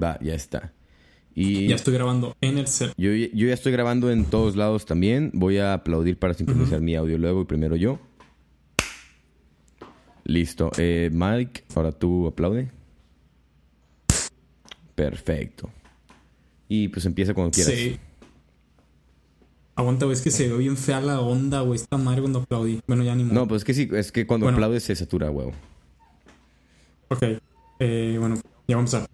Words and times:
Va, 0.00 0.18
ya 0.20 0.34
está. 0.34 0.72
Y 1.34 1.66
Ya 1.68 1.74
estoy 1.76 1.94
grabando 1.94 2.36
en 2.40 2.58
el 2.58 2.66
cel. 2.68 2.92
yo, 2.96 3.10
yo 3.12 3.48
ya 3.48 3.54
estoy 3.54 3.72
grabando 3.72 4.10
en 4.10 4.24
todos 4.24 4.54
lados 4.56 4.86
también. 4.86 5.30
Voy 5.34 5.58
a 5.58 5.74
aplaudir 5.74 6.18
para 6.18 6.34
sincronizar 6.34 6.80
mi 6.80 6.94
audio 6.94 7.18
luego 7.18 7.42
y 7.42 7.44
primero 7.44 7.74
yo. 7.76 7.98
Listo. 10.24 10.70
Eh, 10.78 11.10
Mike, 11.12 11.64
ahora 11.74 11.92
tú 11.92 12.26
aplaude. 12.28 12.70
Perfecto. 14.94 15.70
Y 16.68 16.88
pues 16.88 17.04
empieza 17.06 17.34
cuando 17.34 17.50
quieras. 17.52 17.74
Sí. 17.74 17.98
Aguanta, 19.76 20.04
güey, 20.06 20.16
es 20.16 20.22
que 20.22 20.30
se 20.30 20.48
ve 20.48 20.56
bien 20.56 20.76
fea 20.76 21.00
la 21.00 21.20
onda, 21.20 21.60
güey. 21.62 21.80
Esta 21.80 21.96
madre 21.98 22.20
cuando 22.20 22.40
aplaudí. 22.40 22.80
Bueno, 22.86 23.02
ya 23.02 23.14
ni 23.16 23.24
modo. 23.24 23.34
No, 23.34 23.48
pues 23.48 23.62
es 23.62 23.64
que 23.64 23.74
sí, 23.74 23.88
es 23.92 24.12
que 24.12 24.24
cuando 24.26 24.46
Bueno. 24.46 24.56
aplaudes 24.56 24.84
se 24.84 24.94
satura, 24.94 25.30
huevo. 25.30 25.52
Ok. 27.08 27.22
Eh, 27.80 28.16
bueno, 28.20 28.36
ya 28.68 28.76
vamos 28.76 28.94
a 28.94 29.06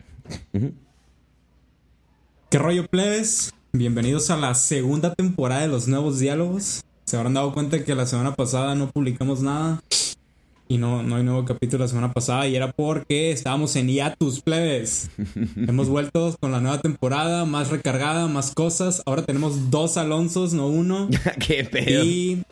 ¿Qué 2.50 2.58
rollo, 2.58 2.86
plebes? 2.86 3.52
Bienvenidos 3.72 4.30
a 4.30 4.36
la 4.36 4.54
segunda 4.54 5.14
temporada 5.14 5.62
de 5.62 5.68
los 5.68 5.86
nuevos 5.86 6.18
diálogos. 6.18 6.82
Se 7.04 7.16
habrán 7.16 7.34
dado 7.34 7.52
cuenta 7.52 7.84
que 7.84 7.94
la 7.94 8.06
semana 8.06 8.34
pasada 8.34 8.74
no 8.74 8.90
publicamos 8.90 9.40
nada. 9.42 9.80
Y 10.66 10.78
no, 10.78 11.02
no 11.02 11.16
hay 11.16 11.24
nuevo 11.24 11.44
capítulo 11.44 11.84
la 11.84 11.88
semana 11.88 12.12
pasada. 12.12 12.46
Y 12.46 12.56
era 12.56 12.72
porque 12.72 13.32
estábamos 13.32 13.74
en 13.76 13.88
hiatus, 13.88 14.40
plebes. 14.40 15.10
Hemos 15.56 15.88
vuelto 15.88 16.36
con 16.40 16.52
la 16.52 16.60
nueva 16.60 16.80
temporada, 16.80 17.44
más 17.44 17.70
recargada, 17.70 18.26
más 18.28 18.52
cosas. 18.52 19.02
Ahora 19.06 19.22
tenemos 19.22 19.70
dos 19.70 19.96
Alonsos, 19.96 20.52
no 20.52 20.66
uno. 20.66 21.08
¿Qué 21.46 21.64
pedo? 21.64 22.04
Y. 22.04 22.42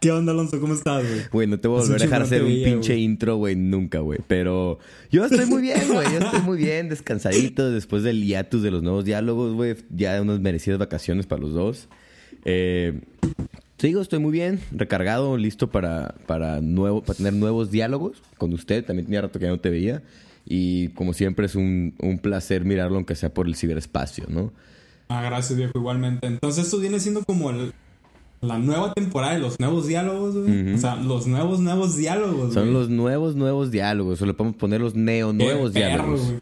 ¿Qué 0.00 0.12
onda, 0.12 0.30
Alonso? 0.32 0.60
¿Cómo 0.60 0.74
estás, 0.74 1.02
güey? 1.06 1.20
Güey, 1.32 1.46
no 1.48 1.58
te 1.58 1.66
voy 1.66 1.78
a 1.78 1.82
volver 1.82 2.00
a 2.00 2.04
dejar 2.04 2.22
hacer 2.22 2.42
un 2.44 2.48
pinche 2.52 2.96
intro, 2.96 3.36
güey, 3.36 3.56
nunca, 3.56 3.98
güey. 3.98 4.20
Pero 4.28 4.78
yo 5.10 5.24
estoy 5.24 5.46
muy 5.46 5.60
bien, 5.62 5.80
güey. 5.92 6.06
Yo 6.12 6.18
estoy 6.20 6.40
muy 6.42 6.58
bien, 6.58 6.88
descansadito 6.88 7.70
después 7.70 8.04
del 8.04 8.24
hiatus 8.24 8.62
de 8.62 8.70
los 8.70 8.82
nuevos 8.82 9.04
diálogos, 9.04 9.54
güey. 9.54 9.74
Ya 9.90 10.20
unas 10.22 10.38
merecidas 10.40 10.78
vacaciones 10.78 11.26
para 11.26 11.42
los 11.42 11.52
dos. 11.52 11.88
Eh, 12.44 13.00
te 13.76 13.88
digo, 13.88 14.00
estoy 14.00 14.20
muy 14.20 14.30
bien, 14.30 14.60
recargado, 14.70 15.36
listo 15.36 15.68
para, 15.70 16.14
para, 16.26 16.60
nuevo, 16.60 17.02
para 17.02 17.16
tener 17.16 17.32
nuevos 17.32 17.72
diálogos 17.72 18.22
con 18.36 18.52
usted. 18.52 18.84
También 18.84 19.06
tenía 19.06 19.22
rato 19.22 19.40
que 19.40 19.46
ya 19.46 19.50
no 19.50 19.58
te 19.60 19.70
veía. 19.70 20.02
Y 20.46 20.88
como 20.90 21.12
siempre 21.12 21.46
es 21.46 21.56
un, 21.56 21.94
un 21.98 22.18
placer 22.20 22.64
mirarlo, 22.64 22.96
aunque 22.96 23.16
sea 23.16 23.34
por 23.34 23.46
el 23.48 23.56
ciberespacio, 23.56 24.26
¿no? 24.28 24.52
Ah, 25.08 25.22
gracias, 25.22 25.56
viejo, 25.58 25.72
igualmente. 25.76 26.26
Entonces, 26.26 26.66
esto 26.66 26.78
viene 26.78 27.00
siendo 27.00 27.24
como 27.24 27.50
el- 27.50 27.72
la 28.40 28.58
nueva 28.58 28.92
temporada 28.94 29.34
de 29.34 29.40
los 29.40 29.58
nuevos 29.58 29.86
diálogos, 29.86 30.34
güey. 30.36 30.74
O 30.74 30.78
sea, 30.78 30.96
los 30.96 31.26
nuevos, 31.26 31.60
nuevos 31.60 31.96
diálogos, 31.96 32.54
Son 32.54 32.64
güey. 32.64 32.72
los 32.74 32.88
nuevos, 32.88 33.34
nuevos 33.36 33.70
diálogos. 33.70 34.22
O 34.22 34.26
le 34.26 34.34
podemos 34.34 34.56
poner 34.56 34.80
los 34.80 34.94
neo, 34.94 35.30
Qué 35.30 35.44
nuevos 35.44 35.72
perro, 35.72 35.86
diálogos. 35.88 36.20
güey. 36.26 36.40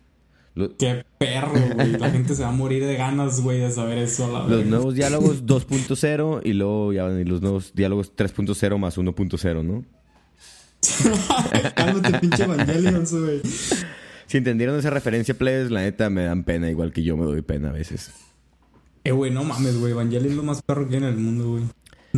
Lo- 0.55 0.77
Qué 0.77 1.05
perro, 1.19 1.53
güey. 1.75 1.93
La 1.99 2.11
gente 2.11 2.35
se 2.35 2.43
va 2.43 2.49
a 2.49 2.53
morir 2.53 2.85
de 2.87 2.97
ganas, 2.97 3.41
güey, 3.43 3.59
de 3.61 3.71
saber 3.71 3.99
eso. 3.99 4.31
La 4.33 4.41
Los 4.41 4.49
verga. 4.49 4.65
nuevos 4.71 4.95
diálogos 4.95 5.43
2.0 5.47 6.41
y 6.45 6.53
luego 6.55 6.93
ya 6.93 7.05
van 7.05 7.29
los 7.29 7.43
nuevos 7.43 7.73
diálogos 7.75 8.13
3.0 8.17 8.79
más 8.79 8.97
1.0, 8.99 9.63
¿no? 9.65 9.85
Cálmate, 11.75 12.19
pinche 12.21 12.45
Evangelion, 12.45 13.05
güey. 13.11 13.41
Si 14.27 14.39
entendieron 14.39 14.79
esa 14.79 14.91
referencia, 14.91 15.35
plebes, 15.35 15.71
la 15.71 15.81
neta 15.83 16.11
me 16.11 16.25
dan 16.25 16.45
pena, 16.45 16.71
igual 16.71 16.93
que 16.93 17.03
yo 17.03 17.17
me 17.17 17.25
doy 17.25 17.43
pena 17.43 17.71
a 17.71 17.73
veces. 17.73 18.11
Eh, 19.05 19.13
güey, 19.13 19.31
no 19.31 19.45
mames, 19.45 19.79
güey. 19.79 19.93
Evangelion 19.93 20.31
es 20.33 20.37
lo 20.37 20.43
más 20.43 20.63
perro 20.63 20.89
que 20.89 20.97
hay 20.97 21.03
en 21.03 21.09
el 21.09 21.17
mundo, 21.17 21.51
güey. 21.51 21.65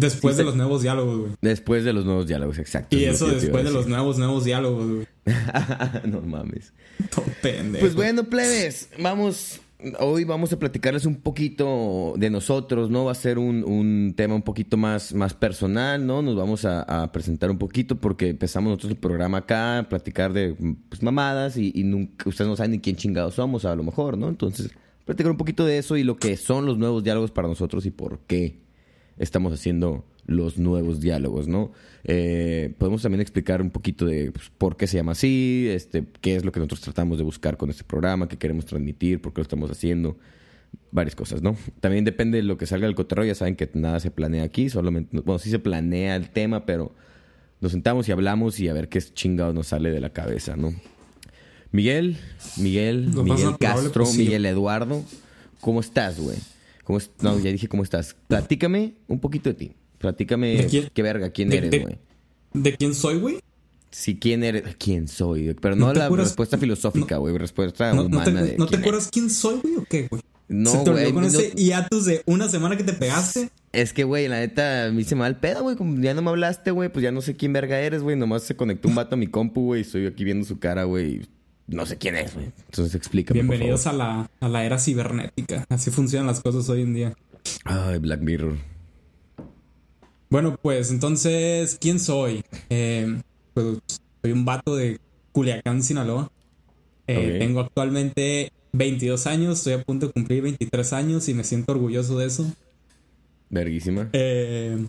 Después 0.00 0.36
Sí, 0.36 0.38
de 0.38 0.44
los 0.44 0.56
nuevos 0.56 0.82
diálogos, 0.82 1.18
güey. 1.18 1.32
Después 1.40 1.84
de 1.84 1.92
los 1.92 2.04
nuevos 2.04 2.26
diálogos, 2.26 2.58
exacto. 2.58 2.96
Y 2.96 3.04
eso 3.04 3.28
después 3.28 3.64
de 3.64 3.70
los 3.70 3.86
nuevos, 3.86 4.18
nuevos 4.18 4.44
diálogos, 4.44 4.86
güey. 4.86 5.06
no 6.06 6.20
mames. 6.20 6.72
Todo 7.14 7.24
pendejo. 7.42 7.80
Pues 7.80 7.94
bueno, 7.94 8.24
plebes, 8.24 8.90
vamos. 8.98 9.60
Hoy 10.00 10.24
vamos 10.24 10.52
a 10.52 10.58
platicarles 10.58 11.06
un 11.06 11.16
poquito 11.16 12.14
de 12.16 12.30
nosotros, 12.30 12.90
¿no? 12.90 13.04
Va 13.04 13.12
a 13.12 13.14
ser 13.14 13.38
un, 13.38 13.62
un 13.62 14.12
tema 14.16 14.34
un 14.34 14.42
poquito 14.42 14.76
más, 14.76 15.14
más 15.14 15.34
personal, 15.34 16.04
¿no? 16.04 16.20
Nos 16.20 16.34
vamos 16.34 16.64
a, 16.64 16.82
a 16.82 17.12
presentar 17.12 17.48
un 17.48 17.58
poquito 17.58 17.94
porque 17.94 18.30
empezamos 18.30 18.70
nosotros 18.70 18.90
el 18.90 18.98
programa 18.98 19.38
acá, 19.38 19.78
a 19.78 19.88
platicar 19.88 20.32
de 20.32 20.56
pues, 20.88 21.00
mamadas 21.00 21.56
y, 21.56 21.70
y 21.76 21.84
nunca, 21.84 22.28
ustedes 22.28 22.48
no 22.48 22.56
saben 22.56 22.72
ni 22.72 22.80
quién 22.80 22.96
chingados 22.96 23.34
somos 23.34 23.64
a 23.64 23.76
lo 23.76 23.84
mejor, 23.84 24.18
¿no? 24.18 24.28
Entonces, 24.28 24.72
platicar 25.04 25.30
un 25.30 25.38
poquito 25.38 25.64
de 25.64 25.78
eso 25.78 25.96
y 25.96 26.02
lo 26.02 26.16
que 26.16 26.36
son 26.36 26.66
los 26.66 26.76
nuevos 26.76 27.04
diálogos 27.04 27.30
para 27.30 27.46
nosotros 27.46 27.86
y 27.86 27.92
por 27.92 28.18
qué 28.26 28.67
estamos 29.18 29.52
haciendo 29.52 30.04
los 30.26 30.58
nuevos 30.58 31.00
diálogos, 31.00 31.48
¿no? 31.48 31.72
Eh, 32.04 32.74
podemos 32.78 33.02
también 33.02 33.20
explicar 33.20 33.62
un 33.62 33.70
poquito 33.70 34.04
de 34.04 34.30
pues, 34.30 34.50
por 34.56 34.76
qué 34.76 34.86
se 34.86 34.98
llama 34.98 35.12
así, 35.12 35.66
este, 35.70 36.04
qué 36.20 36.36
es 36.36 36.44
lo 36.44 36.52
que 36.52 36.60
nosotros 36.60 36.82
tratamos 36.82 37.18
de 37.18 37.24
buscar 37.24 37.56
con 37.56 37.70
este 37.70 37.84
programa, 37.84 38.28
qué 38.28 38.36
queremos 38.36 38.66
transmitir, 38.66 39.20
por 39.20 39.32
qué 39.32 39.40
lo 39.40 39.42
estamos 39.42 39.70
haciendo, 39.70 40.16
varias 40.90 41.14
cosas, 41.14 41.42
¿no? 41.42 41.56
También 41.80 42.04
depende 42.04 42.38
de 42.38 42.44
lo 42.44 42.58
que 42.58 42.66
salga 42.66 42.86
del 42.86 42.94
cotorreo, 42.94 43.24
ya 43.24 43.34
saben 43.34 43.56
que 43.56 43.70
nada 43.72 44.00
se 44.00 44.10
planea 44.10 44.44
aquí, 44.44 44.68
solamente, 44.68 45.20
bueno, 45.20 45.38
sí 45.38 45.50
se 45.50 45.58
planea 45.58 46.16
el 46.16 46.30
tema, 46.30 46.66
pero 46.66 46.92
nos 47.60 47.72
sentamos 47.72 48.08
y 48.08 48.12
hablamos 48.12 48.60
y 48.60 48.68
a 48.68 48.74
ver 48.74 48.88
qué 48.88 49.00
chingados 49.00 49.54
nos 49.54 49.68
sale 49.68 49.90
de 49.90 50.00
la 50.00 50.10
cabeza, 50.10 50.56
¿no? 50.56 50.74
Miguel, 51.72 52.16
Miguel, 52.56 53.08
Miguel 53.08 53.56
Castro. 53.58 54.06
Miguel 54.16 54.46
Eduardo, 54.46 55.02
¿cómo 55.60 55.80
estás, 55.80 56.18
güey? 56.20 56.38
¿Cómo 56.88 56.98
No, 57.20 57.38
ya 57.38 57.52
dije 57.52 57.68
cómo 57.68 57.82
estás. 57.82 58.16
Platícame 58.28 58.94
un 59.08 59.20
poquito 59.20 59.50
de 59.50 59.54
ti. 59.54 59.72
Platícame 59.98 60.56
¿De 60.56 60.66
quién? 60.66 60.88
qué 60.94 61.02
verga, 61.02 61.28
quién 61.28 61.50
De- 61.50 61.58
eres, 61.58 61.82
güey. 61.82 61.98
¿De 62.54 62.76
quién 62.78 62.94
soy, 62.94 63.18
güey? 63.18 63.40
Sí, 63.90 64.18
quién 64.18 64.42
eres, 64.42 64.74
quién 64.78 65.06
soy, 65.06 65.54
pero 65.60 65.76
no, 65.76 65.88
¿No 65.88 65.92
te 65.92 65.98
la 65.98 66.08
respuesta 66.08 66.56
filosófica, 66.56 67.18
güey, 67.18 67.36
respuesta 67.36 67.92
¿No, 67.92 68.04
no 68.04 68.06
humana 68.08 68.24
te, 68.24 68.52
de 68.52 68.56
¿no 68.56 68.64
te 68.64 68.70
quién 68.70 68.80
acuerdas 68.80 69.10
quién 69.12 69.28
soy, 69.28 69.60
güey, 69.62 69.76
o 69.76 69.84
qué, 69.84 70.08
güey? 70.08 70.22
No, 70.48 70.70
¿Se 70.70 70.78
te 70.78 70.88
olvidó 70.90 71.12
güey, 71.12 71.12
con 71.12 71.24
ese 71.24 71.50
hiatus 71.56 72.06
de 72.06 72.22
una 72.24 72.48
semana 72.48 72.78
que 72.78 72.84
te 72.84 72.94
pegaste? 72.94 73.50
Es 73.72 73.92
que, 73.92 74.04
güey, 74.04 74.26
la 74.28 74.40
neta, 74.40 74.90
me 74.90 75.04
va 75.20 75.26
el 75.26 75.36
pedo, 75.36 75.62
güey. 75.64 75.76
Como 75.76 76.00
ya 76.00 76.14
no 76.14 76.22
me 76.22 76.30
hablaste, 76.30 76.70
güey, 76.70 76.90
pues 76.90 77.02
ya 77.02 77.12
no 77.12 77.20
sé 77.20 77.36
quién 77.36 77.52
verga 77.52 77.78
eres, 77.80 78.02
güey. 78.02 78.16
Nomás 78.16 78.44
se 78.44 78.56
conectó 78.56 78.88
un 78.88 78.94
vato 78.94 79.14
a 79.14 79.18
mi 79.18 79.26
compu, 79.26 79.60
güey, 79.66 79.80
y 79.80 79.84
estoy 79.84 80.06
aquí 80.06 80.24
viendo 80.24 80.46
su 80.46 80.58
cara, 80.58 80.84
güey. 80.84 81.20
No 81.68 81.84
sé 81.84 81.98
quién 81.98 82.16
es, 82.16 82.34
güey. 82.34 82.46
Entonces 82.46 82.94
explícame, 82.94 83.40
por 83.40 83.48
Bienvenidos 83.48 83.82
favor. 83.82 84.00
a 84.00 84.04
la, 84.04 84.30
a 84.40 84.48
la 84.48 84.64
era 84.64 84.78
cibernética. 84.78 85.66
Así 85.68 85.90
funcionan 85.90 86.26
las 86.26 86.40
cosas 86.40 86.68
hoy 86.70 86.82
en 86.82 86.94
día. 86.94 87.14
Ay, 87.64 87.98
Black 87.98 88.20
Mirror. 88.20 88.56
Bueno, 90.30 90.58
pues 90.60 90.90
entonces, 90.90 91.76
¿quién 91.80 92.00
soy? 92.00 92.42
Eh, 92.70 93.20
pues 93.52 93.78
soy 94.22 94.32
un 94.32 94.44
vato 94.44 94.76
de 94.76 94.98
Culiacán, 95.32 95.82
Sinaloa. 95.82 96.30
Eh. 97.06 97.36
Tengo 97.38 97.60
actualmente 97.60 98.50
22 98.72 99.26
años, 99.26 99.58
estoy 99.58 99.74
a 99.74 99.82
punto 99.82 100.06
de 100.06 100.12
cumplir 100.12 100.42
23 100.42 100.92
años 100.94 101.28
y 101.28 101.34
me 101.34 101.44
siento 101.44 101.72
orgulloso 101.72 102.18
de 102.18 102.26
eso. 102.26 102.50
Verguísima. 103.50 104.08
Eh, 104.12 104.86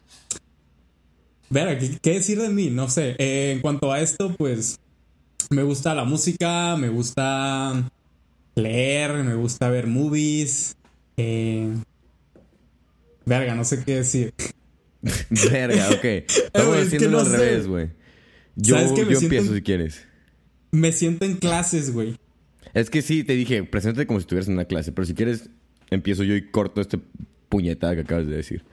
¿qué, 1.52 1.98
qué 2.02 2.14
decir 2.14 2.42
de 2.42 2.50
mí? 2.50 2.70
No 2.70 2.90
sé. 2.90 3.16
Eh, 3.18 3.52
en 3.54 3.62
cuanto 3.62 3.92
a 3.92 4.00
esto, 4.02 4.34
pues 4.38 4.80
me 5.50 5.64
gusta 5.64 5.96
la 5.96 6.04
música, 6.06 6.76
me 6.78 6.90
gusta 6.90 7.90
leer, 8.56 9.14
me 9.24 9.36
gusta 9.36 9.70
ver 9.70 9.88
movies. 9.88 10.76
Eh, 11.18 11.74
verga, 13.26 13.56
no 13.56 13.64
sé 13.64 13.84
qué 13.84 13.96
decir. 13.96 14.34
Verga, 15.52 15.90
ok. 15.92 16.04
Estamos 16.04 16.78
es 16.78 16.90
que 16.90 16.96
haciéndolo 16.98 17.18
no 17.18 17.20
al 17.20 17.32
sé. 17.32 17.38
revés, 17.38 17.68
güey. 17.68 17.90
Yo, 18.56 18.76
yo 18.76 18.96
siento 18.96 19.12
empiezo 19.24 19.54
si 19.54 19.62
quieres. 19.62 20.06
Me 20.72 20.92
siento 20.92 21.26
en 21.26 21.38
clases, 21.38 21.94
güey. 21.94 22.18
Es 22.74 22.90
que 22.90 23.02
sí, 23.02 23.24
te 23.24 23.34
dije, 23.34 23.64
preséntate 23.64 24.06
como 24.06 24.20
si 24.20 24.24
estuvieras 24.24 24.48
en 24.48 24.56
una 24.56 24.66
clase, 24.66 24.92
pero 24.92 25.06
si 25.06 25.14
quieres, 25.14 25.50
empiezo 25.90 26.24
yo 26.24 26.36
y 26.36 26.52
corto 26.52 26.82
este 26.82 27.00
puñetada 27.48 27.96
que 27.96 28.02
acabas 28.02 28.28
de 28.28 28.36
decir. 28.36 28.64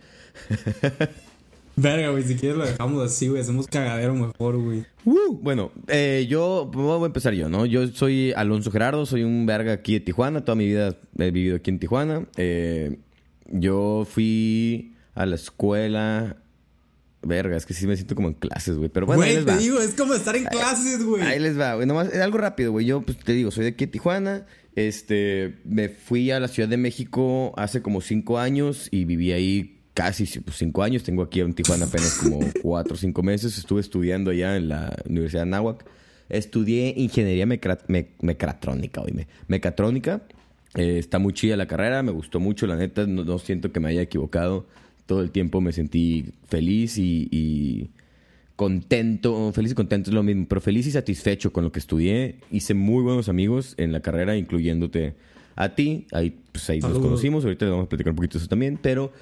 Verga, 1.76 2.08
güey, 2.08 2.22
si 2.24 2.36
quieres 2.36 2.56
lo 2.56 2.64
dejamos 2.64 3.04
así, 3.04 3.28
güey. 3.28 3.42
Hacemos 3.42 3.66
cagadero 3.66 4.14
mejor, 4.14 4.56
güey. 4.56 4.84
Uh, 5.04 5.36
bueno, 5.42 5.72
eh, 5.88 6.26
yo 6.28 6.70
voy 6.72 7.02
a 7.02 7.06
empezar 7.06 7.34
yo, 7.34 7.50
¿no? 7.50 7.66
Yo 7.66 7.86
soy 7.88 8.32
Alonso 8.32 8.70
Gerardo, 8.70 9.04
soy 9.04 9.22
un 9.24 9.44
verga 9.44 9.72
aquí 9.74 9.92
de 9.92 10.00
Tijuana, 10.00 10.42
toda 10.44 10.56
mi 10.56 10.66
vida 10.66 10.96
he 11.18 11.30
vivido 11.30 11.56
aquí 11.56 11.70
en 11.70 11.78
Tijuana. 11.78 12.26
Eh, 12.38 12.98
yo 13.50 14.06
fui 14.10 14.94
a 15.14 15.26
la 15.26 15.34
escuela. 15.34 16.38
Verga, 17.22 17.56
es 17.56 17.66
que 17.66 17.74
sí 17.74 17.86
me 17.86 17.96
siento 17.96 18.14
como 18.14 18.28
en 18.28 18.34
clases, 18.34 18.76
güey. 18.76 18.88
Pero 18.88 19.04
bueno, 19.06 19.22
ahí 19.22 19.30
Güey, 19.32 19.36
les 19.36 19.46
te 19.46 19.52
va. 19.52 19.58
digo, 19.58 19.80
es 19.80 19.94
como 19.94 20.14
estar 20.14 20.36
en 20.36 20.44
clases, 20.44 21.04
güey. 21.04 21.22
Ahí 21.22 21.40
les 21.40 21.58
va, 21.58 21.74
güey. 21.74 21.86
Nomás, 21.86 22.08
es 22.12 22.20
algo 22.20 22.38
rápido, 22.38 22.70
güey. 22.72 22.86
Yo, 22.86 23.02
pues, 23.02 23.18
te 23.18 23.32
digo, 23.32 23.50
soy 23.50 23.64
de 23.64 23.70
aquí 23.70 23.86
de 23.86 23.92
Tijuana. 23.92 24.46
Este, 24.76 25.56
me 25.64 25.88
fui 25.88 26.30
a 26.30 26.38
la 26.38 26.46
Ciudad 26.48 26.68
de 26.68 26.76
México 26.76 27.52
hace 27.56 27.82
como 27.82 28.00
cinco 28.00 28.38
años 28.38 28.88
y 28.92 29.06
viví 29.06 29.32
ahí 29.32 29.75
casi 29.96 30.26
pues, 30.40 30.56
cinco 30.58 30.82
años. 30.82 31.02
Tengo 31.02 31.22
aquí 31.22 31.40
en 31.40 31.54
Tijuana 31.54 31.86
apenas 31.86 32.14
como 32.22 32.38
cuatro 32.62 32.94
o 32.94 32.96
cinco 32.96 33.22
meses. 33.22 33.56
Estuve 33.58 33.80
estudiando 33.80 34.30
allá 34.30 34.56
en 34.56 34.68
la 34.68 34.94
Universidad 35.08 35.40
de 35.42 35.48
Anáhuac. 35.48 35.84
Estudié 36.28 36.92
ingeniería 36.96 37.46
mecra- 37.46 37.78
me- 37.88 38.08
mecatrónica, 38.20 39.00
oíme. 39.00 39.26
Mecatrónica. 39.48 40.22
Eh, 40.74 40.98
está 40.98 41.18
muy 41.18 41.32
chida 41.32 41.56
la 41.56 41.66
carrera, 41.66 42.02
me 42.02 42.12
gustó 42.12 42.38
mucho, 42.40 42.66
la 42.66 42.76
neta. 42.76 43.06
No, 43.06 43.24
no 43.24 43.38
siento 43.38 43.72
que 43.72 43.80
me 43.80 43.88
haya 43.88 44.02
equivocado. 44.02 44.66
Todo 45.06 45.22
el 45.22 45.30
tiempo 45.30 45.60
me 45.62 45.72
sentí 45.72 46.26
feliz 46.48 46.98
y- 46.98 47.28
y 47.30 47.90
contento, 48.56 49.52
feliz 49.52 49.72
y 49.72 49.74
contento 49.74 50.10
es 50.10 50.14
lo 50.14 50.22
mismo, 50.22 50.46
pero 50.48 50.60
feliz 50.60 50.86
y 50.86 50.90
satisfecho 50.90 51.52
con 51.52 51.64
lo 51.64 51.72
que 51.72 51.78
estudié. 51.78 52.36
Hice 52.50 52.74
muy 52.74 53.02
buenos 53.02 53.28
amigos 53.28 53.74
en 53.76 53.92
la 53.92 54.00
carrera, 54.00 54.36
incluyéndote 54.36 55.14
a 55.56 55.74
ti. 55.74 56.06
Ahí, 56.12 56.34
pues 56.52 56.68
ahí 56.70 56.80
nos 56.80 56.98
conocimos, 56.98 57.44
ahorita 57.44 57.66
vamos 57.68 57.86
a 57.86 57.88
platicar 57.88 58.10
un 58.12 58.16
poquito 58.16 58.34
de 58.38 58.42
eso 58.44 58.48
también, 58.48 58.78
pero 58.80 59.12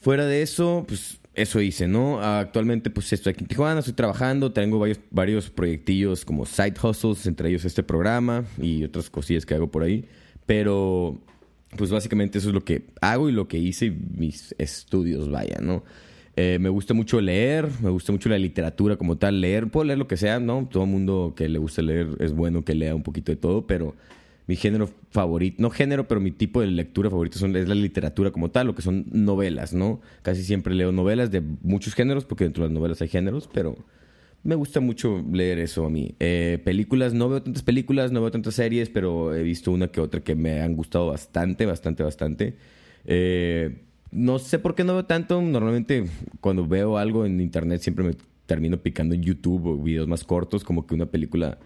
fuera 0.00 0.26
de 0.26 0.42
eso, 0.42 0.84
pues 0.88 1.20
eso 1.34 1.60
hice, 1.60 1.86
¿no? 1.86 2.20
Actualmente 2.20 2.90
pues 2.90 3.12
estoy 3.12 3.32
aquí 3.32 3.44
en 3.44 3.48
Tijuana, 3.48 3.80
estoy 3.80 3.94
trabajando, 3.94 4.52
tengo 4.52 4.78
varios, 4.78 5.00
varios 5.10 5.50
proyectillos 5.50 6.24
como 6.24 6.44
side 6.44 6.74
hustles, 6.82 7.26
entre 7.26 7.48
ellos 7.48 7.64
este 7.64 7.82
programa 7.82 8.44
y 8.58 8.84
otras 8.84 9.08
cosillas 9.10 9.46
que 9.46 9.54
hago 9.54 9.70
por 9.70 9.82
ahí, 9.82 10.04
pero 10.46 11.18
pues 11.76 11.90
básicamente 11.90 12.38
eso 12.38 12.48
es 12.48 12.54
lo 12.54 12.64
que 12.64 12.86
hago 13.00 13.28
y 13.28 13.32
lo 13.32 13.46
que 13.46 13.58
hice 13.58 13.90
mis 13.90 14.54
estudios, 14.58 15.30
vaya, 15.30 15.58
¿no? 15.60 15.84
Eh, 16.36 16.58
me 16.60 16.68
gusta 16.68 16.94
mucho 16.94 17.20
leer, 17.20 17.68
me 17.82 17.90
gusta 17.90 18.12
mucho 18.12 18.28
la 18.28 18.38
literatura 18.38 18.96
como 18.96 19.18
tal, 19.18 19.40
leer, 19.40 19.68
puedo 19.68 19.84
leer 19.84 19.98
lo 19.98 20.08
que 20.08 20.16
sea, 20.16 20.40
¿no? 20.40 20.66
Todo 20.70 20.86
mundo 20.86 21.34
que 21.36 21.48
le 21.48 21.58
gusta 21.58 21.82
leer 21.82 22.08
es 22.18 22.32
bueno 22.32 22.64
que 22.64 22.74
lea 22.74 22.94
un 22.94 23.02
poquito 23.02 23.30
de 23.30 23.36
todo, 23.36 23.66
pero 23.66 23.94
mi 24.50 24.56
género 24.56 24.90
favorito, 25.12 25.62
no 25.62 25.70
género, 25.70 26.08
pero 26.08 26.20
mi 26.20 26.32
tipo 26.32 26.60
de 26.60 26.66
lectura 26.66 27.08
favorito 27.08 27.38
son, 27.38 27.54
es 27.54 27.68
la 27.68 27.76
literatura 27.76 28.32
como 28.32 28.50
tal, 28.50 28.66
lo 28.66 28.74
que 28.74 28.82
son 28.82 29.04
novelas, 29.12 29.74
¿no? 29.74 30.00
Casi 30.22 30.42
siempre 30.42 30.74
leo 30.74 30.90
novelas 30.90 31.30
de 31.30 31.40
muchos 31.40 31.94
géneros, 31.94 32.24
porque 32.24 32.42
dentro 32.42 32.64
de 32.64 32.70
las 32.70 32.74
novelas 32.74 33.00
hay 33.00 33.06
géneros, 33.06 33.48
pero 33.54 33.76
me 34.42 34.56
gusta 34.56 34.80
mucho 34.80 35.24
leer 35.32 35.60
eso 35.60 35.86
a 35.86 35.88
mí. 35.88 36.16
Eh, 36.18 36.60
películas, 36.64 37.14
no 37.14 37.28
veo 37.28 37.44
tantas 37.44 37.62
películas, 37.62 38.10
no 38.10 38.22
veo 38.22 38.32
tantas 38.32 38.54
series, 38.54 38.88
pero 38.88 39.32
he 39.36 39.44
visto 39.44 39.70
una 39.70 39.86
que 39.86 40.00
otra 40.00 40.20
que 40.20 40.34
me 40.34 40.60
han 40.60 40.74
gustado 40.74 41.06
bastante, 41.06 41.64
bastante, 41.64 42.02
bastante. 42.02 42.56
Eh, 43.04 43.84
no 44.10 44.40
sé 44.40 44.58
por 44.58 44.74
qué 44.74 44.82
no 44.82 44.94
veo 44.94 45.04
tanto. 45.04 45.40
Normalmente 45.40 46.06
cuando 46.40 46.66
veo 46.66 46.98
algo 46.98 47.24
en 47.24 47.40
internet 47.40 47.82
siempre 47.82 48.04
me 48.04 48.16
termino 48.46 48.78
picando 48.78 49.14
en 49.14 49.22
YouTube 49.22 49.64
o 49.66 49.76
videos 49.76 50.08
más 50.08 50.24
cortos, 50.24 50.64
como 50.64 50.88
que 50.88 50.94
una 50.96 51.06
película 51.06 51.60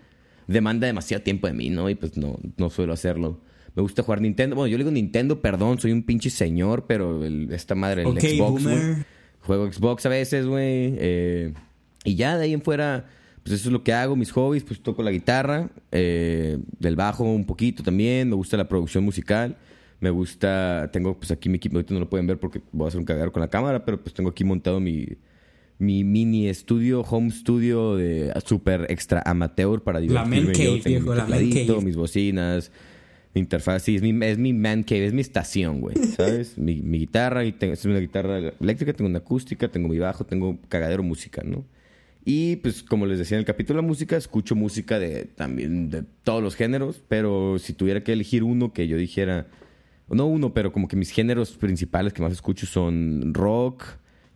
demanda 0.47 0.87
demasiado 0.87 1.23
tiempo 1.23 1.47
de 1.47 1.53
mí, 1.53 1.71
¿no? 1.71 1.89
Y 1.89 1.95
pues 1.95 2.17
no, 2.17 2.39
no 2.57 2.71
suelo 2.71 2.93
hacerlo. 2.93 3.41
Me 3.75 3.83
gusta 3.83 4.03
jugar 4.03 4.21
Nintendo. 4.21 4.57
Bueno, 4.57 4.69
yo 4.69 4.79
le 4.79 4.85
digo 4.85 4.93
Nintendo, 4.93 5.41
perdón, 5.41 5.79
soy 5.79 5.93
un 5.93 6.05
pinche 6.05 6.31
señor, 6.31 6.85
pero 6.87 7.25
esta 7.25 7.75
madre, 7.75 8.03
el 8.03 8.21
Xbox, 8.21 8.65
Juego 9.41 9.71
Xbox 9.71 10.07
a 10.07 10.09
veces, 10.09 10.47
güey. 10.47 10.95
Eh, 10.99 11.53
y 12.05 12.15
ya 12.15 12.39
de 12.39 12.45
ahí 12.45 12.53
en 12.53 12.63
fuera, 12.63 13.07
pues 13.43 13.57
eso 13.57 13.69
es 13.69 13.73
lo 13.73 13.83
que 13.83 13.93
hago, 13.93 14.17
mis 14.17 14.31
hobbies, 14.31 14.63
pues 14.63 14.81
toco 14.81 15.03
la 15.03 15.11
guitarra, 15.11 15.71
eh, 15.91 16.59
del 16.79 16.97
bajo 16.97 17.25
un 17.25 17.45
poquito 17.45 17.83
también, 17.83 18.29
me 18.29 18.37
gusta 18.37 18.57
la 18.57 18.69
producción 18.69 19.05
musical. 19.05 19.57
Me 20.01 20.11
gusta, 20.11 20.91
tengo 20.93 21.17
pues 21.17 21.31
aquí 21.31 21.49
mi 21.49 21.57
equipo, 21.57 21.77
ahorita 21.77 21.95
no 21.95 22.01
lo 22.01 22.11
pueden 22.11 22.27
ver 22.27 22.39
porque 22.39 22.61
voy 22.73 22.85
a 22.85 22.89
hacer 22.89 23.01
un 23.01 23.07
cagadero 23.07 23.33
con 23.33 23.41
la 23.41 23.49
cámara, 23.49 23.87
pero 23.87 24.03
pues 24.03 24.13
tengo 24.13 24.29
aquí 24.29 24.45
montado 24.45 24.79
mi, 24.79 25.07
mi 25.79 26.05
mini 26.05 26.49
estudio, 26.49 27.01
home 27.01 27.31
studio 27.31 27.97
de 27.97 28.33
super 28.45 28.87
extra 28.89 29.23
amateur 29.25 29.81
para 29.83 30.01
divertirme. 30.01 30.37
La 30.37 30.45
man 30.45 30.55
cave, 30.55 30.83
viejo, 30.85 31.15
la 31.15 31.27
man 31.27 31.51
cave. 31.51 31.81
Mis 31.83 31.97
bocinas, 31.97 32.71
mi 33.35 33.41
interfaz, 33.41 33.83
sí, 33.83 33.97
es 33.97 34.03
mi, 34.03 34.25
es 34.25 34.39
mi 34.39 34.53
man 34.53 34.83
cave, 34.83 35.07
es 35.07 35.13
mi 35.13 35.21
estación, 35.21 35.81
güey, 35.81 35.97
¿sabes? 36.17 36.57
mi, 36.57 36.81
mi, 36.83 36.99
guitarra, 36.99 37.45
y 37.45 37.53
tengo, 37.53 37.75
es 37.75 37.85
una 37.85 37.99
guitarra 37.99 38.53
eléctrica, 38.61 38.93
tengo 38.93 39.09
una 39.09 39.19
acústica, 39.19 39.69
tengo 39.69 39.89
mi 39.89 39.99
bajo, 39.99 40.25
tengo 40.25 40.59
cagadero 40.69 41.03
música, 41.03 41.43
¿no? 41.45 41.65
Y 42.25 42.57
pues 42.57 42.83
como 42.83 43.05
les 43.05 43.19
decía 43.19 43.37
en 43.37 43.41
el 43.41 43.45
capítulo 43.45 43.79
de 43.79 43.83
la 43.83 43.89
música, 43.89 44.17
escucho 44.17 44.55
música 44.55 44.99
de 44.99 45.27
también 45.27 45.91
de 45.91 46.05
todos 46.23 46.43
los 46.43 46.55
géneros, 46.55 47.03
pero 47.07 47.59
si 47.59 47.75
tuviera 47.75 48.03
que 48.03 48.15
elegir 48.15 48.45
uno 48.45 48.73
que 48.73 48.89
yo 48.89 48.97
dijera 48.97 49.47
no 50.09 50.27
uno, 50.27 50.53
pero 50.53 50.73
como 50.73 50.89
que 50.89 50.97
mis 50.97 51.11
géneros 51.11 51.53
principales 51.53 52.13
que 52.13 52.23
más 52.23 52.33
escucho 52.33 52.67
son 52.67 53.35
rock 53.35 53.85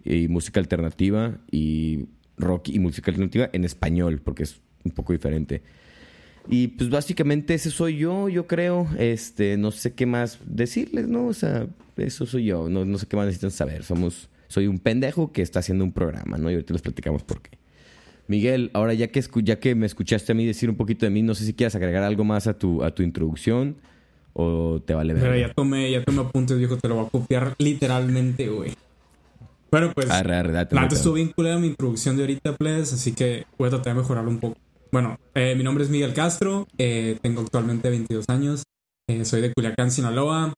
y 0.09 0.29
música 0.29 0.61
alternativa 0.61 1.39
y 1.51 2.07
rock 2.37 2.69
y 2.69 2.79
música 2.79 3.11
alternativa 3.11 3.51
en 3.53 3.65
español, 3.65 4.21
porque 4.25 4.45
es 4.45 4.61
un 4.85 4.93
poco 4.93 5.13
diferente. 5.13 5.63
Y 6.49 6.69
pues 6.69 6.89
básicamente 6.89 7.55
ese 7.55 7.71
soy 7.71 7.99
yo, 7.99 8.29
yo 8.29 8.47
creo. 8.47 8.89
Este, 8.99 9.57
no 9.59 9.71
sé 9.71 9.93
qué 9.93 10.07
más 10.07 10.39
decirles, 10.47 11.07
¿no? 11.07 11.27
O 11.27 11.35
sea, 11.35 11.67
eso 11.97 12.25
soy 12.27 12.47
yo, 12.47 12.69
no, 12.69 12.85
no 12.85 12.99
sé 12.99 13.07
qué 13.07 13.17
más 13.17 13.27
necesitan 13.27 13.51
saber. 13.51 13.85
Somos, 13.85 14.31
soy 14.49 14.67
un 14.67 14.79
pendejo 14.79 15.31
que 15.31 15.43
está 15.43 15.59
haciendo 15.59 15.85
un 15.85 15.93
programa, 15.93 16.39
¿no? 16.39 16.51
Y 16.51 16.55
ahorita 16.55 16.73
les 16.73 16.83
platicamos 16.83 17.23
por 17.23 17.43
qué. 17.43 17.59
Miguel, 18.29 18.71
ahora 18.75 18.95
ya 18.95 19.09
que, 19.09 19.23
ya 19.43 19.59
que 19.59 19.75
me 19.75 19.87
escuchaste 19.87 20.33
a 20.33 20.35
mí 20.35 20.47
decir 20.47 20.71
un 20.71 20.77
poquito 20.77 21.07
de 21.07 21.11
mí, 21.11 21.23
no 21.23 21.35
sé 21.35 21.45
si 21.45 21.55
quieras 21.55 21.75
agregar 21.75 22.03
algo 22.03 22.25
más 22.25 22.47
a 22.47 22.59
tu, 22.59 22.83
a 22.83 22.95
tu 22.95 23.03
introducción 23.03 23.77
o 24.35 24.81
te 24.85 24.95
vale 24.95 25.15
ver. 25.15 25.23
Pero 25.23 25.37
ya 25.37 25.53
tomé, 25.53 25.91
ya 25.91 26.05
tomé 26.05 26.21
apuntes, 26.21 26.59
viejo, 26.59 26.77
te 26.77 26.89
lo 26.89 26.97
voy 26.97 27.07
a 27.07 27.09
copiar 27.11 27.55
literalmente, 27.59 28.49
güey. 28.49 28.73
Bueno, 29.71 29.93
pues. 29.95 30.11
Arre, 30.11 30.37
arre, 30.37 30.53
date, 30.53 30.75
la 30.75 30.87
estuvo 30.87 31.15
vinculada 31.15 31.57
a 31.57 31.59
mi 31.59 31.67
introducción 31.67 32.17
de 32.17 32.23
ahorita, 32.23 32.57
please, 32.57 32.95
así 32.95 33.13
que 33.13 33.47
voy 33.59 33.69
a 33.69 33.71
tratar 33.71 33.95
de 33.95 34.01
mejorarlo 34.01 34.31
un 34.31 34.41
poco. 34.41 34.57
Bueno, 34.91 35.19
eh, 35.35 35.55
mi 35.55 35.65
nombre 35.65 35.85
es 35.85 35.91
Miguel 35.91 36.15
Castro, 36.15 36.67
eh, 36.79 37.19
tengo 37.21 37.43
actualmente 37.43 37.91
22 37.91 38.25
años, 38.29 38.63
eh, 39.07 39.25
soy 39.27 39.43
de 39.43 39.53
Culiacán, 39.53 39.91
Sinaloa. 39.91 40.55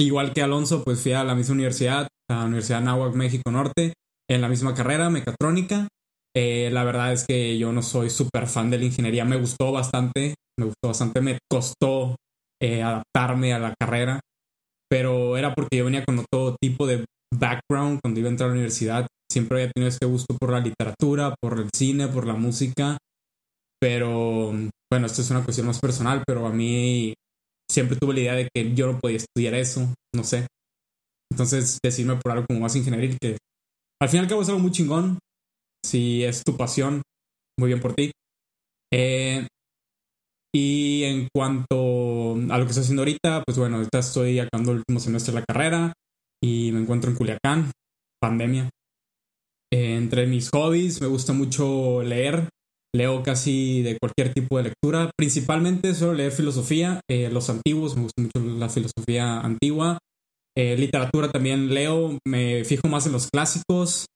Igual 0.00 0.32
que 0.32 0.42
Alonso, 0.42 0.84
pues 0.84 1.00
fui 1.00 1.12
a 1.12 1.24
la 1.24 1.34
misma 1.34 1.54
universidad, 1.54 2.06
a 2.30 2.34
la 2.34 2.44
Universidad 2.44 2.80
Nahuac, 2.80 3.14
México 3.14 3.50
Norte, 3.50 3.94
en 4.30 4.40
la 4.40 4.48
misma 4.48 4.74
carrera, 4.74 5.10
mecatrónica. 5.10 5.88
la 6.34 6.84
verdad 6.84 7.12
es 7.12 7.26
que 7.26 7.58
yo 7.58 7.72
no 7.72 7.82
soy 7.82 8.10
súper 8.10 8.46
fan 8.46 8.70
de 8.70 8.78
la 8.78 8.84
ingeniería, 8.84 9.24
me 9.24 9.36
gustó 9.36 9.72
bastante, 9.72 10.36
me 10.56 10.66
gustó 10.66 10.88
bastante, 10.88 11.20
me 11.20 11.38
costó 11.50 12.14
adaptarme 12.62 13.52
a 13.54 13.58
la 13.58 13.74
carrera, 13.76 14.20
pero 14.88 15.36
era 15.36 15.52
porque 15.52 15.78
yo 15.78 15.84
venía 15.86 16.04
con 16.04 16.24
todo 16.30 16.54
tipo 16.60 16.86
de 16.86 17.04
background 17.32 18.00
cuando 18.02 18.20
iba 18.20 18.28
a 18.28 18.32
entrar 18.32 18.48
a 18.48 18.52
la 18.52 18.56
universidad. 18.56 19.06
Siempre 19.30 19.62
había 19.62 19.72
tenido 19.72 19.88
ese 19.88 20.06
gusto 20.06 20.36
por 20.38 20.52
la 20.52 20.60
literatura, 20.60 21.34
por 21.40 21.58
el 21.58 21.68
cine, 21.74 22.08
por 22.08 22.26
la 22.26 22.34
música, 22.34 22.96
pero 23.80 24.52
bueno, 24.90 25.06
esto 25.06 25.22
es 25.22 25.30
una 25.30 25.44
cuestión 25.44 25.66
más 25.66 25.80
personal, 25.80 26.22
pero 26.26 26.46
a 26.46 26.52
mí 26.52 27.14
siempre 27.70 27.96
tuve 27.96 28.14
la 28.14 28.20
idea 28.20 28.34
de 28.34 28.48
que 28.54 28.74
yo 28.74 28.90
no 28.90 28.98
podía 28.98 29.18
estudiar 29.18 29.54
eso, 29.54 29.92
no 30.14 30.24
sé. 30.24 30.46
Entonces, 31.30 31.78
decirme 31.84 32.16
por 32.16 32.32
algo 32.32 32.46
como 32.48 32.60
más 32.60 32.74
ingeniería, 32.74 33.16
que 33.20 33.36
al 34.00 34.08
fin 34.08 34.20
y 34.20 34.22
al 34.22 34.28
cabo 34.28 34.42
es 34.42 34.48
algo 34.48 34.60
muy 34.60 34.72
chingón. 34.72 35.18
Si 35.84 36.24
es 36.24 36.42
tu 36.42 36.56
pasión, 36.56 37.02
muy 37.58 37.68
bien 37.68 37.80
por 37.80 37.94
ti. 37.94 38.10
Eh, 38.92 39.46
y 40.54 41.04
en 41.04 41.28
cuanto 41.34 42.32
a 42.50 42.58
lo 42.58 42.64
que 42.64 42.70
estoy 42.70 42.82
haciendo 42.82 43.02
ahorita, 43.02 43.42
pues 43.44 43.58
bueno, 43.58 43.76
ahorita 43.76 43.98
estoy 43.98 44.38
acabando 44.38 44.72
el 44.72 44.78
último 44.78 45.00
semestre 45.00 45.34
de 45.34 45.40
la 45.40 45.44
carrera 45.46 45.92
y 46.42 46.72
me 46.72 46.80
encuentro 46.80 47.10
en 47.10 47.16
Culiacán, 47.16 47.70
pandemia. 48.20 48.70
entre 49.72 50.26
mis 50.26 50.50
hobbies 50.50 51.00
me 51.00 51.06
gusta 51.06 51.32
mucho 51.32 52.02
leer, 52.02 52.48
leo 52.94 53.22
casi 53.22 53.82
de 53.82 53.98
cualquier 53.98 54.32
tipo 54.32 54.56
de 54.56 54.64
lectura, 54.64 55.10
principalmente 55.16 55.94
suelo 55.94 56.14
leer 56.14 56.32
filosofía, 56.32 57.00
eh, 57.10 57.28
los 57.30 57.50
antiguos, 57.50 57.96
me 57.96 58.02
gusta 58.02 58.22
mucho 58.22 58.58
la 58.58 58.68
filosofía 58.68 59.40
antigua, 59.40 59.98
eh, 60.56 60.76
literatura 60.76 61.30
también 61.30 61.74
leo, 61.74 62.18
me 62.26 62.64
fijo 62.64 62.88
más 62.88 63.06
en 63.06 63.12
los 63.12 63.28
clásicos, 63.30 64.06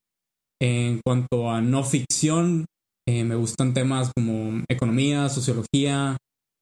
en 0.60 1.00
cuanto 1.04 1.50
a 1.50 1.60
no 1.60 1.84
ficción, 1.84 2.66
eh, 3.06 3.24
me 3.24 3.34
gustan 3.34 3.74
temas 3.74 4.10
como 4.16 4.62
economía, 4.68 5.28
sociología, 5.28 6.16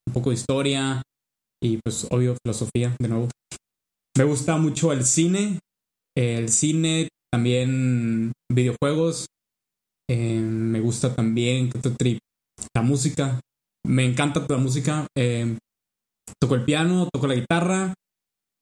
un 0.09 0.15
poco 0.15 0.31
de 0.31 0.37
historia 0.37 1.03
y 1.63 1.79
pues 1.85 2.07
obvio 2.11 2.35
filosofía 2.43 2.97
de 2.99 3.09
nuevo. 3.09 3.29
Me 4.21 4.27
gusta 4.27 4.59
mucho 4.59 4.93
el 4.93 5.07
cine, 5.07 5.61
el 6.15 6.51
cine, 6.51 7.09
también 7.33 8.33
videojuegos. 8.53 9.25
Eh, 10.11 10.39
me 10.39 10.79
gusta 10.81 11.15
también 11.15 11.71
la 12.77 12.83
música. 12.83 13.41
Me 13.87 14.05
encanta 14.05 14.45
la 14.47 14.59
música. 14.59 15.07
Eh, 15.17 15.57
toco 16.39 16.55
el 16.55 16.67
piano, 16.67 17.09
toco 17.11 17.29
la 17.29 17.35
guitarra. 17.35 17.95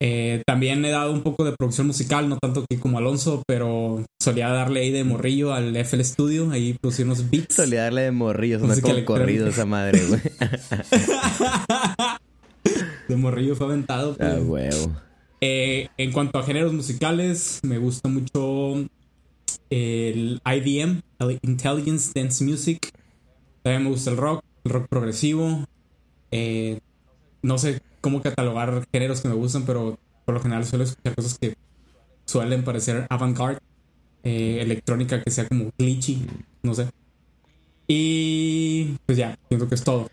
Eh, 0.01 0.45
también 0.47 0.85
he 0.85 0.91
dado 0.91 1.13
un 1.13 1.25
poco 1.25 1.45
de 1.45 1.57
producción 1.59 1.89
musical, 1.89 2.29
no 2.29 2.39
tanto 2.39 2.65
que 2.71 2.79
como 2.79 2.99
Alonso, 2.99 3.43
pero 3.45 4.05
solía 4.23 4.51
darle 4.51 4.83
ahí 4.83 4.93
de 4.93 5.03
morrillo 5.03 5.53
al 5.53 5.75
FL 5.75 6.05
Studio, 6.05 6.53
ahí 6.53 6.79
producir 6.81 7.05
unos 7.05 7.29
beats. 7.29 7.57
Solía 7.57 7.83
darle 7.83 8.03
de 8.03 8.13
morrillo, 8.13 8.63
una 8.63 8.81
como 8.81 9.05
corrido 9.05 9.49
esa 9.49 9.67
madre, 9.67 10.07
güey. 10.07 10.21
de 13.09 13.17
morrillo 13.17 13.57
fue 13.57 13.67
aventado. 13.67 14.17
Ah, 14.21 14.37
huevo. 14.41 15.08
Eh, 15.41 15.89
en 15.97 16.13
cuanto 16.13 16.39
a 16.39 16.43
géneros 16.43 16.73
musicales, 16.73 17.61
me 17.63 17.79
gusta 17.79 18.09
mucho 18.09 18.87
el 19.71 20.41
IDM, 20.45 21.03
el 21.19 21.39
Intelligence 21.43 22.13
Dance 22.15 22.45
Music. 22.45 22.91
También 23.63 23.85
me 23.85 23.91
gusta 23.91 24.11
el 24.11 24.17
rock, 24.17 24.43
el 24.65 24.73
rock 24.73 24.89
progresivo. 24.89 25.65
Eh, 26.31 26.81
no 27.43 27.59
sé 27.59 27.81
cómo 28.01 28.21
catalogar 28.23 28.87
géneros 28.93 29.21
que 29.21 29.29
me 29.29 29.35
gustan, 29.35 29.65
pero 29.65 29.99
por 30.25 30.35
lo 30.35 30.41
general 30.41 30.67
suelo 30.67 30.85
escuchar 30.85 31.15
cosas 31.15 31.39
que 31.39 31.57
suelen 32.25 32.65
parecer 32.65 33.07
avant-garde, 33.09 33.61
eh, 34.23 34.59
electrónica 34.61 35.23
que 35.23 35.31
sea 35.31 35.49
como 35.49 35.71
glitchy, 35.79 36.27
no 36.63 36.75
sé. 36.75 36.89
Y 37.87 38.97
pues 39.07 39.17
ya, 39.17 39.39
siento 39.49 39.69
que 39.69 39.75
es 39.75 39.85
todo. 39.85 40.11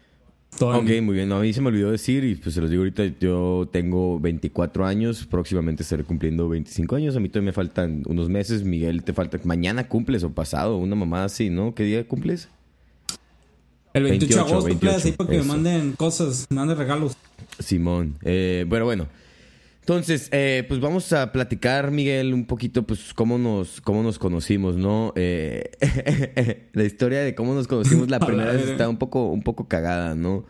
Todo 0.58 0.78
Ok, 0.78 0.90
muy 1.02 1.16
bien. 1.16 1.30
No, 1.30 1.38
a 1.38 1.42
mí 1.42 1.52
se 1.52 1.62
me 1.62 1.68
olvidó 1.68 1.92
decir, 1.92 2.24
y 2.24 2.36
pues 2.36 2.56
se 2.56 2.62
los 2.62 2.70
digo 2.70 2.82
ahorita, 2.82 3.04
yo 3.20 3.68
tengo 3.72 4.20
24 4.20 4.86
años, 4.86 5.26
próximamente 5.26 5.84
estaré 5.84 6.04
cumpliendo 6.04 6.48
25 6.48 6.96
años. 6.96 7.16
A 7.16 7.20
mí 7.20 7.28
todavía 7.28 7.48
me 7.48 7.54
faltan 7.54 8.04
unos 8.08 8.30
meses. 8.30 8.64
Miguel, 8.64 9.04
te 9.04 9.14
falta. 9.14 9.38
Mañana 9.44 9.88
cumples 9.88 10.24
o 10.24 10.32
pasado, 10.32 10.78
una 10.78 10.96
mamada 10.96 11.26
así, 11.26 11.50
¿no? 11.50 11.76
¿Qué 11.76 11.84
día 11.84 12.08
cumples? 12.08 12.48
El 13.94 14.04
28, 14.04 14.28
de 14.28 14.36
28, 14.36 14.40
agosto, 14.42 14.66
28, 14.66 14.80
plebes, 14.80 15.06
ahí 15.06 15.12
para 15.14 15.30
que 15.30 15.38
me 15.38 15.44
manden 15.44 15.92
cosas, 15.94 16.48
me 16.50 16.58
manden 16.58 16.78
regalos. 16.78 17.18
Simón. 17.60 18.16
Eh, 18.24 18.66
bueno, 18.68 18.86
bueno. 18.86 19.08
Entonces, 19.86 20.30
eh, 20.32 20.66
pues 20.68 20.80
vamos 20.80 21.14
a 21.14 21.32
platicar, 21.32 21.92
Miguel, 21.92 22.34
un 22.34 22.46
poquito, 22.46 22.82
pues, 22.88 23.14
cómo 23.14 23.38
nos, 23.38 23.82
cómo 23.82 24.02
nos 24.02 24.18
conocimos, 24.18 24.76
¿no? 24.78 25.14
Eh, 25.16 25.70
la 26.74 26.84
historia 26.84 27.20
de 27.20 27.36
cómo 27.36 27.54
nos 27.54 27.68
conocimos 27.68 28.10
la 28.10 28.20
primera 28.26 28.52
vez 28.52 28.68
está 28.68 28.90
un 28.90 28.98
poco, 28.98 29.28
un 29.30 29.44
poco 29.44 29.68
cagada, 29.68 30.16
¿no? 30.16 30.44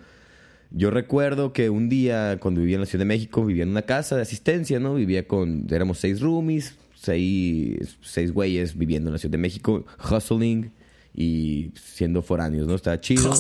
Yo 0.72 0.90
recuerdo 0.90 1.52
que 1.52 1.70
un 1.70 1.90
día, 1.90 2.38
cuando 2.40 2.62
vivía 2.62 2.76
en 2.76 2.80
la 2.80 2.86
Ciudad 2.86 3.02
de 3.02 3.08
México, 3.08 3.44
vivía 3.44 3.64
en 3.64 3.72
una 3.72 3.82
casa 3.82 4.16
de 4.16 4.22
asistencia, 4.22 4.80
¿no? 4.80 4.96
Vivía 4.96 5.28
con, 5.28 5.68
éramos 5.70 5.98
seis 5.98 6.22
roomies, 6.22 6.78
seis, 6.94 7.98
seis 8.00 8.32
güeyes 8.32 8.78
viviendo 8.78 9.10
en 9.10 9.16
la 9.16 9.20
Ciudad 9.20 9.34
de 9.34 9.40
México, 9.40 9.86
hustling 10.10 10.72
y 11.16 11.72
siendo 11.76 12.22
foráneos, 12.22 12.68
¿no? 12.68 12.76
Estaba 12.76 13.00
chido. 13.00 13.30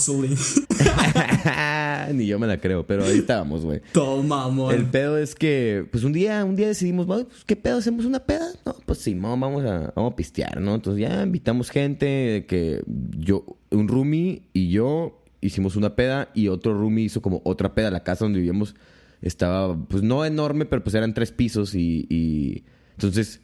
Ni 2.13 2.27
yo 2.27 2.39
me 2.39 2.47
la 2.47 2.59
creo, 2.59 2.85
pero 2.85 3.03
ahí 3.03 3.17
estábamos, 3.17 3.63
güey. 3.63 3.81
Todo 3.91 4.21
mamón. 4.23 4.73
El 4.73 4.85
pedo 4.85 5.17
es 5.17 5.35
que, 5.35 5.87
pues 5.91 6.03
un 6.03 6.13
día, 6.13 6.43
un 6.45 6.55
día 6.55 6.67
decidimos, 6.67 7.05
"Bueno, 7.05 7.25
pues, 7.27 7.43
¿qué 7.45 7.55
pedo? 7.55 7.77
¿Hacemos 7.77 8.05
una 8.05 8.19
peda? 8.19 8.47
No, 8.65 8.75
pues 8.85 8.99
sí, 8.99 9.13
vamos 9.13 9.63
a, 9.65 9.91
vamos 9.95 10.13
a 10.13 10.15
pistear, 10.15 10.59
¿no? 10.61 10.75
Entonces 10.75 11.07
ya 11.07 11.23
invitamos 11.23 11.69
gente 11.69 12.45
que 12.47 12.83
yo, 13.17 13.45
un 13.71 13.87
roomie 13.87 14.43
y 14.53 14.69
yo 14.69 15.21
hicimos 15.41 15.75
una 15.75 15.95
peda 15.95 16.29
y 16.33 16.47
otro 16.47 16.73
roomie 16.73 17.05
hizo 17.05 17.21
como 17.21 17.41
otra 17.43 17.73
peda. 17.75 17.91
La 17.91 18.03
casa 18.03 18.25
donde 18.25 18.39
vivíamos 18.39 18.75
estaba, 19.21 19.75
pues 19.87 20.03
no 20.03 20.25
enorme, 20.25 20.65
pero 20.65 20.83
pues 20.83 20.95
eran 20.95 21.13
tres 21.13 21.31
pisos 21.31 21.75
y, 21.75 22.05
y 22.09 22.63
entonces 22.91 23.41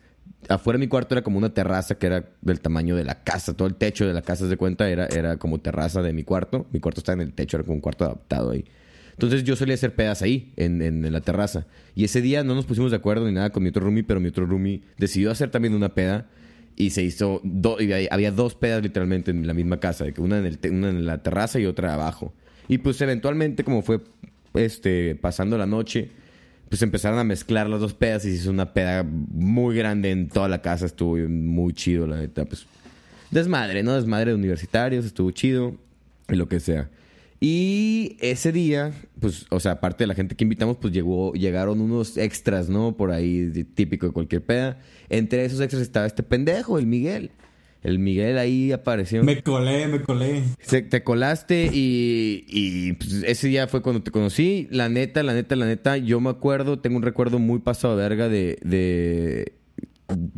afuera 0.49 0.77
de 0.77 0.85
mi 0.85 0.87
cuarto 0.87 1.15
era 1.15 1.21
como 1.23 1.37
una 1.37 1.53
terraza 1.53 1.95
que 1.95 2.07
era 2.07 2.25
del 2.41 2.59
tamaño 2.59 2.95
de 2.95 3.03
la 3.03 3.23
casa. 3.23 3.53
Todo 3.55 3.67
el 3.67 3.75
techo 3.75 4.05
de 4.07 4.13
la 4.13 4.21
casa, 4.21 4.47
de 4.47 4.57
cuenta, 4.57 4.89
era, 4.89 5.05
era 5.07 5.37
como 5.37 5.59
terraza 5.59 6.01
de 6.01 6.13
mi 6.13 6.23
cuarto. 6.23 6.67
Mi 6.71 6.79
cuarto 6.79 6.99
estaba 7.01 7.21
en 7.21 7.27
el 7.27 7.33
techo, 7.33 7.57
era 7.57 7.63
como 7.63 7.75
un 7.75 7.81
cuarto 7.81 8.05
adaptado 8.05 8.51
ahí. 8.51 8.65
Entonces 9.11 9.43
yo 9.43 9.55
solía 9.55 9.75
hacer 9.75 9.93
pedas 9.93 10.21
ahí, 10.21 10.51
en, 10.57 10.81
en- 10.81 11.11
la 11.11 11.21
terraza. 11.21 11.67
Y 11.95 12.05
ese 12.05 12.21
día 12.21 12.43
no 12.43 12.55
nos 12.55 12.65
pusimos 12.65 12.91
de 12.91 12.97
acuerdo 12.97 13.25
ni 13.27 13.33
nada 13.33 13.51
con 13.51 13.61
mi 13.61 13.69
otro 13.69 13.83
roomie, 13.83 14.03
pero 14.03 14.19
mi 14.19 14.29
otro 14.29 14.45
roomie 14.45 14.81
decidió 14.97 15.29
hacer 15.31 15.51
también 15.51 15.73
una 15.75 15.89
peda. 15.93 16.27
Y 16.75 16.91
se 16.91 17.03
hizo, 17.03 17.41
había- 18.09 18.31
dos 18.31 18.55
pedas 18.55 18.81
literalmente 18.81 19.29
en 19.29 19.45
la 19.45 19.53
misma 19.53 19.79
casa, 19.79 20.05
una 20.17 20.39
en, 20.39 20.45
el 20.45 20.57
una 20.71 20.89
en 20.89 21.05
la 21.05 21.21
terraza 21.21 21.59
y 21.59 21.65
otra 21.65 21.93
abajo. 21.93 22.33
Y 22.67 22.79
pues 22.79 22.99
eventualmente, 23.01 23.63
como 23.63 23.81
fue 23.81 23.99
este, 24.53 25.15
pasando 25.15 25.57
la 25.57 25.65
noche, 25.65 26.09
pues 26.71 26.81
empezaron 26.83 27.19
a 27.19 27.25
mezclar 27.25 27.69
las 27.69 27.81
dos 27.81 27.93
pedas 27.93 28.23
y 28.23 28.29
se 28.29 28.37
hizo 28.37 28.49
una 28.49 28.73
peda 28.73 29.03
muy 29.03 29.75
grande 29.75 30.09
en 30.09 30.29
toda 30.29 30.47
la 30.47 30.61
casa. 30.61 30.85
Estuvo 30.85 31.17
muy 31.17 31.73
chido, 31.73 32.07
la 32.07 32.15
neta. 32.15 32.45
Pues 32.45 32.65
desmadre, 33.29 33.83
¿no? 33.83 33.93
Desmadre 33.93 34.31
de 34.31 34.35
universitarios, 34.35 35.03
estuvo 35.03 35.31
chido 35.31 35.75
y 36.29 36.35
lo 36.35 36.47
que 36.47 36.61
sea. 36.61 36.89
Y 37.41 38.15
ese 38.21 38.53
día, 38.53 38.93
pues, 39.19 39.47
o 39.49 39.59
sea, 39.59 39.73
aparte 39.73 40.05
de 40.05 40.07
la 40.07 40.15
gente 40.15 40.33
que 40.33 40.45
invitamos, 40.45 40.77
pues 40.77 40.93
llegó, 40.93 41.33
llegaron 41.33 41.81
unos 41.81 42.15
extras, 42.15 42.69
¿no? 42.69 42.95
Por 42.95 43.11
ahí, 43.11 43.51
típico 43.75 44.07
de 44.07 44.13
cualquier 44.13 44.41
peda. 44.41 44.79
Entre 45.09 45.43
esos 45.43 45.59
extras 45.59 45.81
estaba 45.81 46.05
este 46.05 46.23
pendejo, 46.23 46.79
el 46.79 46.87
Miguel. 46.87 47.31
El 47.83 47.97
Miguel 47.99 48.37
ahí 48.37 48.71
apareció. 48.71 49.23
Me 49.23 49.41
colé, 49.41 49.87
me 49.87 50.01
colé. 50.01 50.43
Se- 50.59 50.83
te 50.83 51.03
colaste 51.03 51.69
y, 51.73 52.45
y, 52.47 52.93
pues, 52.93 53.23
ese 53.23 53.47
día 53.47 53.67
fue 53.67 53.81
cuando 53.81 54.03
te 54.03 54.11
conocí. 54.11 54.67
La 54.69 54.87
neta, 54.87 55.23
la 55.23 55.33
neta, 55.33 55.55
la 55.55 55.65
neta, 55.65 55.97
yo 55.97 56.19
me 56.21 56.29
acuerdo, 56.29 56.79
tengo 56.79 56.97
un 56.97 57.03
recuerdo 57.03 57.39
muy 57.39 57.59
pasado 57.59 57.97
de 57.97 58.03
verga 58.03 58.29
de, 58.29 58.59
de 58.63 59.53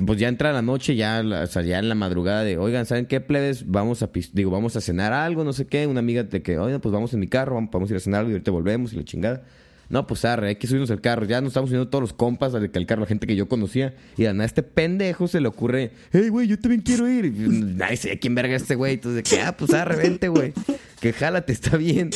pues 0.05 0.19
ya 0.19 0.27
entra 0.27 0.53
la 0.53 0.61
noche, 0.61 0.95
ya, 0.95 1.23
o 1.43 1.47
sea, 1.47 1.63
ya 1.63 1.79
en 1.79 1.89
la 1.89 1.95
madrugada 1.95 2.43
de, 2.43 2.57
oigan, 2.57 2.85
¿saben 2.85 3.07
qué, 3.07 3.19
plebes? 3.21 3.69
Vamos 3.71 4.03
a, 4.03 4.09
digo, 4.31 4.51
vamos 4.51 4.75
a 4.75 4.81
cenar 4.81 5.13
algo, 5.13 5.43
no 5.43 5.51
sé 5.51 5.65
qué. 5.67 5.87
Una 5.87 5.99
amiga 5.99 6.23
de 6.23 6.41
que, 6.43 6.57
oigan, 6.59 6.79
pues 6.79 6.93
vamos 6.93 7.13
en 7.13 7.19
mi 7.19 7.27
carro, 7.27 7.55
vamos, 7.55 7.71
vamos 7.73 7.89
a 7.89 7.93
ir 7.93 7.97
a 7.97 7.99
cenar 7.99 8.19
algo 8.19 8.29
y 8.29 8.33
ahorita 8.33 8.51
volvemos 8.51 8.93
y 8.93 8.97
la 8.97 9.03
chingada. 9.03 9.43
No, 9.89 10.07
pues 10.07 10.25
arre, 10.25 10.49
hay 10.49 10.55
que 10.55 10.67
subirnos 10.67 10.91
al 10.91 11.01
carro. 11.01 11.25
Ya 11.25 11.41
nos 11.41 11.49
estamos 11.49 11.69
subiendo 11.69 11.89
todos 11.89 12.01
los 12.01 12.13
compas 12.13 12.55
al 12.55 12.71
al 12.73 12.85
carro, 12.85 13.01
la 13.01 13.07
gente 13.07 13.27
que 13.27 13.35
yo 13.35 13.47
conocía. 13.47 13.93
Y 14.17 14.25
a 14.25 14.33
nada, 14.33 14.45
este 14.45 14.63
pendejo 14.63 15.27
se 15.27 15.41
le 15.41 15.47
ocurre, 15.47 15.91
hey, 16.11 16.29
güey, 16.29 16.47
yo 16.47 16.57
también 16.59 16.81
quiero 16.81 17.07
ir. 17.09 17.25
Y, 17.25 17.31
pues, 17.31 17.49
Nadie 17.49 17.97
sé 17.97 18.19
quién 18.19 18.35
verga 18.35 18.55
es 18.55 18.63
este 18.63 18.75
güey. 18.75 18.93
Entonces, 18.95 19.23
que, 19.23 19.41
ah, 19.41 19.55
pues 19.55 19.73
arre, 19.73 19.95
vente, 19.97 20.29
güey. 20.29 20.53
Que 20.99 21.13
jálate, 21.13 21.53
está 21.53 21.77
bien. 21.77 22.11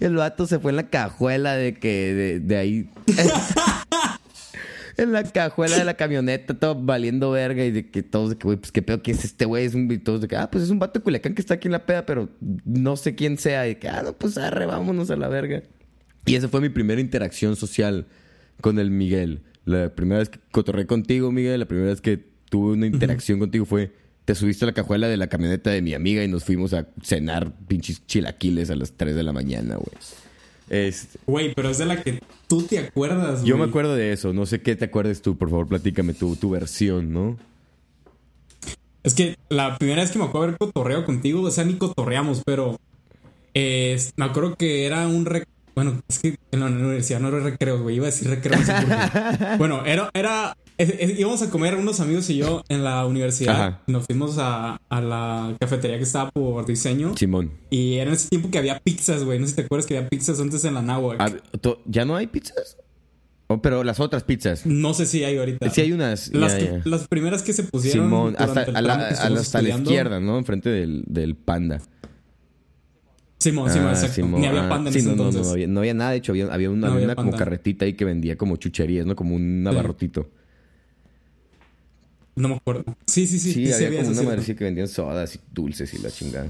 El 0.00 0.16
vato 0.16 0.46
se 0.46 0.58
fue 0.58 0.70
en 0.72 0.76
la 0.76 0.88
cajuela 0.88 1.54
de 1.54 1.74
que, 1.74 2.14
de, 2.14 2.40
de 2.40 2.56
ahí. 2.56 2.90
en 4.96 5.12
la 5.12 5.24
cajuela 5.24 5.76
de 5.76 5.84
la 5.84 5.94
camioneta, 5.94 6.54
todo 6.54 6.74
valiendo 6.74 7.30
verga. 7.30 7.64
Y 7.64 7.70
de 7.70 7.90
que 7.90 8.02
todos, 8.02 8.30
de 8.30 8.38
que, 8.38 8.44
güey, 8.44 8.56
pues 8.56 8.72
qué 8.72 8.82
pedo, 8.82 9.02
¿qué 9.02 9.12
es 9.12 9.24
este 9.24 9.44
güey? 9.44 9.64
Es 9.64 9.74
un, 9.74 9.90
y 9.90 9.98
todos 9.98 10.20
de 10.20 10.28
que, 10.28 10.36
ah, 10.36 10.50
pues 10.50 10.64
es 10.64 10.70
un 10.70 10.78
vato 10.78 10.98
de 10.98 11.02
Culiacán 11.02 11.34
que 11.34 11.42
está 11.42 11.54
aquí 11.54 11.68
en 11.68 11.72
la 11.72 11.86
peda, 11.86 12.06
pero 12.06 12.28
no 12.64 12.96
sé 12.96 13.14
quién 13.14 13.38
sea. 13.38 13.66
Y 13.66 13.70
de 13.70 13.78
que, 13.78 13.88
ah, 13.88 14.02
no, 14.04 14.12
pues 14.12 14.38
arre, 14.38 14.66
vámonos 14.66 15.10
a 15.10 15.16
la 15.16 15.28
verga. 15.28 15.62
Y 16.26 16.34
esa 16.36 16.48
fue 16.48 16.60
mi 16.60 16.68
primera 16.68 17.00
interacción 17.00 17.56
social 17.56 18.06
con 18.60 18.78
el 18.78 18.90
Miguel. 18.90 19.42
La 19.64 19.94
primera 19.94 20.18
vez 20.20 20.28
que 20.28 20.38
cotorré 20.50 20.86
contigo, 20.86 21.32
Miguel, 21.32 21.60
la 21.60 21.66
primera 21.66 21.88
vez 21.90 22.00
que 22.00 22.18
tuve 22.50 22.72
una 22.72 22.86
interacción 22.86 23.38
contigo 23.38 23.64
fue... 23.64 23.92
Te 24.24 24.34
subiste 24.34 24.64
a 24.64 24.68
la 24.68 24.72
cajuela 24.72 25.06
de 25.06 25.18
la 25.18 25.26
camioneta 25.26 25.68
de 25.68 25.82
mi 25.82 25.92
amiga 25.92 26.24
y 26.24 26.28
nos 26.28 26.44
fuimos 26.44 26.72
a 26.72 26.86
cenar 27.02 27.52
pinches 27.68 28.06
chilaquiles 28.06 28.70
a 28.70 28.74
las 28.76 28.92
3 28.92 29.14
de 29.14 29.22
la 29.22 29.32
mañana, 29.34 29.76
güey. 29.76 29.88
Este, 30.70 31.18
Güey, 31.26 31.52
pero 31.54 31.68
es 31.68 31.76
de 31.76 31.84
la 31.84 32.02
que 32.02 32.20
tú 32.48 32.62
te 32.62 32.78
acuerdas, 32.78 33.44
yo 33.44 33.56
me 33.56 33.64
güey. 33.64 33.68
acuerdo 33.68 33.94
de 33.94 34.12
eso. 34.14 34.32
No 34.32 34.46
sé 34.46 34.62
qué 34.62 34.76
te 34.76 34.86
acuerdes 34.86 35.20
tú. 35.20 35.36
Por 35.36 35.50
favor, 35.50 35.68
platícame 35.68 36.14
tu, 36.14 36.36
tu 36.36 36.48
versión, 36.48 37.12
¿no? 37.12 37.36
Es 39.02 39.12
que 39.12 39.36
la 39.50 39.76
primera 39.76 40.00
vez 40.00 40.10
que 40.10 40.18
me 40.18 40.24
acuerdo 40.24 40.44
haber 40.46 40.56
cotorreado 40.58 41.04
contigo, 41.04 41.42
o 41.42 41.50
sea, 41.50 41.64
ni 41.64 41.74
cotorreamos, 41.74 42.42
pero 42.46 42.80
eh, 43.52 44.00
me 44.16 44.24
acuerdo 44.24 44.56
que 44.56 44.86
era 44.86 45.06
un. 45.06 45.26
Bueno, 45.74 46.00
es 46.08 46.18
que 46.20 46.36
en 46.52 46.60
la 46.60 46.66
universidad 46.66 47.20
no 47.20 47.28
era 47.28 47.40
recreo, 47.40 47.82
güey. 47.82 47.96
Iba 47.96 48.06
a 48.06 48.10
decir 48.10 48.28
recreo. 48.28 48.58
no 48.58 49.56
bueno, 49.58 49.84
era... 49.84 50.10
era 50.14 50.56
es- 50.76 50.94
es- 50.98 51.18
íbamos 51.20 51.40
a 51.42 51.50
comer 51.50 51.76
unos 51.76 52.00
amigos 52.00 52.28
y 52.30 52.36
yo 52.36 52.62
en 52.68 52.82
la 52.84 53.06
universidad. 53.06 53.54
Ajá. 53.54 53.82
Nos 53.86 54.06
fuimos 54.06 54.38
a, 54.38 54.76
a 54.88 55.00
la 55.00 55.54
cafetería 55.60 55.96
que 55.98 56.02
estaba 56.02 56.30
por 56.32 56.66
diseño. 56.66 57.16
Simón. 57.16 57.52
Y 57.70 57.94
era 57.94 58.08
en 58.10 58.14
ese 58.14 58.28
tiempo 58.28 58.50
que 58.50 58.58
había 58.58 58.80
pizzas, 58.80 59.22
güey. 59.24 59.38
No 59.38 59.46
sé 59.46 59.50
si 59.50 59.56
te 59.56 59.62
acuerdas 59.62 59.86
que 59.86 59.96
había 59.96 60.08
pizzas 60.08 60.40
antes 60.40 60.64
en 60.64 60.74
la 60.74 60.82
náhuatl. 60.82 61.22
Ah, 61.22 61.30
¿Ya 61.86 62.04
no 62.04 62.16
hay 62.16 62.26
pizzas? 62.26 62.76
Oh, 63.46 63.60
pero 63.60 63.84
las 63.84 64.00
otras 64.00 64.24
pizzas. 64.24 64.64
No 64.66 64.94
sé 64.94 65.06
si 65.06 65.22
hay 65.22 65.36
ahorita. 65.36 65.68
Sí 65.70 65.82
hay 65.82 65.92
unas. 65.92 66.32
Las, 66.34 66.52
ya, 66.54 66.58
que- 66.58 66.64
ya. 66.64 66.82
las 66.86 67.06
primeras 67.08 67.42
que 67.42 67.52
se 67.52 67.62
pusieron. 67.64 68.06
Simón, 68.06 68.34
hasta, 68.38 68.62
a 68.62 68.70
la, 68.80 68.80
la- 68.80 69.08
hasta 69.08 69.62
izquierda, 69.62 70.18
¿no? 70.18 70.38
Enfrente 70.38 70.70
del, 70.70 71.04
del 71.06 71.36
panda. 71.36 71.80
Simón, 73.38 73.70
Simón, 73.70 73.88
Ah, 73.88 73.92
exacto. 73.92 74.14
Simón. 74.14 74.40
Ni 74.40 74.46
había 74.46 74.66
Ah, 74.66 74.68
panda 74.68 74.88
en 74.90 74.94
sí, 74.94 74.98
ese 75.00 75.08
no, 75.10 75.16
no, 75.16 75.22
entonces. 75.28 75.46
No, 75.46 75.52
había, 75.52 75.66
no 75.66 75.80
había 75.80 75.94
nada, 75.94 76.10
de 76.12 76.16
hecho, 76.18 76.32
había, 76.32 76.46
había 76.52 76.70
una, 76.70 76.88
No 76.88 76.94
había 76.94 77.04
una 77.06 77.14
como 77.16 77.32
carretita 77.32 77.84
ahí 77.84 77.92
que 77.94 78.04
vendía 78.04 78.36
como 78.36 78.56
chucherías, 78.56 79.04
¿no? 79.06 79.14
Como 79.16 79.34
un 79.34 79.64
Sí. 79.68 79.68
abarrotito. 79.74 80.30
No 82.36 82.48
me 82.48 82.54
acuerdo. 82.56 82.84
Sí, 83.06 83.26
sí, 83.26 83.38
sí. 83.38 83.52
Sí, 83.52 83.72
había 83.72 84.00
como 84.00 84.10
eso, 84.10 84.20
una 84.20 84.30
madrecita 84.30 84.58
que 84.58 84.64
vendían 84.64 84.88
sodas 84.88 85.36
y 85.36 85.40
dulces 85.52 85.92
y 85.94 85.98
la 85.98 86.10
chingada. 86.10 86.48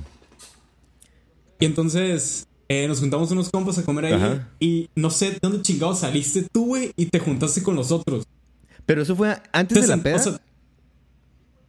Y 1.61 1.67
entonces 1.67 2.47
eh, 2.69 2.89
nos 2.89 3.01
juntamos 3.01 3.31
unos 3.33 3.51
compas 3.51 3.77
a 3.79 3.83
comer 3.85 4.07
ahí. 4.07 4.13
Ajá. 4.15 4.49
Y 4.61 4.89
no 4.95 5.11
sé 5.11 5.33
de 5.33 5.39
dónde 5.43 5.61
chingados 5.63 5.99
saliste 6.01 6.47
tú, 6.51 6.67
güey, 6.67 6.93
y 6.97 7.07
te 7.07 7.19
juntaste 7.19 7.63
con 7.63 7.77
los 7.77 7.93
otros. 7.93 8.25
Pero 8.87 9.03
eso 9.03 9.15
fue 9.17 9.37
antes 9.53 9.83
de 9.83 9.89
la 9.89 10.03
peda. 10.03 10.17
o 10.17 10.19
sea, 10.21 10.41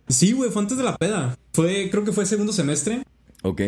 sí, 0.08 0.32
güey, 0.32 0.50
fue 0.50 0.62
antes 0.62 0.78
de 0.78 0.84
la 0.84 0.96
peda. 0.98 1.38
Fue, 1.54 1.90
creo 1.90 2.04
que 2.06 2.12
fue 2.12 2.26
segundo 2.26 2.54
semestre. 2.54 3.04
ok. 3.44 3.62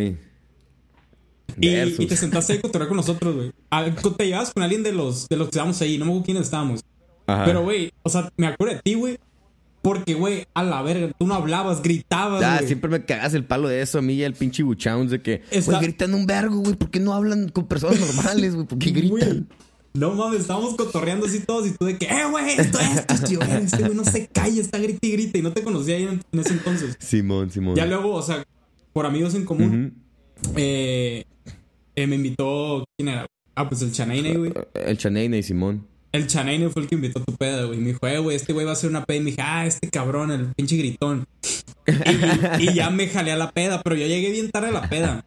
Y, 1.59 2.05
te 2.05 2.15
sentaste 2.17 2.53
ahí 2.53 2.59
a 2.59 2.61
cotorrear 2.61 2.87
con 2.87 2.97
nosotros, 2.97 3.35
güey. 3.35 3.51
Te 4.17 4.25
llevabas 4.25 4.53
con 4.53 4.63
alguien 4.63 4.83
de 4.83 4.91
los, 4.91 5.27
de 5.27 5.37
los 5.37 5.47
que 5.47 5.51
estábamos 5.51 5.81
ahí. 5.81 5.97
No 5.97 6.05
me 6.05 6.11
acuerdo 6.11 6.25
quiénes 6.25 6.43
estábamos. 6.43 6.83
Ajá. 7.25 7.45
Pero, 7.45 7.63
güey, 7.63 7.91
o 8.03 8.09
sea, 8.09 8.31
me 8.37 8.47
acuerdo 8.47 8.75
de 8.75 8.81
ti, 8.81 8.93
güey. 8.95 9.17
Porque, 9.81 10.15
güey, 10.15 10.45
a 10.53 10.63
la 10.63 10.81
verga, 10.81 11.11
tú 11.17 11.25
no 11.27 11.33
hablabas, 11.35 11.81
gritabas, 11.81 12.43
Ah, 12.43 12.59
siempre 12.65 12.89
me 12.89 13.05
cagas 13.05 13.33
el 13.33 13.45
palo 13.45 13.69
de 13.69 13.81
eso 13.81 13.99
a 13.99 14.01
mí 14.01 14.13
y 14.15 14.23
al 14.23 14.33
pinche 14.33 14.61
Buchowns 14.63 15.11
de 15.11 15.21
que, 15.21 15.43
Está- 15.49 15.71
güey, 15.71 15.83
gritan 15.83 16.13
un 16.13 16.25
vergo, 16.25 16.57
güey. 16.57 16.75
¿Por 16.75 16.89
qué 16.89 16.99
no 16.99 17.13
hablan 17.13 17.47
con 17.49 17.67
personas 17.67 17.99
normales, 17.99 18.55
güey? 18.55 18.67
¿Por 18.67 18.79
qué 18.79 18.91
gritan? 18.91 19.47
No 19.93 20.13
mames, 20.13 20.41
estábamos 20.41 20.75
cotorreando 20.75 21.25
así 21.25 21.39
todos 21.39 21.65
y 21.67 21.71
tú 21.71 21.85
de 21.85 21.97
que, 21.97 22.05
eh, 22.05 22.25
güey, 22.29 22.51
esto, 22.59 22.79
esto, 22.79 23.41
"Eh, 23.41 23.61
este 23.63 23.83
güey 23.83 23.95
no 23.95 24.03
se 24.03 24.27
calla, 24.27 24.61
está 24.61 24.77
grita 24.77 25.07
y 25.07 25.11
grita. 25.11 25.37
Y 25.37 25.41
no 25.41 25.53
te 25.53 25.63
conocía 25.63 25.95
ahí 25.95 26.03
en, 26.03 26.21
en 26.31 26.39
ese 26.39 26.53
entonces. 26.53 26.97
Simón, 26.99 27.49
Simón. 27.49 27.75
Ya 27.75 27.85
luego, 27.85 28.13
o 28.13 28.21
sea, 28.21 28.45
por 28.93 29.05
amigos 29.05 29.33
en 29.35 29.45
común. 29.45 29.95
Eh, 30.55 31.23
eh, 31.95 32.07
me 32.07 32.15
invitó. 32.15 32.85
¿Quién 32.97 33.09
era? 33.09 33.25
Ah, 33.55 33.67
pues 33.67 33.81
el 33.81 33.91
Chanaine, 33.91 34.37
güey. 34.37 34.53
El 34.73 34.97
Chaneine 34.97 35.37
y 35.37 35.43
Simón. 35.43 35.87
El 36.11 36.27
Chanaine 36.27 36.69
fue 36.69 36.83
el 36.83 36.87
que 36.87 36.95
invitó 36.95 37.19
a 37.19 37.25
tu 37.25 37.35
peda, 37.35 37.65
güey. 37.65 37.79
Me 37.79 37.87
dijo, 37.87 38.07
eh, 38.07 38.19
güey, 38.19 38.35
este 38.35 38.53
güey 38.53 38.65
va 38.65 38.71
a 38.71 38.73
hacer 38.73 38.89
una 38.89 39.03
peda. 39.05 39.17
Y 39.17 39.21
me 39.21 39.31
dije, 39.31 39.41
ah, 39.43 39.65
este 39.65 39.89
cabrón, 39.89 40.31
el 40.31 40.47
pinche 40.55 40.77
gritón. 40.77 41.27
Y, 42.59 42.73
ya 42.73 42.89
me 42.89 43.07
jalé 43.07 43.31
a 43.31 43.37
la 43.37 43.51
peda, 43.51 43.81
pero 43.81 43.95
yo 43.95 44.07
llegué 44.07 44.31
bien 44.31 44.49
tarde 44.51 44.69
a 44.69 44.71
la 44.71 44.89
peda. 44.89 45.25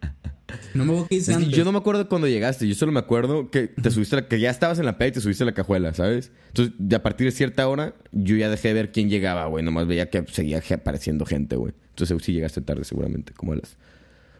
No 0.74 0.84
me 0.84 1.06
qué 1.08 1.16
hice 1.16 1.32
Es 1.32 1.38
que 1.38 1.44
antes. 1.44 1.56
yo 1.56 1.64
no 1.64 1.72
me 1.72 1.78
acuerdo 1.78 2.08
cuando 2.08 2.26
llegaste, 2.26 2.66
yo 2.66 2.74
solo 2.74 2.92
me 2.92 2.98
acuerdo 2.98 3.50
que 3.50 3.68
te 3.68 3.90
subiste, 3.90 4.16
la- 4.16 4.28
que 4.28 4.40
ya 4.40 4.50
estabas 4.50 4.78
en 4.78 4.86
la 4.86 4.98
peda 4.98 5.08
y 5.08 5.12
te 5.12 5.20
subiste 5.20 5.44
a 5.44 5.46
la 5.46 5.54
cajuela, 5.54 5.94
¿sabes? 5.94 6.32
Entonces, 6.48 6.74
de 6.78 6.96
a 6.96 7.02
partir 7.02 7.26
de 7.26 7.32
cierta 7.32 7.68
hora, 7.68 7.94
yo 8.12 8.36
ya 8.36 8.48
dejé 8.50 8.68
de 8.68 8.74
ver 8.74 8.92
quién 8.92 9.08
llegaba, 9.08 9.46
güey. 9.46 9.64
Nomás 9.64 9.86
veía 9.86 10.10
que 10.10 10.24
seguía 10.30 10.60
apareciendo 10.74 11.24
gente, 11.24 11.56
güey. 11.56 11.72
Entonces, 11.90 12.16
sí 12.22 12.32
llegaste 12.32 12.60
tarde, 12.62 12.84
seguramente, 12.84 13.32
como 13.32 13.52
a 13.52 13.56
las. 13.56 13.76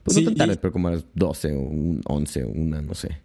Pues 0.04 0.16
Sí, 0.16 0.23
no 0.23 0.30
tan 0.30 0.38
tarde, 0.38 0.54
y- 0.54 0.57
pero 0.57 0.73
como 0.73 0.88
a 0.88 0.92
las 0.92 1.04
12 1.14 1.52
o 1.52 1.61
un 1.61 2.00
11 2.07 2.45
o 2.45 2.49
una, 2.49 2.80
no 2.80 2.95
sé. 2.95 3.21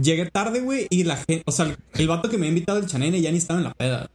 Llegué 0.00 0.26
tarde, 0.26 0.60
güey, 0.60 0.86
y 0.90 1.04
la 1.04 1.16
gente. 1.16 1.42
O 1.46 1.52
sea, 1.52 1.76
el, 1.94 2.08
vato 2.08 2.30
que 2.30 2.38
me 2.38 2.46
había 2.46 2.56
invitado 2.56 2.78
el 2.78 2.86
chanene 2.86 3.20
ya 3.20 3.30
ni 3.30 3.38
estaba 3.38 3.58
en 3.58 3.64
la 3.64 3.74
peda. 3.74 4.10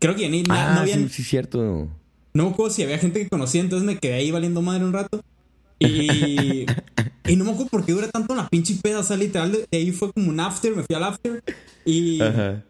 Creo 0.00 0.14
que 0.14 0.22
ya 0.22 0.28
ni. 0.28 0.42
ah, 0.50 0.72
no 0.74 0.80
había. 0.80 0.96
sí, 0.96 1.08
sí, 1.08 1.22
cierto. 1.22 1.88
No 2.34 2.44
me 2.44 2.50
acuerdo 2.50 2.74
si 2.74 2.82
había 2.82 2.98
gente 2.98 3.20
que 3.22 3.28
conocía, 3.28 3.60
entonces 3.60 3.86
me 3.86 3.98
quedé 3.98 4.14
ahí 4.14 4.30
valiendo 4.30 4.60
madre 4.60 4.84
un 4.84 4.92
rato. 4.92 5.22
Y. 5.78 6.66
y 7.26 7.36
no 7.36 7.44
me 7.44 7.52
acuerdo 7.52 7.70
por 7.70 7.86
qué 7.86 7.92
duré 7.92 8.08
tanto 8.08 8.34
la 8.34 8.48
pinche 8.48 8.76
peda. 8.82 9.00
O 9.00 9.02
sea, 9.04 9.16
literal, 9.16 9.52
de, 9.52 9.66
ahí 9.72 9.92
fue 9.92 10.12
como 10.12 10.30
un 10.30 10.40
after, 10.40 10.74
me 10.74 10.82
fui 10.82 10.96
al 10.96 11.04
after. 11.04 11.42
Y. 11.84 12.20
Ajá. 12.20 12.64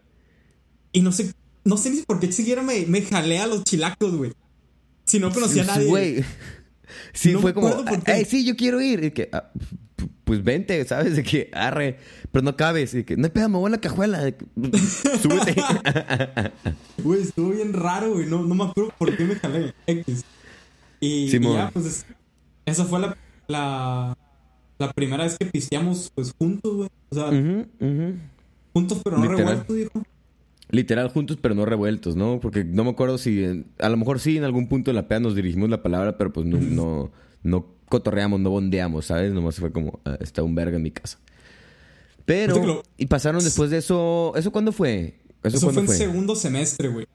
Y 0.93 1.01
no 1.01 1.13
sé. 1.13 1.33
No 1.65 1.77
sé 1.77 1.91
ni 1.91 2.03
por 2.03 2.21
qué 2.21 2.31
siquiera 2.31 2.63
me, 2.63 2.87
me 2.87 3.03
jalé 3.03 3.39
a 3.39 3.47
los 3.47 3.65
chilacos, 3.65 4.15
güey. 4.15 4.33
Si 5.05 5.19
no 5.19 5.33
conocía 5.33 5.63
a 5.63 5.67
nadie. 5.67 5.87
Güey. 5.87 6.25
Sí, 7.15 7.33
No 7.33 7.41
fue 7.41 7.55
como, 7.55 7.85
por 7.85 8.03
qué. 8.05 8.12
"Ey, 8.12 8.25
sí, 8.25 8.45
yo 8.45 8.57
quiero 8.57 8.81
ir. 8.81 9.03
Y 9.05 9.11
que, 9.11 9.29
"Ah, 9.33 9.50
pu- 9.97 10.09
pues 10.25 10.45
vente, 10.45 10.85
¿sabes? 10.85 11.17
De 11.17 11.23
que, 11.23 11.50
arre, 11.53 11.99
pero 12.33 12.43
no 12.45 12.57
cabes. 12.57 12.95
Y 12.95 13.05
que, 13.05 13.17
no 13.17 13.25
hay 13.25 13.31
pedo, 13.31 13.49
me 13.49 13.57
voy 13.59 13.69
a 13.69 13.71
la 13.77 13.81
cajuela. 13.81 14.23
De 14.23 14.35
que, 14.37 14.45
Súbete. 15.23 15.55
Güey, 17.03 17.23
estuvo 17.23 17.50
bien 17.50 17.73
raro, 17.73 18.12
güey. 18.15 18.27
No, 18.27 18.43
no 18.43 18.55
me 18.55 18.65
acuerdo 18.65 18.93
por 18.99 19.17
qué 19.17 19.25
me 19.25 19.35
jalé. 19.37 19.75
X. 19.87 20.25
Y, 21.00 21.29
ya, 21.41 21.71
pues, 21.73 21.87
es- 21.87 22.07
esa 22.67 22.85
fue 22.85 23.00
la, 23.00 23.17
la, 23.47 24.17
la 24.79 24.93
primera 24.93 25.25
vez 25.25 25.37
que 25.38 25.47
pisteamos, 25.47 26.11
pues, 26.15 26.33
juntos, 26.38 26.75
güey. 26.77 26.88
O 27.11 27.15
sea, 27.15 27.27
ujú. 27.29 27.67
juntos 28.75 29.00
pero 29.03 29.17
no 29.17 29.23
Literal. 29.25 29.47
revueltos, 29.65 29.77
dijo. 29.77 30.03
Literal 30.71 31.09
juntos, 31.09 31.39
pero 31.41 31.55
no 31.55 31.65
revueltos, 31.65 32.15
¿no? 32.17 32.41
Porque 32.41 32.63
no 32.65 32.85
me 32.85 32.91
acuerdo 32.91 33.17
si... 33.19 33.65
a 33.79 33.89
lo 33.89 33.97
mejor 33.97 34.21
sí 34.21 34.37
en 34.37 34.45
algún 34.45 34.69
punto 34.69 34.91
en 34.91 34.97
la 34.97 35.09
peda 35.09 35.21
nos 35.21 35.35
dirigimos 35.35 35.71
la 35.71 35.83
palabra, 35.83 36.19
pero 36.19 36.33
pues 36.33 36.45
no, 36.47 36.59
no, 36.59 37.11
no 37.43 37.67
cotorreamos, 37.89 38.39
no 38.41 38.51
bondeamos, 38.51 39.07
¿sabes? 39.07 39.33
Nomás 39.33 39.57
fue 39.57 39.73
como, 39.73 40.01
"Ah, 40.05 40.19
está 40.21 40.43
un 40.43 40.55
verga 40.55 40.77
en 40.77 40.83
mi 40.83 40.91
casa. 40.91 41.19
Pero... 42.27 42.65
Lo- 42.65 42.83
Y 42.99 43.07
pasaron 43.07 43.43
después 43.43 43.71
de 43.71 43.79
eso... 43.79 44.33
¿Eso 44.37 44.51
cuándo 44.53 44.73
fue? 44.73 45.19
¿Eso, 45.43 45.57
Eso 45.57 45.71
fue 45.71 45.81
en 45.81 45.87
fue? 45.87 45.97
segundo 45.97 46.35
semestre, 46.37 46.89
güey. 46.89 47.07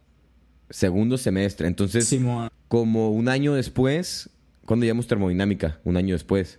Segundo 0.72 1.18
semestre. 1.20 1.68
Entonces, 1.68 2.08
Simón. 2.08 2.50
como 2.68 3.12
un 3.12 3.28
año 3.30 3.54
después... 3.54 4.30
¿Cuándo 4.66 4.86
llevamos 4.86 5.08
termodinámica? 5.08 5.80
Un 5.84 5.98
año 5.98 6.16
después. 6.16 6.58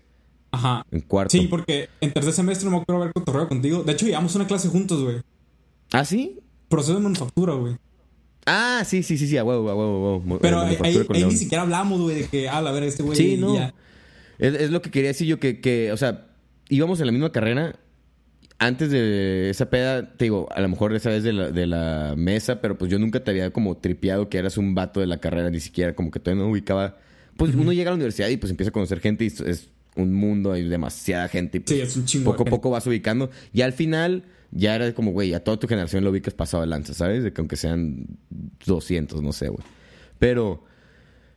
Ajá. 0.52 0.84
En 0.92 1.00
cuarto. 1.00 1.32
Sí, 1.36 1.48
porque 1.48 1.88
en 2.02 2.12
tercer 2.12 2.34
semestre 2.34 2.66
no 2.70 2.76
me 2.76 2.82
acuerdo 2.82 3.02
haber 3.02 3.14
cotorreo 3.14 3.48
contigo. 3.48 3.82
De 3.82 3.92
hecho, 3.92 4.06
llevamos 4.06 4.34
una 4.36 4.46
clase 4.46 4.68
juntos, 4.68 5.02
güey. 5.02 5.16
¿Ah, 5.90 6.04
sí? 6.04 6.38
Proceso 6.74 6.94
de 6.94 7.00
manufactura, 7.00 7.54
güey. 7.54 7.76
Ah, 8.46 8.82
sí, 8.86 9.02
sí, 9.02 9.16
sí, 9.16 9.26
sí, 9.26 9.36
a 9.38 9.44
huevo, 9.44 9.70
a 9.70 9.74
huevo, 9.74 9.92
a 9.96 10.16
huevo. 10.18 10.38
Pero 10.40 10.62
Eh, 10.62 10.66
ahí, 10.66 10.76
manufactura 10.80 11.18
ahí- 11.18 11.24
ni 11.24 11.36
siquiera 11.36 11.62
hablamos, 11.62 12.00
güey, 12.00 12.22
de 12.22 12.28
que, 12.28 12.48
ah, 12.48 12.60
la 12.60 12.72
ver, 12.72 12.82
este 12.82 13.02
güey. 13.02 13.16
Sí, 13.16 13.36
no. 13.38 13.54
ya. 13.54 13.72
Es, 14.38 14.54
es 14.54 14.70
lo 14.70 14.82
que 14.82 14.90
quería 14.90 15.08
decir 15.08 15.26
yo, 15.26 15.38
que, 15.38 15.60
que, 15.60 15.92
o 15.92 15.96
sea, 15.96 16.26
íbamos 16.68 17.00
en 17.00 17.06
la 17.06 17.12
misma 17.12 17.32
carrera. 17.32 17.76
Antes 18.58 18.90
de 18.90 19.50
esa 19.50 19.68
peda, 19.68 20.14
te 20.16 20.26
digo, 20.26 20.48
a 20.54 20.60
lo 20.60 20.68
mejor 20.68 20.94
esa 20.94 21.10
vez 21.10 21.22
de 21.24 21.32
la, 21.32 21.50
de 21.50 21.66
la 21.66 22.14
mesa, 22.16 22.60
pero 22.60 22.78
pues 22.78 22.90
yo 22.90 22.98
nunca 22.98 23.22
te 23.22 23.30
había 23.30 23.50
como 23.52 23.76
tripeado 23.76 24.28
que 24.28 24.38
eras 24.38 24.56
un 24.58 24.74
vato 24.74 25.00
de 25.00 25.06
la 25.06 25.18
carrera, 25.18 25.50
ni 25.50 25.60
siquiera 25.60 25.94
como 25.94 26.10
que 26.10 26.20
todavía 26.20 26.44
no 26.44 26.50
ubicaba. 26.50 26.96
Pues 27.36 27.54
uno 27.54 27.72
llega 27.72 27.90
a 27.90 27.92
la 27.92 27.96
universidad 27.96 28.28
y 28.28 28.36
pues 28.36 28.50
empieza 28.50 28.70
a 28.70 28.72
conocer 28.72 29.00
gente 29.00 29.24
y 29.24 29.26
es, 29.28 29.68
un 29.96 30.12
mundo, 30.12 30.52
hay 30.52 30.68
demasiada 30.68 31.28
gente 31.28 31.58
y 31.58 31.60
pues, 31.60 31.76
Sí, 31.76 31.80
es 31.82 31.96
un 31.96 32.04
chingo 32.04 32.32
poco 32.32 32.42
a 32.42 32.46
poco 32.46 32.70
vas 32.70 32.86
ubicando. 32.86 33.30
Y 33.52 33.62
al 33.62 33.72
final 33.72 34.24
ya 34.54 34.76
era 34.76 34.94
como, 34.94 35.10
güey, 35.10 35.34
a 35.34 35.42
toda 35.42 35.58
tu 35.58 35.66
generación 35.66 36.04
lo 36.04 36.10
ubicas 36.10 36.32
pasado 36.32 36.62
de 36.62 36.68
lanza, 36.68 36.94
¿sabes? 36.94 37.24
De 37.24 37.32
que 37.32 37.40
aunque 37.40 37.56
sean 37.56 38.06
200, 38.64 39.20
no 39.20 39.32
sé, 39.32 39.48
güey. 39.48 39.64
Pero 40.18 40.64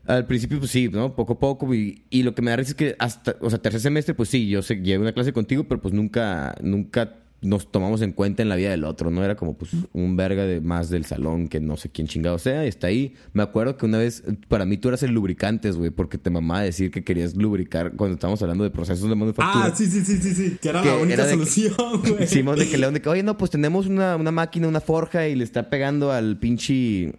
al 0.05 0.27
principio, 0.27 0.59
pues 0.59 0.71
sí, 0.71 0.87
¿no? 0.87 1.15
Poco 1.15 1.33
a 1.33 1.39
poco. 1.39 1.73
Y, 1.73 2.05
y 2.09 2.23
lo 2.23 2.35
que 2.35 2.41
me 2.41 2.51
da 2.51 2.57
risa 2.57 2.71
es 2.71 2.75
que 2.75 2.95
hasta, 2.99 3.35
o 3.41 3.49
sea, 3.49 3.59
tercer 3.59 3.81
semestre, 3.81 4.13
pues 4.13 4.29
sí, 4.29 4.47
yo 4.47 4.61
sé, 4.61 4.75
llevé 4.75 4.99
una 4.99 5.13
clase 5.13 5.33
contigo, 5.33 5.65
pero 5.65 5.81
pues 5.81 5.93
nunca, 5.93 6.55
nunca 6.61 7.17
nos 7.41 7.71
tomamos 7.71 8.01
en 8.01 8.13
cuenta 8.13 8.41
en 8.41 8.49
la 8.49 8.55
vida 8.55 8.71
del 8.71 8.83
otro, 8.83 9.11
¿no? 9.11 9.23
Era 9.23 9.35
como, 9.35 9.55
pues, 9.57 9.71
un 9.93 10.17
verga 10.17 10.43
de 10.45 10.59
más 10.59 10.89
del 10.89 11.05
salón 11.05 11.47
que 11.47 11.59
no 11.59 11.77
sé 11.77 11.89
quién 11.89 12.07
chingado 12.07 12.39
sea 12.39 12.65
y 12.65 12.67
está 12.67 12.87
ahí. 12.87 13.13
Me 13.33 13.43
acuerdo 13.43 13.77
que 13.77 13.85
una 13.85 13.99
vez, 13.99 14.23
para 14.47 14.65
mí 14.65 14.77
tú 14.77 14.87
eras 14.87 15.03
el 15.03 15.11
lubricantes, 15.11 15.77
güey, 15.77 15.91
porque 15.91 16.17
te 16.17 16.29
mamaba 16.29 16.61
decir 16.61 16.89
que 16.89 17.03
querías 17.03 17.35
lubricar 17.35 17.93
cuando 17.95 18.15
estábamos 18.15 18.41
hablando 18.41 18.63
de 18.63 18.71
procesos 18.71 19.07
de 19.07 19.15
manufactura. 19.15 19.65
Ah, 19.65 19.73
sí, 19.75 19.85
sí, 19.85 20.03
sí, 20.03 20.17
sí, 20.17 20.33
sí. 20.33 20.57
Que 20.59 20.69
era 20.69 20.81
Que 20.81 20.89
la 20.89 20.97
única 20.97 21.13
era 21.13 21.29
solución, 21.29 21.73
güey. 22.09 22.27
Simón 22.27 22.57
de 22.57 22.67
que 22.67 22.77
León 22.77 22.95
de 22.95 23.01
que, 23.01 23.09
oye, 23.09 23.23
no, 23.23 23.37
pues 23.37 23.51
tenemos 23.51 23.85
una, 23.85 24.15
una 24.15 24.31
máquina, 24.31 24.67
una 24.67 24.81
forja 24.81 25.27
y 25.27 25.35
le 25.35 25.43
está 25.43 25.69
pegando 25.69 26.11
al 26.11 26.39
pinche 26.39 27.13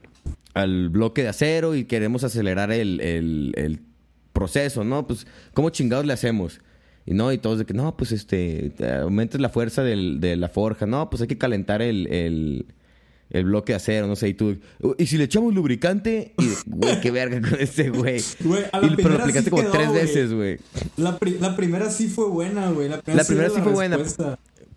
al 0.54 0.88
bloque 0.88 1.22
de 1.22 1.28
acero 1.28 1.76
y 1.76 1.84
queremos 1.84 2.24
acelerar 2.24 2.72
el, 2.72 3.00
el, 3.00 3.52
el 3.56 3.80
proceso, 4.32 4.82
¿no? 4.82 5.06
Pues, 5.06 5.26
¿cómo 5.54 5.70
chingados 5.70 6.04
le 6.04 6.12
hacemos? 6.12 6.60
Y 7.10 7.14
no, 7.14 7.32
y 7.32 7.38
todos 7.38 7.58
de 7.58 7.64
que, 7.64 7.72
no, 7.72 7.96
pues 7.96 8.12
este, 8.12 8.70
te 8.76 8.92
aumentes 8.96 9.40
la 9.40 9.48
fuerza 9.48 9.82
del- 9.82 10.20
de 10.20 10.36
la 10.36 10.50
forja, 10.50 10.84
no, 10.84 11.08
pues 11.08 11.22
hay 11.22 11.28
que 11.28 11.38
calentar 11.38 11.80
el, 11.80 12.06
el, 12.08 12.66
el 13.30 13.44
bloque 13.46 13.72
de 13.72 13.76
acero, 13.76 14.06
no 14.06 14.14
sé, 14.14 14.28
y 14.28 14.34
tú, 14.34 14.58
y 14.98 15.06
si 15.06 15.16
le 15.16 15.24
echamos 15.24 15.54
lubricante, 15.54 16.34
y, 16.38 16.48
güey, 16.66 17.00
qué 17.00 17.10
verga 17.10 17.40
con 17.40 17.58
ese 17.58 17.88
güey. 17.88 18.20
Güey, 18.44 18.64
a 18.70 18.80
la 18.80 18.86
Y- 18.88 18.96
Pero 18.96 19.08
lo 19.10 19.20
aplicaste 19.20 19.44
sí 19.44 19.50
como 19.50 19.62
quedó, 19.62 19.72
tres 19.72 19.90
veces, 19.94 20.34
güey. 20.34 20.58
La, 20.98 21.18
pri- 21.18 21.38
la 21.40 21.56
primera 21.56 21.88
sí 21.90 22.08
fue 22.08 22.28
buena, 22.28 22.70
güey. 22.72 22.90
La 22.90 23.00
primera, 23.00 23.22
La 23.22 23.26
primera 23.26 23.46
era 23.46 23.56
sí 23.56 23.62
fue 23.62 23.72
buena. 23.72 23.98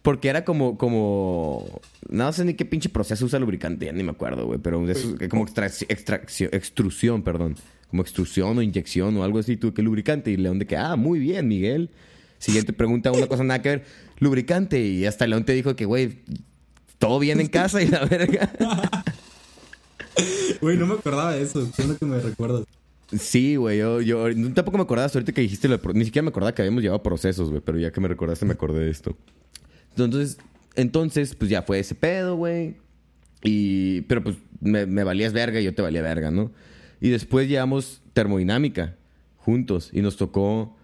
Porque 0.01 0.29
era 0.29 0.45
como, 0.45 0.77
como, 0.77 1.81
no 2.09 2.31
sé 2.33 2.45
ni 2.45 2.53
qué 2.53 2.63
pinche 2.65 2.87
proceso 2.87 3.25
usa 3.25 3.39
lubricante, 3.39 3.85
ya 3.87 3.91
ni 3.91 4.03
me 4.03 4.11
acuerdo, 4.11 4.45
güey, 4.47 4.57
pero 4.59 4.89
esos- 4.89 5.15
como 5.29 5.45
extrac- 5.45 5.85
extracción, 5.89 6.49
extrusión, 6.53 7.23
perdón, 7.23 7.55
como 7.89 8.01
extrusión 8.01 8.57
o 8.57 8.61
inyección 8.61 9.17
o 9.17 9.23
algo 9.25 9.39
así, 9.39 9.57
tú, 9.57 9.73
¿qué 9.73 9.81
lubricante? 9.81 10.31
Y 10.31 10.37
León 10.37 10.59
de 10.59 10.65
que, 10.65 10.77
ah, 10.77 10.95
muy 10.95 11.19
bien, 11.19 11.47
Miguel. 11.49 11.89
Siguiente 12.41 12.73
pregunta, 12.73 13.11
una 13.11 13.27
cosa 13.27 13.43
nada 13.43 13.61
que 13.61 13.69
ver, 13.69 13.85
lubricante, 14.17 14.81
y 14.81 15.05
hasta 15.05 15.27
León 15.27 15.45
te 15.45 15.53
dijo 15.53 15.75
que, 15.75 15.85
güey, 15.85 16.23
todo 16.97 17.19
bien 17.19 17.39
en 17.39 17.47
casa 17.47 17.83
y 17.83 17.87
la 17.87 18.03
verga. 18.05 18.51
Güey, 20.59 20.77
no 20.77 20.85
me 20.85 20.95
acordaba 20.95 21.33
de 21.33 21.41
eso. 21.41 21.71
¿Qué 21.75 21.83
es 21.83 21.87
lo 21.87 21.97
que 21.97 22.05
me 22.05 22.19
recuerdas? 22.19 22.65
Sí, 23.17 23.55
güey, 23.55 23.77
yo, 23.77 24.27
tampoco 24.53 24.77
me 24.77 24.83
acordaba 24.83 25.09
ahorita 25.11 25.31
que 25.31 25.41
dijiste, 25.41 25.69
lo 25.69 25.79
ni 25.93 26.03
siquiera 26.03 26.23
me 26.23 26.29
acordaba 26.29 26.53
que 26.53 26.61
habíamos 26.61 26.83
llevado 26.83 27.01
procesos, 27.01 27.49
güey, 27.49 27.61
pero 27.61 27.79
ya 27.79 27.91
que 27.91 28.01
me 28.01 28.09
recordaste 28.09 28.45
me 28.45 28.53
acordé 28.53 28.81
de 28.81 28.91
esto. 28.91 29.17
Entonces, 29.95 30.37
entonces, 30.75 31.33
pues 31.35 31.49
ya 31.49 31.61
fue 31.61 31.79
ese 31.79 31.95
pedo, 31.95 32.35
güey. 32.35 32.75
Y, 33.43 34.01
pero 34.01 34.23
pues 34.23 34.35
me, 34.59 34.85
me 34.85 35.03
valías 35.05 35.31
verga 35.31 35.61
y 35.61 35.63
yo 35.63 35.73
te 35.73 35.81
valía 35.81 36.01
verga, 36.01 36.29
¿no? 36.29 36.51
Y 36.99 37.09
después 37.09 37.47
llevamos 37.47 38.01
termodinámica 38.13 38.95
juntos 39.37 39.89
y 39.93 40.01
nos 40.01 40.17
tocó, 40.17 40.77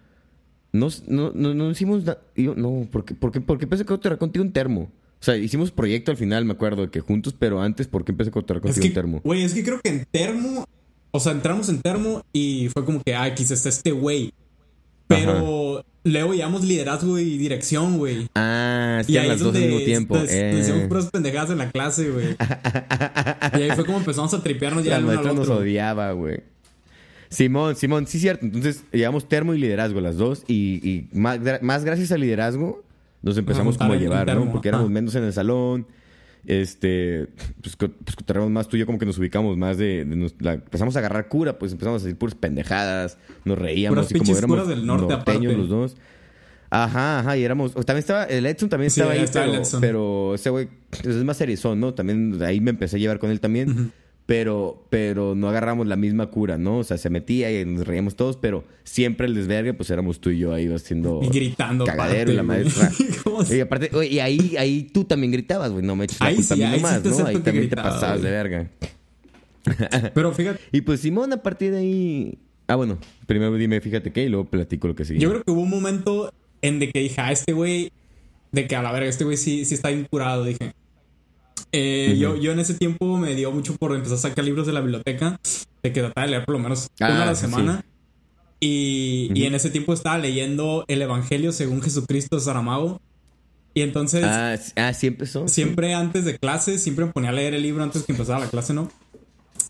no, 0.77 0.87
no, 1.07 1.31
no, 1.33 1.53
no 1.53 1.71
hicimos, 1.71 2.03
yo, 2.35 2.55
no, 2.55 2.87
porque, 2.91 3.13
porque, 3.15 3.41
porque 3.41 3.65
empecé 3.65 3.83
a 3.83 3.85
cotorrear 3.85 4.17
contigo 4.19 4.43
un 4.45 4.51
termo. 4.53 4.91
O 5.19 5.23
sea, 5.23 5.35
hicimos 5.35 5.71
proyecto 5.71 6.11
al 6.11 6.17
final, 6.17 6.45
me 6.45 6.53
acuerdo, 6.53 6.83
de 6.83 6.89
que 6.91 6.99
juntos, 6.99 7.35
pero 7.37 7.61
antes, 7.61 7.87
¿por 7.87 8.05
qué 8.05 8.11
empecé 8.11 8.29
a 8.29 8.33
cotorrear 8.33 8.63
Es 8.65 8.73
contigo 8.75 8.81
que, 8.83 8.87
un 8.89 8.93
termo? 8.93 9.21
güey, 9.23 9.43
es 9.43 9.53
que 9.53 9.63
creo 9.63 9.79
que 9.81 9.89
en 9.89 10.05
termo. 10.11 10.65
O 11.11 11.19
sea, 11.19 11.31
entramos 11.31 11.69
en 11.69 11.81
termo 11.81 12.21
y 12.33 12.69
fue 12.71 12.85
como 12.85 13.01
que, 13.01 13.15
ah, 13.15 13.33
quizás 13.33 13.51
está 13.53 13.69
este 13.69 13.91
güey. 13.91 14.31
Pero 15.07 15.85
luego 16.03 16.33
llevamos 16.33 16.63
liderazgo 16.65 17.17
y 17.17 17.37
dirección, 17.37 17.97
güey. 17.97 18.27
Ah, 18.35 18.97
es 19.01 19.07
que 19.07 19.13
Y 19.13 19.17
ahí 19.17 19.27
las 19.27 19.37
es 19.37 19.43
dos 19.43 19.55
al 19.55 19.61
mismo 19.61 19.79
tiempo. 19.79 20.17
des- 20.19 20.29
eh. 20.31 20.85
puras 20.89 21.09
pendejadas 21.09 21.49
en 21.51 21.57
la 21.59 21.71
clase, 21.71 22.09
güey. 22.11 22.35
y 23.57 23.61
ahí 23.63 23.71
fue 23.71 23.85
como 23.85 23.99
empezamos 23.99 24.33
a 24.33 24.43
tripearnos 24.43 24.83
ya 24.83 24.91
La 24.91 24.97
el 24.97 25.05
uno 25.05 25.19
al 25.19 25.25
nos 25.35 25.39
otro. 25.47 25.57
odiaba, 25.57 26.11
güey. 26.11 26.41
Simón, 27.29 27.75
Simón, 27.75 28.07
sí, 28.07 28.19
cierto. 28.19 28.45
Entonces, 28.45 28.83
llevamos 28.91 29.27
termo 29.27 29.53
y 29.53 29.59
liderazgo 29.59 29.99
las 30.01 30.17
dos. 30.17 30.43
Y, 30.47 30.79
y 30.87 31.09
más, 31.17 31.39
gra- 31.41 31.61
más 31.61 31.83
gracias 31.83 32.11
al 32.11 32.21
liderazgo, 32.21 32.83
nos 33.21 33.37
empezamos 33.37 33.77
como 33.77 33.93
a 33.93 33.97
llevar, 33.97 34.33
¿no? 34.35 34.51
Porque 34.51 34.69
éramos 34.69 34.85
ajá. 34.85 34.93
menos 34.93 35.15
en 35.15 35.23
el 35.23 35.33
salón. 35.33 35.87
Este, 36.45 37.27
pues, 37.61 37.75
pues 37.75 38.49
más 38.49 38.69
tú 38.69 38.77
y 38.77 38.79
yo, 38.79 38.85
como 38.85 38.97
que 38.99 39.05
nos 39.05 39.17
ubicamos 39.17 39.57
más 39.57 39.77
de. 39.77 40.05
de 40.05 40.15
nos- 40.15 40.35
la- 40.39 40.53
empezamos 40.53 40.95
a 40.95 40.99
agarrar 40.99 41.27
cura, 41.27 41.59
pues 41.59 41.73
empezamos 41.73 42.01
a 42.01 42.05
decir 42.05 42.17
puras 42.17 42.35
pendejadas, 42.35 43.17
nos 43.43 43.57
reíamos 43.57 43.97
Puras 44.07 44.11
y 44.11 44.19
como 44.19 44.37
éramos 44.37 44.67
del 44.69 44.85
norte, 44.85 45.13
norteños 45.13 45.41
aparte. 45.53 45.57
los 45.57 45.69
dos. 45.69 45.97
Ajá, 46.69 47.19
ajá, 47.19 47.37
y 47.37 47.43
éramos. 47.43 47.73
También 47.73 47.97
estaba. 47.97 48.23
El 48.25 48.45
Edson 48.45 48.69
también 48.69 48.91
Sí, 48.91 48.99
estaba 49.01 49.13
ahí, 49.13 49.23
estaba 49.23 49.45
el 49.45 49.51
pero, 49.51 49.79
pero 49.81 50.35
ese 50.35 50.49
güey 50.49 50.69
pues, 50.89 51.05
es 51.05 51.23
más 51.23 51.35
serizón, 51.37 51.79
¿no? 51.81 51.93
También 51.93 52.41
ahí 52.43 52.61
me 52.61 52.71
empecé 52.71 52.95
a 52.95 52.99
llevar 52.99 53.19
con 53.19 53.29
él 53.29 53.39
también. 53.41 53.91
Pero, 54.27 54.85
pero 54.89 55.35
no 55.35 55.47
agarramos 55.47 55.87
la 55.87 55.95
misma 55.95 56.27
cura, 56.27 56.57
¿no? 56.57 56.79
O 56.79 56.83
sea, 56.83 56.97
se 56.97 57.09
metía 57.09 57.49
y 57.61 57.63
nos 57.65 57.87
reíamos 57.87 58.15
todos, 58.17 58.35
pero 58.35 58.65
siempre 58.83 59.25
el 59.25 59.33
desvergue, 59.33 59.73
pues 59.73 59.89
éramos 59.89 60.19
tú 60.19 60.29
y 60.31 60.37
yo 60.39 60.53
ahí 60.53 60.67
haciendo 60.67 61.21
Y 61.23 61.29
gritando. 61.29 61.85
cagadero 61.85 62.33
y 62.33 62.35
la 62.35 62.43
maestra. 62.43 62.91
¿Cómo 63.23 63.45
se- 63.45 63.57
Y 63.57 63.61
aparte, 63.61 63.89
oye, 63.93 64.09
y 64.09 64.19
ahí, 64.19 64.55
ahí 64.57 64.83
tú 64.83 65.05
también 65.05 65.31
gritabas, 65.31 65.71
güey. 65.71 65.83
No 65.85 65.95
me 65.95 66.03
eches 66.05 66.19
la 66.19 66.25
Ahí 66.27 66.35
culpa 66.35 66.55
sí, 66.55 66.61
a 66.61 66.67
mí 66.67 66.73
ahí 66.73 66.79
sí 66.79 66.83
nomás, 66.85 67.03
te 67.03 67.09
¿no? 67.09 67.25
Ahí 67.25 67.33
también 67.35 67.55
gritaba, 67.67 67.83
te 67.89 67.93
pasabas 67.95 68.21
de 68.21 68.29
verga. 68.31 68.69
Pero 70.13 70.31
fíjate, 70.33 70.59
Y 70.71 70.81
pues 70.81 70.99
Simón, 70.99 71.31
a 71.33 71.41
partir 71.41 71.71
de 71.71 71.77
ahí. 71.79 72.37
Ah, 72.67 72.75
bueno, 72.75 72.97
primero 73.27 73.53
dime, 73.55 73.79
fíjate 73.79 74.11
qué, 74.11 74.25
y 74.25 74.29
luego 74.29 74.45
platico 74.49 74.89
lo 74.89 74.95
que 74.95 75.05
sigue. 75.05 75.19
yo 75.19 75.29
creo 75.29 75.43
que 75.43 75.51
hubo 75.51 75.61
un 75.61 75.69
momento 75.69 76.33
en 76.61 76.79
de 76.79 76.91
que 76.91 76.99
dije, 76.99 77.21
ah, 77.21 77.31
este 77.31 77.53
güey, 77.53 77.93
de 78.51 78.67
que 78.67 78.75
a 78.75 78.81
la 78.81 78.91
verga, 78.91 79.07
este 79.07 79.23
güey 79.23 79.37
sí, 79.37 79.63
sí 79.63 79.73
está 79.73 79.87
bien 79.89 80.05
curado, 80.09 80.43
dije. 80.43 80.73
Eh, 81.71 82.15
yo, 82.17 82.35
yo 82.37 82.51
en 82.53 82.59
ese 82.59 82.73
tiempo 82.75 83.17
me 83.17 83.35
dio 83.35 83.51
mucho 83.51 83.75
por 83.75 83.93
empezar 83.93 84.15
a 84.17 84.21
sacar 84.21 84.43
libros 84.45 84.65
de 84.67 84.73
la 84.73 84.79
biblioteca, 84.81 85.37
de 85.83 85.93
que 85.93 85.99
trataba 86.01 86.25
de 86.25 86.31
leer 86.31 86.45
por 86.45 86.53
lo 86.55 86.59
menos 86.59 86.87
una 86.99 87.23
a 87.23 87.25
la 87.25 87.31
Ah, 87.31 87.35
semana. 87.35 87.85
Y, 88.59 89.29
y 89.35 89.43
en 89.45 89.53
ese 89.53 89.69
tiempo 89.69 89.93
estaba 89.93 90.17
leyendo 90.17 90.83
el 90.87 91.01
Evangelio 91.01 91.51
según 91.51 91.81
Jesucristo 91.81 92.37
de 92.37 92.41
Saramago. 92.41 92.99
Y 93.75 93.81
entonces, 93.81 94.23
Ah, 94.25 94.53
s- 94.55 94.73
ah, 94.75 94.91
sí 94.93 95.07
empezó. 95.07 95.47
siempre 95.47 95.93
antes 95.93 96.25
de 96.25 96.37
clase, 96.39 96.79
siempre 96.79 97.05
me 97.05 97.11
ponía 97.11 97.29
a 97.29 97.33
leer 97.33 97.53
el 97.53 97.61
libro 97.61 97.83
antes 97.83 98.03
que 98.03 98.13
empezara 98.13 98.39
la 98.39 98.49
clase, 98.49 98.73
¿no? 98.73 98.89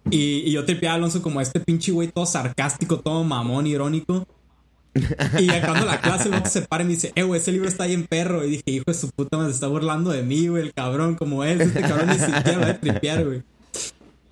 Y, 0.09 0.43
y 0.45 0.51
yo 0.51 0.63
tripeaba 0.63 0.93
a 0.93 0.97
Alonso 0.97 1.21
como 1.21 1.41
este 1.41 1.59
pinche 1.59 1.91
güey 1.91 2.09
todo 2.09 2.25
sarcástico, 2.25 2.99
todo 2.99 3.25
mamón, 3.25 3.67
irónico. 3.67 4.25
Y 5.39 5.49
acabando 5.49 5.85
la 5.85 5.99
clase, 6.01 6.29
el 6.29 6.45
se 6.45 6.61
para 6.63 6.83
y 6.83 6.87
me 6.87 6.93
dice, 6.93 7.11
eh, 7.15 7.23
güey, 7.23 7.39
ese 7.41 7.51
libro 7.51 7.67
está 7.67 7.83
ahí 7.85 7.93
en 7.93 8.05
perro. 8.07 8.45
Y 8.45 8.49
dije, 8.51 8.63
hijo 8.67 8.83
de 8.87 8.93
su 8.93 9.09
puta, 9.09 9.37
me 9.37 9.49
está 9.49 9.67
burlando 9.67 10.11
de 10.11 10.23
mí, 10.23 10.47
güey, 10.47 10.63
el 10.63 10.73
cabrón, 10.73 11.15
como 11.15 11.43
es. 11.43 11.59
Este 11.59 11.81
cabrón 11.81 12.07
ni 12.09 12.15
siquiera 12.19 12.57
va 12.59 12.67
a 12.69 12.79
tripear, 12.79 13.25
güey. 13.25 13.43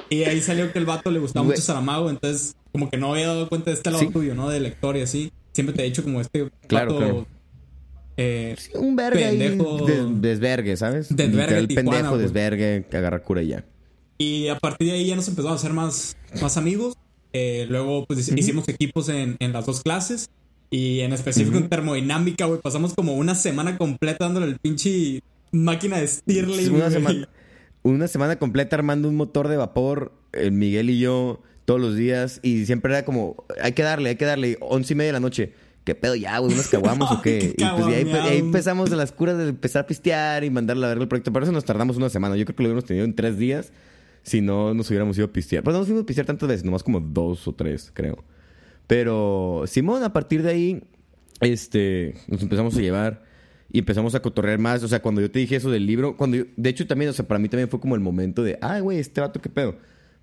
Y 0.10 0.24
ahí 0.24 0.42
salió 0.42 0.72
que 0.72 0.80
el 0.80 0.86
vato 0.86 1.10
le 1.12 1.20
gustaba 1.20 1.46
mucho 1.46 1.62
Saramago, 1.62 2.10
entonces 2.10 2.56
como 2.72 2.90
que 2.90 2.98
no 2.98 3.14
había 3.14 3.28
dado 3.28 3.50
cuenta 3.50 3.72
de 3.72 3.78
este 3.78 3.90
lado 3.90 4.04
Sí. 4.04 4.10
tuyo, 4.12 4.36
¿no? 4.36 4.50
De 4.50 4.60
lector 4.60 4.96
y 4.98 5.02
así. 5.02 5.32
Siempre 5.54 5.76
te 5.76 5.82
he 5.82 5.86
dicho 5.86 6.04
como 6.04 6.22
este 6.22 6.50
Claro, 6.68 6.94
vato, 6.94 7.06
claro. 7.06 7.28
eh, 8.18 8.56
Sí, 8.58 8.72
un 8.76 8.96
verga 8.96 9.20
Pendejo. 9.20 9.86
de- 9.86 10.06
desvergue, 10.20 10.78
¿sabes? 10.78 11.08
Desvergue 11.10 11.62
Literal, 11.62 11.68
Tijuana, 11.68 11.92
pendejo, 11.92 12.18
desvergue, 12.18 12.86
que 12.90 12.98
agarra 12.98 13.20
cura 13.24 13.42
y 13.42 13.48
ya. 13.48 13.66
Y 14.18 14.48
a 14.50 14.58
partir 14.60 14.88
de 14.90 14.94
ahí 14.94 15.08
ya 15.08 15.16
nos 15.16 15.28
empezamos 15.28 15.54
a 15.54 15.60
hacer 15.60 15.74
más, 15.74 16.16
más 16.42 16.58
amigos. 16.58 16.96
Eh, 17.34 17.66
luego, 17.70 18.06
pues 18.06 18.28
hicimos 18.30 18.68
equipos 18.70 19.10
en, 19.10 19.36
en 19.40 19.52
las 19.54 19.66
dos 19.66 19.82
clases. 19.82 20.30
Y 20.70 21.02
en 21.02 21.14
específico 21.14 21.58
en 21.58 21.70
termodinámica, 21.70 22.46
güey. 22.46 22.60
Pasamos 22.62 22.94
como 22.94 23.16
una 23.16 23.36
semana 23.36 23.78
completa 23.78 24.26
dándole 24.26 24.48
el 24.48 24.60
pinche 24.60 25.22
máquina 25.52 25.98
de 25.98 26.08
Stirling. 26.08 26.74
una, 26.74 26.90
semana, 26.90 27.30
una 27.84 28.08
semana 28.08 28.36
completa 28.38 28.76
armando 28.76 29.08
un 29.08 29.16
motor 29.16 29.48
de 29.48 29.58
vapor, 29.58 30.12
el 30.34 30.52
Miguel 30.52 30.90
y 30.90 31.00
yo, 31.00 31.42
todos 31.66 31.80
los 31.80 31.96
días. 31.96 32.40
Y 32.44 32.66
siempre 32.66 32.94
era 32.94 33.06
como, 33.06 33.46
hay 33.62 33.74
que 33.74 33.84
darle, 33.84 34.10
hay 34.10 34.16
que 34.16 34.26
darle. 34.26 34.58
Once 34.62 34.94
y 34.94 34.96
media 34.96 35.10
de 35.10 35.14
la 35.14 35.20
noche. 35.20 35.54
¿Qué 35.86 35.94
pedo 35.94 36.16
ya, 36.16 36.40
güey? 36.40 36.52
¿Unos 36.52 36.68
caguamos 36.68 37.12
o 37.12 37.22
qué? 37.24 37.54
Y 37.56 37.64
pues 37.64 37.86
ahí, 37.86 38.40
empezamos 38.40 38.92
a 38.92 38.96
las 38.96 39.12
curas 39.12 39.38
de 39.38 39.50
empezar 39.50 39.84
a 39.84 39.88
pistear 39.88 40.44
y 40.44 40.50
mandarle 40.50 40.86
a 40.86 40.90
verga 40.90 41.04
el 41.04 41.08
proyecto. 41.08 41.32
Por 41.32 41.44
eso 41.44 41.52
nos 41.52 41.64
tardamos 41.64 41.96
una 41.98 42.10
semana. 42.10 42.36
Yo 42.36 42.46
creo 42.46 42.56
que 42.56 42.64
lo 42.64 42.70
hubiéramos 42.70 42.86
tenido 42.86 43.06
en 43.06 43.14
tres 43.14 43.38
días 43.38 43.72
si 44.24 44.42
no 44.42 44.74
nos 44.74 44.90
hubiéramos 44.90 45.16
ido 45.18 45.28
a 45.28 45.32
pistear. 45.32 45.64
Pues 45.64 45.74
no 45.74 45.80
nos 45.80 45.88
fuimos 45.88 46.04
a 46.04 46.06
pistear 46.08 46.26
tantas 46.26 46.50
veces, 46.50 46.66
nomás 46.66 46.82
como 46.82 47.00
dos 47.00 47.48
o 47.48 47.54
tres, 47.54 47.92
creo. 47.94 48.18
Pero 48.88 49.64
Simón, 49.68 50.04
a 50.04 50.14
partir 50.14 50.44
de 50.44 50.50
ahí, 50.52 50.84
este, 51.42 52.16
nos 52.28 52.42
empezamos 52.42 52.76
a 52.78 52.82
llevar 52.82 53.24
y 53.72 53.80
empezamos 53.80 54.16
a 54.16 54.22
cotorrear 54.22 54.60
más. 54.60 54.84
O 54.84 54.88
sea, 54.88 55.02
cuando 55.02 55.22
yo 55.22 55.32
te 55.32 55.40
dije 55.40 55.56
eso 55.56 55.72
del 55.72 55.86
libro, 55.86 56.16
cuando 56.18 56.38
yo- 56.38 56.46
de 56.56 56.70
hecho 56.70 56.88
también, 56.88 57.10
o 57.10 57.14
sea, 57.14 57.28
para 57.28 57.40
mí 57.40 57.50
también 57.50 57.70
fue 57.70 57.80
como 57.80 57.96
el 57.96 58.02
momento 58.02 58.44
de, 58.44 58.58
ay, 58.62 58.82
güey, 58.82 59.00
este 59.00 59.22
vato, 59.22 59.42
qué 59.42 59.50
pedo. 59.50 59.76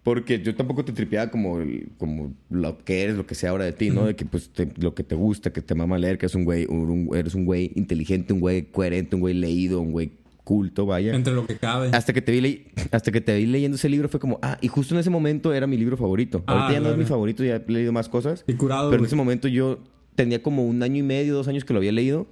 Porque 0.04 0.40
yo 0.42 0.54
tampoco 0.56 0.84
te 0.84 0.92
tripeaba 0.92 1.30
como, 1.30 1.60
el- 1.60 1.90
como 1.96 2.32
lo 2.50 2.78
que 2.84 3.02
eres, 3.04 3.16
lo 3.16 3.24
que 3.26 3.36
sea 3.36 3.50
ahora 3.50 3.64
de 3.64 3.72
ti, 3.72 3.90
¿no? 3.90 4.06
De 4.06 4.16
que 4.16 4.24
pues 4.24 4.50
te- 4.50 4.68
lo 4.80 4.94
que 4.94 5.04
te 5.04 5.14
gusta, 5.14 5.52
que 5.52 5.62
te 5.62 5.74
mama 5.76 5.96
leer, 5.98 6.18
que 6.18 6.26
eres 6.26 6.34
un 6.34 6.44
güey, 6.44 6.66
un- 6.66 7.10
eres 7.14 7.34
un 7.36 7.44
güey 7.44 7.70
inteligente, 7.76 8.32
un 8.32 8.40
güey 8.40 8.62
coherente, 8.62 9.14
un 9.14 9.20
güey 9.20 9.34
leído, 9.34 9.80
un 9.80 9.92
güey 9.92 10.10
culto, 10.44 10.86
vaya. 10.86 11.14
Entre 11.14 11.32
lo 11.32 11.46
que 11.46 11.56
cabe. 11.56 11.90
Hasta 11.92 12.12
que 12.12 12.20
te 12.22 12.32
vi 12.32 12.66
hasta 12.90 13.12
que 13.12 13.20
te 13.20 13.36
vi 13.36 13.46
leyendo 13.46 13.76
ese 13.76 13.88
libro 13.88 14.08
fue 14.08 14.18
como, 14.20 14.38
ah, 14.42 14.58
y 14.60 14.68
justo 14.68 14.94
en 14.94 15.00
ese 15.00 15.10
momento 15.10 15.52
era 15.52 15.66
mi 15.66 15.76
libro 15.76 15.96
favorito. 15.96 16.42
Ah, 16.46 16.52
Ahorita 16.52 16.72
ya 16.72 16.80
no 16.80 16.90
es 16.90 16.96
mi 16.98 17.04
favorito, 17.04 17.44
ya 17.44 17.56
he 17.56 17.72
leído 17.72 17.92
más 17.92 18.08
cosas. 18.08 18.44
Y 18.46 18.54
curado, 18.54 18.90
Pero 18.90 18.96
en 18.96 19.00
güey. 19.02 19.06
ese 19.06 19.16
momento 19.16 19.48
yo 19.48 19.78
tenía 20.14 20.42
como 20.42 20.64
un 20.66 20.82
año 20.82 20.98
y 20.98 21.02
medio, 21.02 21.34
dos 21.34 21.48
años 21.48 21.64
que 21.64 21.72
lo 21.72 21.78
había 21.78 21.92
leído. 21.92 22.26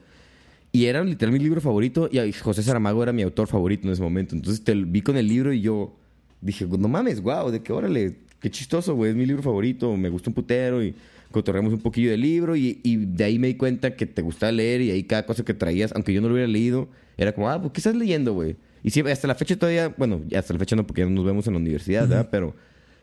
Y 0.72 0.84
era 0.86 1.02
literal 1.02 1.32
mi 1.32 1.38
libro 1.40 1.60
favorito. 1.60 2.08
Y 2.12 2.32
José 2.32 2.62
Saramago 2.62 3.02
era 3.02 3.12
mi 3.12 3.22
autor 3.22 3.48
favorito 3.48 3.86
en 3.86 3.92
ese 3.92 4.02
momento. 4.02 4.34
Entonces 4.34 4.62
te 4.62 4.74
vi 4.74 5.02
con 5.02 5.16
el 5.16 5.26
libro 5.26 5.52
y 5.52 5.60
yo 5.60 5.96
dije, 6.40 6.66
no 6.66 6.88
mames, 6.88 7.20
wow, 7.20 7.50
de 7.50 7.60
que 7.62 7.72
órale, 7.72 8.16
qué 8.40 8.50
chistoso, 8.50 8.94
güey, 8.94 9.10
es 9.10 9.16
mi 9.16 9.26
libro 9.26 9.42
favorito. 9.42 9.96
Me 9.96 10.08
gusta 10.08 10.30
un 10.30 10.34
putero 10.34 10.82
y 10.82 10.94
cotorreamos 11.30 11.72
un 11.72 11.80
poquillo 11.80 12.10
del 12.10 12.20
libro. 12.20 12.56
Y, 12.56 12.80
y 12.82 12.96
de 12.96 13.24
ahí 13.24 13.38
me 13.38 13.46
di 13.48 13.54
cuenta 13.54 13.96
que 13.96 14.06
te 14.06 14.22
gustaba 14.22 14.52
leer 14.52 14.80
y 14.80 14.90
ahí 14.90 15.04
cada 15.04 15.26
cosa 15.26 15.44
que 15.44 15.54
traías, 15.54 15.92
aunque 15.94 16.12
yo 16.12 16.20
no 16.20 16.28
lo 16.28 16.34
hubiera 16.34 16.48
leído, 16.48 16.88
era 17.16 17.32
como, 17.34 17.48
ah, 17.50 17.60
pues, 17.60 17.72
¿qué 17.72 17.80
estás 17.80 17.94
leyendo, 17.96 18.32
güey? 18.32 18.56
Y 18.82 18.90
siempre, 18.90 19.12
hasta 19.12 19.28
la 19.28 19.34
fecha 19.34 19.56
todavía, 19.56 19.94
bueno, 19.98 20.22
hasta 20.34 20.52
la 20.54 20.58
fecha 20.58 20.74
no, 20.76 20.86
porque 20.86 21.02
ya 21.02 21.06
no 21.06 21.12
nos 21.12 21.24
vemos 21.24 21.46
en 21.46 21.52
la 21.54 21.58
universidad, 21.60 22.08
¿verdad? 22.08 22.28
Pero 22.30 22.54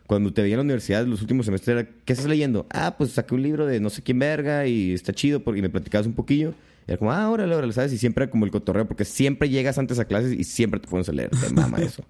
cuando 0.07 0.31
te 0.33 0.41
veía 0.41 0.53
en 0.55 0.59
la 0.59 0.63
universidad 0.63 1.05
los 1.05 1.21
últimos 1.21 1.45
semestres 1.45 1.77
era, 1.77 1.89
¿qué 2.05 2.13
estás 2.13 2.27
leyendo? 2.27 2.65
Ah, 2.71 2.95
pues 2.97 3.11
saqué 3.11 3.35
un 3.35 3.43
libro 3.43 3.65
de 3.67 3.79
no 3.79 3.89
sé 3.89 4.01
quién 4.01 4.17
verga 4.19 4.65
y 4.65 4.93
está 4.93 5.13
chido 5.13 5.41
porque 5.41 5.61
me 5.61 5.69
platicabas 5.69 6.07
un 6.07 6.13
poquillo. 6.13 6.53
Era 6.87 6.97
como, 6.97 7.11
ah, 7.11 7.29
órale, 7.29 7.53
órale, 7.53 7.73
¿sabes? 7.73 7.91
Y 7.93 7.97
siempre 7.97 8.23
era 8.23 8.31
como 8.31 8.45
el 8.45 8.51
cotorreo 8.51 8.87
porque 8.87 9.03
siempre 9.05 9.49
llegas 9.49 9.77
antes 9.77 9.99
a 9.99 10.05
clases 10.05 10.31
y 10.31 10.43
siempre 10.45 10.79
te 10.79 10.87
pones 10.87 11.09
a 11.09 11.11
leer. 11.11 11.29
Te 11.29 11.53
mama 11.53 11.77
eso. 11.81 12.03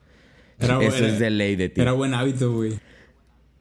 Era- 0.60 0.82
eso 0.84 0.98
era- 0.98 1.08
es 1.10 1.20
de 1.20 1.30
ley 1.32 1.56
de 1.56 1.70
ti. 1.70 1.82
Era 1.82 1.92
buen 1.94 2.14
hábito, 2.14 2.54
güey. 2.54 2.74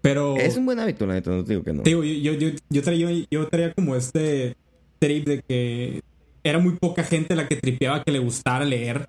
Pero... 0.06 0.36
Es 0.36 0.56
un 0.56 0.64
buen 0.66 0.78
hábito, 0.78 1.04
la 1.04 1.14
neta, 1.14 1.32
no 1.32 1.42
te 1.42 1.54
digo 1.54 1.64
que 1.64 1.72
no. 1.72 1.82
Te 1.82 1.90
digo, 1.90 2.04
yo, 2.04 2.32
yo, 2.34 2.50
yo, 2.70 2.82
traía, 2.82 3.08
yo 3.28 3.48
traía 3.48 3.74
como 3.74 3.96
este 3.96 4.54
trip 5.00 5.26
de 5.26 5.42
que 5.42 6.00
era 6.44 6.60
muy 6.60 6.74
poca 6.76 7.02
gente 7.02 7.34
la 7.34 7.48
que 7.48 7.56
tripeaba 7.56 8.04
que 8.04 8.12
le 8.12 8.20
gustara 8.20 8.64
leer. 8.64 9.08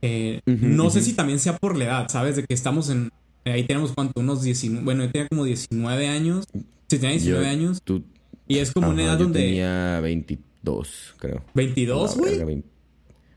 Eh, 0.00 0.40
no 0.46 0.88
sé 0.88 1.02
si 1.02 1.12
también 1.12 1.38
sea 1.38 1.56
por 1.58 1.76
la 1.76 1.84
edad, 1.84 2.08
¿sabes? 2.08 2.36
De 2.36 2.44
que 2.44 2.54
estamos 2.54 2.88
en... 2.88 3.10
Ahí 3.44 3.64
tenemos 3.64 3.92
cuánto, 3.92 4.20
unos 4.20 4.42
19... 4.42 4.82
Bueno, 4.82 5.04
yo 5.04 5.10
tenía 5.10 5.28
como 5.28 5.44
19 5.44 6.08
años. 6.08 6.46
Sí, 6.52 6.98
tenía 6.98 7.10
19 7.10 7.44
Yo- 7.44 7.50
años. 7.50 7.82
Tú, 7.84 8.02
Y 8.46 8.58
es 8.58 8.72
como 8.72 8.88
una 8.88 9.02
edad 9.04 9.18
yo 9.18 9.24
donde... 9.24 9.40
tenía 9.40 10.00
22, 10.00 11.16
creo. 11.18 11.44
22, 11.54 12.16
No, 12.16 12.20
güey. 12.22 12.30
verga, 12.32 12.44
20 12.46 12.68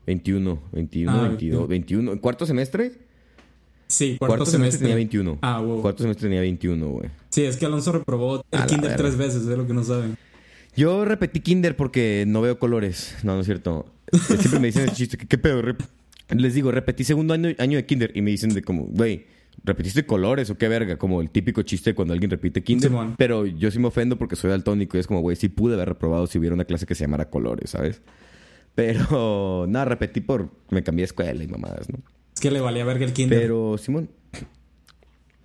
21, 0.06 0.62
21, 0.72 1.12
Ah, 1.12 1.28
22, 1.28 1.68
21. 1.68 2.20
¿Cuarto 2.20 2.44
semestre? 2.46 2.92
Sí, 3.92 4.16
cuarto, 4.18 4.46
semestre. 4.46 4.78
tenía 4.78 4.94
21. 4.94 5.38
Ah, 5.42 5.60
wow. 5.60 5.82
Cuarto 5.82 6.02
semestre 6.02 6.28
tenía 6.28 6.40
21, 6.40 6.88
güey. 6.88 7.10
Sí, 7.28 7.44
es 7.44 7.58
que 7.58 7.66
Alonso 7.66 7.92
reprobó 7.92 8.42
el 8.50 8.66
kinder 8.66 8.96
tres 8.96 9.18
veces, 9.18 9.42
es 9.42 9.58
lo 9.58 9.66
que 9.66 9.74
no 9.74 9.84
saben. 9.84 10.16
Yo 10.74 11.04
repetí 11.04 11.40
kinder 11.40 11.76
porque 11.76 12.24
no 12.26 12.40
veo 12.40 12.58
colores. 12.58 13.16
No, 13.22 13.34
no 13.34 13.40
es 13.40 13.46
cierto. 13.46 13.84
Siempre 14.10 14.60
me 14.60 14.68
dicen 14.68 14.84
ese 14.84 14.94
chiste. 14.94 15.18
¿Qué, 15.18 15.26
qué 15.26 15.36
pedo? 15.36 15.62
Les 16.30 16.54
digo, 16.54 16.72
repetí 16.72 17.04
segundo 17.04 17.34
año, 17.34 17.50
año 17.58 17.76
de 17.76 17.84
kinder. 17.84 18.12
Y 18.14 18.22
me 18.22 18.30
dicen 18.30 18.54
de 18.54 18.62
como, 18.62 18.84
güey, 18.84 19.26
¿repetiste 19.62 20.06
colores 20.06 20.48
o 20.48 20.56
qué 20.56 20.68
verga? 20.68 20.96
Como 20.96 21.20
el 21.20 21.28
típico 21.28 21.60
chiste 21.60 21.94
cuando 21.94 22.14
alguien 22.14 22.30
repite 22.30 22.62
kinder. 22.62 22.88
Simón. 22.88 23.14
Pero 23.18 23.44
yo 23.44 23.70
sí 23.70 23.78
me 23.78 23.88
ofendo 23.88 24.16
porque 24.16 24.36
soy 24.36 24.48
daltónico. 24.48 24.96
Y 24.96 25.00
es 25.00 25.06
como, 25.06 25.20
güey, 25.20 25.36
sí 25.36 25.50
pude 25.50 25.74
haber 25.74 25.90
reprobado 25.90 26.26
si 26.26 26.38
hubiera 26.38 26.54
una 26.54 26.64
clase 26.64 26.86
que 26.86 26.94
se 26.94 27.04
llamara 27.04 27.28
colores, 27.28 27.68
¿sabes? 27.68 28.00
Pero, 28.74 29.66
nada, 29.68 29.84
repetí 29.84 30.22
por... 30.22 30.48
Me 30.70 30.82
cambié 30.82 31.02
de 31.02 31.08
escuela 31.08 31.44
y 31.44 31.46
mamadas, 31.46 31.90
¿no? 31.90 31.98
Es 32.34 32.40
que 32.40 32.50
le 32.50 32.60
valía 32.60 32.84
verga 32.84 33.04
el 33.04 33.12
kinder. 33.12 33.38
Pero, 33.40 33.76
Simón... 33.78 34.08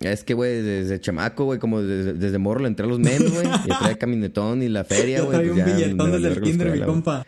Es 0.00 0.22
que, 0.22 0.32
güey, 0.34 0.62
desde 0.62 1.00
chamaco, 1.00 1.44
güey, 1.44 1.58
como 1.58 1.82
desde, 1.82 2.12
desde 2.12 2.38
morro 2.38 2.60
le 2.60 2.68
entré 2.68 2.86
a 2.86 2.88
los 2.88 3.00
memes, 3.00 3.32
güey. 3.32 3.46
Y 3.64 3.68
traía 3.68 3.88
el 3.90 3.98
caminetón 3.98 4.62
y 4.62 4.68
la 4.68 4.84
feria, 4.84 5.22
güey. 5.22 5.32
traía 5.36 5.52
pues 5.52 5.66
un 5.66 5.76
billetón 5.76 6.12
desde 6.12 6.28
el 6.28 6.40
kinder, 6.40 6.70
mi 6.70 6.80
compa. 6.86 7.26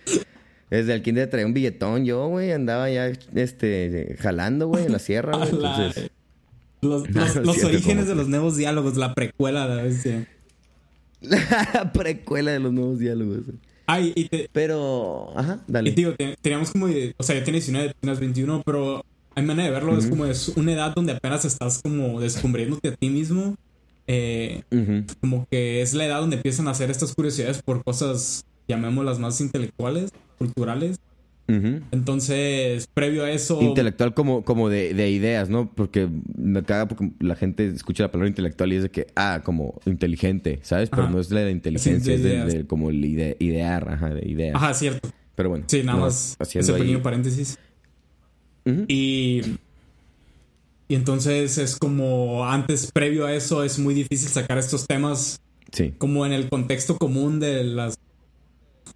Desde 0.71 0.95
el 0.95 1.03
kinder 1.03 1.29
traía 1.29 1.47
un 1.47 1.53
billetón 1.53 2.05
yo, 2.05 2.29
güey. 2.29 2.53
Andaba 2.53 2.89
ya, 2.89 3.09
este, 3.35 4.17
jalando, 4.21 4.69
güey, 4.69 4.87
en 4.87 4.93
la 4.93 5.01
sierra, 5.01 5.37
güey. 5.37 5.49
Entonces, 5.53 6.11
Los, 6.81 7.11
los- 7.13 7.33
cierto, 7.57 7.67
orígenes 7.67 8.07
de 8.07 8.15
los 8.15 8.29
nuevos 8.29 8.57
diálogos, 8.57 8.97
la 8.97 9.15
precuela 9.17 9.67
de 9.67 9.75
la 9.75 9.83
bestia. 9.83 10.29
la 11.21 11.93
precuela 11.93 12.53
de 12.53 12.61
los 12.61 12.73
nuevos 12.73 13.01
diálogos. 13.01 13.41
Ay, 13.87 14.13
y 14.15 14.29
te, 14.29 14.49
Pero, 14.53 15.37
ajá, 15.37 15.59
y 15.67 15.73
dale. 15.73 15.91
digo, 15.91 16.15
te- 16.15 16.37
teníamos 16.41 16.71
como, 16.71 16.87
o 16.87 17.23
sea, 17.25 17.35
yo 17.37 17.43
tenía 17.45 17.59
19, 17.59 17.89
tú 17.89 17.95
tenías 18.01 18.21
21, 18.21 18.63
pero 18.65 19.05
hay 19.41 19.47
manera 19.47 19.69
de 19.69 19.75
verlo, 19.75 19.99
es 19.99 20.07
como 20.07 20.27
es 20.27 20.49
una 20.57 20.73
edad 20.73 20.95
donde 20.95 21.13
apenas 21.13 21.45
estás 21.45 21.81
como 21.83 22.21
descubriéndote 22.21 22.89
a 22.91 22.95
ti 22.95 23.09
mismo. 23.11 23.57
Eh, 24.07 24.63
Ujú. 24.73 25.05
como 25.21 25.47
que 25.51 25.83
es 25.83 25.95
la 25.95 26.05
edad 26.07 26.21
donde 26.21 26.37
empiezan 26.37 26.67
a 26.69 26.73
hacer 26.73 26.91
estas 26.91 27.15
curiosidades 27.15 27.63
por 27.63 27.85
cosas, 27.85 28.45
llamémoslas 28.69 29.19
más 29.21 29.41
intelectuales, 29.41 30.11
culturales. 30.39 30.99
Ujú. 31.49 31.81
Entonces, 31.91 32.87
previo 32.95 33.25
a 33.25 33.31
eso... 33.31 33.61
Intelectual 33.61 34.15
como, 34.15 34.45
como 34.45 34.69
de, 34.69 34.95
de 34.95 35.11
ideas, 35.11 35.49
¿no? 35.49 35.71
Porque 35.73 36.09
me 36.37 36.63
caga 36.63 36.87
porque 36.89 37.11
la 37.21 37.35
gente 37.37 37.67
escucha 37.69 38.05
la 38.05 38.11
palabra 38.11 38.29
intelectual 38.29 38.73
y 38.73 38.77
es 38.77 38.83
de 38.85 38.91
que, 38.91 39.07
ah, 39.17 39.43
como 39.45 39.81
inteligente, 39.87 40.61
¿sabes? 40.63 40.91
Pero 40.91 41.05
Ajá. 41.05 41.13
no 41.13 41.21
es 41.21 41.31
la 41.31 41.41
de 41.41 41.51
inteligencia, 41.51 42.17
Sí, 42.17 42.23
de 42.23 42.39
es 42.41 42.47
de, 42.53 42.59
de 42.59 42.67
como 42.67 42.91
el 42.91 43.05
ide- 43.05 43.37
idear, 43.41 43.89
ajá, 43.91 44.11
de 44.11 44.29
ideas. 44.29 44.55
Ajá, 44.57 44.75
cierto. 44.75 45.09
Pero 45.37 45.49
bueno. 45.51 45.65
Sí, 45.69 45.83
nada 45.85 45.99
no, 45.99 46.05
más 46.05 46.37
ese 46.41 46.59
ahí- 46.73 46.79
pequeño 46.81 47.03
Y, 48.89 49.41
y 50.89 50.95
entonces 50.95 51.59
es 51.59 51.77
como 51.77 52.47
antes, 52.49 52.91
previo 52.93 53.27
a 53.27 53.35
eso, 53.35 53.65
es 53.65 53.79
muy 53.79 53.95
difícil 53.95 54.29
sacar 54.29 54.59
estos 54.59 54.87
temas 54.87 55.41
Sí. 55.73 55.95
como 55.99 56.27
en 56.27 56.33
el 56.33 56.49
contexto 56.49 56.99
común 56.99 57.39
de 57.39 57.63
las 57.63 57.97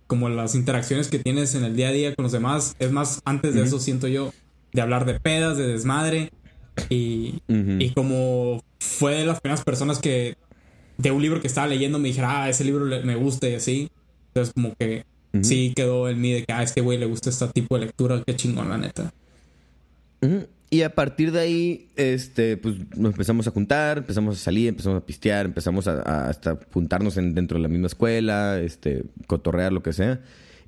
como 0.09 0.29
las 0.29 0.55
interacciones 0.57 1.09
que 1.09 1.18
tienes 1.20 1.55
en 1.55 1.62
el 1.64 1.77
día 1.77 1.88
a 1.88 1.92
día 1.92 2.14
con 2.14 2.24
los 2.24 2.33
demás. 2.33 2.74
Es 2.79 2.90
más, 2.90 3.20
antes 3.24 3.55
de 3.55 3.62
eso 3.62 3.79
siento 3.79 4.07
yo, 4.09 4.33
de 4.72 4.83
hablar 4.83 5.07
de 5.07 5.18
pedas, 5.20 5.57
de 5.57 5.66
desmadre. 5.68 6.31
Y, 6.90 7.40
y 7.48 7.90
como 7.90 8.62
fue 8.81 9.14
de 9.14 9.24
las 9.24 9.40
primeras 9.40 9.64
personas 9.64 9.98
que 10.00 10.37
de 10.98 11.11
un 11.12 11.22
libro 11.22 11.40
que 11.40 11.46
estaba 11.46 11.66
leyendo 11.68 11.98
me 12.00 12.09
dijera, 12.09 12.42
ah, 12.42 12.48
ese 12.50 12.64
libro 12.64 12.85
me 13.05 13.14
gusta 13.14 13.48
y 13.48 13.55
así. 13.55 13.88
Entonces 14.29 14.53
como 14.53 14.74
que 14.74 15.05
sí 15.42 15.72
quedó 15.74 16.09
en 16.09 16.20
mí 16.20 16.33
de 16.33 16.44
que 16.44 16.53
a 16.53 16.62
este 16.62 16.81
güey 16.81 16.98
le 16.98 17.07
gusta 17.07 17.31
este 17.31 17.46
tipo 17.48 17.77
de 17.79 17.87
lectura, 17.87 18.22
qué 18.27 18.35
chingón, 18.37 18.68
la 18.68 18.79
neta. 18.79 19.12
Y 20.70 20.82
a 20.82 20.92
partir 20.92 21.30
de 21.30 21.38
ahí, 21.38 21.88
este, 21.94 22.56
pues 22.56 22.74
nos 22.96 23.12
empezamos 23.12 23.46
a 23.46 23.52
juntar, 23.52 23.98
empezamos 23.98 24.37
a 24.37 24.40
salir, 24.40 24.68
empezamos 24.68 25.00
a 25.00 25.06
pistear, 25.06 25.46
empezamos 25.46 25.87
a, 25.87 26.28
hasta 26.28 26.58
juntarnos 26.72 27.16
en, 27.16 27.32
dentro 27.32 27.58
de 27.58 27.62
la 27.62 27.68
misma 27.68 27.87
escuela, 27.87 28.58
este, 28.58 29.04
cotorrear, 29.28 29.72
lo 29.72 29.84
que 29.84 29.92
sea. 29.92 30.20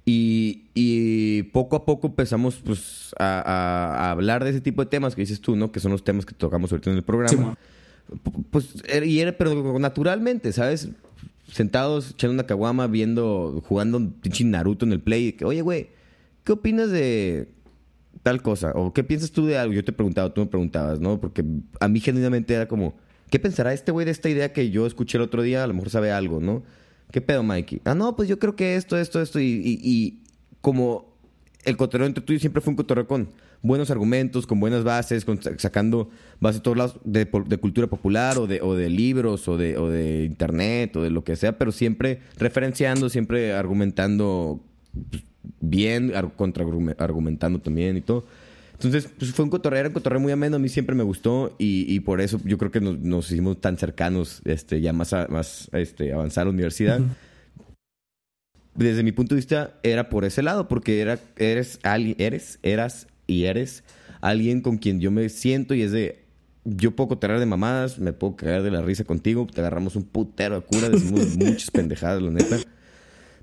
Y, 0.09 1.43
poco 1.53 1.75
a 1.75 1.85
poco 1.85 2.07
empezamos 2.07 2.61
pues, 2.65 3.13
a, 3.19 4.13
hablar 4.13 4.45
de 4.45 4.51
ese 4.51 4.61
tipo 4.61 4.85
de 4.85 4.89
temas 4.89 5.17
que 5.17 5.23
dices 5.23 5.41
tú, 5.41 5.57
¿no? 5.57 5.73
Que 5.73 5.81
son 5.81 5.91
los 5.91 6.05
temas 6.05 6.25
que 6.25 6.35
tocamos 6.35 6.71
ahorita 6.71 6.91
en 6.91 6.97
el 6.99 7.03
programa. 7.03 7.59
pues, 8.53 8.75
y 9.05 9.19
era, 9.19 9.37
pero 9.37 9.77
naturalmente, 9.81 10.53
¿sabes? 10.53 10.89
Sentados, 11.51 12.13
echando 12.13 12.35
una 12.35 12.47
caguama, 12.47 12.87
viendo, 12.87 13.61
jugando 13.67 13.99
un 13.99 14.13
pinche 14.13 14.45
Naruto 14.45 14.87
en 14.87 14.93
el 14.93 15.01
play. 15.01 15.33
Que, 15.33 15.45
Oye, 15.45 15.63
güey, 15.63 15.89
¿qué 16.45 16.53
opinas 16.53 16.91
de 16.91 17.49
tal 18.23 18.43
cosa? 18.43 18.73
¿O 18.75 18.93
qué 18.93 19.05
piensas 19.05 19.31
tú 19.31 19.47
de 19.47 19.59
algo? 19.59 19.75
Yo 19.75 19.85
te 19.85 19.91
he 19.91 19.95
preguntado, 19.95 20.33
tú 20.33 20.41
me 20.41 20.47
preguntabas, 20.47 21.01
¿no? 21.01 21.21
Porque 21.21 21.45
a 21.81 21.89
mí 21.89 22.01
genuinamente 22.01 22.55
era 22.55 22.69
como, 22.69 22.95
¿qué 23.31 23.39
pensará 23.39 23.73
este 23.73 23.93
güey 23.93 24.05
de 24.05 24.13
esta 24.13 24.29
idea 24.29 24.53
que 24.53 24.71
yo 24.71 24.87
escuché 24.87 25.19
el 25.19 25.23
otro 25.23 25.43
día? 25.43 25.65
A 25.65 25.67
lo 25.67 25.75
mejor 25.75 25.91
sabe 25.91 26.13
algo, 26.13 26.41
¿no? 26.41 26.63
¿Qué 27.11 27.21
pedo, 27.21 27.43
Mikey? 27.43 27.83
Ah, 27.85 27.95
no, 27.95 28.17
pues 28.17 28.29
yo 28.29 28.39
creo 28.39 28.57
que 28.57 28.77
esto, 28.77 28.99
esto, 28.99 29.21
esto. 29.21 29.41
Y, 29.41 30.23
como 30.61 31.15
el 31.65 31.77
cotorreo 31.77 32.07
entre 32.07 32.25
tú 32.25 32.33
y 32.33 32.41
siempre 32.41 32.61
fue 32.61 32.73
un 32.73 32.77
cotorreo 32.77 33.07
con 33.07 33.29
buenos 33.63 33.91
argumentos, 33.91 34.47
con 34.47 34.59
buenas 34.59 34.83
bases, 34.85 35.25
con, 35.25 35.41
sacando 35.59 36.11
bases 36.41 36.61
de 36.61 36.63
todos 36.63 36.77
lados 36.77 37.01
de, 37.05 37.27
cultura 37.59 37.87
popular 37.87 38.39
o 38.39 38.47
de, 38.47 38.61
o 38.61 38.75
de 38.75 38.89
libros 38.91 39.47
o 39.49 39.57
de, 39.57 39.77
o 39.79 39.89
de 39.89 40.25
internet 40.25 40.97
o 40.97 41.03
de 41.03 41.11
lo 41.11 41.23
que 41.25 41.37
sea, 41.37 41.57
pero 41.57 41.73
siempre 41.73 42.21
referenciando, 42.37 43.09
siempre 43.09 43.55
argumentando 43.55 44.61
pues, 45.11 45.23
bien, 45.61 46.13
contra 46.37 46.65
argumentando 46.99 47.61
también 47.61 47.97
y 47.97 48.01
todo. 48.01 48.25
Entonces, 48.75 49.09
pues 49.19 49.33
fue 49.33 49.45
un 49.45 49.51
cotorreo, 49.51 49.81
era 49.81 49.89
un 49.89 49.95
cotorreo 49.95 50.21
muy 50.21 50.33
ameno, 50.33 50.57
a 50.57 50.59
mí 50.59 50.69
siempre 50.69 50.95
me 50.95 51.03
gustó 51.03 51.55
y, 51.59 51.99
por 52.01 52.21
eso 52.21 52.39
yo 52.45 52.59
creo 52.59 52.71
que 52.71 52.81
nos, 52.81 53.31
hicimos 53.31 53.59
tan 53.61 53.79
cercanos, 53.79 54.43
este, 54.45 54.83
ya 54.83 54.93
más, 54.93 55.15
más 55.31 55.71
este, 55.73 56.13
avanzar 56.13 56.43
a 56.43 56.45
la 56.47 56.51
universidad. 56.51 57.01
Desde 58.75 59.03
mi 59.03 59.13
punto 59.13 59.35
de 59.35 59.37
vista, 59.37 59.73
era 59.83 60.11
por 60.11 60.27
ese 60.27 60.43
lado, 60.43 60.69
porque 60.69 61.01
era, 61.01 61.19
eres, 61.37 61.81
eres, 61.83 62.59
eras 62.63 63.07
y 63.27 63.45
eres 63.45 63.83
alguien 64.21 64.61
con 64.61 64.77
quien 64.77 65.01
yo 65.01 65.11
me 65.11 65.29
siento 65.31 65.75
y 65.75 65.83
es 65.83 65.93
de, 65.93 66.25
yo 66.65 66.91
puedo 66.95 67.09
cotorrear 67.09 67.41
de 67.41 67.47
mamadas, 67.47 67.99
me 67.99 68.13
puedo 68.13 68.37
caer 68.37 68.63
de 68.63 68.71
la 68.71 68.83
risa 68.83 69.05
contigo, 69.05 69.47
te 69.47 69.61
agarramos 69.61 69.97
un 69.97 70.03
putero 70.03 70.57
de 70.57 70.67
cura, 70.67 70.91
decimos 70.91 71.37
muchas 71.37 71.71
pendejadas, 71.71 72.21
la 72.21 72.31
neta 72.31 72.59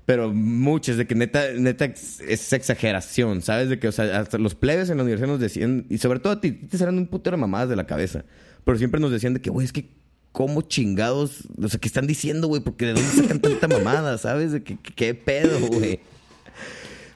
pero 0.06 0.32
muchas, 0.32 0.96
de 0.96 1.06
que 1.06 1.14
neta, 1.14 1.52
neta 1.52 1.86
es 1.86 2.52
exageración, 2.52 3.40
¿sabes? 3.40 3.70
De 3.70 3.78
que, 3.78 3.88
o 3.88 3.92
sea, 3.92 4.20
hasta 4.20 4.38
los 4.38 4.54
plebes 4.54 4.90
en 4.90 4.98
la 4.98 5.02
universidad 5.02 5.28
nos 5.28 5.40
decían, 5.40 5.86
y 5.88 5.98
sobre 5.98 6.20
todo 6.20 6.34
a 6.34 6.40
ti, 6.40 6.52
te 6.52 6.76
serán 6.76 6.98
un 6.98 7.06
putero 7.06 7.36
de 7.36 7.40
mamadas 7.40 7.70
de 7.70 7.76
la 7.76 7.86
cabeza, 7.86 8.24
pero 8.64 8.76
siempre 8.76 9.00
nos 9.00 9.10
decían 9.10 9.34
de 9.34 9.40
que, 9.40 9.50
güey, 9.50 9.64
es 9.64 9.72
que, 9.72 9.88
¿cómo 10.32 10.62
chingados? 10.62 11.48
O 11.62 11.68
sea, 11.68 11.80
¿qué 11.80 11.88
están 11.88 12.06
diciendo, 12.06 12.48
güey? 12.48 12.60
Porque 12.60 12.86
de 12.86 12.94
dónde 12.94 13.10
sacan 13.10 13.40
tanta 13.40 13.68
mamada, 13.68 14.18
¿sabes? 14.18 14.52
De 14.52 14.62
que, 14.62 14.76
qué 14.76 15.14
pedo, 15.14 15.58
güey. 15.68 16.00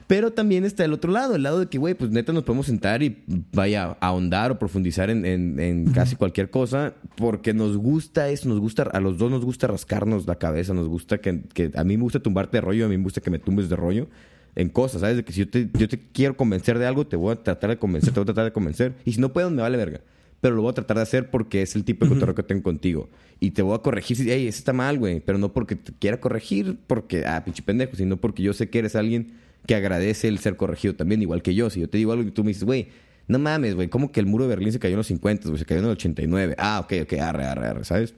Pero 0.09 0.33
también 0.33 0.65
está 0.65 0.83
el 0.83 0.93
otro 0.93 1.11
lado, 1.11 1.35
el 1.35 1.43
lado 1.43 1.59
de 1.59 1.67
que, 1.67 1.77
güey, 1.77 1.93
pues 1.93 2.09
neta 2.09 2.33
nos 2.33 2.41
podemos 2.41 2.65
sentar 2.65 3.03
y 3.03 3.21
vaya 3.53 3.95
a 4.01 4.07
ahondar 4.07 4.49
o 4.49 4.57
profundizar 4.57 5.11
en, 5.11 5.91
casi 5.93 6.15
cualquier 6.15 6.49
cosa, 6.49 6.95
porque 7.15 7.53
nos 7.53 7.77
gusta 7.77 8.27
eso, 8.29 8.49
nos 8.49 8.59
gusta, 8.59 8.81
a 8.91 8.99
los 9.01 9.19
dos 9.19 9.29
nos 9.29 9.45
gusta 9.45 9.67
rascarnos 9.67 10.25
la 10.25 10.33
cabeza, 10.39 10.73
nos 10.73 10.87
gusta 10.87 11.19
que, 11.19 11.43
a 11.75 11.83
mí 11.83 11.95
me 11.95 12.01
gusta 12.01 12.21
tumbarte 12.21 12.57
de 12.57 12.61
rollo, 12.61 12.87
a 12.87 12.89
mí 12.89 12.97
me 12.97 13.03
gusta 13.03 13.21
que 13.21 13.29
me 13.29 13.37
tumbes 13.37 13.69
de 13.69 13.75
rollo 13.75 14.07
en 14.55 14.69
cosas, 14.69 15.01
¿sabes? 15.01 15.17
De 15.17 15.23
que 15.23 15.31
si 15.31 15.41
yo 15.41 15.47
te, 15.47 15.69
yo 15.77 15.87
te 15.87 15.99
quiero 15.99 16.35
convencer 16.35 16.79
de 16.79 16.87
algo, 16.87 17.05
te 17.05 17.15
voy 17.15 17.33
a 17.33 17.43
tratar 17.43 17.69
de 17.69 17.77
convencer, 17.77 18.11
te 18.11 18.19
voy 18.19 18.23
a 18.23 18.33
tratar 18.33 18.45
de 18.45 18.51
convencer, 18.51 18.95
y 19.05 19.13
si 19.13 19.21
no 19.21 19.31
puedo, 19.31 19.51
me 19.51 19.61
vale 19.61 19.77
verga. 19.77 20.01
Pero 20.41 20.55
lo 20.55 20.63
voy 20.63 20.71
a 20.71 20.73
tratar 20.73 20.97
de 20.97 21.03
hacer 21.03 21.29
porque 21.29 21.61
es 21.61 21.75
el 21.75 21.83
tipo 21.83 22.05
de 22.05 22.13
cotorreo 22.15 22.33
que 22.33 22.41
tengo 22.41 22.63
contigo. 22.63 23.09
Y 23.39 23.51
te 23.51 23.61
voy 23.61 23.75
a 23.75 23.79
corregir 23.83 24.17
si, 24.17 24.31
hey, 24.31 24.47
eso 24.47 24.57
está 24.57 24.73
mal, 24.73 24.97
güey. 24.97 25.19
Pero 25.19 25.37
no 25.37 25.53
porque 25.53 25.75
te 25.75 25.91
quiera 25.91 26.19
corregir, 26.19 26.79
porque, 26.87 27.25
ah, 27.27 27.43
pinche 27.45 27.61
pendejo, 27.61 27.95
sino 27.95 28.17
porque 28.17 28.41
yo 28.41 28.53
sé 28.53 28.69
que 28.69 28.79
eres 28.79 28.95
alguien 28.95 29.33
que 29.69 29.75
agradece 29.75 30.27
el 30.27 30.39
ser 30.39 30.57
corregido 30.57 30.95
también, 30.95 31.21
igual 31.21 31.43
que 31.43 31.53
yo. 31.53 31.69
Si 31.69 31.79
yo 31.79 31.87
te 31.87 31.99
digo 31.99 32.11
algo 32.11 32.27
y 32.27 32.31
tú 32.31 32.43
me 32.43 32.47
dices, 32.47 32.63
güey, 32.63 32.87
no 33.27 33.37
mames, 33.37 33.75
güey, 33.75 33.87
¿cómo 33.87 34.11
que 34.11 34.19
el 34.19 34.25
muro 34.25 34.45
de 34.45 34.49
Berlín 34.49 34.73
se 34.73 34.79
cayó 34.79 34.93
en 34.93 34.97
los 34.97 35.05
50, 35.05 35.47
güey? 35.47 35.59
Se 35.59 35.65
cayó 35.65 35.81
en 35.81 35.85
el 35.85 35.91
89. 35.91 36.55
Ah, 36.57 36.79
ok, 36.83 36.93
ok, 37.03 37.13
arre, 37.19 37.45
arre, 37.45 37.67
arre, 37.67 37.85
¿sabes? 37.85 38.15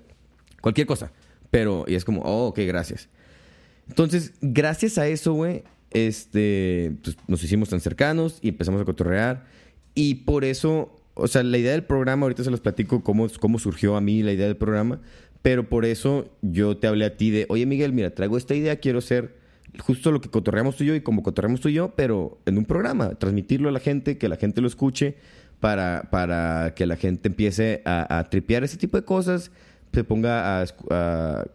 Cualquier 0.61 0.87
cosa. 0.87 1.11
Pero, 1.49 1.83
y 1.89 1.95
es 1.95 2.05
como, 2.05 2.21
oh, 2.21 2.47
ok, 2.47 2.59
gracias. 2.59 3.09
Entonces, 3.89 4.31
gracias 4.39 4.97
a 4.97 5.09
eso, 5.09 5.33
güey, 5.33 5.63
este, 5.89 6.93
pues, 7.03 7.17
nos 7.27 7.43
hicimos 7.43 7.67
tan 7.67 7.81
cercanos 7.81 8.39
y 8.41 8.47
empezamos 8.47 8.79
a 8.79 8.85
cotorrear. 8.85 9.43
Y 9.93 10.23
por 10.23 10.45
eso, 10.45 10.95
o 11.15 11.27
sea, 11.27 11.43
la 11.43 11.57
idea 11.57 11.73
del 11.73 11.83
programa, 11.83 12.23
ahorita 12.23 12.45
se 12.45 12.49
los 12.49 12.61
platico 12.61 13.03
cómo, 13.03 13.27
cómo 13.41 13.59
surgió 13.59 13.97
a 13.97 13.99
mí 13.99 14.23
la 14.23 14.31
idea 14.31 14.47
del 14.47 14.55
programa, 14.55 15.01
pero 15.41 15.67
por 15.67 15.83
eso 15.83 16.31
yo 16.41 16.77
te 16.77 16.87
hablé 16.87 17.03
a 17.03 17.17
ti 17.17 17.29
de, 17.29 17.45
oye 17.49 17.65
Miguel, 17.65 17.91
mira, 17.91 18.11
traigo 18.11 18.37
esta 18.37 18.55
idea, 18.55 18.77
quiero 18.77 19.01
ser 19.01 19.40
justo 19.79 20.11
lo 20.11 20.21
que 20.21 20.29
cotorreamos 20.29 20.75
tú 20.75 20.83
y 20.83 20.87
yo 20.87 20.95
y 20.95 21.01
como 21.01 21.23
cotorreamos 21.23 21.61
tú 21.61 21.69
y 21.69 21.73
yo, 21.73 21.93
pero 21.95 22.39
en 22.45 22.57
un 22.57 22.65
programa, 22.65 23.15
transmitirlo 23.15 23.69
a 23.69 23.71
la 23.71 23.79
gente, 23.79 24.17
que 24.17 24.29
la 24.29 24.35
gente 24.35 24.61
lo 24.61 24.67
escuche, 24.67 25.15
para, 25.61 26.07
para 26.09 26.73
que 26.75 26.85
la 26.85 26.97
gente 26.97 27.29
empiece 27.29 27.81
a, 27.85 28.27
tripear 28.29 28.63
ese 28.63 28.77
tipo 28.77 28.97
de 28.97 29.05
cosas, 29.05 29.51
se 29.93 30.03
ponga 30.03 30.61
a, 30.61 31.45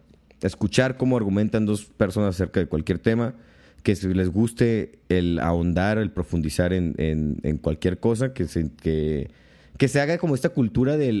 escuchar 0.41 0.97
cómo 0.97 1.17
argumentan 1.17 1.65
dos 1.65 1.85
personas 1.85 2.29
acerca 2.29 2.59
de 2.59 2.67
cualquier 2.67 2.99
tema, 2.99 3.35
que 3.83 3.93
les 3.93 4.29
guste 4.29 4.99
el 5.09 5.39
ahondar, 5.39 5.97
el 5.97 6.11
profundizar 6.11 6.73
en, 6.73 6.95
en, 6.97 7.57
cualquier 7.57 7.99
cosa, 7.99 8.33
que 8.33 8.47
se, 8.47 8.71
que, 8.81 9.29
que 9.77 9.87
se 9.87 10.01
haga 10.01 10.17
como 10.17 10.35
esta 10.35 10.49
cultura 10.49 10.97
de, 10.97 11.11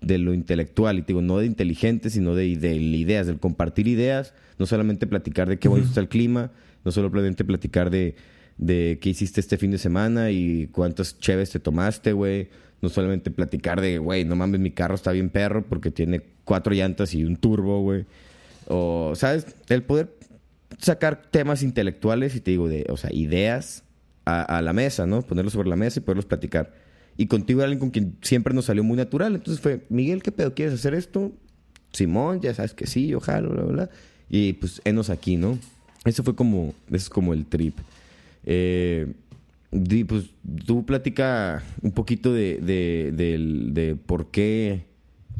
de 0.00 0.18
lo 0.18 0.34
intelectual, 0.34 0.98
y 0.98 1.02
digo, 1.02 1.22
no 1.22 1.38
de 1.38 1.46
inteligente, 1.46 2.10
sino 2.10 2.34
de, 2.34 2.56
de 2.56 2.74
ideas, 2.74 3.26
del 3.26 3.38
compartir 3.38 3.88
ideas 3.88 4.34
no 4.62 4.66
solamente 4.66 5.08
platicar 5.08 5.48
de 5.48 5.58
qué 5.58 5.68
bonito 5.68 5.88
está 5.88 6.00
el 6.00 6.08
clima, 6.08 6.52
no 6.84 6.92
solamente 6.92 7.44
platicar 7.44 7.90
de, 7.90 8.14
de 8.58 8.98
qué 9.00 9.10
hiciste 9.10 9.40
este 9.40 9.58
fin 9.58 9.72
de 9.72 9.78
semana 9.78 10.30
y 10.30 10.68
cuántas 10.68 11.18
cheves 11.18 11.50
te 11.50 11.58
tomaste, 11.58 12.12
güey. 12.12 12.48
No 12.80 12.88
solamente 12.88 13.30
platicar 13.30 13.80
de, 13.80 13.98
güey, 13.98 14.24
no 14.24 14.36
mames, 14.36 14.60
mi 14.60 14.70
carro 14.70 14.94
está 14.94 15.12
bien 15.12 15.30
perro 15.30 15.64
porque 15.68 15.90
tiene 15.90 16.22
cuatro 16.44 16.72
llantas 16.72 17.14
y 17.14 17.24
un 17.24 17.36
turbo, 17.36 17.80
güey. 17.80 18.06
O, 18.68 19.14
¿sabes? 19.16 19.46
El 19.68 19.82
poder 19.82 20.16
sacar 20.78 21.22
temas 21.30 21.62
intelectuales 21.62 22.36
y 22.36 22.40
te 22.40 22.52
digo, 22.52 22.68
de, 22.68 22.86
o 22.88 22.96
sea, 22.96 23.12
ideas 23.12 23.82
a, 24.24 24.62
la 24.62 24.72
mesa, 24.72 25.06
¿no? 25.06 25.22
Ponerlos 25.22 25.52
sobre 25.54 25.68
la 25.68 25.76
mesa 25.76 25.98
y 25.98 26.02
poderlos 26.02 26.26
platicar. 26.26 26.72
Y 27.16 27.26
contigo 27.26 27.62
alguien 27.62 27.78
con 27.78 27.90
quien 27.90 28.16
siempre 28.22 28.54
nos 28.54 28.66
salió 28.66 28.82
muy 28.82 28.96
natural. 28.96 29.34
Entonces 29.34 29.60
fue, 29.60 29.84
Miguel, 29.88 30.22
¿qué 30.22 30.32
pedo? 30.32 30.54
¿Quieres 30.54 30.74
hacer 30.74 30.94
esto? 30.94 31.32
Simón, 31.92 32.40
ya 32.40 32.54
sabes 32.54 32.74
que 32.74 32.86
sí, 32.86 33.14
ojalá, 33.14 33.48
bla, 33.48 33.62
bla, 33.62 33.72
bla. 33.72 33.90
Y 34.30 34.54
pues, 34.54 34.80
enos 34.84 35.10
aquí, 35.10 35.36
¿no? 35.36 35.58
Eso 36.04 36.22
fue 36.22 36.34
como, 36.34 36.74
eso 36.88 36.96
es 36.96 37.10
como 37.10 37.34
el 37.34 37.46
trip. 37.46 37.78
Eh, 38.44 39.12
pues 40.06 40.30
tú 40.66 40.84
platica 40.84 41.62
un 41.80 41.92
poquito 41.92 42.32
de, 42.32 42.58
de, 42.60 43.96
por 44.06 44.30
qué 44.30 44.86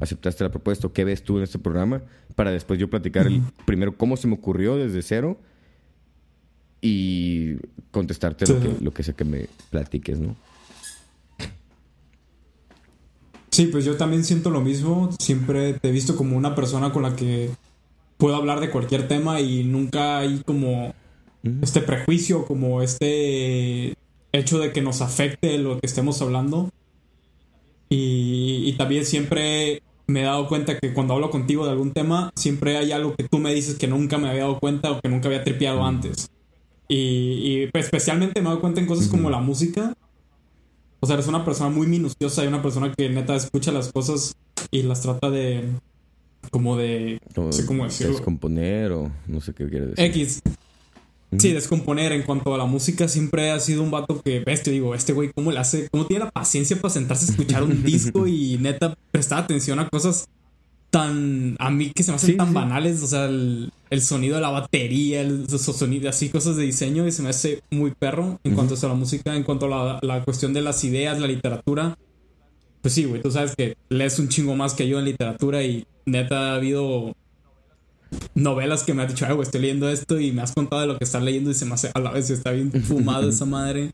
aceptaste 0.01 0.45
la 0.45 0.51
propuesta, 0.51 0.89
qué 0.93 1.05
ves 1.05 1.23
tú 1.23 1.37
en 1.37 1.45
este 1.45 1.59
programa, 1.59 2.03
para 2.35 2.51
después 2.51 2.79
yo 2.79 2.89
platicar 2.89 3.27
el, 3.27 3.43
primero 3.67 3.97
cómo 3.97 4.17
se 4.17 4.27
me 4.27 4.35
ocurrió 4.35 4.77
desde 4.77 5.03
cero 5.03 5.39
y 6.81 7.57
contestarte 7.91 8.47
lo, 8.47 8.61
que, 8.61 8.85
lo 8.85 8.91
que 8.93 9.03
sé 9.03 9.15
que 9.15 9.25
me 9.25 9.49
platiques, 9.71 10.19
¿no? 10.19 10.35
Sí, 13.53 13.67
pues 13.67 13.85
yo 13.85 13.97
también 13.97 14.25
siento 14.25 14.49
lo 14.51 14.63
mismo. 14.63 15.11
Siempre 15.21 15.75
te 15.75 15.91
he 15.91 15.93
visto 15.93 16.17
como 16.17 16.37
una 16.39 16.55
persona 16.55 16.91
con 16.91 17.03
la 17.03 17.15
que 17.15 17.51
puedo 18.17 18.35
hablar 18.35 18.61
de 18.61 18.71
cualquier 18.71 19.07
tema 19.09 19.41
y 19.41 19.63
nunca 19.63 20.19
hay 20.19 20.43
como 20.47 20.95
este 21.61 21.83
prejuicio, 21.83 22.47
como 22.47 22.81
este 22.81 23.95
hecho 24.33 24.59
de 24.59 24.73
que 24.73 24.81
nos 24.81 25.03
afecte 25.03 25.59
lo 25.59 25.79
que 25.79 25.87
estemos 25.87 26.23
hablando. 26.23 26.71
Y, 27.91 28.73
también 28.79 29.05
siempre 29.05 29.83
me 30.07 30.23
he 30.23 30.25
dado 30.25 30.49
cuenta 30.49 30.79
que 30.79 30.95
cuando 30.95 31.13
hablo 31.13 31.29
contigo 31.29 31.67
de 31.67 31.73
algún 31.73 31.93
tema, 31.93 32.33
siempre 32.35 32.79
hay 32.79 32.91
algo 32.91 33.15
que 33.15 33.29
tú 33.29 33.39
me 33.39 33.53
dices 33.53 33.75
que 33.75 33.87
nunca 33.87 34.17
me 34.17 34.31
había 34.31 34.43
dado 34.43 34.61
cuenta 34.61 34.91
o 34.93 35.01
que 35.03 35.11
nunca 35.11 35.29
había 35.29 35.45
tripeado 35.45 35.85
antes. 35.85 36.31
Y, 36.89 37.67
pues, 37.67 37.85
especialmente 37.85 38.41
me 38.41 38.47
he 38.47 38.49
dado 38.49 38.63
cuenta 38.63 38.81
en 38.81 38.87
cosas 38.87 39.09
como 39.09 39.29
la 39.29 39.41
música. 39.41 39.95
O 41.05 41.07
sea, 41.07 41.15
eres 41.15 41.27
una 41.27 41.45
persona 41.45 41.69
muy 41.69 41.89
minuciosa 41.89 42.45
y 42.45 42.47
una 42.47 42.63
persona 42.63 42.93
que 42.97 43.09
neta 43.09 43.35
escucha 43.35 43.73
las 43.73 43.91
cosas 43.91 44.37
y 44.71 44.85
las 44.85 45.01
trata 45.01 45.31
de, 45.31 45.65
como 46.53 46.77
de... 46.77 47.21
no 47.37 47.51
sé 47.51 47.67
cómo 47.67 47.83
decirlo. 47.83 48.13
Descomponer 48.13 48.93
o 48.93 49.11
no 49.27 49.41
sé 49.41 49.53
qué 49.53 49.69
quiere 49.69 49.87
decir. 49.87 50.05
X. 50.05 50.43
Sí, 51.39 51.53
descomponer 51.53 52.13
en 52.13 52.23
cuanto 52.23 52.55
a 52.55 52.59
la 52.59 52.67
música 52.67 53.09
siempre 53.09 53.51
ha 53.51 53.59
sido 53.59 53.83
un 53.83 53.91
vato 53.91 54.23
que, 54.23 54.41
ves, 54.41 54.63
te 54.63 54.71
digo, 54.71 54.95
este 54.95 55.13
güey, 55.13 55.33
¿cómo 55.33 55.51
le 55.51 55.59
hace? 55.59 55.89
¿Cómo 55.89 56.07
tiene 56.07 56.27
la 56.27 56.31
paciencia 56.31 56.77
para 56.77 56.95
sentarse 56.95 57.27
a 57.27 57.31
escuchar 57.31 57.65
un 57.65 57.83
disco 57.85 58.29
y 58.29 58.59
neta 58.61 58.97
prestar 59.11 59.41
atención 59.41 59.81
a 59.81 59.89
cosas 59.89 60.29
tan. 60.93 61.57
A 61.59 61.71
mí 61.71 61.91
que 61.91 62.03
se 62.03 62.13
me 62.13 62.17
hacen 62.17 62.37
tan 62.37 62.55
banales. 62.55 63.03
O 63.03 63.07
sea, 63.09 63.25
el, 63.25 63.73
sonido 64.01 64.37
de 64.37 64.43
la 64.43 64.51
batería, 64.51 65.23
el, 65.23 65.49
sonido, 65.49 66.09
así 66.09 66.29
cosas 66.29 66.57
de 66.57 66.63
diseño, 66.63 67.07
y 67.09 67.13
se 67.13 67.23
me 67.23 67.31
hace 67.31 67.63
muy 67.71 67.93
perro 67.93 68.39
en 68.45 68.55
cuanto 68.55 68.75
a 68.81 68.89
la 68.89 68.95
música, 68.95 69.35
en 69.35 69.43
cuanto 69.43 69.75
a 69.75 69.99
la, 70.01 70.23
cuestión 70.23 70.53
de 70.53 70.63
las 70.63 70.85
ideas, 70.85 71.19
la 71.19 71.27
literatura. 71.27 71.99
Pues 72.83 72.95
sí, 72.95 73.05
güey, 73.05 73.23
tú 73.23 73.31
sabes 73.31 73.57
que 73.57 73.77
lees 73.89 74.19
un 74.19 74.29
chingo 74.29 74.55
más 74.55 74.75
que 74.75 74.87
yo 74.87 74.99
en 74.99 75.07
literatura 75.07 75.63
y 75.63 75.87
neta 76.05 76.53
ha 76.53 76.55
habido 76.57 77.15
novelas 78.35 78.83
que 78.83 78.93
me 78.93 79.05
has 79.05 79.09
dicho, 79.09 79.25
güey, 79.27 79.43
estoy 79.43 79.61
leyendo 79.63 79.89
esto 79.89 80.21
y 80.21 80.33
me 80.33 80.43
has 80.43 80.53
contado 80.53 80.83
de 80.83 80.89
lo 80.89 80.99
que 80.99 81.05
estás 81.05 81.23
leyendo 81.23 81.51
y 81.51 81.55
se 81.55 81.65
me 81.65 81.75
hace 81.75 81.91
a 81.95 82.01
la 82.01 82.11
vez 82.11 82.29
está 82.29 82.51
bien 82.51 82.71
fumado 82.83 83.29
esa 83.29 83.47
madre. 83.47 83.93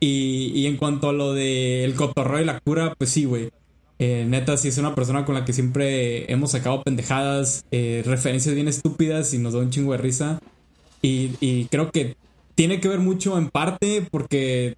Y, 0.00 0.52
y 0.54 0.66
en 0.66 0.76
cuanto 0.76 1.10
a 1.10 1.12
lo 1.12 1.32
del 1.32 1.94
cotorreo 1.94 2.42
y 2.42 2.44
la 2.44 2.58
cura, 2.60 2.94
pues 2.98 3.10
sí, 3.10 3.24
güey. 3.24 3.50
Eh, 4.02 4.24
neta, 4.26 4.56
sí 4.56 4.68
es 4.68 4.78
una 4.78 4.94
persona 4.94 5.26
con 5.26 5.34
la 5.34 5.44
que 5.44 5.52
siempre 5.52 6.32
hemos 6.32 6.52
sacado 6.52 6.82
pendejadas, 6.82 7.66
eh, 7.70 8.02
referencias 8.06 8.54
bien 8.54 8.66
estúpidas 8.66 9.34
y 9.34 9.38
nos 9.38 9.52
da 9.52 9.58
un 9.60 9.68
chingo 9.68 9.92
de 9.92 9.98
risa. 9.98 10.40
Y, 11.02 11.66
creo 11.70 11.90
que 11.90 12.16
tiene 12.54 12.80
que 12.80 12.88
ver 12.88 12.98
mucho 12.98 13.36
en 13.36 13.50
parte 13.50 14.06
porque 14.10 14.74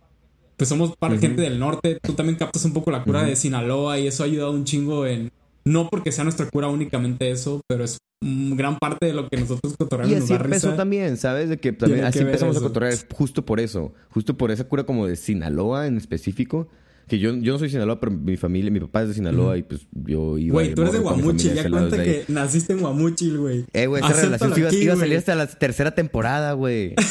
pues 0.57 0.69
somos 0.69 0.97
para 0.97 1.19
gente 1.19 1.41
del 1.41 1.61
norte. 1.61 1.99
Tú 2.03 2.15
también 2.15 2.37
captas 2.37 2.65
un 2.65 2.73
poco 2.73 2.91
la 2.91 3.05
cura 3.05 3.23
de 3.23 3.37
Sinaloa 3.37 4.01
y 4.01 4.09
eso 4.09 4.25
ha 4.25 4.27
ayudado 4.27 4.51
un 4.51 4.65
chingo 4.65 5.07
en... 5.07 5.31
No 5.65 5.89
porque 5.89 6.11
sea 6.11 6.25
nuestra 6.25 6.49
cura 6.51 6.67
únicamente 6.67 7.31
eso, 7.31 7.61
pero 7.69 7.85
es 7.85 7.99
gran 8.21 8.79
parte 8.79 9.07
de 9.07 9.13
lo 9.13 9.29
que 9.29 9.37
nosotros 9.37 9.77
cotorreamos. 9.77 10.13
Y 10.13 10.17
así 10.17 10.33
empezó 10.33 10.75
también, 10.75 11.17
¿sabes? 11.17 11.49
De 11.49 11.59
que 11.59 11.73
también 11.73 12.05
así 12.05 12.19
empezamos 12.19 12.57
a 12.57 12.61
cotorrear 12.61 12.95
justo 13.13 13.45
por 13.45 13.61
eso. 13.61 13.93
Justo 14.11 14.37
por 14.37 14.51
esa 14.51 14.65
cura 14.65 14.83
como 14.83 15.07
de 15.07 15.15
Sinaloa 15.15 15.87
en 15.87 15.97
específico 15.97 16.69
que 17.09 17.19
yo, 17.19 17.35
yo 17.35 17.53
no 17.53 17.59
soy 17.59 17.69
de 17.69 17.73
Sinaloa, 17.73 18.01
pero 18.01 18.13
mi 18.13 18.37
familia, 18.37 18.71
mi 18.71 18.81
papá 18.81 19.03
es 19.03 19.09
de 19.09 19.15
Sinaloa 19.15 19.59
y 19.59 19.63
pues 19.63 19.87
yo 19.93 20.39
iba 20.39 20.55
Güey, 20.55 20.75
tú 20.75 20.83
eres 20.83 20.95
de 20.95 21.01
Guamuchil, 21.01 21.55
ya 21.55 21.69
cuenta 21.69 22.03
que 22.03 22.25
naciste 22.29 22.73
en 22.73 22.81
Guamuchil, 22.81 23.39
güey. 23.39 23.65
Eh, 23.73 23.87
güey, 23.87 24.03
esa 24.03 24.13
relación 24.13 24.53
iba, 24.57 24.95
a 24.95 24.97
salir 24.97 25.19
hasta 25.19 25.35
la 25.35 25.47
tercera 25.47 25.95
temporada, 25.95 26.53
güey. 26.53 26.95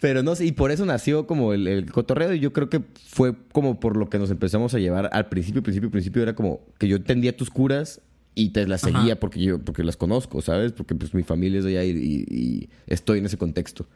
pero 0.00 0.22
no 0.22 0.36
sé, 0.36 0.46
y 0.46 0.52
por 0.52 0.70
eso 0.70 0.84
nació 0.84 1.26
como 1.26 1.54
el, 1.54 1.66
el, 1.66 1.90
cotorreo 1.90 2.34
y 2.34 2.40
yo 2.40 2.52
creo 2.52 2.68
que 2.68 2.82
fue 3.06 3.34
como 3.52 3.80
por 3.80 3.96
lo 3.96 4.10
que 4.10 4.18
nos 4.18 4.30
empezamos 4.30 4.74
a 4.74 4.78
llevar 4.78 5.08
al 5.12 5.28
principio, 5.28 5.62
principio, 5.62 5.90
principio 5.90 6.22
era 6.22 6.34
como 6.34 6.60
que 6.78 6.88
yo 6.88 6.96
entendía 6.96 7.36
tus 7.36 7.50
curas 7.50 8.02
y 8.34 8.50
te 8.50 8.66
las 8.66 8.82
seguía 8.82 9.18
porque 9.18 9.40
yo 9.40 9.60
porque 9.60 9.84
las 9.84 9.96
conozco, 9.96 10.42
¿sabes? 10.42 10.72
Porque 10.72 10.94
pues 10.94 11.14
mi 11.14 11.22
familia 11.22 11.60
es 11.60 11.64
de 11.64 11.78
allá 11.78 11.84
y 11.84 12.68
estoy 12.86 13.20
en 13.20 13.26
ese 13.26 13.38
contexto. 13.38 13.86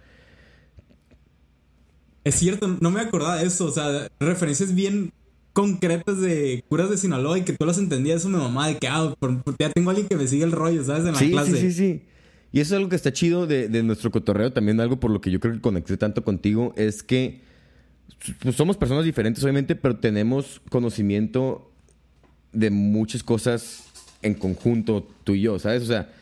Es 2.29 2.35
cierto, 2.35 2.77
no 2.81 2.91
me 2.91 3.01
acordaba 3.01 3.37
de 3.37 3.47
eso. 3.47 3.64
O 3.64 3.71
sea, 3.71 4.07
referencias 4.21 4.75
bien 4.75 5.12
concretas 5.55 6.21
de 6.21 6.62
curas 6.69 6.91
de 6.91 6.99
Sinaloa 6.99 7.38
y 7.38 7.43
que 7.43 7.55
tú 7.55 7.64
las 7.64 7.79
entendías. 7.79 8.21
Eso 8.21 8.29
mi 8.29 8.37
mamá, 8.37 8.69
de 8.69 8.77
que, 8.77 8.87
ah, 8.87 9.14
ya 9.59 9.71
tengo 9.71 9.88
a 9.88 9.93
alguien 9.93 10.09
que 10.09 10.17
me 10.17 10.29
sigue 10.29 10.45
el 10.45 10.53
rollo, 10.53 10.85
¿sabes? 10.85 11.07
En 11.07 11.12
la 11.12 11.19
sí, 11.19 11.31
clase. 11.31 11.53
Sí, 11.53 11.59
sí, 11.59 11.73
sí. 11.73 12.03
Y 12.53 12.61
eso 12.61 12.75
es 12.75 12.77
algo 12.77 12.91
que 12.91 12.97
está 12.97 13.14
chido 13.14 13.47
de, 13.47 13.83
nuestro 13.83 14.11
cotorreo. 14.11 14.53
También 14.53 14.79
algo 14.79 15.01
por 15.01 15.11
lo 15.11 15.23
que 15.23 15.31
yo 15.31 15.41
creo 15.41 15.55
que 15.55 15.62
conecté 15.62 15.97
tanto 15.97 16.23
contigo 16.23 16.75
es 16.77 17.03
que 17.03 17.41
pues, 18.43 18.55
somos 18.55 18.77
personas 18.77 19.07
diferentes, 19.07 19.43
obviamente, 19.43 19.75
pero 19.75 19.97
tenemos 19.97 20.61
conocimiento 20.69 21.73
de 22.53 22.69
muchas 22.69 23.23
cosas 23.23 23.85
en 24.21 24.35
conjunto, 24.35 25.09
tú 25.25 25.33
y 25.35 25.41
yo, 25.41 25.59
¿sabes? 25.59 25.83
O 25.83 25.87
sea, 25.87 26.12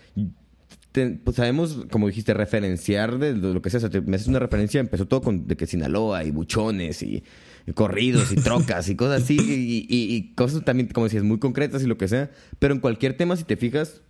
pues 1.25 1.37
sabemos, 1.37 1.87
como 1.91 2.07
dijiste, 2.07 2.35
referenciar 2.35 3.19
de 3.19 3.35
lo 3.35 3.61
que 3.63 3.71
sea. 3.71 3.79
O 3.79 3.91
sea 3.91 4.01
me 4.05 4.17
haces 4.17 4.29
una 4.29 4.39
referencia, 4.39 4.81
empezó 4.81 5.07
todo 5.07 5.21
con 5.21 5.47
de 5.47 5.57
que 5.57 5.67
Sinaloa 5.67 6.25
y 6.25 6.31
buchones 6.31 7.03
y, 7.03 7.23
corridos 7.75 8.33
y 8.33 8.37
trocas 8.37 8.89
y 8.89 8.97
cosas 8.97 9.23
así. 9.23 9.37
Y, 9.39 10.35
cosas 10.35 10.65
también, 10.65 10.89
como 10.89 11.05
decías, 11.05 11.25
muy 11.25 11.39
concretas 11.39 11.83
y 11.83 11.87
lo 11.87 11.99
que 11.99 12.09
sea. 12.09 12.31
Pero 12.59 12.75
en 12.75 12.81
cualquier 12.81 13.17
tema, 13.17 13.37
si 13.37 13.45
te 13.45 13.57
fijas, 13.57 14.03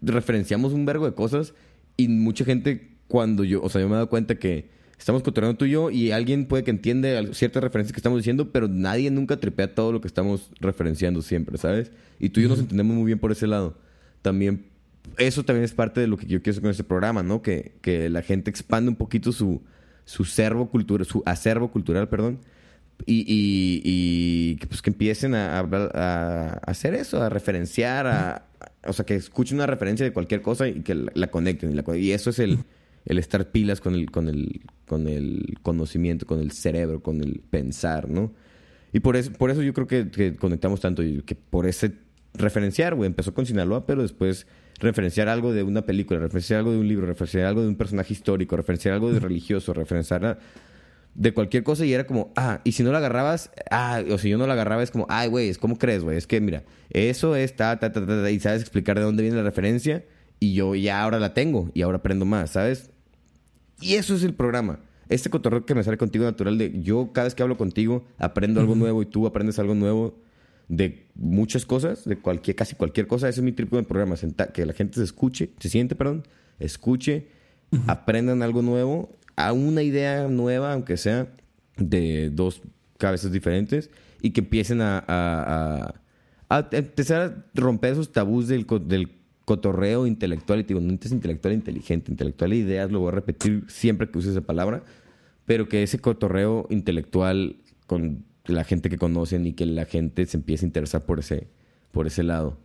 referenciamos 0.00 0.72
un 0.72 0.86
vergo 0.86 1.06
de 1.06 1.14
cosas. 1.14 1.54
Y 1.96 2.08
mucha 2.08 2.44
gente, 2.44 2.96
cuando 3.08 3.44
yo, 3.44 3.62
o 3.62 3.68
sea, 3.68 3.80
yo 3.80 3.88
me 3.88 3.94
he 3.94 3.96
dado 3.96 4.08
cuenta 4.08 4.36
que 4.36 4.68
estamos 4.98 5.22
cotorreando 5.22 5.58
tú 5.58 5.66
y 5.66 5.70
yo 5.70 5.90
y 5.90 6.10
alguien 6.10 6.46
puede 6.46 6.64
que 6.64 6.70
entiende 6.70 7.30
ciertas 7.34 7.62
referencias 7.62 7.92
que 7.92 7.98
estamos 7.98 8.18
diciendo, 8.18 8.52
pero 8.52 8.68
nadie 8.68 9.10
nunca 9.10 9.38
tripea 9.38 9.74
todo 9.74 9.92
lo 9.92 10.00
que 10.00 10.08
estamos 10.08 10.50
referenciando 10.60 11.22
siempre, 11.22 11.58
¿sabes? 11.58 11.92
Y 12.18 12.30
tú 12.30 12.40
y 12.40 12.44
yo 12.44 12.48
nos 12.48 12.58
entendemos 12.58 12.96
muy 12.96 13.06
bien 13.06 13.18
por 13.18 13.32
ese 13.32 13.46
lado. 13.46 13.78
También 14.22 14.75
eso 15.18 15.44
también 15.44 15.64
es 15.64 15.72
parte 15.72 16.00
de 16.00 16.06
lo 16.06 16.16
que 16.16 16.26
yo 16.26 16.42
quiero 16.42 16.52
hacer 16.52 16.62
con 16.62 16.70
este 16.70 16.84
programa, 16.84 17.22
¿no? 17.22 17.42
Que, 17.42 17.72
que 17.80 18.08
la 18.10 18.22
gente 18.22 18.50
expande 18.50 18.90
un 18.90 18.96
poquito 18.96 19.32
su, 19.32 19.62
su 20.04 20.24
servo 20.24 20.70
cultural, 20.70 21.06
su 21.06 21.22
acervo 21.26 21.70
cultural, 21.70 22.08
perdón. 22.08 22.38
Y, 23.04 24.56
que, 24.56 24.66
pues, 24.66 24.80
que 24.80 24.90
empiecen 24.90 25.34
a, 25.34 25.60
hacer 26.66 26.94
eso, 26.94 27.22
a 27.22 27.28
referenciar, 27.28 28.06
a, 28.06 28.46
o 28.86 28.92
sea, 28.92 29.04
que 29.04 29.14
escuchen 29.14 29.58
una 29.58 29.66
referencia 29.66 30.04
de 30.04 30.12
cualquier 30.12 30.40
cosa 30.40 30.66
y 30.68 30.80
que 30.80 30.94
la, 30.94 31.26
conecten. 31.28 31.78
Y, 31.96 32.10
eso 32.12 32.30
es 32.30 32.38
el, 32.38 32.58
el 33.04 33.18
estar 33.18 33.50
pilas 33.50 33.80
con 33.80 33.94
el, 33.94 34.10
con, 34.10 34.28
el, 34.28 34.62
con 34.86 35.08
el 35.08 35.58
conocimiento, 35.62 36.26
con 36.26 36.40
el 36.40 36.52
cerebro, 36.52 37.02
con 37.02 37.22
el 37.22 37.40
pensar, 37.50 38.08
¿no? 38.08 38.32
Y 38.92 39.00
por 39.00 39.16
eso, 39.16 39.30
por 39.32 39.50
eso 39.50 39.62
yo 39.62 39.74
creo 39.74 39.86
que, 39.86 40.10
que 40.10 40.36
conectamos 40.36 40.80
tanto 40.80 41.02
y 41.02 41.20
que 41.22 41.34
por 41.34 41.66
ese 41.66 41.92
referenciar, 42.32 42.94
güey, 42.94 43.06
empezó 43.08 43.34
con 43.34 43.44
Sinaloa, 43.44 43.86
pero 43.86 44.02
después 44.02 44.46
referenciar 44.78 45.28
algo 45.28 45.52
de 45.52 45.62
una 45.62 45.82
película, 45.82 46.20
referenciar 46.20 46.58
algo 46.58 46.72
de 46.72 46.78
un 46.78 46.88
libro, 46.88 47.06
referenciar 47.06 47.46
algo 47.46 47.62
de 47.62 47.68
un 47.68 47.76
personaje 47.76 48.12
histórico, 48.12 48.56
referenciar 48.56 48.94
algo 48.94 49.12
de 49.12 49.20
religioso, 49.20 49.72
referenciar 49.72 50.38
de 51.14 51.32
cualquier 51.32 51.62
cosa 51.62 51.86
y 51.86 51.94
era 51.94 52.06
como, 52.06 52.32
ah, 52.36 52.60
y 52.64 52.72
si 52.72 52.82
no 52.82 52.92
la 52.92 52.98
agarrabas, 52.98 53.50
ah, 53.70 54.02
o 54.10 54.18
si 54.18 54.28
yo 54.28 54.38
no 54.38 54.46
la 54.46 54.52
agarraba 54.52 54.82
es 54.82 54.90
como, 54.90 55.06
ay, 55.08 55.28
güey, 55.28 55.54
¿cómo 55.54 55.78
crees, 55.78 56.04
güey? 56.04 56.18
Es 56.18 56.26
que 56.26 56.40
mira, 56.40 56.64
eso 56.90 57.36
es 57.36 57.56
ta, 57.56 57.78
ta, 57.78 57.90
ta, 57.90 58.04
ta, 58.06 58.30
y 58.30 58.38
sabes 58.38 58.60
explicar 58.60 58.98
de 58.98 59.04
dónde 59.04 59.22
viene 59.22 59.36
la 59.36 59.42
referencia 59.42 60.04
y 60.38 60.52
yo 60.52 60.74
ya 60.74 61.02
ahora 61.02 61.18
la 61.18 61.32
tengo 61.32 61.70
y 61.72 61.82
ahora 61.82 61.98
aprendo 61.98 62.26
más, 62.26 62.50
¿sabes? 62.50 62.90
Y 63.80 63.94
eso 63.94 64.14
es 64.14 64.22
el 64.24 64.34
programa. 64.34 64.80
Este 65.08 65.30
cotorreo 65.30 65.64
que 65.64 65.74
me 65.74 65.84
sale 65.84 65.96
contigo 65.96 66.24
natural 66.24 66.58
de 66.58 66.82
yo 66.82 67.12
cada 67.12 67.26
vez 67.26 67.34
que 67.34 67.42
hablo 67.42 67.56
contigo 67.56 68.04
aprendo 68.18 68.60
algo 68.60 68.74
nuevo 68.74 69.02
y 69.02 69.06
tú 69.06 69.26
aprendes 69.26 69.58
algo 69.58 69.74
nuevo 69.74 70.18
de 70.68 71.06
muchas 71.14 71.64
cosas, 71.64 72.04
de 72.04 72.16
cualquier, 72.18 72.56
casi 72.56 72.74
cualquier 72.74 73.06
cosa. 73.06 73.28
Ese 73.28 73.40
es 73.40 73.44
mi 73.44 73.52
tipo 73.52 73.76
de 73.76 73.82
programa, 73.82 74.16
que 74.52 74.66
la 74.66 74.72
gente 74.72 74.94
se 74.94 75.04
escuche, 75.04 75.50
se 75.58 75.68
siente, 75.68 75.94
perdón, 75.94 76.24
escuche, 76.58 77.28
aprendan 77.86 78.42
algo 78.42 78.62
nuevo, 78.62 79.10
a 79.36 79.52
una 79.52 79.82
idea 79.82 80.28
nueva, 80.28 80.72
aunque 80.72 80.96
sea 80.96 81.28
de 81.76 82.30
dos 82.30 82.62
cabezas 82.98 83.32
diferentes, 83.32 83.90
y 84.22 84.30
que 84.30 84.40
empiecen 84.40 84.80
a, 84.80 85.04
a, 85.06 85.94
a, 86.48 86.68
empezar 86.72 87.22
a 87.22 87.44
romper 87.54 87.92
esos 87.92 88.12
tabús 88.12 88.48
del, 88.48 88.66
del 88.86 89.10
cotorreo 89.44 90.06
intelectual. 90.06 90.60
Y 90.60 90.62
digo, 90.64 90.80
no 90.80 90.98
es 91.00 91.12
intelectual 91.12 91.54
inteligente, 91.54 92.10
intelectual 92.10 92.50
de 92.50 92.56
ideas, 92.56 92.90
lo 92.90 93.00
voy 93.00 93.08
a 93.08 93.12
repetir 93.12 93.64
siempre 93.68 94.10
que 94.10 94.18
use 94.18 94.30
esa 94.30 94.40
palabra, 94.40 94.82
pero 95.44 95.68
que 95.68 95.82
ese 95.82 95.98
cotorreo 95.98 96.66
intelectual 96.70 97.56
con 97.86 98.24
la 98.46 98.64
gente 98.64 98.88
que 98.88 98.98
conocen 98.98 99.46
y 99.46 99.52
que 99.52 99.66
la 99.66 99.84
gente 99.84 100.26
se 100.26 100.36
empiece 100.36 100.64
a 100.64 100.68
interesar 100.68 101.04
por 101.04 101.18
ese, 101.18 101.48
por 101.90 102.06
ese 102.06 102.22
lado. 102.22 102.58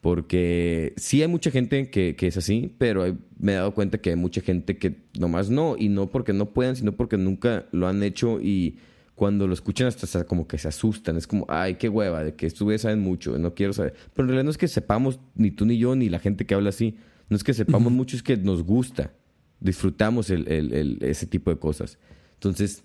Porque 0.00 0.92
sí 0.96 1.22
hay 1.22 1.28
mucha 1.28 1.50
gente 1.50 1.90
que, 1.90 2.14
que 2.16 2.26
es 2.28 2.36
así, 2.36 2.74
pero 2.78 3.16
me 3.38 3.52
he 3.52 3.56
dado 3.56 3.74
cuenta 3.74 3.98
que 3.98 4.10
hay 4.10 4.16
mucha 4.16 4.40
gente 4.40 4.78
que 4.78 4.96
nomás 5.18 5.50
no, 5.50 5.76
y 5.78 5.88
no 5.88 6.10
porque 6.10 6.32
no 6.32 6.52
puedan, 6.52 6.76
sino 6.76 6.92
porque 6.92 7.16
nunca 7.16 7.66
lo 7.72 7.88
han 7.88 8.02
hecho 8.02 8.40
y 8.40 8.78
cuando 9.16 9.46
lo 9.46 9.54
escuchan 9.54 9.88
hasta 9.88 10.24
como 10.24 10.46
que 10.46 10.58
se 10.58 10.68
asustan. 10.68 11.16
Es 11.16 11.26
como, 11.26 11.46
ay, 11.48 11.76
qué 11.76 11.88
hueva, 11.88 12.22
de 12.22 12.34
que 12.34 12.46
ustedes 12.46 12.82
saben 12.82 13.00
mucho, 13.00 13.36
no 13.38 13.54
quiero 13.54 13.72
saber. 13.72 13.94
Pero 14.12 14.24
en 14.24 14.28
realidad 14.28 14.44
no 14.44 14.50
es 14.50 14.58
que 14.58 14.68
sepamos, 14.68 15.18
ni 15.34 15.50
tú 15.50 15.64
ni 15.64 15.78
yo, 15.78 15.96
ni 15.96 16.08
la 16.08 16.18
gente 16.18 16.46
que 16.46 16.54
habla 16.54 16.68
así, 16.68 16.98
no 17.28 17.36
es 17.36 17.42
que 17.42 17.54
sepamos 17.54 17.90
mucho, 17.90 18.14
es 18.14 18.22
que 18.22 18.36
nos 18.36 18.62
gusta, 18.62 19.12
disfrutamos 19.58 20.30
el, 20.30 20.46
el, 20.46 20.98
ese 21.00 21.26
tipo 21.26 21.50
de 21.50 21.58
cosas. 21.58 21.98
Entonces, 22.34 22.84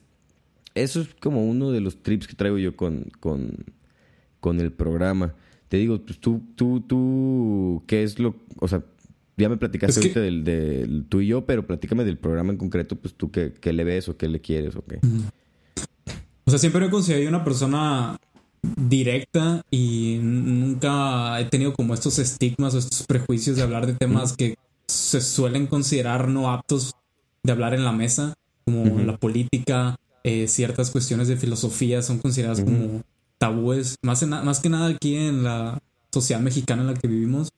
eso 0.76 1.02
es 1.02 1.10
como 1.20 1.46
uno 1.46 1.72
de 1.72 1.82
los 1.82 2.02
trips 2.02 2.28
que 2.28 2.36
traigo 2.36 2.58
yo 2.58 2.76
con, 2.76 3.06
con, 3.20 4.60
el 4.60 4.72
programa. 4.72 5.34
Te 5.70 5.78
digo, 5.78 6.02
pues 6.02 6.20
tú, 6.20 6.42
tú, 6.56 6.82
tú, 6.82 7.84
¿qué 7.88 8.04
es 8.04 8.20
lo, 8.20 8.36
o 8.60 8.68
sea, 8.68 8.84
ya 9.38 9.50
me 9.50 9.58
platicaste 9.58 10.00
ahorita 10.00 10.20
del, 10.20 10.44
del, 10.44 11.06
tú 11.08 11.22
y 11.22 11.28
yo, 11.28 11.46
pero 11.46 11.66
platícame 11.66 12.04
del 12.04 12.18
programa 12.18 12.52
en 12.52 12.58
concreto, 12.58 12.96
pues 12.96 13.14
tú 13.14 13.32
qué, 13.32 13.54
qué 13.54 13.74
le 13.74 13.84
ves 13.84 14.10
o 14.10 14.18
qué 14.18 14.28
le 14.28 14.42
quieres 14.42 14.76
o 14.76 14.84
qué. 14.84 15.00
O 16.46 16.50
sea, 16.50 16.60
siempre 16.60 16.82
me 16.82 16.90
considerado 16.90 17.30
una 17.30 17.44
persona 17.44 18.18
directa 18.62 19.64
y 19.72 20.20
nunca 20.22 21.40
he 21.40 21.46
tenido 21.46 21.74
como 21.74 21.94
estos 21.94 22.20
estigmas 22.20 22.76
o 22.76 22.78
estos 22.78 23.06
prejuicios 23.08 23.58
de 23.58 23.64
hablar 23.64 23.88
de 23.88 23.94
temas 23.94 24.36
que 24.36 24.56
se 24.88 25.22
suelen 25.22 25.68
considerar 25.68 26.28
no 26.28 26.52
aptos 26.52 26.94
de 27.44 27.52
hablar 27.52 27.74
en 27.74 27.84
la 27.84 27.92
mesa, 27.92 28.36
como 28.66 29.00
la 29.00 29.18
política, 29.18 29.96
eh, 30.24 30.48
ciertas 30.48 30.92
cuestiones 30.92 31.28
de 31.28 31.38
filosofía 31.38 32.02
son 32.02 32.20
consideradas 32.20 32.62
como 32.62 33.02
tabúes, 33.38 33.96
más, 34.04 34.22
más 34.24 34.60
que 34.60 34.70
nada 34.70 34.88
aquí 34.88 35.16
en 35.16 35.44
la 35.44 35.82
sociedad 36.12 36.40
mexicana 36.42 36.82
en 36.82 36.88
la 36.88 36.94
que 36.94 37.08
vivimos. 37.08 37.50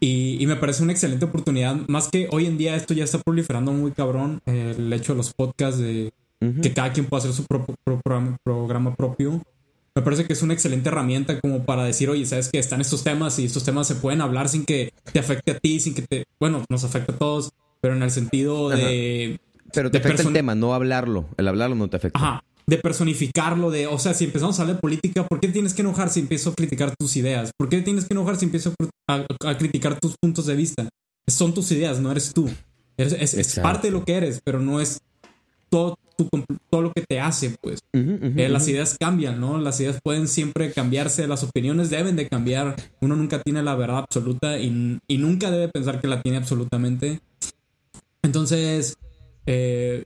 y, 0.00 0.44
me 0.46 0.56
parece 0.56 0.82
una 0.82 0.92
excelente 0.92 1.24
oportunidad, 1.24 1.76
más 1.88 2.08
que 2.08 2.28
hoy 2.30 2.46
en 2.46 2.58
día 2.58 2.76
esto 2.76 2.92
ya 2.92 3.04
está 3.04 3.18
proliferando 3.18 3.72
muy 3.72 3.92
cabrón, 3.92 4.40
el 4.46 4.92
hecho 4.92 5.12
de 5.12 5.16
los 5.16 5.32
podcasts, 5.32 5.80
de 5.80 6.12
que 6.40 6.72
cada 6.74 6.92
quien 6.92 7.06
pueda 7.06 7.20
hacer 7.20 7.32
su 7.32 7.44
propio 7.44 7.74
programa, 8.44 8.94
propio. 8.94 9.42
me 9.94 10.02
parece 10.02 10.26
que 10.26 10.34
es 10.34 10.42
una 10.42 10.52
excelente 10.52 10.88
herramienta 10.88 11.40
como 11.40 11.64
para 11.64 11.84
decir, 11.84 12.10
oye, 12.10 12.26
sabes 12.26 12.50
que 12.50 12.58
están 12.58 12.80
estos 12.80 13.02
temas 13.02 13.38
y 13.38 13.46
estos 13.46 13.64
temas 13.64 13.86
se 13.86 13.94
pueden 13.94 14.20
hablar 14.20 14.48
sin 14.48 14.66
que 14.66 14.92
te 15.12 15.18
afecte 15.18 15.52
a 15.52 15.58
ti, 15.58 15.80
sin 15.80 15.94
que 15.94 16.02
te, 16.02 16.24
bueno, 16.38 16.64
nos 16.68 16.84
afecte 16.84 17.12
a 17.12 17.16
todos, 17.16 17.50
pero 17.80 17.94
en 17.94 18.02
el 18.02 18.10
sentido 18.10 18.68
de... 18.68 19.40
Pero 19.76 19.90
te 19.90 19.98
afecta 19.98 20.22
el 20.22 20.32
tema, 20.32 20.54
no 20.54 20.74
hablarlo. 20.74 21.26
El 21.36 21.48
hablarlo 21.48 21.76
no 21.76 21.88
te 21.88 21.96
afecta. 21.96 22.18
Ajá. 22.18 22.44
De 22.66 22.78
personificarlo, 22.78 23.70
de, 23.70 23.86
o 23.86 23.98
sea, 23.98 24.12
si 24.12 24.24
empezamos 24.24 24.58
a 24.58 24.62
hablar 24.62 24.76
de 24.76 24.80
política, 24.80 25.24
¿por 25.24 25.38
qué 25.38 25.48
tienes 25.48 25.72
que 25.72 25.82
enojar 25.82 26.10
si 26.10 26.18
empiezo 26.18 26.50
a 26.50 26.54
criticar 26.54 26.92
tus 26.98 27.16
ideas? 27.16 27.52
¿Por 27.56 27.68
qué 27.68 27.80
tienes 27.82 28.06
que 28.06 28.14
enojar 28.14 28.36
si 28.36 28.46
empiezo 28.46 28.74
a, 29.08 29.24
criticar 29.56 30.00
tus 30.00 30.16
puntos 30.20 30.46
de 30.46 30.56
vista? 30.56 30.88
Son 31.28 31.54
tus 31.54 31.70
ideas, 31.70 32.00
no 32.00 32.10
eres 32.10 32.32
tú. 32.32 32.50
es, 32.96 33.60
parte 33.60 33.88
de 33.88 33.92
lo 33.92 34.04
que 34.04 34.14
eres, 34.14 34.40
pero 34.42 34.58
no 34.58 34.80
es 34.80 34.98
todo, 35.68 35.96
todo 36.70 36.82
lo 36.82 36.92
que 36.92 37.04
te 37.06 37.20
hace, 37.20 37.54
pues. 37.60 37.80
Eh, 37.92 38.48
las 38.48 38.66
ideas 38.68 38.96
cambian, 38.98 39.40
¿no? 39.40 39.58
Las 39.58 39.78
ideas 39.80 40.00
pueden 40.02 40.26
siempre 40.26 40.72
cambiarse, 40.72 41.26
las 41.26 41.44
opiniones 41.44 41.90
deben 41.90 42.16
de 42.16 42.28
cambiar. 42.28 42.74
Uno 43.00 43.14
nunca 43.14 43.40
tiene 43.42 43.62
la 43.62 43.74
verdad 43.74 43.98
absoluta 43.98 44.58
y, 44.58 44.98
y 45.06 45.18
nunca 45.18 45.50
debe 45.50 45.68
pensar 45.68 46.00
que 46.00 46.08
la 46.08 46.22
tiene 46.22 46.38
absolutamente. 46.38 47.20
Entonces, 48.22 48.96
eh, 49.46 50.04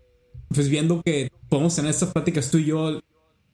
pues 0.48 0.68
viendo 0.68 1.02
que 1.02 1.30
podemos 1.48 1.74
tener 1.74 1.90
estas 1.90 2.12
pláticas 2.12 2.50
tú 2.50 2.58
y 2.58 2.66
yo, 2.66 3.00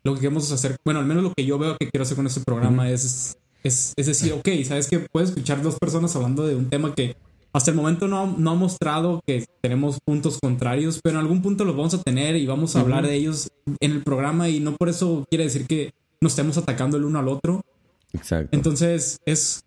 lo 0.04 0.14
que 0.14 0.20
queremos 0.20 0.50
hacer, 0.50 0.76
bueno, 0.84 1.00
al 1.00 1.06
menos 1.06 1.22
lo 1.22 1.32
que 1.32 1.44
yo 1.44 1.58
veo 1.58 1.76
que 1.78 1.88
quiero 1.90 2.02
hacer 2.02 2.16
con 2.16 2.26
este 2.26 2.40
programa 2.40 2.90
es, 2.90 3.36
es, 3.62 3.92
es, 3.96 4.06
decir, 4.06 4.32
ok, 4.32 4.48
sabes 4.64 4.88
que 4.88 5.00
puedes 5.00 5.30
escuchar 5.30 5.62
dos 5.62 5.78
personas 5.78 6.14
hablando 6.16 6.46
de 6.46 6.54
un 6.54 6.68
tema 6.68 6.94
que 6.94 7.16
hasta 7.52 7.70
el 7.70 7.76
momento 7.76 8.06
no, 8.06 8.34
no 8.36 8.50
ha 8.50 8.54
mostrado 8.54 9.22
que 9.26 9.46
tenemos 9.62 9.98
puntos 10.04 10.38
contrarios, 10.40 11.00
pero 11.02 11.16
en 11.16 11.22
algún 11.22 11.42
punto 11.42 11.64
los 11.64 11.76
vamos 11.76 11.94
a 11.94 12.02
tener 12.02 12.36
y 12.36 12.46
vamos 12.46 12.76
a 12.76 12.80
hablar 12.80 13.06
de 13.06 13.14
ellos 13.14 13.48
en 13.80 13.92
el 13.92 14.02
programa 14.02 14.48
y 14.48 14.60
no 14.60 14.76
por 14.76 14.90
eso 14.90 15.24
quiere 15.30 15.44
decir 15.44 15.66
que 15.66 15.92
nos 16.20 16.32
estemos 16.32 16.58
atacando 16.58 16.96
el 16.96 17.04
uno 17.04 17.18
al 17.18 17.28
otro. 17.28 17.62
Exacto. 18.12 18.54
Entonces 18.54 19.18
es 19.24 19.64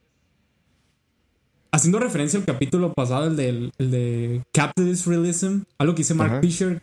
haciendo 1.72 2.00
referencia 2.00 2.40
al 2.40 2.46
capítulo 2.46 2.94
pasado, 2.94 3.28
el, 3.28 3.36
del, 3.36 3.72
el 3.78 3.92
de 3.92 4.44
Capitalist 4.54 5.08
Realism, 5.08 5.62
algo 5.78 5.94
que 5.94 6.00
dice 6.00 6.14
Mark 6.14 6.42
Fisher, 6.42 6.82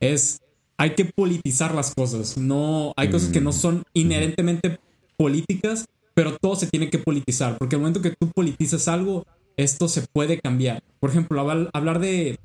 es 0.00 0.40
hay 0.80 0.94
que 0.94 1.04
politizar 1.04 1.74
las 1.74 1.94
cosas. 1.94 2.38
No, 2.38 2.94
hay 2.96 3.10
cosas 3.10 3.28
que 3.28 3.42
no 3.42 3.50
mm. 3.50 3.52
son 3.52 3.82
inherentemente 3.92 4.80
políticas, 5.18 5.84
pero 6.14 6.38
todo 6.38 6.56
se 6.56 6.68
tiene 6.68 6.88
que 6.88 6.98
politizar. 6.98 7.58
Porque 7.58 7.76
el 7.76 7.82
momento 7.82 8.00
que 8.00 8.14
tú 8.18 8.30
politizas 8.30 8.88
algo, 8.88 9.26
esto 9.58 9.88
se 9.88 10.02
puede 10.10 10.40
cambiar. 10.40 10.82
Por 10.98 11.10
ejemplo, 11.10 11.38
hablar 11.74 12.00
de, 12.00 12.38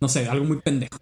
no 0.00 0.08
sé, 0.08 0.28
algo 0.28 0.44
muy 0.44 0.58
pendejo. 0.58 0.98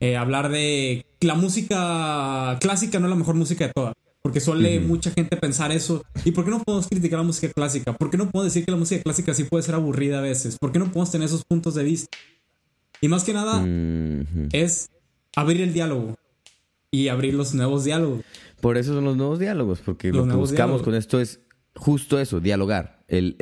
Eh, 0.00 0.16
hablar 0.16 0.48
de 0.48 1.06
la 1.20 1.34
música 1.34 2.56
clásica 2.60 2.98
no 2.98 3.06
es 3.06 3.10
la 3.10 3.16
mejor 3.16 3.36
música 3.36 3.68
de 3.68 3.72
todas. 3.72 3.94
Porque 4.28 4.40
suele 4.40 4.78
mucha 4.78 5.10
gente 5.10 5.38
pensar 5.38 5.72
eso. 5.72 6.04
¿Y 6.22 6.32
por 6.32 6.44
qué 6.44 6.50
no 6.50 6.62
podemos 6.62 6.86
criticar 6.86 7.18
la 7.18 7.24
música 7.24 7.50
clásica? 7.50 7.94
¿Por 7.94 8.10
qué 8.10 8.18
no 8.18 8.30
podemos 8.30 8.52
decir 8.52 8.66
que 8.66 8.70
la 8.70 8.76
música 8.76 9.02
clásica 9.02 9.32
sí 9.32 9.44
puede 9.44 9.62
ser 9.62 9.74
aburrida 9.74 10.18
a 10.18 10.20
veces? 10.20 10.58
¿Por 10.58 10.70
qué 10.70 10.78
no 10.78 10.84
podemos 10.84 11.10
tener 11.10 11.24
esos 11.24 11.46
puntos 11.46 11.74
de 11.74 11.82
vista? 11.82 12.18
Y 13.00 13.08
más 13.08 13.24
que 13.24 13.32
nada 13.32 13.66
es 14.52 14.90
abrir 15.34 15.62
el 15.62 15.72
diálogo 15.72 16.18
y 16.90 17.08
abrir 17.08 17.32
los 17.32 17.54
nuevos 17.54 17.84
diálogos. 17.84 18.22
Por 18.60 18.76
eso 18.76 18.92
son 18.92 19.04
los 19.06 19.16
nuevos 19.16 19.38
diálogos, 19.38 19.80
porque 19.80 20.12
lo 20.12 20.28
que 20.28 20.34
buscamos 20.34 20.82
con 20.82 20.94
esto 20.94 21.18
es 21.18 21.40
justo 21.74 22.20
eso, 22.20 22.38
dialogar, 22.38 23.02
el, 23.08 23.34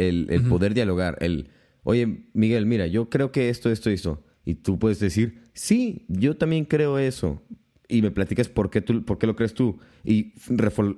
poder 0.48 0.72
dialogar, 0.72 1.18
el, 1.20 1.50
oye, 1.82 2.28
Miguel, 2.32 2.64
mira, 2.66 2.86
yo 2.86 3.10
creo 3.10 3.32
que 3.32 3.48
esto, 3.48 3.72
esto, 3.72 3.90
esto. 3.90 4.22
Y 4.44 4.54
tú 4.54 4.78
puedes 4.78 5.00
decir, 5.00 5.42
sí, 5.52 6.06
yo 6.06 6.36
también 6.36 6.64
creo 6.64 7.00
eso 7.00 7.42
y 7.88 8.02
me 8.02 8.10
platicas 8.10 8.48
por 8.48 8.70
qué, 8.70 8.80
tú, 8.80 9.04
por 9.04 9.18
qué 9.18 9.26
lo 9.26 9.36
crees 9.36 9.54
tú 9.54 9.78
y, 10.04 10.34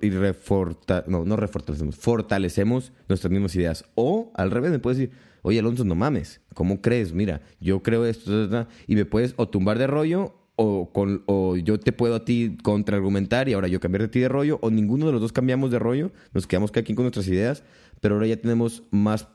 y 0.00 0.10
reforta, 0.10 1.04
no, 1.06 1.24
no 1.24 1.36
refortalecemos, 1.36 1.96
fortalecemos 1.96 2.92
nuestras 3.08 3.30
mismas 3.30 3.54
ideas. 3.56 3.84
O 3.94 4.32
al 4.34 4.50
revés, 4.50 4.70
me 4.70 4.78
puedes 4.78 4.98
decir, 4.98 5.14
oye 5.42 5.58
Alonso, 5.58 5.84
no 5.84 5.94
mames, 5.94 6.40
¿cómo 6.54 6.80
crees? 6.80 7.12
Mira, 7.12 7.42
yo 7.60 7.82
creo 7.82 8.06
esto, 8.06 8.66
y 8.86 8.96
me 8.96 9.04
puedes 9.04 9.34
o 9.36 9.48
tumbar 9.48 9.78
de 9.78 9.86
rollo 9.86 10.34
o, 10.56 10.90
con, 10.92 11.22
o 11.26 11.56
yo 11.56 11.78
te 11.78 11.92
puedo 11.92 12.16
a 12.16 12.24
ti 12.24 12.56
contraargumentar 12.62 13.48
y 13.48 13.52
ahora 13.52 13.68
yo 13.68 13.80
cambiar 13.80 14.02
de 14.02 14.08
ti 14.08 14.20
de 14.20 14.28
rollo 14.28 14.58
o 14.62 14.70
ninguno 14.70 15.06
de 15.06 15.12
los 15.12 15.20
dos 15.20 15.32
cambiamos 15.32 15.70
de 15.70 15.78
rollo, 15.78 16.10
nos 16.32 16.46
quedamos 16.46 16.72
aquí 16.74 16.94
con 16.94 17.04
nuestras 17.04 17.28
ideas, 17.28 17.62
pero 18.00 18.16
ahora 18.16 18.26
ya 18.26 18.36
tenemos 18.36 18.82
más 18.90 19.28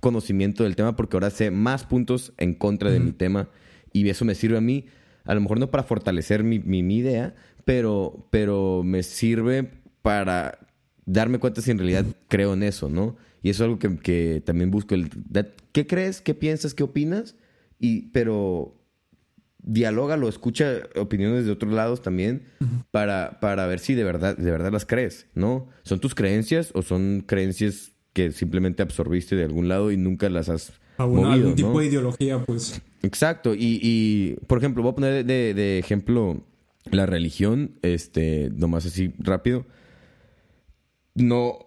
conocimiento 0.00 0.64
del 0.64 0.76
tema 0.76 0.96
porque 0.96 1.16
ahora 1.16 1.30
sé 1.30 1.50
más 1.50 1.84
puntos 1.84 2.32
en 2.36 2.54
contra 2.54 2.90
de 2.90 3.00
mi 3.00 3.12
tema 3.12 3.48
y 3.92 4.08
eso 4.08 4.24
me 4.24 4.34
sirve 4.34 4.58
a 4.58 4.60
mí 4.60 4.86
a 5.30 5.34
lo 5.34 5.40
mejor 5.40 5.60
no 5.60 5.70
para 5.70 5.84
fortalecer 5.84 6.42
mi, 6.42 6.58
mi, 6.58 6.96
idea, 6.96 7.36
pero, 7.64 8.26
pero 8.30 8.82
me 8.84 9.04
sirve 9.04 9.70
para 10.02 10.58
darme 11.06 11.38
cuenta 11.38 11.62
si 11.62 11.70
en 11.70 11.78
realidad 11.78 12.04
creo 12.26 12.54
en 12.54 12.64
eso, 12.64 12.88
¿no? 12.88 13.16
Y 13.40 13.50
eso 13.50 13.62
es 13.62 13.68
algo 13.68 13.78
que, 13.78 13.96
que 13.98 14.42
también 14.44 14.72
busco. 14.72 14.96
El, 14.96 15.08
¿Qué 15.70 15.86
crees? 15.86 16.20
¿Qué 16.20 16.34
piensas? 16.34 16.74
¿Qué 16.74 16.82
opinas? 16.82 17.36
Y, 17.78 18.08
pero 18.08 18.76
dialógalo, 19.62 20.28
escucha 20.28 20.80
opiniones 20.96 21.44
de 21.44 21.52
otros 21.52 21.72
lados 21.72 22.02
también 22.02 22.42
para, 22.90 23.38
para 23.38 23.68
ver 23.68 23.78
si 23.78 23.94
de 23.94 24.02
verdad, 24.02 24.36
de 24.36 24.50
verdad 24.50 24.72
las 24.72 24.84
crees, 24.84 25.28
¿no? 25.34 25.68
¿Son 25.84 26.00
tus 26.00 26.16
creencias 26.16 26.72
o 26.74 26.82
son 26.82 27.22
creencias 27.24 27.92
que 28.14 28.32
simplemente 28.32 28.82
absorbiste 28.82 29.36
de 29.36 29.44
algún 29.44 29.68
lado 29.68 29.92
y 29.92 29.96
nunca 29.96 30.28
las 30.28 30.48
has 30.48 30.72
algún 31.02 31.54
tipo 31.54 31.80
de 31.80 31.86
ideología, 31.86 32.44
pues. 32.44 32.80
Exacto. 33.02 33.54
Y, 33.56 34.36
por 34.46 34.58
ejemplo, 34.58 34.82
voy 34.82 34.92
a 34.92 34.94
poner 34.94 35.24
de, 35.24 35.78
ejemplo 35.78 36.42
la 36.90 37.06
religión, 37.06 37.78
este, 37.82 38.50
nomás 38.54 38.86
así 38.86 39.12
rápido. 39.18 39.66
No, 41.14 41.58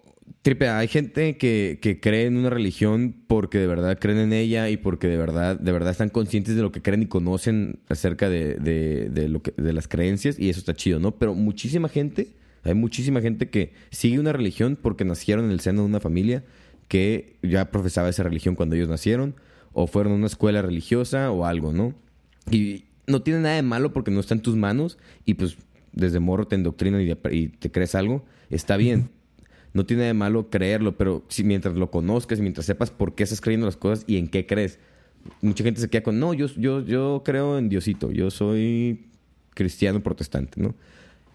tripe, 0.42 0.70
hay 0.70 0.88
gente 0.88 1.38
que, 1.38 1.80
que, 1.82 2.00
cree 2.00 2.26
en 2.26 2.38
una 2.38 2.50
religión 2.50 3.16
porque 3.28 3.60
de 3.60 3.68
verdad 3.68 4.00
creen 4.00 4.20
en 4.20 4.34
ella 4.34 4.70
y 4.70 4.78
porque 4.78 5.08
de 5.08 5.18
verdad, 5.18 5.60
de 5.60 5.72
verdad 5.72 5.92
están 5.92 6.10
conscientes 6.10 6.56
de 6.56 6.62
lo 6.62 6.72
que 6.72 6.82
creen 6.82 7.04
y 7.04 7.08
conocen 7.08 7.80
acerca 7.90 8.30
de, 8.30 8.56
de, 8.56 9.30
lo 9.30 9.42
que, 9.42 9.52
de 9.52 9.74
las 9.74 9.88
creencias 9.88 10.40
y 10.40 10.50
eso 10.50 10.60
está 10.60 10.74
chido, 10.74 11.00
¿no? 11.00 11.12
Pero 11.12 11.36
muchísima 11.36 11.90
gente, 11.90 12.34
hay 12.64 12.74
muchísima 12.74 13.22
gente 13.22 13.50
que 13.50 13.74
sigue 13.92 14.20
una 14.20 14.34
religión 14.34 14.78
porque 14.82 15.06
nacieron 15.06 15.46
en 15.46 15.52
el 15.52 15.60
seno 15.60 15.82
de 15.82 15.88
una 15.88 16.00
familia 16.00 16.44
que 16.94 17.38
ya 17.42 17.72
profesaba 17.72 18.08
esa 18.08 18.22
religión 18.22 18.54
cuando 18.54 18.76
ellos 18.76 18.88
nacieron, 18.88 19.34
o 19.72 19.88
fueron 19.88 20.14
a 20.14 20.16
una 20.16 20.28
escuela 20.28 20.62
religiosa 20.62 21.32
o 21.32 21.44
algo, 21.44 21.74
¿no? 21.74 21.96
Y 22.52 22.86
no 23.08 23.24
tiene 23.24 23.40
nada 23.40 23.56
de 23.56 23.64
malo 23.64 23.94
porque 23.94 24.12
no 24.12 24.20
está 24.20 24.36
en 24.36 24.42
tus 24.42 24.56
manos 24.56 25.00
y 25.26 25.34
pues 25.34 25.58
desde 25.92 26.20
morro 26.20 26.46
te 26.46 26.54
endoctrinan 26.54 27.02
y, 27.02 27.48
te 27.48 27.72
crees 27.72 27.96
algo, 27.96 28.24
está 28.52 28.78
bien. 28.78 29.10
No 29.74 29.88
tiene 29.88 30.04
de 30.04 30.14
malo 30.14 30.52
creerlo, 30.52 30.96
pero 30.96 31.26
si 31.30 31.44
mientras 31.44 31.74
lo 31.74 31.90
conozcas 31.90 32.40
mientras 32.40 32.68
sepas 32.68 32.92
por 32.92 33.16
qué 33.16 33.24
estás 33.24 33.42
creyendo 33.42 33.66
las 33.66 33.76
cosas 33.76 34.06
y 34.06 34.18
en 34.18 34.28
qué 34.28 34.46
crees. 34.46 34.78
Mucha 35.42 35.64
gente 35.64 35.82
se 35.82 35.90
queda 35.90 36.04
con, 36.04 36.20
no, 36.20 36.36
yo, 36.36 36.46
yo, 36.46 36.86
yo 36.86 37.24
creo 37.26 37.58
en 37.58 37.70
Diosito, 37.70 38.12
yo 38.12 38.30
soy 38.30 39.08
cristiano 39.56 40.04
protestante, 40.04 40.62
¿no? 40.62 40.76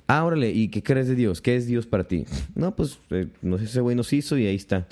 Ah, 0.07 0.25
órale, 0.25 0.53
¿y 0.53 0.69
qué 0.69 0.85
crees 0.85 1.09
de 1.09 1.17
Dios? 1.17 1.43
¿Qué 1.43 1.57
es 1.57 1.67
Dios 1.67 1.85
para 1.85 2.05
ti? 2.05 2.27
No, 2.55 2.77
pues, 2.77 3.01
eh, 3.11 3.27
no 3.43 3.59
sé, 3.59 3.65
ese 3.65 3.81
güey 3.81 3.97
nos 3.97 4.13
hizo 4.13 4.39
y 4.39 4.47
ahí 4.47 4.55
está. 4.55 4.87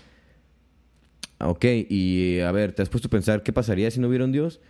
Ok, 1.39 1.65
y 1.89 2.41
a 2.41 2.51
ver, 2.53 2.73
¿te 2.73 2.83
has 2.83 2.89
puesto 2.89 3.09
a 3.09 3.11
pensar 3.11 3.43
qué 3.43 3.53
pasaría 3.53 3.91
si 3.91 4.01
no 4.01 4.09
hubiera 4.09 4.25
un 4.25 4.33
Dios? 4.33 4.61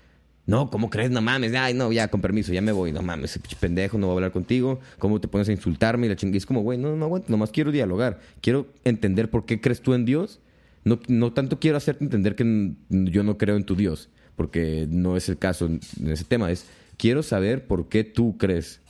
No, 0.46 0.70
¿cómo 0.70 0.90
crees? 0.90 1.10
No 1.10 1.20
mames, 1.20 1.52
ay, 1.54 1.74
no, 1.74 1.90
ya, 1.90 2.08
con 2.08 2.20
permiso, 2.20 2.52
ya 2.52 2.60
me 2.62 2.70
voy. 2.70 2.92
No 2.92 3.02
mames, 3.02 3.38
pendejo, 3.58 3.98
no 3.98 4.06
voy 4.06 4.14
a 4.14 4.16
hablar 4.16 4.32
contigo. 4.32 4.80
¿Cómo 4.98 5.20
te 5.20 5.26
pones 5.26 5.48
a 5.48 5.52
insultarme? 5.52 6.06
Y 6.06 6.08
la 6.08 6.16
chingue 6.16 6.38
es 6.38 6.46
como, 6.46 6.62
güey, 6.62 6.78
no, 6.78 6.94
no 6.94 7.04
aguanto, 7.04 7.30
nomás 7.30 7.50
quiero 7.50 7.72
dialogar. 7.72 8.20
Quiero 8.40 8.68
entender 8.84 9.28
por 9.28 9.44
qué 9.44 9.60
crees 9.60 9.80
tú 9.80 9.94
en 9.94 10.04
Dios. 10.04 10.40
No, 10.84 11.00
no 11.08 11.32
tanto 11.32 11.58
quiero 11.58 11.76
hacerte 11.76 12.04
entender 12.04 12.36
que 12.36 12.74
yo 12.88 13.24
no 13.24 13.38
creo 13.38 13.56
en 13.56 13.64
tu 13.64 13.74
Dios, 13.74 14.08
porque 14.36 14.86
no 14.88 15.16
es 15.16 15.28
el 15.28 15.36
caso 15.36 15.66
en 15.66 15.80
ese 16.06 16.24
tema. 16.24 16.50
Es, 16.52 16.66
quiero 16.96 17.24
saber 17.24 17.66
por 17.66 17.88
qué 17.88 18.04
tú 18.04 18.36
crees. 18.38 18.80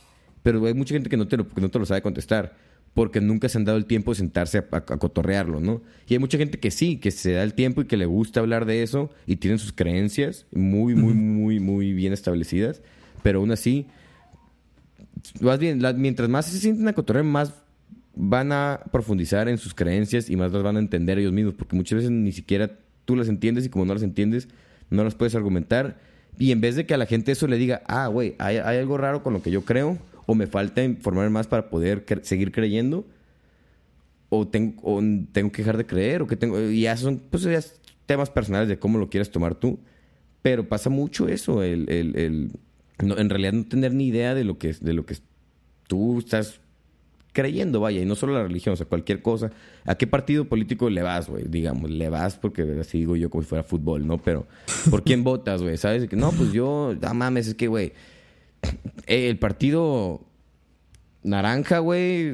Pero 0.43 0.63
hay 0.65 0.75
mucha 0.75 0.93
gente 0.93 1.09
que 1.09 1.17
no 1.17 1.27
te 1.27 1.37
lo, 1.37 1.47
que 1.47 1.59
no 1.59 1.69
te 1.69 1.79
lo 1.79 1.87
sabe 1.87 2.03
contestar 2.03 2.55
porque 2.97 3.21
nunca 3.21 3.47
se 3.47 3.59
han 3.59 3.63
dado 3.63 3.77
el 3.77 3.85
tiempo 3.85 4.09
de 4.09 4.15
sentarse 4.15 4.57
a, 4.57 4.81
cotorrearlo, 4.81 5.59
¿no? 5.59 5.83
Y 6.07 6.15
hay 6.15 6.19
mucha 6.19 6.39
gente 6.39 6.59
que 6.59 6.71
sí, 6.71 6.97
que 6.97 7.11
se 7.11 7.33
da 7.33 7.43
el 7.43 7.53
tiempo 7.53 7.81
y 7.81 7.85
que 7.85 7.95
le 7.95 8.07
gusta 8.07 8.39
hablar 8.39 8.65
de 8.65 8.81
eso 8.81 9.11
y 9.27 9.35
tienen 9.35 9.59
sus 9.59 9.71
creencias 9.71 10.47
muy, 10.51 10.95
muy, 10.95 11.13
muy, 11.13 11.59
muy 11.59 11.93
bien 11.93 12.11
establecidas, 12.11 12.81
pero 13.21 13.37
aún 13.37 13.51
así, 13.51 13.85
más 15.39 15.59
bien, 15.59 15.79
mientras 15.97 16.27
más 16.27 16.47
se 16.47 16.57
sienten 16.57 16.87
a 16.87 16.93
cotorrear, 16.93 17.23
más 17.23 17.53
van 18.15 18.51
a 18.51 18.79
profundizar 18.91 19.47
en 19.47 19.59
sus 19.59 19.75
creencias 19.75 20.27
y 20.27 20.35
más 20.35 20.51
las 20.51 20.63
van 20.63 20.77
a 20.77 20.79
entender 20.79 21.19
ellos 21.19 21.33
mismos, 21.33 21.53
porque 21.53 21.75
muchas 21.75 21.97
veces 21.97 22.09
ni 22.09 22.31
siquiera 22.31 22.79
tú 23.05 23.15
las 23.15 23.29
entiendes 23.29 23.63
y 23.67 23.69
como 23.69 23.85
no 23.85 23.93
las 23.93 24.01
entiendes, 24.01 24.47
no 24.89 25.03
las 25.03 25.13
puedes 25.13 25.35
argumentar. 25.35 25.99
Y 26.39 26.51
en 26.51 26.61
vez 26.61 26.75
de 26.75 26.87
que 26.87 26.95
a 26.95 26.97
la 26.97 27.05
gente 27.05 27.31
eso 27.31 27.45
le 27.45 27.57
diga, 27.57 27.83
ah, 27.85 28.07
güey, 28.07 28.33
hay, 28.39 28.57
hay 28.57 28.79
algo 28.79 28.97
raro 28.97 29.21
con 29.21 29.33
lo 29.33 29.43
que 29.43 29.51
yo 29.51 29.61
creo, 29.65 29.99
o 30.27 30.35
me 30.35 30.45
falta 30.45 30.83
informar 30.83 31.31
más 31.31 31.47
para 31.47 31.71
poder 31.71 32.05
seguir 32.21 32.51
creyendo 32.51 33.07
o 34.29 34.47
tengo, 34.47 35.01
tengo 35.31 35.51
que 35.51 35.63
dejar 35.63 35.77
de 35.77 35.87
creer 35.87 36.21
o 36.21 36.27
que 36.27 36.35
tengo 36.35 36.61
y 36.61 36.81
ya 36.81 36.95
son 36.95 37.17
pues 37.17 37.43
ya 37.43 37.59
temas 38.05 38.29
personales 38.29 38.69
de 38.69 38.77
cómo 38.77 38.99
lo 38.99 39.09
quieres 39.09 39.31
tomar 39.31 39.55
tú 39.55 39.79
pero 40.43 40.67
pasa 40.67 40.91
mucho 40.91 41.27
eso 41.27 41.63
el, 41.63 41.89
el, 41.89 42.51
en 42.99 43.29
realidad 43.29 43.53
no 43.53 43.65
tener 43.65 43.93
ni 43.93 44.07
idea 44.07 44.35
de 44.35 44.43
lo 44.43 44.59
que 44.59 44.73
de 44.73 44.93
lo 44.93 45.05
que 45.05 45.15
tú 45.87 46.19
estás 46.19 46.59
creyendo, 47.37 47.79
vaya, 47.79 48.01
y 48.01 48.05
no 48.05 48.15
solo 48.15 48.33
la 48.33 48.41
religión, 48.41 48.73
o 48.73 48.75
sea, 48.75 48.87
cualquier 48.87 49.21
cosa. 49.21 49.51
¿A 49.85 49.93
qué 49.93 50.07
partido 50.07 50.45
político 50.45 50.89
le 50.89 51.03
vas, 51.03 51.29
güey? 51.29 51.43
Digamos, 51.47 51.91
le 51.91 52.09
vas 52.09 52.35
porque 52.35 52.63
así 52.81 52.97
digo 52.97 53.15
yo 53.15 53.29
como 53.29 53.43
si 53.43 53.49
fuera 53.49 53.63
fútbol, 53.63 54.07
¿no? 54.07 54.17
Pero, 54.17 54.47
¿por 54.89 55.03
quién 55.03 55.23
votas, 55.23 55.61
güey? 55.61 55.77
¿Sabes? 55.77 56.11
No, 56.13 56.31
pues 56.31 56.51
yo, 56.51 56.95
no 56.99 57.13
mames, 57.13 57.49
es 57.49 57.53
que, 57.53 57.67
güey, 57.67 57.93
el 59.07 59.37
partido 59.39 60.21
naranja, 61.23 61.79
güey. 61.79 62.31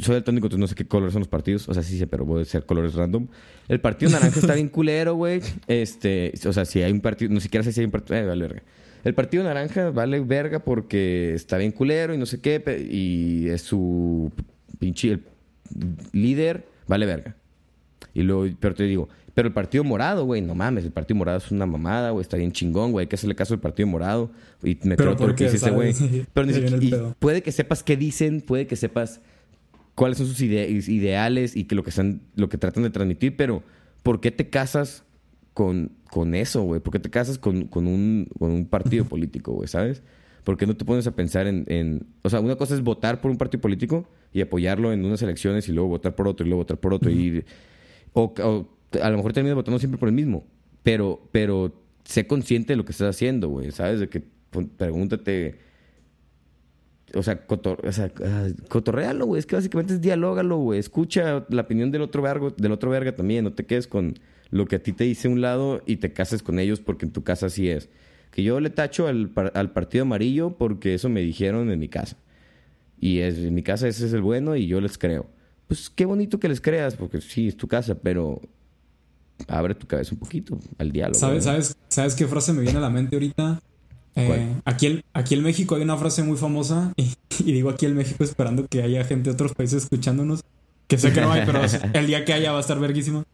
Soy 0.00 0.14
daltónico, 0.14 0.46
entonces 0.46 0.58
no 0.58 0.66
sé 0.66 0.74
qué 0.74 0.86
colores 0.86 1.12
son 1.12 1.20
los 1.20 1.28
partidos. 1.28 1.68
O 1.68 1.74
sea, 1.74 1.82
sí 1.82 1.98
sé, 1.98 2.06
pero 2.06 2.24
voy 2.24 2.42
a 2.42 2.44
ser 2.44 2.66
colores 2.66 2.94
random. 2.94 3.28
El 3.68 3.80
partido 3.80 4.10
naranja 4.12 4.38
está 4.38 4.54
bien 4.54 4.68
culero, 4.68 5.14
güey. 5.14 5.40
Este, 5.66 6.32
o 6.46 6.52
sea, 6.52 6.64
si 6.64 6.82
hay 6.82 6.92
un 6.92 7.00
partido, 7.00 7.32
no 7.32 7.40
siquiera 7.40 7.64
sé 7.64 7.72
si 7.72 7.80
hay 7.80 7.86
un 7.86 7.92
partido. 7.92 8.18
Eh, 8.18 8.26
vale, 8.26 8.42
verga. 8.42 8.62
El 9.04 9.14
partido 9.14 9.42
naranja 9.42 9.90
vale 9.90 10.20
verga 10.20 10.60
porque 10.60 11.34
está 11.34 11.58
bien 11.58 11.72
culero 11.72 12.14
y 12.14 12.18
no 12.18 12.26
sé 12.26 12.40
qué. 12.40 12.62
Y 12.90 13.48
es 13.48 13.62
su 13.62 14.30
pinche 14.78 15.12
el 15.12 15.24
líder, 16.12 16.66
vale 16.86 17.06
verga. 17.06 17.36
Y 18.14 18.22
luego, 18.22 18.54
pero 18.60 18.74
te 18.74 18.84
digo, 18.84 19.08
pero 19.34 19.48
el 19.48 19.54
partido 19.54 19.82
morado, 19.82 20.24
güey, 20.26 20.42
no 20.42 20.54
mames, 20.54 20.84
el 20.84 20.92
partido 20.92 21.16
morado 21.16 21.38
es 21.38 21.50
una 21.50 21.64
mamada, 21.64 22.10
güey, 22.10 22.22
está 22.22 22.36
bien 22.36 22.52
chingón, 22.52 22.92
güey, 22.92 23.04
hay 23.04 23.08
que 23.08 23.16
hacerle 23.16 23.34
caso 23.34 23.54
al 23.54 23.60
partido 23.60 23.86
morado. 23.86 24.30
Y 24.62 24.78
me 24.82 24.96
creo 24.96 25.16
todo 25.16 25.28
lo 25.28 25.34
que 25.34 25.44
dice 25.44 25.56
ese 25.56 25.70
güey. 25.70 25.94
Pero 26.34 26.46
ni 26.46 26.90
puede 27.18 27.42
que 27.42 27.50
sepas 27.50 27.82
qué 27.82 27.96
dicen, 27.96 28.42
puede 28.42 28.66
que 28.66 28.76
sepas 28.76 29.22
cuáles 29.94 30.18
son 30.18 30.26
sus 30.26 30.40
ideales 30.40 31.56
y 31.56 31.64
que 31.64 31.74
lo 31.74 31.82
que 31.82 31.90
están, 31.90 32.20
lo 32.36 32.48
que 32.48 32.58
tratan 32.58 32.82
de 32.82 32.90
transmitir, 32.90 33.36
pero 33.36 33.62
¿por 34.02 34.20
qué 34.20 34.30
te 34.30 34.48
casas 34.48 35.04
con, 35.54 35.92
con 36.10 36.34
eso, 36.34 36.62
güey? 36.62 36.80
¿Por 36.80 36.92
qué 36.92 36.98
te 36.98 37.10
casas 37.10 37.38
con, 37.38 37.66
con, 37.66 37.86
un, 37.86 38.26
con 38.38 38.50
un 38.50 38.66
partido 38.66 39.04
político, 39.04 39.52
güey, 39.52 39.68
sabes? 39.68 40.02
¿Por 40.44 40.56
qué 40.56 40.66
no 40.66 40.76
te 40.76 40.84
pones 40.84 41.06
a 41.06 41.14
pensar 41.14 41.46
en, 41.46 41.64
en, 41.68 42.06
O 42.22 42.30
sea, 42.30 42.40
una 42.40 42.56
cosa 42.56 42.74
es 42.74 42.82
votar 42.82 43.20
por 43.20 43.30
un 43.30 43.36
partido 43.36 43.60
político 43.60 44.08
y 44.32 44.40
apoyarlo 44.40 44.92
en 44.92 45.04
unas 45.04 45.22
elecciones 45.22 45.68
y 45.68 45.72
luego 45.72 45.90
votar 45.90 46.14
por 46.14 46.26
otro 46.26 46.46
y 46.46 46.48
luego 46.48 46.62
votar 46.62 46.78
por 46.78 46.94
otro 46.94 47.10
y... 47.10 47.44
o 48.14 48.66
a 49.00 49.10
lo 49.10 49.16
mejor 49.16 49.32
terminas 49.32 49.56
votando 49.56 49.78
siempre 49.78 49.98
por 49.98 50.08
el 50.08 50.14
mismo, 50.14 50.44
pero, 50.82 51.28
pero 51.32 51.72
sé 52.04 52.26
consciente 52.26 52.72
de 52.72 52.76
lo 52.76 52.84
que 52.84 52.92
estás 52.92 53.14
haciendo, 53.14 53.48
güey, 53.48 53.70
¿sabes? 53.70 54.00
De 54.00 54.08
que 54.08 54.22
pregúntate, 54.76 55.58
o 57.14 57.22
sea, 57.22 57.46
cotor, 57.46 57.80
ah, 57.86 58.48
cotorrealo, 58.68 59.26
güey, 59.26 59.38
es 59.38 59.46
que 59.46 59.56
básicamente 59.56 59.94
es 59.94 60.00
dialógalo, 60.00 60.58
güey, 60.58 60.78
escucha 60.78 61.46
la 61.48 61.62
opinión 61.62 61.90
del 61.90 62.02
otro, 62.02 62.22
vergo, 62.22 62.50
del 62.50 62.72
otro 62.72 62.90
verga 62.90 63.14
también, 63.14 63.44
no 63.44 63.52
te 63.52 63.64
quedes 63.64 63.86
con 63.86 64.18
lo 64.50 64.66
que 64.66 64.76
a 64.76 64.82
ti 64.82 64.92
te 64.92 65.04
dice 65.04 65.28
un 65.28 65.40
lado 65.40 65.82
y 65.86 65.96
te 65.96 66.12
cases 66.12 66.42
con 66.42 66.58
ellos 66.58 66.80
porque 66.80 67.06
en 67.06 67.12
tu 67.12 67.24
casa 67.24 67.46
así 67.46 67.68
es. 67.68 67.88
Que 68.30 68.42
yo 68.42 68.60
le 68.60 68.70
tacho 68.70 69.08
al, 69.08 69.32
al 69.54 69.72
partido 69.72 70.02
amarillo 70.02 70.56
porque 70.56 70.94
eso 70.94 71.08
me 71.08 71.20
dijeron 71.20 71.70
en 71.70 71.78
mi 71.78 71.88
casa. 71.88 72.16
Y 73.00 73.18
es, 73.18 73.38
en 73.38 73.54
mi 73.54 73.62
casa 73.62 73.88
ese 73.88 74.06
es 74.06 74.12
el 74.12 74.20
bueno 74.20 74.54
y 74.54 74.66
yo 74.66 74.80
les 74.80 74.98
creo. 74.98 75.26
Pues 75.66 75.88
qué 75.88 76.04
bonito 76.04 76.38
que 76.38 76.48
les 76.48 76.60
creas, 76.60 76.96
porque 76.96 77.20
sí, 77.22 77.48
es 77.48 77.56
tu 77.56 77.66
casa, 77.66 77.94
pero 78.00 78.42
abre 79.48 79.74
tu 79.74 79.86
cabeza 79.86 80.12
un 80.12 80.18
poquito 80.18 80.58
al 80.78 80.92
diálogo. 80.92 81.18
¿Sabes, 81.18 81.44
sabes, 81.44 81.76
¿sabes 81.88 82.14
qué 82.14 82.26
frase 82.26 82.52
me 82.52 82.62
viene 82.62 82.78
a 82.78 82.82
la 82.82 82.90
mente 82.90 83.16
ahorita? 83.16 83.60
Eh, 84.14 84.54
aquí, 84.64 84.86
en, 84.86 85.02
aquí 85.14 85.34
en 85.34 85.42
México 85.42 85.74
hay 85.74 85.82
una 85.82 85.96
frase 85.96 86.22
muy 86.22 86.36
famosa 86.36 86.92
y, 86.96 87.14
digo 87.44 87.70
aquí 87.70 87.86
en 87.86 87.94
México 87.96 88.22
esperando 88.24 88.66
que 88.66 88.82
haya 88.82 89.04
gente 89.04 89.30
de 89.30 89.34
otros 89.34 89.54
países 89.54 89.84
escuchándonos. 89.84 90.42
Que 90.86 90.98
sé 90.98 91.12
que 91.12 91.20
no 91.20 91.32
hay, 91.32 91.46
pero 91.46 91.60
el 91.94 92.06
día 92.06 92.24
que 92.24 92.34
haya 92.34 92.52
va 92.52 92.58
a 92.58 92.60
estar 92.60 92.78
verguísimo. 92.78 93.24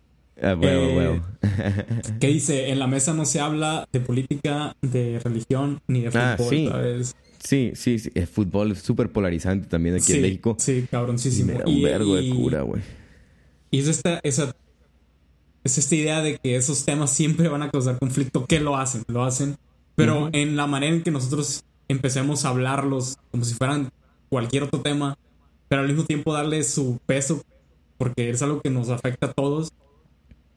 Ah, 0.40 0.56
eh, 0.62 1.20
que 2.20 2.28
dice, 2.28 2.70
en 2.70 2.78
la 2.78 2.86
mesa 2.86 3.12
no 3.12 3.24
se 3.24 3.40
habla 3.40 3.88
de 3.92 3.98
política, 3.98 4.76
de 4.82 5.18
religión, 5.18 5.80
ni 5.88 6.02
de 6.02 6.16
ah, 6.16 6.36
fútbol, 6.36 6.50
sí. 6.50 6.68
¿sabes? 6.68 7.16
Sí, 7.42 7.72
sí, 7.74 7.98
sí. 7.98 8.10
El 8.14 8.28
fútbol 8.28 8.72
es 8.72 8.78
súper 8.78 9.10
polarizante 9.10 9.66
también 9.66 9.96
aquí 9.96 10.12
en 10.12 10.22
México. 10.22 10.56
Sí, 10.58 10.86
cabroncísimo. 10.88 11.58
un 11.66 11.82
vergo 11.82 12.14
de 12.14 12.30
cura, 12.30 12.62
güey. 12.62 12.82
Y 13.70 13.80
es 13.80 13.88
esta, 13.88 14.20
esa 14.22 14.54
es 15.68 15.78
esta 15.78 15.94
idea 15.94 16.22
de 16.22 16.38
que 16.38 16.56
esos 16.56 16.84
temas 16.84 17.12
siempre 17.12 17.48
van 17.48 17.62
a 17.62 17.70
causar 17.70 17.98
conflicto, 17.98 18.46
que 18.46 18.58
lo 18.58 18.76
hacen, 18.76 19.04
lo 19.06 19.22
hacen, 19.22 19.56
pero 19.94 20.28
en 20.32 20.56
la 20.56 20.66
manera 20.66 20.94
en 20.94 21.02
que 21.02 21.10
nosotros 21.10 21.64
empecemos 21.88 22.44
a 22.44 22.50
hablarlos 22.50 23.16
como 23.30 23.44
si 23.44 23.54
fueran 23.54 23.90
cualquier 24.28 24.64
otro 24.64 24.80
tema, 24.80 25.18
pero 25.68 25.82
al 25.82 25.88
mismo 25.88 26.04
tiempo 26.04 26.32
darle 26.32 26.62
su 26.64 26.98
peso, 27.06 27.42
porque 27.98 28.30
es 28.30 28.42
algo 28.42 28.60
que 28.60 28.70
nos 28.70 28.88
afecta 28.88 29.26
a 29.26 29.32
todos, 29.32 29.72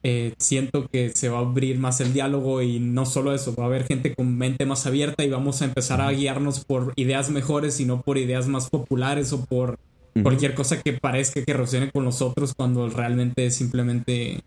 eh, 0.03 0.33
siento 0.39 0.87
que 0.87 1.09
se 1.09 1.29
va 1.29 1.39
a 1.39 1.41
abrir 1.41 1.77
más 1.77 2.01
el 2.01 2.13
diálogo 2.13 2.61
y 2.61 2.79
no 2.79 3.05
solo 3.05 3.33
eso, 3.33 3.53
va 3.53 3.65
a 3.65 3.67
haber 3.67 3.85
gente 3.85 4.15
con 4.15 4.37
mente 4.37 4.65
más 4.65 4.87
abierta 4.87 5.23
y 5.23 5.29
vamos 5.29 5.61
a 5.61 5.65
empezar 5.65 6.01
a 6.01 6.11
guiarnos 6.11 6.63
por 6.65 6.93
ideas 6.95 7.29
mejores 7.29 7.79
y 7.79 7.85
no 7.85 8.01
por 8.01 8.17
ideas 8.17 8.47
más 8.47 8.69
populares 8.69 9.31
o 9.33 9.45
por 9.45 9.77
cualquier 10.23 10.55
cosa 10.55 10.81
que 10.81 10.93
parezca 10.93 11.43
que 11.43 11.53
resuene 11.53 11.91
con 11.91 12.03
nosotros 12.03 12.53
cuando 12.55 12.89
realmente 12.89 13.45
es 13.45 13.55
simplemente 13.55 14.41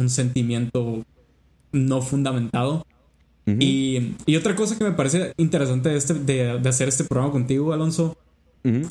un 0.00 0.10
sentimiento 0.10 1.04
no 1.72 2.02
fundamentado. 2.02 2.86
y, 3.46 4.14
otra 4.36 4.54
cosa 4.54 4.78
que 4.78 4.84
me 4.84 4.92
parece 4.92 5.32
interesante 5.36 5.88
de, 5.88 5.96
este, 5.96 6.14
de, 6.14 6.68
hacer 6.68 6.88
este 6.88 7.04
programa 7.04 7.32
contigo, 7.32 7.72
Alonso, 7.72 8.16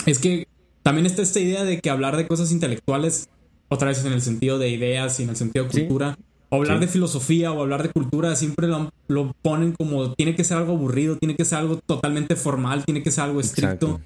es 0.06 0.20
que 0.20 0.48
también 0.84 1.06
está 1.06 1.22
esta 1.22 1.40
idea 1.40 1.64
de 1.64 1.80
que 1.80 1.90
hablar 1.90 2.18
de 2.18 2.28
cosas 2.28 2.52
intelectuales, 2.52 3.30
otra 3.70 3.90
vez 3.90 4.04
en 4.04 4.14
el 4.14 4.22
sentido 4.22 4.58
de 4.58 4.70
ideas 4.70 5.20
y 5.20 5.24
en 5.24 5.30
el 5.30 5.36
sentido 5.36 5.66
de 5.66 5.72
cultura, 5.72 6.18
o 6.50 6.58
hablar 6.58 6.80
de 6.80 6.88
filosofía 6.88 7.52
o 7.52 7.62
hablar 7.62 7.84
de 7.84 7.90
cultura, 7.90 8.36
siempre 8.36 8.68
lo, 8.68 9.36
ponen 9.42 9.74
como 9.74 10.14
tiene 10.14 10.36
que 10.36 10.44
ser 10.44 10.58
algo 10.58 10.74
aburrido, 10.74 11.18
tiene 11.18 11.36
que 11.36 11.46
ser 11.46 11.60
algo 11.60 11.78
totalmente 11.78 12.36
formal, 12.36 12.86
tiene 12.86 13.04
que 13.04 13.12
ser 13.12 13.26
algo 13.26 13.40
estricto. 13.40 14.02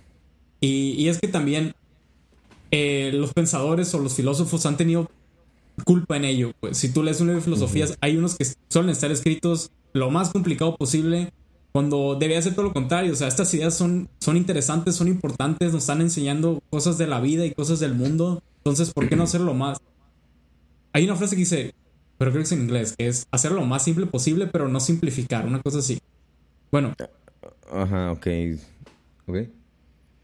Y, 0.59 1.07
es 1.07 1.19
que 1.19 1.27
también 1.27 1.73
eh, 2.71 3.11
los 3.13 3.33
pensadores 3.33 3.93
o 3.93 3.99
los 3.99 4.13
filósofos 4.13 4.65
han 4.65 4.77
tenido 4.77 5.09
culpa 5.85 6.17
en 6.17 6.25
ello. 6.25 6.53
Pues 6.59 6.77
si 6.77 6.89
tú 6.89 7.03
lees 7.03 7.19
un 7.21 7.27
libro 7.27 7.39
de 7.39 7.45
filosofías, 7.45 7.97
hay 8.01 8.17
unos 8.17 8.35
que 8.35 8.45
suelen 8.69 8.91
estar 8.91 9.11
escritos 9.11 9.71
lo 9.93 10.09
más 10.09 10.29
complicado 10.29 10.75
posible, 10.75 11.31
cuando 11.71 12.15
debería 12.15 12.41
ser 12.41 12.53
todo 12.53 12.65
lo 12.65 12.73
contrario. 12.73 13.13
O 13.13 13.15
sea, 13.15 13.27
estas 13.27 13.53
ideas 13.53 13.75
son, 13.75 14.09
son 14.19 14.37
interesantes, 14.37 14.95
son 14.95 15.07
importantes, 15.07 15.73
nos 15.73 15.83
están 15.83 16.01
enseñando 16.01 16.61
cosas 16.69 16.97
de 16.97 17.07
la 17.07 17.19
vida 17.19 17.45
y 17.45 17.53
cosas 17.53 17.79
del 17.79 17.95
mundo. 17.95 18.41
Entonces, 18.57 18.93
¿por 18.93 19.09
qué 19.09 19.15
no 19.15 19.23
hacerlo 19.23 19.53
más? 19.53 19.79
Hay 20.93 21.05
una 21.05 21.15
frase 21.15 21.35
que 21.35 21.41
dice, 21.41 21.73
pero 22.17 22.31
creo 22.31 22.41
que 22.41 22.45
es 22.45 22.51
en 22.51 22.61
inglés, 22.61 22.95
que 22.97 23.07
es 23.07 23.27
hacerlo 23.31 23.59
lo 23.59 23.65
más 23.65 23.83
simple 23.83 24.05
posible, 24.05 24.47
pero 24.47 24.67
no 24.67 24.79
simplificar, 24.79 25.45
una 25.45 25.61
cosa 25.61 25.79
así. 25.79 25.99
Bueno. 26.71 26.93
Ajá, 27.71 28.11
ok. 28.11 28.27
Ok. 29.27 29.37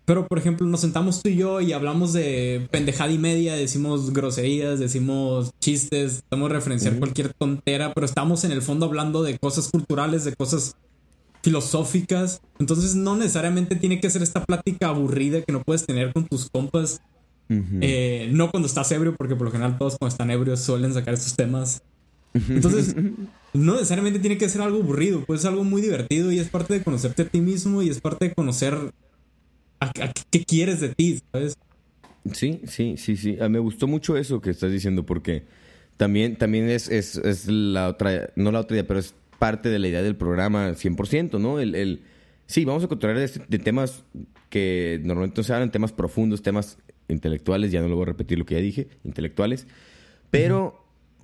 Pero, 0.09 0.27
por 0.27 0.39
ejemplo, 0.39 0.65
nos 0.65 0.79
sentamos 0.79 1.21
tú 1.21 1.29
y 1.29 1.35
yo 1.35 1.61
y 1.61 1.71
hablamos 1.71 2.13
de 2.13 2.67
pendejada 2.71 3.11
y 3.11 3.19
media, 3.19 3.53
decimos 3.53 4.11
groserías, 4.11 4.79
decimos 4.79 5.51
chistes, 5.59 6.13
estamos 6.13 6.49
a 6.49 6.53
referenciar 6.55 6.97
cualquier 6.97 7.31
tontera, 7.31 7.93
pero 7.93 8.07
estamos 8.07 8.43
en 8.43 8.51
el 8.51 8.63
fondo 8.63 8.87
hablando 8.87 9.21
de 9.21 9.37
cosas 9.37 9.69
culturales, 9.69 10.23
de 10.23 10.33
cosas 10.35 10.75
filosóficas. 11.43 12.41
Entonces, 12.57 12.95
no 12.95 13.17
necesariamente 13.17 13.75
tiene 13.75 14.01
que 14.01 14.09
ser 14.09 14.23
esta 14.23 14.43
plática 14.43 14.87
aburrida 14.87 15.43
que 15.43 15.51
no 15.51 15.61
puedes 15.61 15.85
tener 15.85 16.11
con 16.11 16.25
tus 16.25 16.49
compas. 16.49 17.01
Eh, 17.47 18.31
no 18.31 18.49
cuando 18.49 18.65
estás 18.65 18.91
ebrio, 18.91 19.15
porque 19.15 19.35
por 19.35 19.45
lo 19.45 19.51
general 19.51 19.77
todos 19.77 19.95
cuando 19.99 20.11
están 20.11 20.31
ebrios 20.31 20.59
suelen 20.59 20.91
sacar 20.91 21.13
estos 21.13 21.35
temas. 21.35 21.83
Entonces, 22.33 22.95
no 23.53 23.73
necesariamente 23.73 24.17
tiene 24.17 24.39
que 24.39 24.49
ser 24.49 24.61
algo 24.61 24.79
aburrido, 24.79 25.23
puede 25.23 25.39
ser 25.39 25.51
algo 25.51 25.63
muy 25.63 25.83
divertido 25.83 26.31
y 26.31 26.39
es 26.39 26.49
parte 26.49 26.73
de 26.73 26.83
conocerte 26.83 27.21
a 27.21 27.25
ti 27.27 27.41
mismo 27.41 27.83
y 27.83 27.89
es 27.91 28.01
parte 28.01 28.29
de 28.29 28.33
conocer 28.33 28.91
qué 30.29 30.45
quieres 30.45 30.79
de 30.81 30.89
ti, 30.89 31.19
¿sabes? 31.31 31.57
Sí, 32.33 32.61
sí, 32.65 32.95
sí, 32.97 33.15
sí. 33.17 33.37
Ah, 33.39 33.49
me 33.49 33.59
gustó 33.59 33.87
mucho 33.87 34.17
eso 34.17 34.41
que 34.41 34.49
estás 34.49 34.71
diciendo 34.71 35.05
porque 35.05 35.43
también, 35.97 36.35
también 36.35 36.69
es, 36.69 36.89
es, 36.89 37.15
es 37.17 37.47
la 37.47 37.87
otra, 37.87 38.29
no 38.35 38.51
la 38.51 38.59
otra 38.61 38.75
idea, 38.75 38.87
pero 38.87 38.99
es 38.99 39.13
parte 39.37 39.69
de 39.69 39.79
la 39.79 39.87
idea 39.87 40.01
del 40.01 40.15
programa 40.15 40.71
100%, 40.71 41.39
¿no? 41.39 41.59
El, 41.59 41.75
el, 41.75 42.01
sí, 42.45 42.65
vamos 42.65 42.83
a 42.83 42.87
controlar 42.87 43.17
de, 43.17 43.25
este, 43.25 43.41
de 43.47 43.59
temas 43.59 44.03
que 44.49 44.99
normalmente 45.03 45.39
no 45.39 45.43
se 45.43 45.53
hablan, 45.53 45.71
temas 45.71 45.93
profundos, 45.93 46.41
temas 46.41 46.77
intelectuales, 47.07 47.71
ya 47.71 47.81
no 47.81 47.87
lo 47.87 47.95
voy 47.95 48.03
a 48.03 48.07
repetir 48.07 48.37
lo 48.37 48.45
que 48.45 48.55
ya 48.55 48.61
dije, 48.61 48.87
intelectuales, 49.03 49.65
pero 50.29 50.78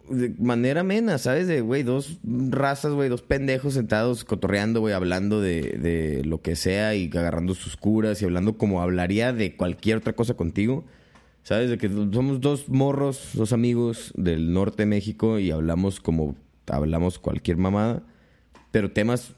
de 0.10 0.34
manera 0.40 0.82
amena, 0.82 1.18
¿sabes? 1.18 1.48
De, 1.48 1.62
güey, 1.62 1.84
dos 1.84 2.20
razas, 2.24 2.94
güey, 2.94 3.10
dos 3.10 3.22
pendejos 3.22 3.74
sentados 3.74 4.24
cotorreando, 4.24 4.80
güey, 4.80 4.94
hablando 4.94 5.42
de, 5.42 5.62
de, 5.62 6.24
lo 6.24 6.42
que 6.42 6.56
sea 6.56 6.96
y 6.96 7.08
agarrando 7.08 7.54
sus 7.56 7.78
curas 7.78 8.22
y 8.22 8.26
hablando 8.26 8.58
como 8.58 8.82
hablaría 8.82 9.34
de 9.34 9.56
cualquier 9.56 9.98
otra 9.98 10.14
cosa 10.14 10.36
contigo. 10.36 10.84
¿Sabes? 11.44 11.70
De 11.70 11.78
que 11.78 11.90
somos 11.90 12.42
dos 12.42 12.70
morros, 12.70 13.30
dos 13.34 13.54
amigos 13.54 14.12
del 14.16 14.52
norte 14.52 14.82
de 14.82 14.88
México 14.88 15.38
y 15.38 15.52
hablamos 15.52 16.00
como 16.00 16.36
hablamos 16.68 17.20
cualquier 17.20 17.58
mamada, 17.58 18.04
pero 18.72 18.92
temas 18.92 19.34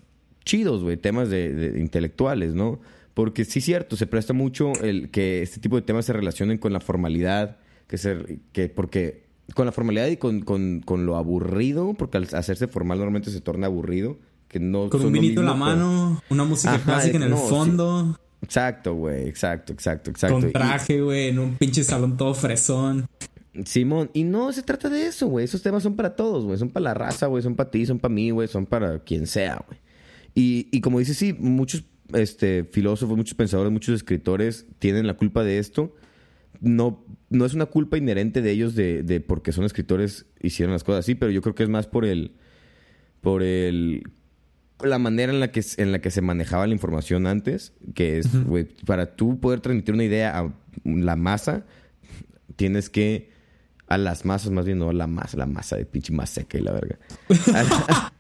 chidos, 0.46 0.84
güey, 0.84 0.98
temas 0.98 1.30
de, 1.30 1.76
intelectuales, 1.78 2.54
¿no? 2.54 2.80
Porque 3.14 3.46
sí 3.46 3.60
es 3.60 3.66
cierto, 3.66 3.96
se 3.96 4.08
presta 4.08 4.34
mucho 4.34 4.72
el 4.82 5.10
que 5.10 5.42
este 5.42 5.60
tipo 5.60 5.76
de 5.76 5.82
temas 5.82 6.06
se 6.06 6.14
relacionen 6.14 6.58
con 6.58 6.72
la 6.72 6.80
formalidad, 6.80 7.58
que, 7.88 7.98
ser, 7.98 8.40
que 8.52 8.70
porque 8.70 9.27
con 9.54 9.66
la 9.66 9.72
formalidad 9.72 10.08
y 10.08 10.18
con, 10.18 10.42
con, 10.42 10.82
con, 10.82 11.06
lo 11.06 11.16
aburrido, 11.16 11.94
porque 11.94 12.18
al 12.18 12.28
hacerse 12.34 12.68
formal 12.68 12.98
normalmente 12.98 13.32
se 13.32 13.42
torna 13.42 13.68
aburrido. 13.68 14.18
Que 14.48 14.60
no 14.60 14.90
con 14.90 15.06
un 15.06 15.12
vinito 15.12 15.42
en 15.42 15.48
la 15.48 15.54
mano, 15.56 16.22
una 16.30 16.46
música 16.46 16.80
clásica 16.80 17.18
en 17.18 17.24
el 17.24 17.36
fondo. 17.36 18.18
Exacto, 18.42 18.94
güey, 18.94 19.28
exacto, 19.28 19.74
exacto, 19.74 20.10
exacto. 20.10 20.40
Con 20.40 20.52
traje, 20.52 21.02
güey, 21.02 21.30
en 21.30 21.40
un 21.40 21.56
pinche 21.56 21.84
salón 21.84 22.16
todo 22.16 22.34
fresón. 22.34 23.08
Simón, 23.66 24.10
y 24.14 24.24
no 24.24 24.52
se 24.54 24.62
trata 24.62 24.90
de 24.90 25.08
eso, 25.08 25.28
güey. 25.28 25.46
Esos 25.46 25.62
temas 25.62 25.84
son 25.84 25.96
para 25.96 26.16
todos, 26.16 26.46
güey. 26.46 26.58
Son 26.58 26.70
para 26.70 26.84
la 26.86 26.94
raza, 26.94 27.26
güey. 27.28 27.42
Son 27.42 27.56
para 27.56 27.72
ti, 27.72 27.86
son 27.86 28.00
para 28.00 28.14
mí, 28.14 28.30
güey. 28.30 28.48
Son 28.48 28.66
para 28.66 29.00
quien 29.00 29.26
sea, 29.26 29.64
güey. 29.68 29.80
Y, 30.36 30.68
y 30.72 30.82
como 30.82 31.00
dices, 31.00 31.18
sí, 31.18 31.34
muchos 31.34 31.84
este, 32.14 32.64
filósofos, 32.66 33.18
muchos 33.18 33.34
pensadores, 33.36 33.72
muchos 33.72 33.96
escritores 33.96 34.66
tienen 34.80 35.08
la 35.08 35.16
culpa 35.16 35.44
de 35.44 35.58
esto. 35.58 35.96
No, 36.62 37.06
no 37.30 37.46
es 37.46 37.54
una 37.54 37.66
culpa 37.68 37.98
inherente 37.98 38.42
de 38.42 38.52
ellos 38.52 38.76
de, 38.76 39.04
de 39.04 39.20
porque 39.20 39.52
son 39.52 39.66
escritores 39.66 40.26
hicieron 40.42 40.74
las 40.74 40.84
cosas 40.84 41.00
así, 41.00 41.16
pero 41.16 41.32
yo 41.32 41.42
creo 41.42 41.56
que 41.56 41.64
es 41.64 41.70
más 41.70 41.88
por 41.88 42.06
el. 42.06 42.36
por 43.22 43.44
el. 43.44 44.04
la 44.82 45.00
manera 45.00 45.32
en 45.32 45.40
la 45.40 45.52
que, 45.52 45.64
en 45.78 45.92
la 45.92 46.00
que 46.00 46.12
se 46.12 46.22
manejaba 46.22 46.68
la 46.68 46.74
información 46.74 47.28
antes. 47.28 47.74
Que 47.94 48.20
es, 48.20 48.46
güey, 48.46 48.66
para 48.86 49.16
tú 49.16 49.40
poder 49.40 49.60
transmitir 49.60 49.94
una 49.94 50.04
idea 50.04 50.38
a 50.38 50.54
la 50.84 51.16
masa, 51.16 51.66
tienes 52.56 52.90
que 52.90 53.30
a 53.88 53.98
las 53.98 54.26
masas, 54.26 54.52
más 54.52 54.66
bien 54.66 54.80
no 54.80 54.90
a 54.90 54.94
la 54.94 55.08
masa, 55.08 55.38
la 55.38 55.46
masa 55.46 55.78
de 55.78 55.86
pinche 55.86 56.12
más 56.14 56.30
seca 56.30 56.58
y 56.58 56.62
la 56.62 56.74
verga. 56.74 57.00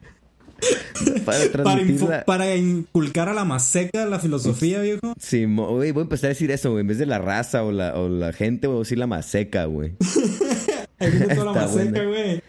para, 1.25 2.23
para, 2.25 2.55
inculcar 2.55 3.29
a 3.29 3.33
la 3.33 3.45
más 3.45 3.63
seca 3.65 4.05
la 4.05 4.19
filosofía, 4.19 4.81
viejo. 4.81 5.13
Sí, 5.19 5.45
güey, 5.45 5.91
voy 5.91 6.01
a 6.01 6.03
empezar 6.03 6.27
a 6.27 6.29
decir 6.29 6.51
eso, 6.51 6.71
güey. 6.71 6.81
En 6.81 6.87
vez 6.87 6.97
de 6.97 7.05
la 7.05 7.19
raza 7.19 7.63
o 7.63 7.71
la, 7.71 7.95
o 7.95 8.09
la 8.09 8.33
gente, 8.33 8.67
voy 8.67 8.77
a 8.77 8.79
decir 8.79 8.97
la 8.97 9.07
más 9.07 9.25
seca, 9.25 9.65
güey. 9.65 9.93
la 10.99 11.43
más 11.53 11.73
seca, 11.73 12.03
güey. 12.03 12.41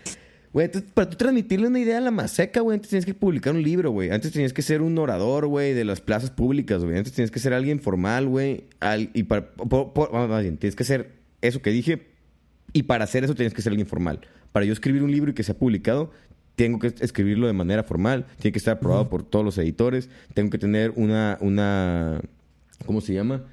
Güey, 0.52 0.70
para 0.94 1.10
tú 1.10 1.16
transmitirle 1.16 1.66
una 1.66 1.78
idea 1.78 1.98
a 1.98 2.00
la 2.00 2.10
maseca, 2.10 2.60
güey, 2.60 2.76
antes 2.76 2.88
tienes 2.88 3.04
que 3.04 3.14
publicar 3.14 3.54
un 3.54 3.62
libro, 3.62 3.90
güey. 3.90 4.10
Antes 4.10 4.32
tenías 4.32 4.52
que 4.52 4.62
ser 4.62 4.80
un 4.80 4.96
orador, 4.98 5.46
güey, 5.46 5.74
de 5.74 5.84
las 5.84 6.00
plazas 6.00 6.30
públicas, 6.30 6.82
güey. 6.82 6.96
Antes 6.96 7.12
tienes 7.12 7.30
que 7.30 7.38
ser 7.38 7.52
alguien 7.52 7.80
formal, 7.80 8.26
güey. 8.26 8.64
Y 9.12 9.24
para... 9.24 9.50
más 10.12 10.42
bien, 10.42 10.56
tienes 10.56 10.74
que 10.74 10.84
ser 10.84 11.12
eso 11.42 11.60
que 11.60 11.70
dije 11.70 12.08
y 12.72 12.84
para 12.84 13.04
hacer 13.04 13.24
eso 13.24 13.34
tienes 13.34 13.54
que 13.54 13.62
ser 13.62 13.70
alguien 13.70 13.86
formal. 13.86 14.20
Para 14.52 14.66
yo 14.66 14.72
escribir 14.72 15.02
un 15.02 15.10
libro 15.10 15.30
y 15.30 15.34
que 15.34 15.42
sea 15.42 15.56
publicado, 15.56 16.10
tengo 16.58 16.80
que 16.80 16.92
escribirlo 17.00 17.46
de 17.46 17.52
manera 17.52 17.84
formal, 17.84 18.26
tiene 18.40 18.50
que 18.50 18.58
estar 18.58 18.78
aprobado 18.78 19.08
por 19.08 19.22
todos 19.22 19.44
los 19.44 19.56
editores, 19.58 20.10
tengo 20.34 20.50
que 20.50 20.58
tener 20.58 20.92
una, 20.96 21.38
una 21.40 22.20
¿cómo 22.84 23.00
se 23.00 23.14
llama? 23.14 23.44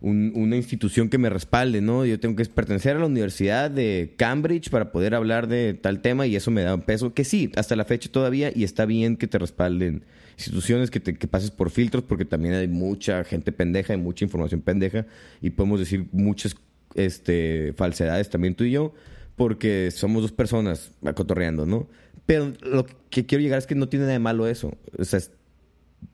una 0.00 0.56
institución 0.56 1.08
que 1.08 1.16
me 1.16 1.30
respalde, 1.30 1.80
¿no? 1.80 2.04
Yo 2.04 2.20
tengo 2.20 2.36
que 2.36 2.44
pertenecer 2.44 2.94
a 2.94 2.98
la 2.98 3.06
Universidad 3.06 3.70
de 3.70 4.12
Cambridge 4.18 4.68
para 4.68 4.92
poder 4.92 5.14
hablar 5.14 5.48
de 5.48 5.72
tal 5.72 6.02
tema 6.02 6.26
y 6.26 6.36
eso 6.36 6.50
me 6.50 6.60
da 6.60 6.74
un 6.74 6.82
peso 6.82 7.14
que 7.14 7.24
sí, 7.24 7.50
hasta 7.56 7.74
la 7.74 7.86
fecha 7.86 8.10
todavía 8.12 8.52
y 8.54 8.64
está 8.64 8.84
bien 8.84 9.16
que 9.16 9.26
te 9.26 9.38
respalden 9.38 10.04
instituciones, 10.36 10.90
que, 10.90 11.00
te, 11.00 11.14
que 11.14 11.26
pases 11.26 11.50
por 11.50 11.70
filtros 11.70 12.04
porque 12.04 12.26
también 12.26 12.52
hay 12.52 12.68
mucha 12.68 13.24
gente 13.24 13.50
pendeja 13.50 13.94
y 13.94 13.96
mucha 13.96 14.26
información 14.26 14.60
pendeja 14.60 15.06
y 15.40 15.50
podemos 15.50 15.80
decir 15.80 16.06
muchas 16.12 16.54
este, 16.94 17.72
falsedades 17.74 18.28
también 18.28 18.54
tú 18.54 18.64
y 18.64 18.72
yo, 18.72 18.92
porque 19.36 19.90
somos 19.90 20.20
dos 20.20 20.32
personas 20.32 20.92
acotorreando, 21.02 21.64
¿no? 21.64 21.88
Pero 22.26 22.52
lo 22.62 22.86
que 23.10 23.26
quiero 23.26 23.42
llegar 23.42 23.58
es 23.58 23.66
que 23.66 23.74
no 23.74 23.88
tiene 23.88 24.04
nada 24.04 24.14
de 24.14 24.18
malo 24.18 24.46
eso. 24.46 24.76
O 24.98 25.04
sea, 25.04 25.20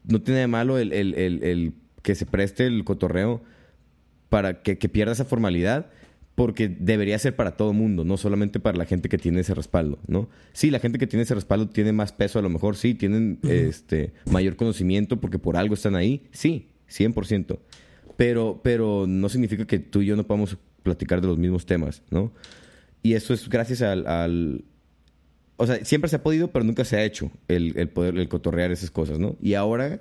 no 0.04 0.20
tiene 0.20 0.38
nada 0.38 0.40
de 0.40 0.46
malo 0.48 0.78
el, 0.78 0.92
el, 0.92 1.14
el, 1.14 1.72
que 2.02 2.14
se 2.14 2.26
preste 2.26 2.66
el 2.66 2.84
cotorreo 2.84 3.42
para 4.28 4.62
que, 4.62 4.78
que, 4.78 4.88
pierda 4.88 5.12
esa 5.12 5.24
formalidad, 5.24 5.90
porque 6.34 6.68
debería 6.68 7.18
ser 7.18 7.36
para 7.36 7.56
todo 7.56 7.72
mundo, 7.72 8.04
no 8.04 8.16
solamente 8.16 8.60
para 8.60 8.78
la 8.78 8.86
gente 8.86 9.08
que 9.08 9.18
tiene 9.18 9.40
ese 9.40 9.54
respaldo, 9.54 9.98
¿no? 10.06 10.28
Sí, 10.52 10.70
la 10.70 10.78
gente 10.78 10.98
que 10.98 11.06
tiene 11.06 11.24
ese 11.24 11.34
respaldo 11.34 11.68
tiene 11.68 11.92
más 11.92 12.12
peso, 12.12 12.38
a 12.38 12.42
lo 12.42 12.48
mejor 12.48 12.76
sí, 12.76 12.94
tienen 12.94 13.38
este, 13.42 14.12
mayor 14.30 14.56
conocimiento 14.56 15.20
porque 15.20 15.38
por 15.38 15.56
algo 15.56 15.74
están 15.74 15.96
ahí, 15.96 16.22
sí, 16.30 16.68
100%. 16.88 17.58
Pero, 18.16 18.60
pero 18.62 19.06
no 19.08 19.28
significa 19.28 19.66
que 19.66 19.78
tú 19.78 20.02
y 20.02 20.06
yo 20.06 20.16
no 20.16 20.26
podamos 20.26 20.56
platicar 20.82 21.20
de 21.20 21.28
los 21.28 21.38
mismos 21.38 21.66
temas, 21.66 22.02
¿no? 22.10 22.32
Y 23.02 23.14
eso 23.14 23.32
es 23.32 23.48
gracias 23.48 23.82
al, 23.82 24.64
o 25.60 25.66
sea, 25.66 25.84
siempre 25.84 26.08
se 26.08 26.16
ha 26.16 26.22
podido, 26.22 26.50
pero 26.50 26.64
nunca 26.64 26.86
se 26.86 26.96
ha 26.96 27.04
hecho 27.04 27.30
el, 27.46 27.76
el, 27.76 27.90
poder, 27.90 28.16
el 28.16 28.28
cotorrear 28.30 28.70
esas 28.70 28.90
cosas, 28.90 29.18
¿no? 29.18 29.36
Y 29.42 29.52
ahora 29.52 30.00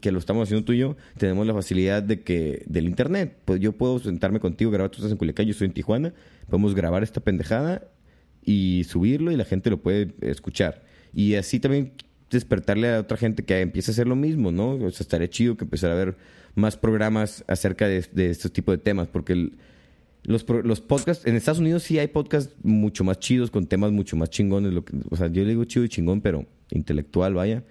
que 0.00 0.10
lo 0.10 0.18
estamos 0.18 0.48
haciendo 0.48 0.64
tú 0.64 0.72
y 0.72 0.78
yo, 0.78 0.96
tenemos 1.18 1.46
la 1.46 1.52
facilidad 1.52 2.02
de 2.02 2.22
que, 2.22 2.64
del 2.66 2.86
internet. 2.86 3.36
Pues 3.44 3.60
yo 3.60 3.72
puedo 3.72 3.98
sentarme 3.98 4.40
contigo, 4.40 4.70
grabar, 4.70 4.90
tú 4.90 4.96
estás 4.96 5.12
en 5.12 5.18
Culiacán, 5.18 5.44
yo 5.44 5.52
estoy 5.52 5.66
en 5.66 5.74
Tijuana, 5.74 6.14
podemos 6.48 6.74
grabar 6.74 7.02
esta 7.02 7.20
pendejada 7.20 7.82
y 8.42 8.84
subirlo 8.84 9.30
y 9.30 9.36
la 9.36 9.44
gente 9.44 9.68
lo 9.68 9.82
puede 9.82 10.14
escuchar. 10.22 10.82
Y 11.12 11.34
así 11.34 11.60
también 11.60 11.92
despertarle 12.30 12.94
a 12.94 13.00
otra 13.00 13.18
gente 13.18 13.44
que 13.44 13.60
empiece 13.60 13.90
a 13.90 13.92
hacer 13.92 14.08
lo 14.08 14.16
mismo, 14.16 14.52
¿no? 14.52 14.70
O 14.70 14.90
sea, 14.90 15.04
estaría 15.04 15.28
chido 15.28 15.58
que 15.58 15.64
empezara 15.64 15.92
a 15.92 15.96
haber 15.96 16.16
más 16.54 16.78
programas 16.78 17.44
acerca 17.46 17.86
de, 17.86 18.06
de 18.10 18.30
estos 18.30 18.52
de 18.54 18.78
temas, 18.78 19.08
porque 19.08 19.34
el, 19.34 19.52
los, 20.24 20.46
los 20.48 20.80
podcasts, 20.80 21.26
en 21.26 21.36
Estados 21.36 21.60
Unidos 21.60 21.82
sí 21.82 21.98
hay 21.98 22.08
podcasts 22.08 22.54
mucho 22.62 23.04
más 23.04 23.18
chidos, 23.18 23.50
con 23.50 23.66
temas 23.66 23.92
mucho 23.92 24.16
más 24.16 24.30
chingones. 24.30 24.72
Lo 24.72 24.84
que, 24.84 24.96
o 25.10 25.16
sea, 25.16 25.28
yo 25.28 25.42
le 25.42 25.50
digo 25.50 25.64
chido 25.64 25.84
y 25.84 25.88
chingón, 25.88 26.20
pero 26.20 26.46
intelectual, 26.70 27.34
vaya. 27.34 27.64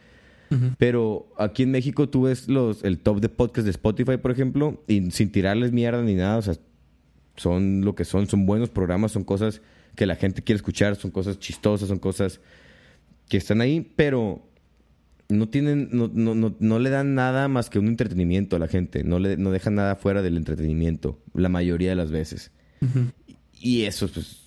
Pero 0.77 1.33
aquí 1.39 1.63
en 1.63 1.71
México 1.71 2.07
tú 2.09 2.23
ves 2.23 2.47
los, 2.47 2.83
el 2.83 2.99
top 2.99 3.21
de 3.21 3.29
podcasts 3.29 3.65
de 3.65 3.71
Spotify, 3.71 4.17
por 4.17 4.29
ejemplo, 4.29 4.83
y 4.87 5.09
sin 5.09 5.31
tirarles 5.31 5.71
mierda 5.71 6.03
ni 6.03 6.13
nada, 6.13 6.37
o 6.37 6.41
sea, 6.43 6.53
son 7.37 7.81
lo 7.83 7.95
que 7.95 8.05
son, 8.05 8.27
son 8.27 8.45
buenos 8.45 8.69
programas, 8.69 9.11
son 9.11 9.23
cosas 9.23 9.61
que 9.95 10.05
la 10.05 10.15
gente 10.15 10.43
quiere 10.43 10.57
escuchar, 10.57 10.95
son 10.95 11.09
cosas 11.09 11.39
chistosas, 11.39 11.87
son 11.87 11.97
cosas 11.97 12.39
que 13.29 13.37
están 13.37 13.61
ahí, 13.61 13.91
pero 13.95 14.47
no 15.33 15.49
tienen, 15.49 15.89
no, 15.91 16.09
no, 16.13 16.35
no, 16.35 16.55
no, 16.59 16.79
le 16.79 16.89
dan 16.89 17.15
nada 17.15 17.47
más 17.47 17.69
que 17.69 17.79
un 17.79 17.87
entretenimiento 17.87 18.55
a 18.55 18.59
la 18.59 18.67
gente, 18.67 19.03
no 19.03 19.19
le 19.19 19.37
no 19.37 19.51
dejan 19.51 19.75
nada 19.75 19.95
fuera 19.95 20.21
del 20.21 20.37
entretenimiento, 20.37 21.19
la 21.33 21.49
mayoría 21.49 21.89
de 21.89 21.95
las 21.95 22.11
veces. 22.11 22.51
Y 23.59 23.83
eso, 23.83 24.09
pues, 24.09 24.43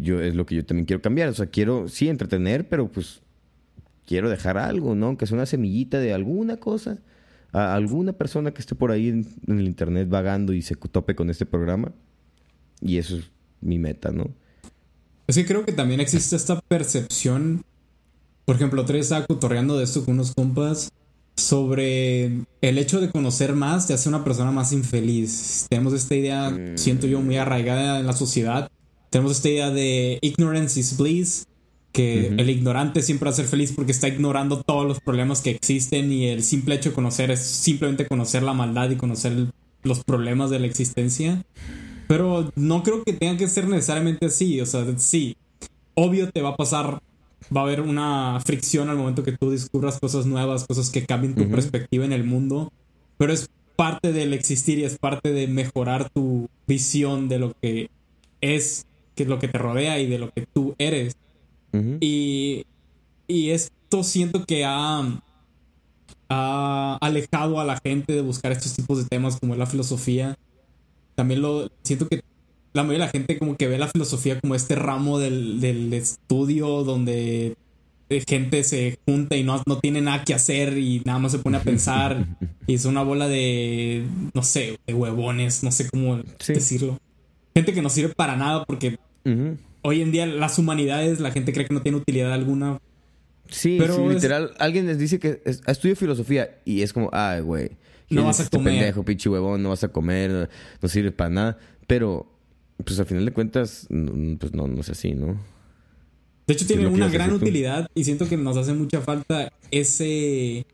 yo, 0.00 0.20
es 0.20 0.34
lo 0.34 0.46
que 0.46 0.54
yo 0.54 0.64
también 0.64 0.86
quiero 0.86 1.02
cambiar. 1.02 1.28
O 1.28 1.34
sea, 1.34 1.46
quiero, 1.46 1.88
sí, 1.88 2.08
entretener, 2.08 2.68
pero 2.68 2.88
pues 2.88 3.22
quiero 4.06 4.28
dejar 4.28 4.58
algo, 4.58 4.94
¿no? 4.94 5.16
Que 5.16 5.26
sea 5.26 5.36
una 5.36 5.46
semillita 5.46 5.98
de 5.98 6.12
alguna 6.12 6.58
cosa 6.58 6.98
a 7.52 7.74
alguna 7.74 8.12
persona 8.12 8.52
que 8.52 8.60
esté 8.60 8.74
por 8.74 8.90
ahí 8.90 9.08
en, 9.08 9.26
el 9.48 9.66
internet 9.66 10.08
vagando 10.08 10.52
y 10.52 10.62
se 10.62 10.76
tope 10.76 11.14
con 11.14 11.30
este 11.30 11.46
programa. 11.46 11.92
Y 12.80 12.98
eso 12.98 13.16
es 13.16 13.30
mi 13.60 13.78
meta, 13.78 14.10
¿no? 14.12 14.30
Es 15.26 15.36
que 15.36 15.46
creo 15.46 15.64
que 15.64 15.72
también 15.72 16.00
existe 16.00 16.36
esta 16.36 16.60
percepción 16.60 17.64
por 18.44 18.56
ejemplo, 18.56 18.84
tres 18.84 19.06
estaba 19.06 19.26
cotorreando 19.26 19.78
de 19.78 19.84
esto 19.84 20.04
con 20.04 20.14
unos 20.14 20.34
compas 20.34 20.90
sobre 21.40 22.44
el 22.60 22.78
hecho 22.78 23.00
de 23.00 23.10
conocer 23.10 23.54
más 23.54 23.86
te 23.86 23.94
hace 23.94 24.08
una 24.08 24.22
persona 24.22 24.52
más 24.52 24.72
infeliz. 24.72 25.66
Tenemos 25.68 25.92
esta 25.94 26.14
idea, 26.14 26.50
mm. 26.50 26.78
siento 26.78 27.06
yo, 27.06 27.20
muy 27.20 27.36
arraigada 27.36 27.98
en 27.98 28.06
la 28.06 28.12
sociedad. 28.12 28.70
Tenemos 29.08 29.32
esta 29.32 29.48
idea 29.48 29.70
de 29.70 30.18
ignorance 30.22 30.78
is 30.78 30.96
bliss, 30.96 31.46
que 31.92 32.28
el 32.28 32.48
ignorante 32.48 33.02
siempre 33.02 33.26
va 33.26 33.32
a 33.32 33.36
ser 33.36 33.46
feliz 33.46 33.72
porque 33.72 33.90
está 33.90 34.06
ignorando 34.06 34.62
todos 34.62 34.86
los 34.86 35.00
problemas 35.00 35.40
que 35.40 35.50
existen 35.50 36.12
y 36.12 36.28
el 36.28 36.44
simple 36.44 36.76
hecho 36.76 36.90
de 36.90 36.94
conocer 36.94 37.32
es 37.32 37.40
simplemente 37.40 38.06
conocer 38.06 38.44
la 38.44 38.52
maldad 38.52 38.90
y 38.90 38.96
conocer 38.96 39.48
los 39.82 40.04
problemas 40.04 40.50
de 40.50 40.60
la 40.60 40.66
existencia. 40.66 41.44
Pero 42.06 42.52
no 42.54 42.82
creo 42.84 43.02
que 43.02 43.12
tenga 43.12 43.36
que 43.36 43.48
ser 43.48 43.66
necesariamente 43.68 44.26
así. 44.26 44.60
O 44.60 44.66
sea, 44.66 44.86
sí, 44.98 45.36
obvio 45.94 46.30
te 46.30 46.42
va 46.42 46.50
a 46.50 46.56
pasar 46.56 47.00
va 47.54 47.62
a 47.62 47.64
haber 47.64 47.80
una 47.80 48.40
fricción 48.44 48.88
al 48.88 48.96
momento 48.96 49.22
que 49.22 49.36
tú 49.36 49.50
descubras 49.50 49.98
cosas 49.98 50.26
nuevas, 50.26 50.66
cosas 50.66 50.90
que 50.90 51.04
cambien 51.04 51.34
tu 51.34 51.50
perspectiva 51.50 52.04
en 52.04 52.12
el 52.12 52.24
mundo, 52.24 52.72
pero 53.18 53.32
es 53.32 53.48
parte 53.76 54.12
del 54.12 54.34
existir 54.34 54.78
y 54.78 54.84
es 54.84 54.98
parte 54.98 55.32
de 55.32 55.46
mejorar 55.46 56.10
tu 56.10 56.48
visión 56.66 57.28
de 57.28 57.38
lo 57.38 57.54
que 57.60 57.90
es, 58.40 58.86
que 59.14 59.24
es 59.24 59.28
lo 59.28 59.38
que 59.38 59.48
te 59.48 59.58
rodea 59.58 59.98
y 59.98 60.06
de 60.06 60.18
lo 60.18 60.30
que 60.30 60.46
tú 60.46 60.74
eres. 60.78 61.16
y, 62.00 62.64
y 63.26 63.50
esto 63.50 64.02
siento 64.02 64.44
que 64.44 64.64
ha, 64.64 65.02
ha 66.28 66.98
alejado 67.00 67.60
a 67.60 67.64
la 67.64 67.78
gente 67.78 68.12
de 68.12 68.22
buscar 68.22 68.52
estos 68.52 68.74
tipos 68.74 68.98
de 68.98 69.04
temas 69.04 69.38
como 69.38 69.56
la 69.56 69.66
filosofía. 69.66 70.36
También 71.14 71.42
lo 71.42 71.70
siento 71.82 72.08
que 72.08 72.22
la 72.72 72.82
mayoría 72.82 73.06
de 73.06 73.06
la 73.06 73.12
gente 73.12 73.38
como 73.38 73.56
que 73.56 73.66
ve 73.66 73.78
la 73.78 73.88
filosofía 73.88 74.40
como 74.40 74.54
este 74.54 74.74
ramo 74.74 75.18
del, 75.18 75.60
del 75.60 75.92
estudio 75.92 76.84
donde 76.84 77.56
gente 78.18 78.64
se 78.64 78.98
junta 79.06 79.36
y 79.36 79.44
no, 79.44 79.62
no 79.66 79.78
tiene 79.78 80.00
nada 80.00 80.24
que 80.24 80.34
hacer 80.34 80.76
y 80.78 81.00
nada 81.04 81.18
más 81.20 81.32
se 81.32 81.38
pone 81.38 81.58
a 81.58 81.62
pensar 81.62 82.26
y 82.66 82.74
es 82.74 82.84
una 82.84 83.02
bola 83.02 83.28
de, 83.28 84.04
no 84.34 84.42
sé, 84.42 84.78
de 84.86 84.94
huevones, 84.94 85.62
no 85.62 85.70
sé 85.70 85.88
cómo 85.88 86.20
decirlo. 86.46 86.98
Gente 87.54 87.72
que 87.72 87.82
no 87.82 87.88
sirve 87.88 88.14
para 88.14 88.36
nada 88.36 88.64
porque 88.64 88.98
hoy 89.82 90.02
en 90.02 90.12
día 90.12 90.26
las 90.26 90.58
humanidades, 90.58 91.20
la 91.20 91.30
gente 91.30 91.52
cree 91.52 91.66
que 91.66 91.74
no 91.74 91.82
tiene 91.82 91.98
utilidad 91.98 92.32
alguna. 92.32 92.80
Sí, 93.48 93.76
pero 93.78 94.08
literal, 94.08 94.52
alguien 94.58 94.86
les 94.86 94.98
dice 94.98 95.18
que 95.18 95.42
estudio 95.44 95.96
filosofía 95.96 96.58
y 96.64 96.82
es 96.82 96.92
como, 96.92 97.10
ay, 97.12 97.40
güey. 97.40 97.70
No 98.08 98.24
vas 98.24 98.40
a 98.40 98.42
este 98.42 98.56
comer. 98.56 98.74
pendejo, 98.74 99.04
pinche 99.04 99.28
huevón, 99.28 99.62
no 99.62 99.68
vas 99.68 99.84
a 99.84 99.88
comer, 99.88 100.50
no 100.82 100.88
sirve 100.88 101.12
para 101.12 101.30
nada. 101.30 101.58
Pero 101.86 102.29
pues 102.84 102.98
al 102.98 103.06
final 103.06 103.24
de 103.24 103.32
cuentas, 103.32 103.86
pues 103.88 104.52
no, 104.52 104.66
no 104.68 104.80
es 104.80 104.88
así, 104.90 105.12
¿no? 105.12 105.38
De 106.46 106.54
hecho, 106.54 106.66
tiene 106.66 106.86
una 106.86 107.08
gran 107.08 107.32
utilidad 107.32 107.88
y 107.94 108.04
siento 108.04 108.28
que 108.28 108.36
nos 108.36 108.56
hace 108.56 108.72
mucha 108.72 109.00
falta 109.00 109.52
ese 109.70 110.66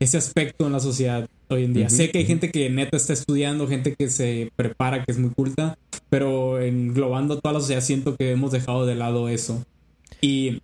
ese 0.00 0.16
aspecto 0.16 0.66
en 0.66 0.72
la 0.72 0.80
sociedad 0.80 1.28
hoy 1.48 1.64
en 1.64 1.74
día. 1.74 1.90
Sé 1.90 2.10
que 2.10 2.18
hay 2.18 2.26
gente 2.26 2.50
que 2.50 2.70
neta 2.70 2.96
está 2.96 3.12
estudiando, 3.12 3.66
gente 3.66 3.94
que 3.94 4.08
se 4.10 4.52
prepara, 4.54 5.04
que 5.04 5.12
es 5.12 5.18
muy 5.18 5.30
culta, 5.30 5.76
pero 6.08 6.60
englobando 6.60 7.38
toda 7.40 7.54
la 7.54 7.60
sociedad 7.60 7.82
siento 7.82 8.16
que 8.16 8.30
hemos 8.30 8.52
dejado 8.52 8.86
de 8.86 8.94
lado 8.94 9.28
eso. 9.28 9.64
Y, 10.20 10.62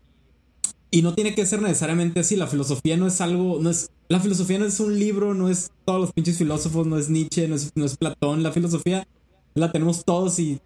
y 0.90 1.02
no 1.02 1.14
tiene 1.14 1.34
que 1.34 1.46
ser 1.46 1.60
necesariamente 1.60 2.20
así, 2.20 2.36
la 2.36 2.46
filosofía 2.46 2.96
no 2.96 3.06
es 3.06 3.20
algo, 3.20 3.58
no 3.60 3.70
es, 3.70 3.90
la 4.08 4.20
filosofía 4.20 4.58
no 4.58 4.66
es 4.66 4.78
un 4.80 4.98
libro, 4.98 5.34
no 5.34 5.48
es 5.48 5.72
todos 5.84 6.00
los 6.00 6.12
pinches 6.12 6.38
filósofos, 6.38 6.86
no 6.86 6.96
es 6.98 7.10
Nietzsche, 7.10 7.48
no 7.48 7.56
es, 7.56 7.72
no 7.74 7.84
es 7.84 7.96
Platón, 7.96 8.42
la 8.42 8.52
filosofía 8.52 9.06
la 9.54 9.72
tenemos 9.72 10.04
todos 10.04 10.38
y 10.38 10.60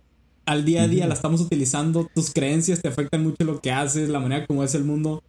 al 0.48 0.64
día 0.64 0.84
a 0.84 0.88
día 0.88 1.06
la 1.06 1.12
estamos 1.12 1.42
utilizando, 1.42 2.08
tus 2.14 2.32
creencias 2.32 2.80
te 2.80 2.88
afectan 2.88 3.22
mucho 3.22 3.44
lo 3.44 3.60
que 3.60 3.70
haces, 3.70 4.08
la 4.08 4.18
manera 4.18 4.46
como 4.46 4.64
es 4.64 4.74
el 4.74 4.82
mundo. 4.82 5.22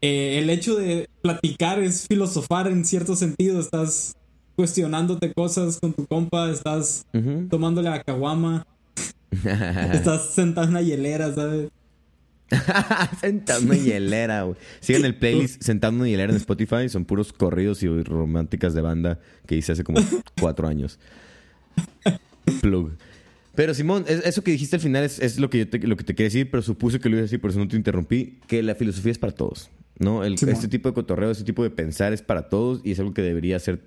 Eh, 0.00 0.38
el 0.38 0.48
hecho 0.48 0.76
de 0.76 1.10
platicar 1.20 1.78
es 1.82 2.06
filosofar 2.08 2.68
en 2.68 2.86
cierto 2.86 3.16
sentido, 3.16 3.60
estás 3.60 4.16
cuestionándote 4.56 5.34
cosas 5.34 5.78
con 5.78 5.92
tu 5.92 6.06
compa, 6.06 6.50
estás 6.50 7.04
tomándole 7.50 7.90
a 7.90 8.02
caguama, 8.02 8.66
estás 9.92 10.30
sentado 10.30 10.68
en 10.68 10.70
una 10.70 10.82
hielera, 10.82 11.34
¿sabes? 11.34 11.68
sentado 13.20 13.60
en 13.60 13.66
una 13.66 13.76
hielera, 13.76 14.42
güey. 14.44 14.56
Sigan 14.80 15.04
el 15.04 15.16
playlist 15.16 15.62
Sentado 15.62 15.92
en 15.92 16.00
una 16.00 16.08
hielera 16.08 16.32
en 16.32 16.36
Spotify. 16.36 16.88
Son 16.88 17.04
puros 17.04 17.32
corridos 17.32 17.82
y 17.82 17.88
románticas 18.02 18.72
de 18.72 18.80
banda 18.80 19.18
que 19.46 19.56
hice 19.56 19.72
hace 19.72 19.84
como 19.84 20.00
cuatro 20.40 20.66
años. 20.66 20.98
Plug. 22.62 22.92
Pero 23.54 23.72
Simón, 23.74 24.04
eso 24.08 24.42
que 24.42 24.50
dijiste 24.50 24.76
al 24.76 24.82
final 24.82 25.04
es, 25.04 25.38
lo, 25.38 25.48
que 25.48 25.58
yo 25.58 25.68
te, 25.68 25.78
lo 25.78 25.96
que 25.96 26.04
te 26.04 26.14
quería 26.14 26.26
decir, 26.26 26.50
pero 26.50 26.62
supuse 26.62 26.98
que 26.98 27.08
lo 27.08 27.16
iba 27.16 27.20
a 27.20 27.22
decir, 27.22 27.40
por 27.40 27.50
eso 27.50 27.60
no 27.60 27.68
te 27.68 27.76
interrumpí, 27.76 28.38
que 28.48 28.62
la 28.62 28.74
filosofía 28.74 29.12
es 29.12 29.18
para 29.18 29.32
todos. 29.32 29.70
¿no? 29.98 30.24
El, 30.24 30.34
este 30.34 30.68
tipo 30.68 30.88
de 30.88 30.94
cotorreo, 30.94 31.30
este 31.30 31.44
tipo 31.44 31.62
de 31.62 31.70
pensar 31.70 32.12
es 32.12 32.22
para 32.22 32.48
todos 32.48 32.80
y 32.84 32.92
es 32.92 32.98
algo 32.98 33.14
que 33.14 33.22
debería 33.22 33.56
hacer 33.56 33.82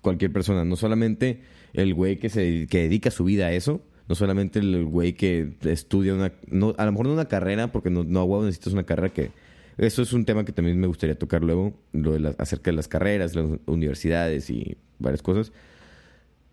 cualquier 0.00 0.32
persona. 0.32 0.64
No 0.64 0.76
solamente 0.76 1.42
el 1.74 1.92
güey 1.94 2.18
que 2.18 2.30
se 2.30 2.66
que 2.68 2.82
dedica 2.82 3.10
su 3.10 3.24
vida 3.24 3.46
a 3.46 3.52
eso, 3.52 3.82
no 4.08 4.14
solamente 4.14 4.58
el 4.58 4.84
güey 4.84 5.14
que 5.14 5.54
estudia 5.62 6.14
una... 6.14 6.32
No, 6.46 6.74
a 6.78 6.84
lo 6.84 6.92
mejor 6.92 7.06
no 7.06 7.12
una 7.12 7.28
carrera, 7.28 7.70
porque 7.70 7.90
no, 7.90 8.04
no 8.04 8.26
wow, 8.26 8.44
necesitas 8.44 8.72
una 8.72 8.84
carrera 8.84 9.12
que... 9.12 9.30
Eso 9.78 10.02
es 10.02 10.12
un 10.12 10.24
tema 10.24 10.44
que 10.44 10.52
también 10.52 10.78
me 10.78 10.86
gustaría 10.86 11.18
tocar 11.18 11.42
luego, 11.42 11.72
lo 11.92 12.12
de 12.12 12.34
acerca 12.38 12.70
de 12.70 12.76
las 12.76 12.88
carreras, 12.88 13.34
las 13.34 13.46
universidades 13.66 14.50
y 14.50 14.76
varias 14.98 15.22
cosas. 15.22 15.52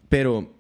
Pero 0.07 0.53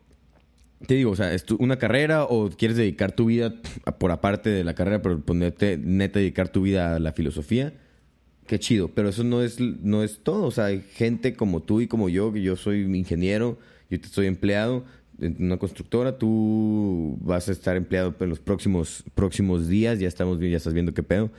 te 0.85 0.93
digo, 0.93 1.11
o 1.11 1.15
sea, 1.15 1.33
es 1.33 1.45
una 1.57 1.77
carrera 1.77 2.23
o 2.23 2.49
quieres 2.49 2.77
dedicar 2.77 3.11
tu 3.11 3.25
vida 3.25 3.55
por 3.97 4.11
aparte 4.11 4.49
de 4.49 4.63
la 4.63 4.75
carrera, 4.75 5.01
pero 5.01 5.19
ponerte 5.19 5.77
neta 5.77 6.19
dedicar 6.19 6.49
tu 6.49 6.61
vida 6.61 6.95
a 6.95 6.99
la 6.99 7.11
filosofía, 7.11 7.73
qué 8.47 8.59
chido. 8.59 8.89
Pero 8.89 9.09
eso 9.09 9.23
no 9.23 9.43
es, 9.43 9.59
no 9.59 10.03
es 10.03 10.19
todo. 10.23 10.45
O 10.45 10.51
sea, 10.51 10.65
hay 10.65 10.81
gente 10.81 11.33
como 11.33 11.61
tú 11.61 11.81
y 11.81 11.87
como 11.87 12.09
yo, 12.09 12.31
que 12.31 12.41
yo 12.41 12.55
soy 12.55 12.81
ingeniero, 12.81 13.59
yo 13.89 13.97
estoy 13.97 14.27
empleado 14.27 14.85
en 15.21 15.35
una 15.39 15.57
constructora, 15.57 16.17
tú 16.17 17.17
vas 17.21 17.49
a 17.49 17.51
estar 17.51 17.75
empleado 17.75 18.15
en 18.19 18.29
los 18.29 18.39
próximos, 18.39 19.03
próximos 19.15 19.67
días, 19.67 19.99
ya 19.99 20.07
estamos 20.07 20.39
ya 20.39 20.55
estás 20.55 20.73
viendo 20.73 20.93
qué 20.93 21.03
pedo. 21.03 21.29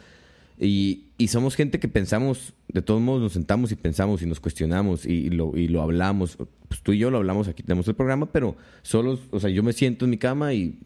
Y, 0.58 1.06
y, 1.22 1.28
somos 1.28 1.54
gente 1.54 1.78
que 1.78 1.88
pensamos, 1.88 2.54
de 2.68 2.82
todos 2.82 3.00
modos 3.00 3.22
nos 3.22 3.32
sentamos 3.32 3.72
y 3.72 3.76
pensamos 3.76 4.22
y 4.22 4.26
nos 4.26 4.40
cuestionamos 4.40 5.06
y, 5.06 5.30
lo, 5.30 5.56
y 5.56 5.68
lo 5.68 5.82
hablamos. 5.82 6.38
Pues 6.68 6.82
tú 6.82 6.92
y 6.92 6.98
yo 6.98 7.10
lo 7.10 7.18
hablamos 7.18 7.48
aquí, 7.48 7.62
tenemos 7.62 7.86
el 7.88 7.94
programa, 7.94 8.26
pero 8.32 8.56
solo, 8.82 9.18
o 9.30 9.40
sea, 9.40 9.50
yo 9.50 9.62
me 9.62 9.72
siento 9.72 10.04
en 10.04 10.10
mi 10.10 10.18
cama 10.18 10.54
y 10.54 10.78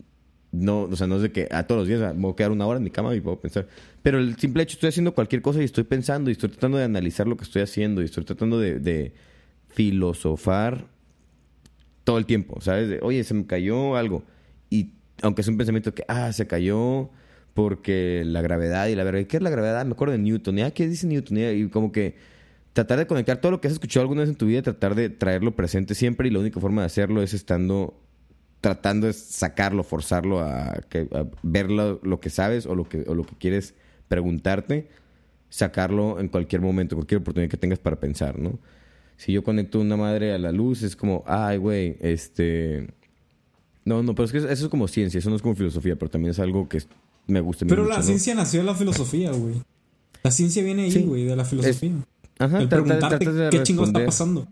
no, 0.52 0.82
o 0.82 0.96
sea, 0.96 1.06
no 1.06 1.16
es 1.16 1.22
de 1.22 1.32
que 1.32 1.48
a 1.50 1.66
todos 1.66 1.80
los 1.80 1.88
días 1.88 2.14
me 2.14 2.22
voy 2.22 2.32
a 2.32 2.36
quedar 2.36 2.52
una 2.52 2.66
hora 2.66 2.78
en 2.78 2.84
mi 2.84 2.90
cama 2.90 3.14
y 3.14 3.20
puedo 3.20 3.40
pensar. 3.40 3.66
Pero 4.02 4.18
el 4.18 4.36
simple 4.36 4.62
hecho, 4.62 4.74
estoy 4.74 4.88
haciendo 4.88 5.14
cualquier 5.14 5.42
cosa 5.42 5.60
y 5.60 5.64
estoy 5.64 5.84
pensando 5.84 6.30
y 6.30 6.32
estoy 6.32 6.50
tratando 6.50 6.78
de 6.78 6.84
analizar 6.84 7.26
lo 7.26 7.36
que 7.36 7.44
estoy 7.44 7.62
haciendo 7.62 8.02
y 8.02 8.04
estoy 8.04 8.24
tratando 8.24 8.58
de, 8.58 8.78
de 8.78 9.14
filosofar 9.68 10.86
todo 12.04 12.18
el 12.18 12.26
tiempo, 12.26 12.60
¿sabes? 12.60 12.88
De, 12.88 13.00
Oye, 13.02 13.24
se 13.24 13.34
me 13.34 13.46
cayó 13.46 13.96
algo. 13.96 14.22
Y 14.70 14.92
aunque 15.22 15.40
es 15.40 15.48
un 15.48 15.56
pensamiento 15.56 15.94
que, 15.94 16.04
ah, 16.06 16.32
se 16.32 16.46
cayó 16.46 17.10
porque 17.54 18.22
la 18.26 18.42
gravedad 18.42 18.88
y 18.88 18.96
la 18.96 19.04
verdad, 19.04 19.24
¿qué 19.26 19.36
es 19.36 19.42
la 19.42 19.50
gravedad? 19.50 19.86
Me 19.86 19.92
acuerdo 19.92 20.12
de 20.12 20.18
Newton, 20.18 20.56
¿ya? 20.56 20.70
¿Qué 20.72 20.88
dice 20.88 21.06
Newton? 21.06 21.38
Y 21.38 21.68
como 21.68 21.92
que 21.92 22.16
tratar 22.72 22.98
de 22.98 23.06
conectar 23.06 23.38
todo 23.38 23.52
lo 23.52 23.60
que 23.60 23.68
has 23.68 23.72
escuchado 23.74 24.02
alguna 24.02 24.22
vez 24.22 24.30
en 24.30 24.36
tu 24.36 24.46
vida, 24.46 24.60
tratar 24.60 24.94
de 24.94 25.08
traerlo 25.08 25.54
presente 25.54 25.94
siempre 25.94 26.28
y 26.28 26.32
la 26.32 26.40
única 26.40 26.60
forma 26.60 26.82
de 26.82 26.86
hacerlo 26.86 27.22
es 27.22 27.32
estando 27.32 27.94
tratando 28.60 29.06
de 29.06 29.12
sacarlo, 29.12 29.84
forzarlo 29.84 30.40
a, 30.40 30.80
ver 31.42 31.70
lo, 31.70 32.20
que 32.20 32.30
sabes 32.30 32.64
o 32.64 32.74
lo 32.74 32.88
que, 32.88 33.04
o 33.06 33.14
lo 33.14 33.22
que 33.24 33.36
quieres 33.36 33.74
preguntarte, 34.08 34.88
sacarlo 35.50 36.18
en 36.18 36.28
cualquier 36.28 36.62
momento, 36.62 36.96
cualquier 36.96 37.20
oportunidad 37.20 37.50
que 37.50 37.58
tengas 37.58 37.78
para 37.78 38.00
pensar, 38.00 38.38
¿no? 38.38 38.58
Si 39.18 39.32
yo 39.32 39.44
conecto 39.44 39.80
una 39.80 39.98
madre 39.98 40.32
a 40.32 40.38
la 40.38 40.50
luz, 40.50 40.82
es 40.82 40.96
como, 40.96 41.22
ay, 41.26 41.58
güey, 41.58 41.98
este... 42.00 42.88
No, 43.84 44.02
no, 44.02 44.14
pero 44.14 44.24
es 44.24 44.32
que 44.32 44.38
eso 44.38 44.48
es 44.48 44.68
como 44.68 44.88
ciencia, 44.88 45.18
eso 45.18 45.28
no 45.28 45.36
es 45.36 45.42
como 45.42 45.54
filosofía, 45.54 45.96
pero 45.96 46.10
también 46.10 46.30
es 46.30 46.38
algo 46.38 46.66
que 46.66 46.78
me 47.26 47.40
gusta. 47.40 47.66
Pero 47.66 47.86
la 47.86 48.02
ciencia 48.02 48.34
nació 48.34 48.60
de 48.60 48.66
la 48.66 48.74
filosofía, 48.74 49.32
güey. 49.32 49.54
La 50.22 50.30
ciencia 50.30 50.62
viene 50.62 50.84
ahí, 50.84 51.02
güey, 51.02 51.24
de 51.24 51.36
la 51.36 51.44
filosofía. 51.44 51.92
ajá, 52.38 52.60
El 52.60 52.68
preguntarte 52.68 53.50
qué 53.50 53.62
chingo 53.62 53.84
está 53.84 54.04
pasando. 54.04 54.48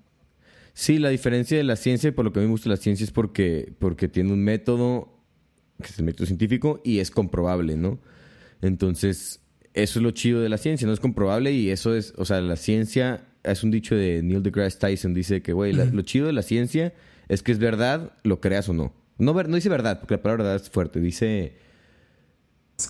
Sí, 0.75 0.99
la 0.99 1.11
diferencia 1.11 1.57
de 1.57 1.65
la 1.65 1.77
ciencia, 1.77 2.09
y 2.09 2.13
por 2.13 2.25
lo 2.25 2.33
que 2.33 2.39
a 2.39 2.43
mí 2.43 2.47
me 2.47 2.53
gusta 2.53 2.69
la 2.69 2.77
ciencia, 2.77 3.05
es 3.05 3.11
porque, 3.11 3.75
porque 3.79 4.09
tiene 4.09 4.33
un 4.33 4.43
método, 4.43 5.19
que 5.79 5.89
es 5.89 5.99
el 5.99 6.07
método 6.07 6.27
científico, 6.27 6.81
y 6.83 6.99
es 6.99 7.11
comprobable, 7.11 7.77
¿no? 7.77 7.99
Entonces, 8.63 9.41
eso 9.75 9.99
es 9.99 10.03
lo 10.03 10.11
chido 10.13 10.41
de 10.41 10.49
la 10.49 10.57
ciencia, 10.57 10.87
no 10.87 10.95
es 10.95 11.01
comprobable, 11.01 11.53
y 11.53 11.71
eso 11.71 11.95
es, 11.95 12.15
o 12.17 12.25
sea, 12.25 12.41
la 12.41 12.57
ciencia, 12.57 13.27
es 13.43 13.63
un 13.65 13.71
dicho 13.71 13.95
de 13.95 14.23
Neil 14.23 14.43
deGrasse 14.43 14.79
Tyson, 14.79 15.13
dice 15.13 15.43
que, 15.43 15.53
güey, 15.53 15.73
lo 15.75 16.03
chido 16.03 16.27
de 16.27 16.33
la 16.33 16.43
ciencia 16.43 16.95
es 17.29 17.43
que 17.43 17.53
es 17.53 17.59
verdad, 17.59 18.13
lo 18.25 18.41
creas 18.41 18.69
o 18.69 18.73
no. 18.73 18.95
No, 19.19 19.35
no 19.35 19.57
dice 19.57 19.69
verdad, 19.69 20.01
porque 20.01 20.15
la 20.15 20.23
palabra 20.23 20.45
verdad 20.45 20.63
es 20.63 20.71
fuerte, 20.71 21.01
dice 21.01 21.57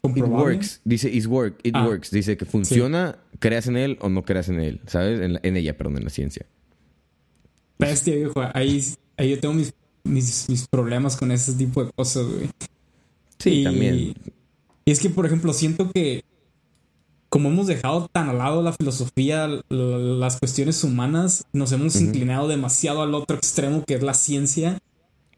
It 0.03 0.25
works. 0.25 0.81
Dice 0.85 1.09
it, 1.09 1.27
work, 1.27 1.61
it 1.63 1.75
ah. 1.75 1.87
works. 1.87 2.11
Dice 2.11 2.37
que 2.37 2.45
funciona, 2.45 3.19
creas 3.39 3.67
en 3.67 3.77
él 3.77 3.99
o 4.01 4.09
no 4.09 4.25
creas 4.25 4.49
en 4.49 4.61
él. 4.61 4.81
¿Sabes? 4.87 5.21
En, 5.43 5.57
ella, 5.57 5.77
perdón, 5.77 5.99
en 5.99 6.05
la 6.05 6.11
ciencia. 6.11 6.47
Bestia, 7.79 8.15
viejo. 8.17 8.43
Ahí, 8.55 8.85
ahí 9.17 9.31
yo 9.31 9.41
tengo 9.41 9.55
mis, 9.55 9.75
mis, 10.05 10.67
problemas 10.69 11.17
con 11.17 11.33
ese 11.33 11.53
tipo 11.55 11.85
de 11.85 11.91
cosas, 11.93 12.27
güey. 12.27 12.49
Sí, 13.39 13.65
también. 13.65 14.15
Y 14.85 14.91
es 14.91 15.01
que, 15.01 15.11
por 15.11 15.27
ejemplo, 15.27 15.53
siento 15.53 15.91
que 15.93 16.25
como 17.33 17.49
hemos 17.49 17.67
dejado 17.67 18.11
tan 18.13 18.29
al 18.29 18.37
lado 18.37 18.63
la 18.63 18.75
filosofía, 18.75 19.49
las 19.71 20.39
cuestiones 20.39 20.85
humanas, 20.85 21.47
nos 21.55 21.73
hemos 21.73 21.99
inclinado 21.99 22.47
demasiado 22.47 23.01
al 23.01 23.15
otro 23.15 23.39
extremo 23.39 23.85
que 23.87 23.95
es 23.95 24.03
la 24.03 24.13
ciencia. 24.13 24.79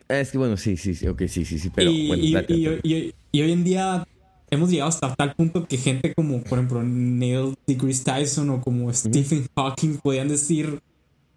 Es 0.09 0.33
que 0.33 0.39
bueno, 0.39 0.57
sí, 0.57 0.77
sí, 0.77 0.97
sí, 0.97 1.07
ok, 1.07 1.23
sí, 1.29 1.45
sí, 1.45 1.61
sí, 1.61 1.71
pero 1.73 1.93
y, 1.93 2.35
y, 2.83 3.43
hoy 3.43 3.53
en 3.53 3.63
día 3.63 4.09
hemos 4.55 4.71
llegado 4.71 4.89
hasta 4.89 5.15
tal 5.15 5.35
punto 5.35 5.67
que 5.67 5.77
gente 5.77 6.15
como, 6.15 6.43
por 6.43 6.59
ejemplo, 6.59 6.83
Neil 6.83 7.55
deGrasse 7.67 8.05
Tyson 8.05 8.51
o 8.51 8.61
como 8.61 8.93
Stephen 8.93 9.47
Hawking 9.57 9.99
podían 10.03 10.29
decir 10.29 10.81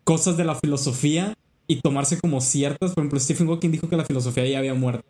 cosas 0.03 0.37
de 0.37 0.45
la 0.45 0.55
filosofía 0.55 1.35
y 1.67 1.81
tomarse 1.81 2.19
como 2.19 2.41
ciertas. 2.41 2.93
Por 2.93 3.03
ejemplo, 3.03 3.19
Stephen 3.19 3.47
Hawking 3.47 3.71
dijo 3.71 3.89
que 3.89 3.97
la 3.97 4.05
filosofía 4.05 4.45
ya 4.47 4.59
había 4.59 4.73
muerto. 4.73 5.05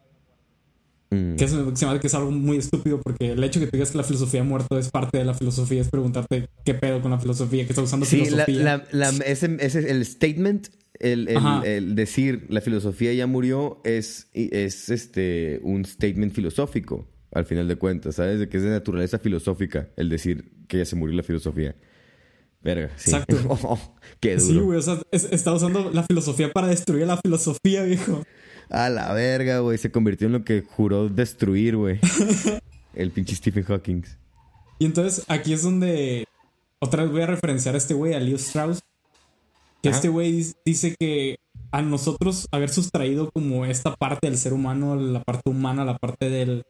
Mm. 1.10 1.36
Que, 1.36 1.45
es, 1.45 1.53
que 1.53 2.08
es 2.08 2.14
algo 2.16 2.32
muy 2.32 2.58
estúpido 2.58 2.99
porque 3.01 3.32
el 3.32 3.43
hecho 3.43 3.60
de 3.60 3.66
que 3.66 3.72
tú 3.72 3.78
digas 3.78 3.91
que 3.91 3.97
la 3.97 4.03
filosofía 4.03 4.41
ha 4.41 4.43
muerto 4.43 4.78
es 4.78 4.89
parte 4.89 5.18
de 5.18 5.24
la 5.24 5.34
filosofía, 5.34 5.82
es 5.82 5.88
preguntarte 5.88 6.49
qué 6.66 6.74
pedo 6.74 7.01
con 7.01 7.12
la 7.12 7.20
filosofía, 7.20 7.64
que 7.66 7.72
está 7.72 7.82
usando 7.82 8.05
sí, 8.05 8.26
filosofía. 8.26 8.86
La, 8.91 9.10
ese, 9.26 9.55
ese, 9.62 9.89
el 9.89 10.05
statement, 10.05 10.68
el, 10.99 11.30
el, 11.30 11.95
decir 11.95 12.45
la 12.49 12.60
filosofía 12.60 13.14
ya 13.14 13.26
murió 13.26 13.80
es, 13.86 14.28
es 14.34 14.89
este, 14.89 15.62
un 15.64 15.86
statement 15.86 16.34
filosófico 16.34 17.08
al 17.38 17.45
final 17.45 17.67
de 17.67 17.75
cuentas, 17.75 18.15
¿sabes? 18.15 18.39
De 18.39 18.49
que 18.49 18.57
es 18.57 18.63
de 18.63 18.69
naturaleza 18.69 19.19
filosófica 19.19 19.89
el 19.95 20.09
decir 20.09 20.51
que 20.67 20.79
ya 20.79 20.85
se 20.85 20.95
murió 20.95 21.15
la 21.15 21.23
filosofía. 21.23 21.75
Verga, 22.63 22.91
sí. 22.95 23.11
Exacto. 23.11 23.38
Oh, 23.63 23.79
qué 24.19 24.35
duro. 24.38 24.53
Sí, 24.53 24.59
güey, 24.59 24.79
o 24.79 24.81
sea, 24.81 24.99
está 25.11 25.53
usando 25.53 25.91
la 25.91 26.03
filosofía 26.03 26.51
para 26.51 26.67
destruir 26.67 27.05
la 27.05 27.17
filosofía, 27.17 27.83
viejo. 27.83 28.23
A 28.69 28.89
la 28.89 29.13
verga, 29.13 29.59
güey, 29.59 29.77
se 29.77 29.91
convirtió 29.91 30.27
en 30.27 30.33
lo 30.33 30.43
que 30.43 30.63
juró 30.63 31.09
destruir, 31.09 31.77
güey. 31.77 31.99
el 32.95 33.11
pinche 33.11 33.35
Stephen 33.35 33.63
Hawking. 33.63 34.03
Y 34.79 34.85
entonces 34.85 35.23
aquí 35.27 35.53
es 35.53 35.61
donde 35.61 36.25
otra 36.79 37.03
vez 37.03 37.11
voy 37.11 37.21
a 37.21 37.27
referenciar 37.27 37.75
a 37.75 37.77
este 37.77 37.93
güey, 37.93 38.13
a 38.13 38.19
Leo 38.19 38.35
Strauss. 38.38 38.81
Que 39.83 39.89
este 39.89 40.09
güey 40.09 40.43
dice 40.65 40.95
que 40.99 41.38
a 41.71 41.83
nosotros 41.83 42.47
haber 42.51 42.69
sustraído 42.69 43.29
como 43.31 43.65
esta 43.65 43.95
parte 43.95 44.27
del 44.27 44.38
ser 44.38 44.53
humano, 44.53 44.95
la 44.95 45.21
parte 45.21 45.49
humana, 45.49 45.85
la 45.85 45.97
parte 45.99 46.29
del, 46.31 46.63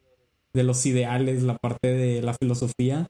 de 0.53 0.63
los 0.63 0.85
ideales, 0.85 1.43
la 1.43 1.57
parte 1.57 1.93
de 1.93 2.21
la 2.21 2.33
filosofía, 2.33 3.07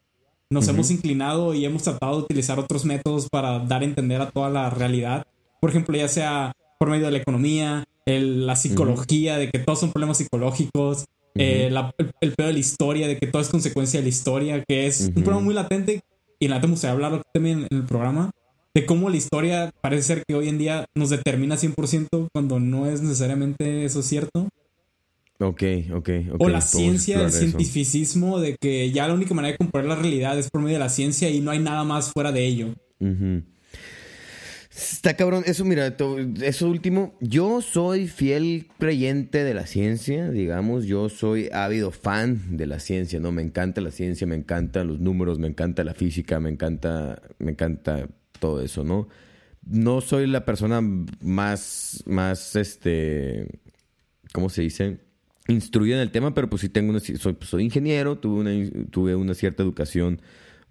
nos 0.50 0.66
hemos 0.68 0.90
inclinado 0.90 1.54
y 1.54 1.64
hemos 1.64 1.82
tratado 1.82 2.16
de 2.16 2.22
utilizar 2.22 2.58
otros 2.58 2.84
métodos 2.84 3.28
para 3.30 3.58
dar 3.58 3.82
a 3.82 3.84
entender 3.84 4.20
a 4.20 4.30
toda 4.30 4.48
la 4.48 4.70
realidad. 4.70 5.26
Por 5.60 5.70
ejemplo, 5.70 5.96
ya 5.96 6.08
sea 6.08 6.52
por 6.78 6.88
medio 6.88 7.06
de 7.06 7.12
la 7.12 7.18
economía, 7.18 7.84
la 8.06 8.56
psicología, 8.56 9.36
de 9.36 9.50
que 9.50 9.58
todos 9.58 9.80
son 9.80 9.92
problemas 9.92 10.16
psicológicos, 10.16 11.04
eh, 11.34 11.70
el, 12.20 12.32
pedo 12.34 12.46
de 12.46 12.52
la 12.54 12.58
historia, 12.58 13.06
de 13.06 13.18
que 13.18 13.26
todo 13.26 13.42
es 13.42 13.48
consecuencia 13.48 14.00
de 14.00 14.04
la 14.04 14.08
historia, 14.08 14.64
que 14.66 14.86
es 14.86 15.12
un 15.14 15.22
problema 15.22 15.40
muy 15.40 15.54
latente 15.54 16.00
y 16.40 16.46
en 16.46 16.50
la 16.52 16.60
me 16.60 16.68
gustaría 16.68 16.92
hablar 16.92 17.22
también 17.32 17.66
en 17.70 17.78
el 17.78 17.84
programa, 17.84 18.30
de 18.74 18.86
cómo 18.86 19.10
la 19.10 19.16
historia 19.16 19.72
parece 19.80 20.02
ser 20.02 20.24
que 20.26 20.34
hoy 20.34 20.48
en 20.48 20.58
día 20.58 20.86
nos 20.94 21.10
determina 21.10 21.56
100% 21.56 22.28
cuando 22.32 22.60
no 22.60 22.86
es 22.86 23.02
necesariamente 23.02 23.84
eso 23.84 24.02
cierto. 24.02 24.48
Ok, 25.40 25.62
ok, 25.94 26.10
ok. 26.32 26.40
O 26.40 26.48
la 26.48 26.60
ciencia, 26.60 27.22
el 27.22 27.30
cientificismo 27.30 28.40
de 28.40 28.56
que 28.60 28.90
ya 28.90 29.06
la 29.06 29.14
única 29.14 29.34
manera 29.34 29.52
de 29.52 29.58
comparar 29.58 29.86
la 29.86 29.96
realidad 29.96 30.36
es 30.38 30.50
por 30.50 30.60
medio 30.60 30.74
de 30.74 30.80
la 30.80 30.88
ciencia 30.88 31.30
y 31.30 31.40
no 31.40 31.52
hay 31.52 31.60
nada 31.60 31.84
más 31.84 32.12
fuera 32.12 32.32
de 32.32 32.44
ello. 32.44 32.74
Está 34.70 35.14
cabrón, 35.14 35.44
eso 35.46 35.64
mira, 35.64 35.96
eso 36.42 36.68
último, 36.68 37.16
yo 37.20 37.62
soy 37.62 38.08
fiel 38.08 38.68
creyente 38.78 39.42
de 39.42 39.54
la 39.54 39.66
ciencia, 39.66 40.30
digamos, 40.30 40.86
yo 40.86 41.08
soy 41.08 41.48
ávido 41.52 41.90
fan 41.90 42.56
de 42.56 42.66
la 42.66 42.78
ciencia, 42.78 43.18
¿no? 43.18 43.32
Me 43.32 43.42
encanta 43.42 43.80
la 43.80 43.90
ciencia, 43.90 44.26
me 44.26 44.36
encantan 44.36 44.86
los 44.88 45.00
números, 45.00 45.38
me 45.38 45.48
encanta 45.48 45.82
la 45.84 45.94
física, 45.94 46.38
me 46.38 46.50
encanta, 46.50 47.22
me 47.38 47.52
encanta 47.52 48.08
todo 48.38 48.60
eso, 48.60 48.84
¿no? 48.84 49.08
No 49.64 50.00
soy 50.00 50.26
la 50.26 50.44
persona 50.44 50.80
más, 50.80 52.02
más, 52.06 52.54
este, 52.56 53.60
¿cómo 54.32 54.48
se 54.48 54.62
dice? 54.62 55.07
Instruida 55.48 55.96
en 55.96 56.02
el 56.02 56.10
tema, 56.10 56.34
pero 56.34 56.48
pues 56.48 56.62
sí 56.62 56.68
tengo 56.68 56.90
una, 56.90 57.00
soy, 57.00 57.36
soy 57.40 57.64
ingeniero, 57.64 58.18
tuve 58.18 58.40
una, 58.40 58.86
tuve 58.90 59.14
una 59.16 59.34
cierta 59.34 59.62
educación 59.62 60.20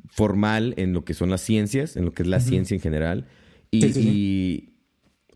formal 0.10 0.74
en 0.78 0.94
lo 0.94 1.04
que 1.04 1.14
son 1.14 1.30
las 1.30 1.42
ciencias, 1.42 1.98
en 1.98 2.06
lo 2.06 2.14
que 2.14 2.24
es 2.24 2.30
la 2.30 2.40
ciencia 2.40 2.76
en 2.76 2.82
general. 2.82 3.28
Y, 3.72 4.74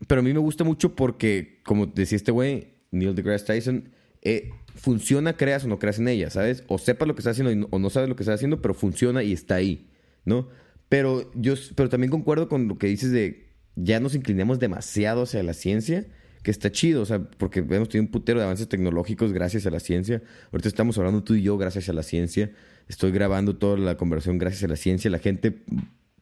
pero 0.08 0.20
a 0.20 0.24
mí 0.24 0.32
me 0.32 0.38
gusta 0.38 0.64
mucho 0.64 0.94
porque, 0.94 1.60
como 1.64 1.86
decía 1.86 2.16
este 2.16 2.32
güey, 2.32 2.68
Neil 2.90 3.14
deGrasse 3.14 3.44
Tyson, 3.44 3.90
eh, 4.22 4.50
funciona, 4.74 5.36
creas 5.36 5.64
o 5.64 5.68
no 5.68 5.78
creas 5.78 5.98
en 5.98 6.08
ella, 6.08 6.30
¿sabes? 6.30 6.64
O 6.68 6.78
sepas 6.78 7.08
lo 7.08 7.14
que 7.14 7.20
estás 7.20 7.38
haciendo 7.38 7.68
o 7.70 7.78
no 7.78 7.90
sabes 7.90 8.08
lo 8.08 8.16
que 8.16 8.22
estás 8.22 8.36
haciendo, 8.36 8.62
pero 8.62 8.74
funciona 8.74 9.22
y 9.22 9.32
está 9.32 9.56
ahí, 9.56 9.90
¿no? 10.24 10.48
Pero 10.88 11.30
yo 11.34 11.54
pero 11.74 11.88
también 11.88 12.10
concuerdo 12.10 12.48
con 12.48 12.68
lo 12.68 12.78
que 12.78 12.86
dices 12.86 13.12
de 13.12 13.48
ya 13.74 14.00
nos 14.00 14.14
inclinamos 14.14 14.58
demasiado 14.58 15.22
hacia 15.22 15.42
la 15.42 15.54
ciencia, 15.54 16.06
que 16.42 16.50
está 16.50 16.72
chido, 16.72 17.02
o 17.02 17.04
sea, 17.04 17.22
porque 17.22 17.60
hemos 17.60 17.88
tenido 17.88 18.06
un 18.06 18.10
putero 18.10 18.38
de 18.38 18.44
avances 18.44 18.68
tecnológicos 18.68 19.32
gracias 19.32 19.66
a 19.66 19.70
la 19.70 19.80
ciencia. 19.80 20.22
Ahorita 20.50 20.68
estamos 20.68 20.98
hablando 20.98 21.22
tú 21.22 21.34
y 21.34 21.42
yo 21.42 21.56
gracias 21.56 21.88
a 21.88 21.92
la 21.92 22.02
ciencia. 22.02 22.52
Estoy 22.88 23.12
grabando 23.12 23.56
toda 23.56 23.78
la 23.78 23.96
conversación 23.96 24.38
gracias 24.38 24.64
a 24.64 24.68
la 24.68 24.76
ciencia. 24.76 25.10
La 25.10 25.20
gente 25.20 25.62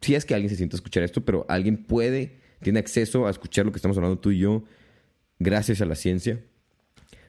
si 0.00 0.14
es 0.14 0.24
que 0.24 0.34
alguien 0.34 0.50
se 0.50 0.56
siente 0.56 0.76
a 0.76 0.78
escuchar 0.78 1.02
esto, 1.02 1.24
pero 1.24 1.44
alguien 1.48 1.84
puede, 1.84 2.38
tiene 2.62 2.78
acceso 2.78 3.26
a 3.26 3.30
escuchar 3.30 3.66
lo 3.66 3.72
que 3.72 3.76
estamos 3.76 3.96
hablando 3.96 4.18
tú 4.18 4.30
y 4.30 4.38
yo 4.38 4.64
gracias 5.38 5.80
a 5.80 5.84
la 5.84 5.94
ciencia. 5.94 6.40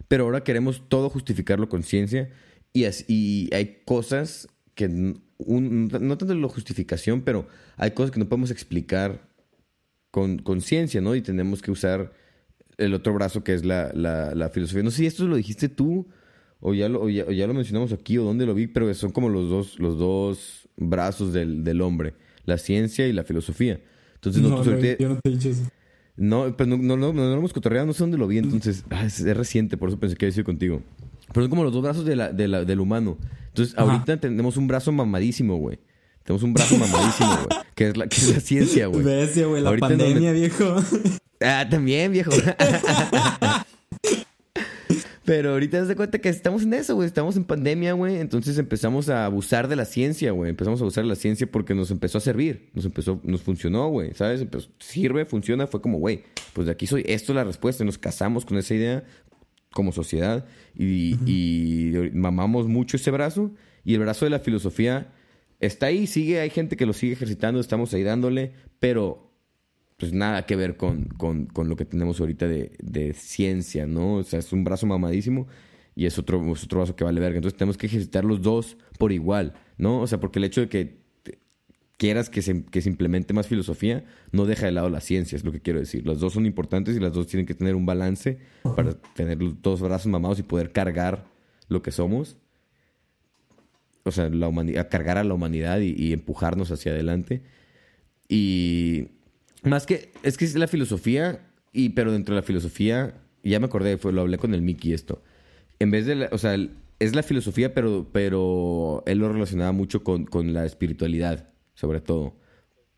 Pero 0.08 0.26
ahora 0.26 0.44
queremos 0.44 0.84
todo 0.90 1.10
justificarlo 1.10 1.70
con 1.70 1.84
ciencia 1.84 2.30
y, 2.74 3.54
hay 3.54 3.82
cosas 3.86 4.48
que, 4.76 4.88
no 4.88 6.18
tanto 6.18 6.34
la 6.34 6.48
justificación, 6.48 7.22
pero 7.22 7.48
hay 7.78 7.92
cosas 7.92 8.12
que 8.12 8.20
no 8.20 8.30
podemos 8.30 8.52
explicar 8.52 9.30
con 10.12 10.62
ciencia, 10.62 11.00
¿no? 11.00 11.16
Y 11.16 11.22
tenemos 11.22 11.62
que 11.62 11.72
usar 11.72 12.14
el 12.82 12.94
otro 12.94 13.14
brazo 13.14 13.44
que 13.44 13.54
es 13.54 13.64
la, 13.64 13.92
la, 13.94 14.50
filosofía. 14.50 14.84
No 14.84 14.92
sé 14.92 14.98
si 14.98 15.06
esto 15.06 15.28
lo 15.28 15.36
dijiste 15.36 15.70
tú 15.70 16.08
o 16.60 16.74
ya 16.74 16.90
lo, 16.90 17.10
ya, 17.10 17.48
lo 17.48 17.54
mencionamos 17.54 17.92
aquí 17.92 18.18
o 18.18 18.24
dónde 18.24 18.46
lo 18.46 18.54
vi, 18.54 18.68
pero 18.68 18.94
son 18.94 19.12
como 19.12 19.30
los 19.30 19.50
dos, 19.50 19.80
los 19.80 19.98
dos 19.98 20.70
brazos 20.78 21.34
del, 21.34 21.64
del 21.64 21.82
hombre 21.82 22.14
la 22.46 22.58
ciencia 22.58 23.08
y 23.08 23.14
la 23.14 23.24
filosofía. 23.24 23.80
Entonces, 24.16 24.42
no, 24.42 24.50
yo 24.64 25.10
no 25.10 25.20
te 25.20 25.30
he 25.30 25.32
dicho 25.32 25.50
eso. 25.50 25.64
No, 26.18 26.56
pero 26.56 26.70
no, 26.70 26.78
no, 26.78 26.98
no, 26.98 27.14
no, 27.14 27.22
lo 27.22 27.34
hemos 27.34 27.54
cotorreado, 27.54 27.88
no 27.88 27.94
sé 27.94 28.00
dónde 28.00 28.18
lo 28.18 28.28
vi, 28.28 28.38
entonces 28.38 28.84
ah, 28.92 29.06
es, 29.06 29.22
reciente, 29.36 29.78
por 29.78 29.90
eso 29.90 30.00
pensé 30.00 30.16
que 30.16 30.28
había 30.28 30.44
contigo. 30.44 30.82
Pero 31.34 31.46
son 31.46 31.50
como 31.50 31.64
los 31.64 31.74
dos 31.74 31.82
brazos 31.82 32.06
de 32.06 32.16
la, 32.16 32.32
de 32.32 32.48
la, 32.48 32.66
del 32.66 32.80
humano. 32.80 33.18
Entonces, 33.48 33.78
ahorita 33.78 34.18
tenemos 34.20 34.58
un 34.58 34.68
brazo 34.68 34.92
mamadísimo, 34.92 35.56
güey. 35.56 35.80
Tenemos 36.24 36.44
un 36.44 36.54
brazo 36.54 36.78
mamadísimo, 36.78 37.30
güey. 37.30 37.62
Que 37.74 37.88
es 37.88 37.98
la, 37.98 38.08
que 38.08 38.18
es 38.18 38.36
la 38.36 38.40
ciencia, 38.42 38.88
güey. 38.88 39.04
Güey, 39.04 39.62
la 39.62 39.78
pandemia, 39.78 40.34
viejo. 40.34 40.76
Ah, 41.42 41.68
también, 41.70 42.12
viejo. 42.12 42.32
Pero 45.24 45.52
ahorita 45.52 45.80
te 45.80 45.86
das 45.86 45.96
cuenta 45.96 46.20
que 46.20 46.30
estamos 46.30 46.64
en 46.64 46.74
eso, 46.74 46.96
güey. 46.96 47.08
Estamos 47.08 47.38
en 47.38 47.44
pandemia, 47.44 47.94
güey. 47.94 48.18
Entonces 48.18 48.58
empezamos 48.58 49.08
a 49.08 49.26
abusar 49.26 49.68
de 49.68 49.76
la 49.76 49.86
ciencia, 49.86 50.32
güey. 50.32 50.50
Empezamos 50.50 50.82
a 50.82 50.84
abusar 50.84 51.04
de 51.04 51.10
la 51.10 51.16
ciencia 51.16 51.50
porque 51.50 51.76
nos 51.76 51.92
empezó 51.92 52.18
a 52.18 52.22
servir. 52.22 52.70
Nos 52.74 52.86
empezó, 52.86 53.22
nos 53.24 53.42
funcionó, 53.42 53.88
güey. 53.88 54.14
¿Sabes? 54.14 54.46
sirve, 54.80 55.26
funciona. 55.26 55.68
Fue 55.68 55.82
como, 55.82 56.00
güey, 56.00 56.24
pues 56.54 56.66
de 56.66 56.74
aquí 56.74 56.88
soy. 56.88 57.04
Esto 57.08 57.32
es 57.32 57.36
la 57.36 57.44
respuesta. 57.44 57.84
Nos 57.86 57.98
casamos 57.98 58.46
con 58.46 58.58
esa 58.58 58.74
idea 58.74 59.04
como 59.72 59.94
sociedad 59.94 60.46
y, 60.76 61.16
y 61.26 62.12
mamamos 62.14 62.68
mucho 62.68 62.98
ese 62.98 63.12
brazo. 63.12 63.52
Y 63.86 63.94
el 63.94 64.02
brazo 64.02 64.26
de 64.26 64.32
la 64.32 64.40
filosofía 64.40 65.14
está 65.60 65.86
ahí, 65.86 66.08
sigue. 66.08 66.42
Hay 66.42 66.50
gente 66.50 66.76
que 66.76 66.86
lo 66.86 66.94
sigue 66.94 67.14
ejercitando. 67.14 67.62
Estamos 67.62 67.94
ahí 67.94 68.04
dándole. 68.04 68.54
Pero 68.80 69.31
pues 70.02 70.14
nada 70.14 70.48
que 70.48 70.56
ver 70.56 70.78
con, 70.78 71.06
con, 71.10 71.46
con 71.46 71.70
lo 71.70 71.76
que 71.76 71.86
tenemos 71.86 72.20
ahorita 72.20 72.48
de, 72.48 72.72
de, 72.82 73.14
ciencia, 73.14 73.86
¿no? 73.86 74.16
O 74.16 74.24
sea, 74.24 74.40
es 74.40 74.52
un 74.52 74.64
brazo 74.64 74.88
mamadísimo 74.88 75.48
y 75.96 76.08
es 76.08 76.18
otro, 76.18 76.42
otro 76.42 76.80
brazo 76.80 76.96
que 76.96 77.04
vale 77.04 77.22
verga. 77.22 77.38
Entonces 77.38 77.56
tenemos 77.56 77.78
que 77.78 77.86
ejercitar 77.86 78.26
los 78.26 78.42
dos 78.42 78.78
por 78.98 79.12
igual, 79.12 79.54
¿no? 79.78 80.02
O 80.02 80.08
sea, 80.08 80.20
porque 80.20 80.40
el 80.40 80.46
hecho 80.46 80.62
de 80.62 80.70
que 80.70 81.02
quieras 81.98 82.32
que 82.32 82.42
se, 82.42 82.64
que 82.64 82.82
se 82.82 82.90
implemente 82.90 83.32
más 83.36 83.46
filosofía, 83.46 84.04
no 84.32 84.48
deja 84.48 84.66
de 84.66 84.72
lado 84.72 84.90
la 84.90 85.02
ciencia, 85.02 85.36
es 85.36 85.44
lo 85.44 85.52
que 85.52 85.62
quiero 85.62 85.78
decir. 85.78 86.08
Las 86.08 86.20
dos 86.20 86.34
son 86.34 86.48
importantes 86.48 86.98
y 86.98 87.00
las 87.00 87.14
dos 87.14 87.28
tienen 87.28 87.46
que 87.46 87.54
tener 87.54 87.76
un 87.76 87.86
balance 87.86 88.40
para 88.76 88.96
tener 89.14 89.40
los 89.40 89.62
dos 89.62 89.82
brazos 89.82 90.08
mamados 90.08 90.40
y 90.40 90.42
poder 90.42 90.72
cargar 90.72 91.28
lo 91.68 91.84
que 91.84 91.92
somos. 91.92 92.38
O 94.04 94.10
sea, 94.10 94.30
la 94.30 94.48
humanidad, 94.48 94.90
cargar 94.90 95.20
a 95.20 95.24
la 95.24 95.36
humanidad 95.36 95.80
y, 95.80 95.94
y 95.96 96.12
empujarnos 96.12 96.72
hacia 96.72 96.92
adelante. 96.92 97.44
Y 98.28 99.10
más 99.62 99.86
que, 99.86 100.12
es 100.24 100.38
que 100.38 100.46
es 100.46 100.56
la 100.56 100.68
filosofía, 100.68 101.48
y 101.74 101.90
pero 101.90 102.12
dentro 102.12 102.36
de 102.36 102.42
la 102.42 102.46
filosofía, 102.46 103.16
ya 103.44 103.60
me 103.60 103.66
acordé, 103.66 103.98
fue, 103.98 104.14
lo 104.14 104.22
hablé 104.22 104.38
con 104.38 104.54
el 104.54 104.62
Mickey 104.62 104.94
esto. 104.94 105.22
En 105.80 105.92
vez 105.92 106.06
de, 106.06 106.16
la, 106.16 106.30
o 106.32 106.38
sea, 106.38 106.56
es 107.00 107.16
la 107.16 107.24
filosofía, 107.24 107.74
pero, 107.74 108.08
pero 108.12 109.04
él 109.06 109.20
lo 109.20 109.32
relacionaba 109.32 109.72
mucho 109.72 110.04
con, 110.04 110.26
con 110.26 110.54
la 110.54 110.66
espiritualidad, 110.66 111.50
sobre 111.74 112.02
todo. 112.02 112.36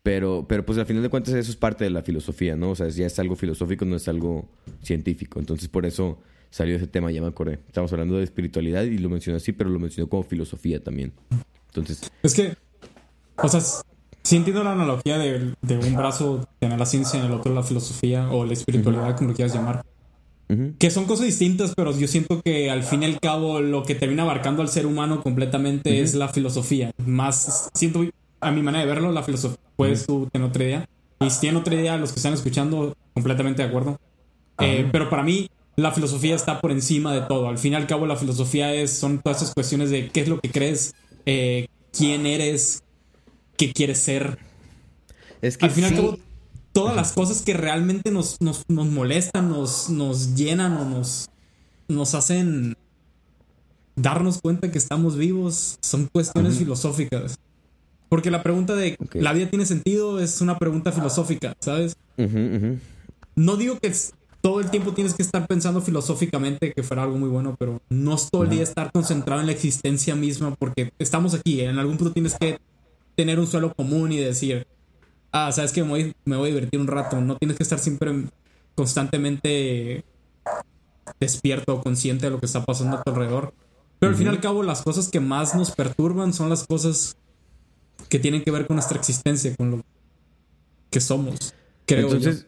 Pero, 0.02 0.44
pero 0.46 0.66
pues 0.66 0.76
al 0.76 0.84
final 0.84 1.02
de 1.02 1.08
cuentas 1.08 1.32
eso 1.32 1.50
es 1.50 1.56
parte 1.56 1.84
de 1.84 1.90
la 1.90 2.02
filosofía, 2.02 2.56
¿no? 2.56 2.72
O 2.72 2.76
sea, 2.76 2.88
ya 2.88 3.06
es 3.06 3.18
algo 3.18 3.36
filosófico, 3.36 3.86
no 3.86 3.96
es 3.96 4.06
algo 4.06 4.50
científico. 4.82 5.40
Entonces 5.40 5.68
por 5.68 5.86
eso 5.86 6.20
salió 6.50 6.76
ese 6.76 6.86
tema, 6.86 7.10
ya 7.10 7.22
me 7.22 7.28
acordé. 7.28 7.60
Estamos 7.66 7.90
hablando 7.94 8.18
de 8.18 8.24
espiritualidad 8.24 8.82
y 8.82 8.98
lo 8.98 9.08
mencionó 9.08 9.38
así, 9.38 9.52
pero 9.52 9.70
lo 9.70 9.78
mencionó 9.78 10.10
como 10.10 10.22
filosofía 10.22 10.84
también. 10.84 11.14
Entonces... 11.68 12.10
Es 12.22 12.34
que, 12.34 12.54
o 13.36 13.48
Sí 14.24 14.36
entiendo 14.36 14.64
la 14.64 14.72
analogía 14.72 15.18
de, 15.18 15.54
un 15.76 15.96
brazo 15.96 16.48
tener 16.58 16.78
la 16.78 16.86
ciencia, 16.86 17.20
en 17.20 17.26
el 17.26 17.32
otro 17.32 17.52
la 17.52 17.62
filosofía 17.62 18.30
o 18.30 18.46
la 18.46 18.54
espiritualidad, 18.54 19.16
como 19.16 19.30
lo 19.30 19.36
quieras 19.36 19.54
llamar. 19.54 19.84
Que 20.78 20.90
son 20.90 21.04
cosas 21.04 21.26
distintas, 21.26 21.74
pero 21.76 21.96
yo 21.96 22.06
siento 22.06 22.40
que 22.42 22.70
al 22.70 22.84
fin 22.84 23.02
y 23.02 23.06
al 23.06 23.20
cabo 23.20 23.60
lo 23.60 23.82
que 23.82 23.94
termina 23.94 24.22
abarcando 24.22 24.62
al 24.62 24.68
ser 24.68 24.86
humano 24.86 25.22
completamente 25.22 26.00
es 26.00 26.14
la 26.14 26.28
filosofía. 26.28 26.92
Más, 27.04 27.70
siento, 27.74 28.04
a 28.40 28.50
mi 28.50 28.62
manera 28.62 28.84
de 28.84 28.90
verlo, 28.90 29.12
la 29.12 29.22
filosofía. 29.22 29.58
Puedes 29.76 30.06
tú 30.06 30.28
tener 30.32 30.48
otra 30.48 30.64
idea. 30.64 30.88
Y 31.20 31.28
si 31.28 31.40
tienen 31.40 31.60
otra 31.60 31.74
idea, 31.74 31.96
los 31.98 32.12
que 32.12 32.18
están 32.18 32.32
escuchando, 32.32 32.96
completamente 33.12 33.62
de 33.62 33.68
acuerdo. 33.68 34.00
Eh, 34.58 34.88
pero 34.90 35.10
para 35.10 35.22
mí, 35.22 35.50
la 35.76 35.92
filosofía 35.92 36.34
está 36.34 36.60
por 36.62 36.70
encima 36.70 37.12
de 37.12 37.22
todo. 37.22 37.48
Al 37.48 37.58
fin 37.58 37.72
y 37.72 37.76
al 37.76 37.86
cabo, 37.86 38.06
la 38.06 38.16
filosofía 38.16 38.72
es, 38.72 38.90
son 38.90 39.18
todas 39.18 39.42
esas 39.42 39.54
cuestiones 39.54 39.90
de 39.90 40.08
qué 40.08 40.20
es 40.20 40.28
lo 40.28 40.40
que 40.40 40.50
crees, 40.50 40.94
eh, 41.26 41.68
quién 41.92 42.26
eres, 42.26 42.84
qué 43.56 43.72
quieres 43.72 43.98
ser. 43.98 44.38
Es 45.42 45.58
que 45.58 45.66
al 45.66 45.72
final 45.72 46.18
todas 46.72 46.96
las 46.96 47.12
cosas 47.12 47.42
que 47.42 47.54
realmente 47.54 48.10
nos, 48.10 48.40
nos, 48.40 48.64
molestan, 48.68 49.48
nos, 49.48 49.90
nos 49.90 50.34
llenan 50.34 50.76
o 50.76 50.84
nos, 50.84 51.30
nos 51.88 52.14
hacen 52.14 52.76
darnos 53.96 54.40
cuenta 54.40 54.70
que 54.72 54.78
estamos 54.78 55.16
vivos 55.16 55.78
son 55.80 56.08
cuestiones 56.12 56.58
filosóficas. 56.58 57.38
Porque 58.08 58.30
la 58.30 58.42
pregunta 58.42 58.74
de 58.74 58.96
¿la 59.14 59.32
vida 59.32 59.48
tiene 59.48 59.66
sentido? 59.66 60.20
es 60.20 60.40
una 60.40 60.58
pregunta 60.58 60.92
filosófica, 60.92 61.54
¿sabes? 61.60 61.96
No 63.36 63.56
digo 63.56 63.78
que 63.78 63.92
todo 64.40 64.60
el 64.60 64.70
tiempo 64.70 64.92
tienes 64.92 65.14
que 65.14 65.22
estar 65.22 65.46
pensando 65.46 65.80
filosóficamente 65.80 66.72
que 66.72 66.82
fuera 66.82 67.04
algo 67.04 67.16
muy 67.16 67.28
bueno, 67.28 67.56
pero 67.58 67.80
no 67.88 68.14
es 68.14 68.28
todo 68.30 68.42
el 68.42 68.50
día 68.50 68.62
estar 68.62 68.92
concentrado 68.92 69.40
en 69.40 69.46
la 69.46 69.52
existencia 69.52 70.14
misma 70.14 70.54
porque 70.56 70.92
estamos 70.98 71.34
aquí. 71.34 71.60
En 71.60 71.78
algún 71.78 71.96
punto 71.96 72.12
tienes 72.12 72.34
que 72.38 72.58
tener 73.14 73.38
un 73.38 73.46
suelo 73.46 73.74
común 73.74 74.12
y 74.12 74.18
decir, 74.18 74.66
ah, 75.32 75.50
sabes 75.52 75.72
que 75.72 75.82
me 75.82 75.90
voy, 75.90 76.14
me 76.24 76.36
voy 76.36 76.48
a 76.48 76.54
divertir 76.54 76.80
un 76.80 76.86
rato. 76.86 77.20
No 77.20 77.36
tienes 77.36 77.56
que 77.56 77.62
estar 77.62 77.78
siempre 77.78 78.12
constantemente 78.74 80.04
despierto 81.20 81.74
o 81.74 81.82
consciente 81.82 82.26
de 82.26 82.30
lo 82.30 82.40
que 82.40 82.46
está 82.46 82.64
pasando 82.64 82.96
a 82.96 83.02
tu 83.02 83.10
alrededor. 83.10 83.54
Pero 83.98 84.10
al 84.10 84.16
fin 84.16 84.26
y 84.26 84.30
al 84.30 84.40
cabo, 84.40 84.62
las 84.62 84.82
cosas 84.82 85.08
que 85.08 85.20
más 85.20 85.54
nos 85.54 85.70
perturban 85.70 86.32
son 86.32 86.50
las 86.50 86.66
cosas 86.66 87.16
que 88.08 88.18
tienen 88.18 88.42
que 88.42 88.50
ver 88.50 88.66
con 88.66 88.76
nuestra 88.76 88.98
existencia, 88.98 89.54
con 89.56 89.70
lo 89.70 89.84
que 90.90 91.00
somos. 91.00 91.54
Creo 91.86 92.06
Entonces, 92.06 92.46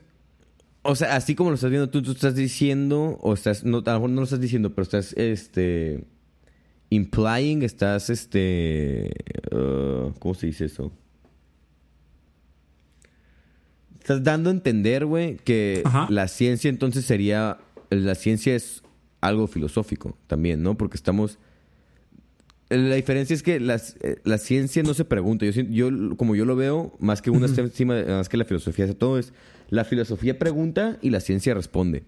o 0.83 0.95
sea, 0.95 1.17
así 1.17 1.35
como 1.35 1.51
lo 1.51 1.55
estás 1.55 1.71
viendo 1.71 1.91
tú, 1.91 2.03
tú 2.03 2.13
estás 2.13 2.35
diciendo, 2.35 3.19
o 3.21 3.35
estás, 3.35 3.65
no, 3.65 3.79
a 3.79 3.81
lo 3.81 3.93
mejor 3.95 4.11
no 4.11 4.21
lo 4.21 4.25
estás 4.25 4.41
diciendo, 4.41 4.71
pero 4.75 4.83
estás, 4.83 5.13
este, 5.15 6.05
implying, 6.91 7.63
estás, 7.63 8.11
este, 8.11 9.11
uh, 9.53 10.13
¿cómo 10.19 10.35
se 10.35 10.47
dice 10.47 10.67
eso? 10.67 10.93
estás 14.01 14.23
dando 14.23 14.51
a 14.51 14.53
entender, 14.53 15.05
güey, 15.05 15.37
que 15.37 15.83
Ajá. 15.85 16.07
la 16.11 16.29
ciencia 16.29 16.69
entonces 16.69 17.05
sería. 17.05 17.59
La 17.91 18.15
ciencia 18.15 18.55
es 18.55 18.83
algo 19.21 19.47
filosófico 19.47 20.17
también, 20.27 20.63
¿no? 20.63 20.77
Porque 20.77 20.97
estamos. 20.97 21.39
La 22.69 22.97
diferencia 22.97 23.35
es 23.35 23.43
que 23.45 23.61
las- 23.61 23.97
eh, 24.01 24.17
la 24.25 24.39
ciencia 24.39 24.83
no 24.83 24.93
se 24.95 25.05
pregunta. 25.05 25.47
Yo, 25.47 25.63
yo, 25.63 26.17
como 26.17 26.35
yo 26.35 26.45
lo 26.45 26.57
veo, 26.57 26.97
más 26.99 27.23
que 27.23 27.31
una 27.31 27.47
está 27.47 27.61
encima, 27.63 28.03
más 28.05 28.29
que 28.29 28.37
la 28.37 28.45
filosofía 28.45 28.85
hace 28.87 28.95
todo, 28.95 29.19
es 29.21 29.33
la 29.71 29.85
filosofía 29.85 30.39
pregunta 30.39 30.99
y 31.01 31.11
la 31.11 31.21
ciencia 31.21 31.55
responde. 31.55 32.05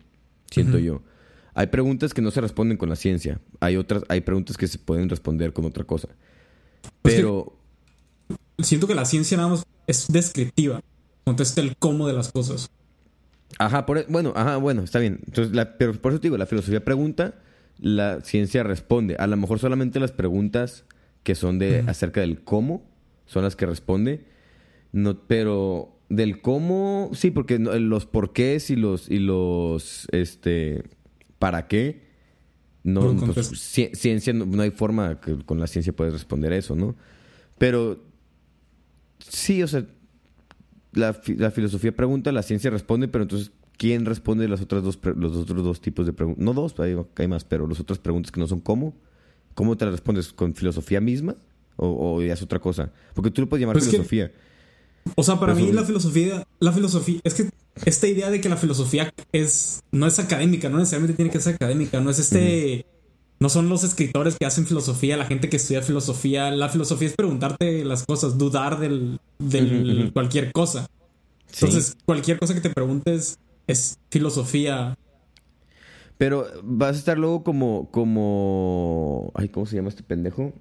Siento 0.51 0.79
yo. 0.79 1.03
Hay 1.59 1.67
preguntas 1.67 2.15
que 2.15 2.23
no 2.23 2.31
se 2.31 2.41
responden 2.41 2.77
con 2.79 2.89
la 2.89 2.95
ciencia. 2.95 3.41
Hay 3.59 3.77
otras, 3.77 4.05
hay 4.09 4.21
preguntas 4.21 4.57
que 4.57 4.69
se 4.69 4.79
pueden 4.79 5.09
responder 5.09 5.53
con 5.53 5.65
otra 5.65 5.83
cosa. 5.83 6.07
Pues 7.03 7.15
que- 7.17 7.21
Pero, 7.21 7.53
Siento 8.61 8.87
que 8.87 8.95
la 8.95 9.05
ciencia 9.05 9.37
nada 9.37 9.49
más 9.49 9.65
es 9.89 10.07
descriptiva. 10.09 10.81
Contesta 11.25 11.61
el 11.61 11.77
cómo 11.77 12.07
de 12.07 12.13
las 12.13 12.31
cosas. 12.31 12.71
ajá, 13.59 13.87
por, 13.87 13.99
e- 13.99 14.07
bueno, 14.09 14.33
ajá, 14.37 14.57
bueno, 14.59 14.83
está 14.85 15.01
bien. 15.01 15.19
Entonces, 15.27 15.53
la- 15.53 15.77
pero 15.79 15.93
por 15.95 16.13
eso 16.13 16.21
te 16.21 16.29
digo, 16.29 16.37
la 16.39 16.47
filosofía 16.47 16.85
pregunta, 16.85 17.35
la 17.79 18.21
ciencia 18.21 18.63
responde. 18.63 19.17
A 19.19 19.27
lo 19.27 19.37
mejor 19.37 19.59
solamente 19.59 19.99
las 19.99 20.13
preguntas 20.13 20.85
que 21.25 21.35
son 21.35 21.59
de 21.59 21.81
acerca 21.89 22.21
del 22.21 22.43
cómo 22.45 22.89
son 23.27 23.43
las 23.43 23.57
que 23.57 23.67
responde. 23.67 24.25
No, 24.93 25.19
pero 25.27 25.97
del 26.09 26.41
cómo, 26.41 27.11
sí, 27.15 27.33
porque 27.33 27.59
los 27.59 28.07
porqués 28.07 28.71
y 28.71 28.77
los 28.77 29.11
y 29.11 29.19
los 29.19 30.07
este 30.13 30.85
para 31.39 31.67
qué 31.69 32.07
no 32.85 33.13
No 33.13 33.33
pues, 33.33 33.49
ciencia 33.95 34.33
no, 34.33 34.47
no 34.47 34.63
hay 34.63 34.71
forma 34.71 35.21
que 35.21 35.37
con 35.45 35.61
la 35.61 35.67
ciencia 35.67 35.93
puedes 35.93 36.13
responder 36.15 36.53
eso, 36.53 36.75
¿no? 36.75 36.95
Pero 37.59 38.03
sí, 39.19 39.63
o 39.63 39.69
sea, 39.69 39.85
la, 40.93 41.13
fi- 41.15 41.35
la 41.37 41.51
filosofía 41.51 41.95
pregunta, 41.95 42.33
la 42.33 42.43
ciencia 42.43 42.71
responde, 42.71 43.09
pero 43.09 43.23
entonces 43.25 43.53
¿quién 43.77 44.05
responde 44.07 44.49
las 44.49 44.61
otras 44.61 44.83
dos 44.83 44.99
los 45.17 45.37
otros 45.37 45.63
dos 45.65 45.81
tipos 45.81 46.07
de 46.07 46.13
preguntas? 46.13 46.43
No 46.45 46.53
dos, 46.55 46.79
hay, 46.81 46.97
hay 47.17 47.29
más, 47.29 47.45
pero 47.45 47.67
las 47.67 47.81
otras 47.81 47.99
preguntas 47.99 48.33
que 48.33 48.41
no 48.41 48.47
son 48.47 48.61
cómo. 48.61 48.95
¿Cómo 49.55 49.77
te 49.77 49.85
las 49.85 49.93
respondes 49.93 50.33
con 50.33 50.55
filosofía 50.55 51.01
misma 51.01 51.35
o, 51.77 52.17
o 52.17 52.23
ya 52.23 52.33
es 52.35 52.43
otra 52.43 52.61
cosa? 52.61 52.93
Porque 53.15 53.31
tú 53.33 53.41
lo 53.43 53.49
puedes 53.49 53.61
llamar 53.63 53.75
Pues 53.75 53.85
es 53.87 53.91
que- 53.91 53.97
filosofía. 53.97 54.33
O 55.15 55.23
sea, 55.23 55.39
para 55.39 55.55
mí 55.55 55.73
la 55.73 55.85
filosofía, 55.85 56.47
la 56.61 56.73
filosofía, 56.73 57.21
es 57.25 57.35
que 57.35 57.51
esta 57.85 58.07
idea 58.07 58.31
de 58.31 58.41
que 58.41 58.49
la 58.49 58.57
filosofía 58.57 59.13
es, 59.33 59.83
no 59.93 60.07
es 60.07 60.19
académica, 60.19 60.69
no 60.69 60.79
necesariamente 60.79 61.17
tiene 61.17 61.31
que 61.31 61.41
ser 61.41 61.55
académica, 61.55 62.01
no 62.01 62.11
es 62.11 62.19
este, 62.19 62.87
no 63.41 63.49
son 63.49 63.69
los 63.69 63.85
escritores 63.85 64.37
que 64.39 64.47
hacen 64.47 64.67
filosofía, 64.67 65.17
la 65.17 65.27
gente 65.27 65.49
que 65.49 65.57
estudia 65.57 65.83
filosofía, 65.83 66.51
la 66.51 66.69
filosofía 66.69 67.09
es 67.09 67.15
preguntarte 67.15 67.85
las 67.85 68.05
cosas, 68.05 68.39
dudar 68.39 68.81
del, 68.81 69.21
del 69.39 70.11
cualquier 70.13 70.53
cosa. 70.53 70.89
Sí. 71.47 71.65
Entonces, 71.65 71.97
cualquier 72.05 72.39
cosa 72.39 72.55
que 72.55 72.61
te 72.61 72.71
preguntes 72.71 73.39
es 73.67 73.99
filosofía. 74.11 74.99
Pero 76.19 76.47
vas 76.65 76.97
a 76.97 76.99
estar 76.99 77.17
luego 77.17 77.45
como, 77.45 77.91
como, 77.93 79.33
ay, 79.35 79.49
¿cómo 79.49 79.67
se 79.67 79.77
llama 79.77 79.89
este 79.89 80.03
pendejo? 80.03 80.53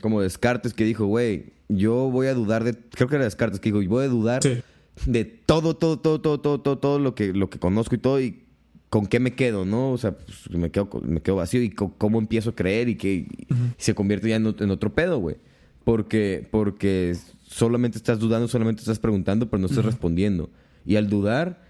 Como 0.00 0.20
Descartes 0.20 0.74
que 0.74 0.84
dijo, 0.84 1.06
güey, 1.06 1.52
yo 1.68 2.10
voy 2.10 2.26
a 2.28 2.34
dudar 2.34 2.64
de, 2.64 2.74
creo 2.74 3.08
que 3.08 3.16
era 3.16 3.24
Descartes 3.24 3.60
que 3.60 3.72
dijo, 3.72 3.82
voy 3.88 4.04
a 4.04 4.08
dudar 4.08 4.42
Sí. 4.42 4.62
de 5.06 5.24
todo, 5.24 5.74
todo, 5.76 5.98
todo, 5.98 6.20
todo, 6.20 6.40
todo, 6.40 6.60
todo, 6.60 6.78
todo 6.78 6.98
lo 6.98 7.14
que, 7.14 7.32
lo 7.32 7.50
que 7.50 7.58
conozco 7.58 7.94
y 7.94 7.98
todo 7.98 8.20
y 8.20 8.42
con 8.88 9.06
qué 9.06 9.18
me 9.20 9.34
quedo, 9.34 9.64
¿no? 9.64 9.90
O 9.92 9.98
sea, 9.98 10.16
pues, 10.16 10.48
me 10.50 10.70
quedo, 10.70 10.88
con- 10.88 11.08
me 11.12 11.20
quedo 11.20 11.36
vacío 11.36 11.62
y 11.62 11.70
cómo 11.70 12.18
empiezo 12.18 12.50
a 12.50 12.54
creer 12.54 12.88
y 12.88 12.96
que 12.96 13.12
y 13.14 13.28
se 13.78 13.94
convierte 13.94 14.28
ya 14.28 14.36
en 14.36 14.46
otro 14.70 14.94
pedo, 14.94 15.18
güey. 15.18 15.36
Porque, 15.84 16.46
porque 16.50 17.16
solamente 17.42 17.96
estás 17.98 18.18
dudando, 18.18 18.48
solamente 18.48 18.80
estás 18.80 18.98
preguntando, 18.98 19.48
pero 19.48 19.60
no 19.60 19.66
estás 19.66 19.84
respondiendo. 19.84 20.50
Y 20.84 20.96
al 20.96 21.08
dudar, 21.08 21.62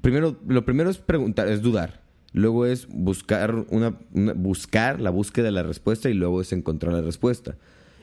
primero, 0.00 0.38
lo 0.46 0.64
primero 0.64 0.90
es 0.90 0.98
preguntar, 0.98 1.48
es 1.48 1.62
dudar. 1.62 2.01
Luego 2.32 2.66
es 2.66 2.86
buscar 2.88 3.66
una, 3.70 3.98
una- 4.12 4.32
buscar 4.32 5.00
la 5.00 5.10
búsqueda 5.10 5.46
de 5.46 5.52
la 5.52 5.62
respuesta 5.62 6.08
y 6.08 6.14
luego 6.14 6.40
es 6.40 6.52
encontrar 6.52 6.94
la 6.94 7.02
respuesta. 7.02 7.56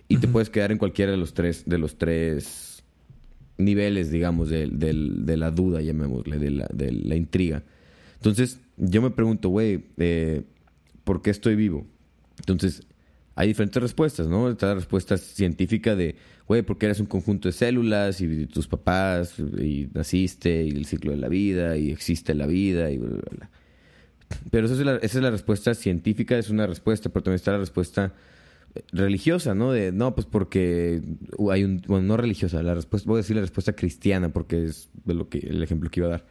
Y 0.07 0.17
te 0.17 0.27
puedes 0.27 0.49
quedar 0.49 0.71
en 0.71 0.77
cualquiera 0.79 1.11
de 1.11 1.17
los 1.17 1.33
tres, 1.33 1.63
de 1.65 1.77
los 1.77 1.97
tres 1.97 2.83
niveles, 3.57 4.11
digamos, 4.11 4.49
de, 4.49 4.67
de 4.67 5.37
la 5.37 5.51
duda, 5.51 5.81
llamémosle, 5.81 6.39
de 6.39 6.49
la, 6.51 6.67
de 6.73 6.91
la 6.91 7.15
intriga. 7.15 7.63
Entonces, 8.15 8.59
yo 8.77 9.01
me 9.01 9.11
pregunto, 9.11 9.49
güey, 9.49 9.85
eh, 9.97 10.43
¿por 11.03 11.21
qué 11.21 11.29
estoy 11.29 11.55
vivo? 11.55 11.85
Entonces, 12.39 12.83
hay 13.35 13.49
diferentes 13.49 13.81
respuestas, 13.81 14.27
¿no? 14.27 14.49
Está 14.49 14.67
la 14.67 14.75
respuesta 14.75 15.17
científica 15.17 15.95
de, 15.95 16.15
güey, 16.47 16.61
porque 16.61 16.87
eres 16.87 16.99
un 16.99 17.05
conjunto 17.05 17.47
de 17.47 17.53
células 17.53 18.19
y 18.21 18.45
tus 18.47 18.67
papás 18.67 19.35
y 19.39 19.89
naciste 19.93 20.63
y 20.65 20.69
el 20.69 20.85
ciclo 20.85 21.11
de 21.11 21.17
la 21.17 21.29
vida 21.29 21.77
y 21.77 21.91
existe 21.91 22.33
la 22.33 22.47
vida 22.47 22.91
y 22.91 22.97
bla, 22.97 23.09
bla, 23.09 23.21
bla. 23.37 23.49
Pero 24.51 24.67
esa 24.67 24.75
es, 25.01 25.15
la, 25.15 25.31
respuesta 25.31 25.73
científica, 25.73 26.37
es 26.37 26.49
una 26.49 26.67
respuesta, 26.67 27.09
pero 27.09 27.23
también 27.23 27.35
está 27.35 27.51
la 27.51 27.57
respuesta 27.57 28.13
eh, 28.75 28.81
religiosa, 28.91 29.55
¿no? 29.55 29.71
De, 29.71 29.91
no, 29.91 30.13
pues 30.15 30.27
porque 30.27 31.01
hay 31.51 31.63
un, 31.63 31.81
bueno, 31.87 32.07
no 32.07 32.17
religiosa, 32.17 32.61
la 32.63 32.75
respuesta, 32.75 33.07
voy 33.07 33.17
a 33.17 33.21
decir 33.21 33.35
la 33.35 33.41
respuesta 33.41 33.73
cristiana 33.73 34.29
porque 34.29 34.65
es 34.65 34.89
de 35.05 35.13
lo 35.13 35.29
que, 35.29 35.39
el 35.39 35.63
ejemplo 35.63 35.89
que 35.89 35.99
iba 35.99 36.07
a 36.07 36.11
dar. 36.11 36.25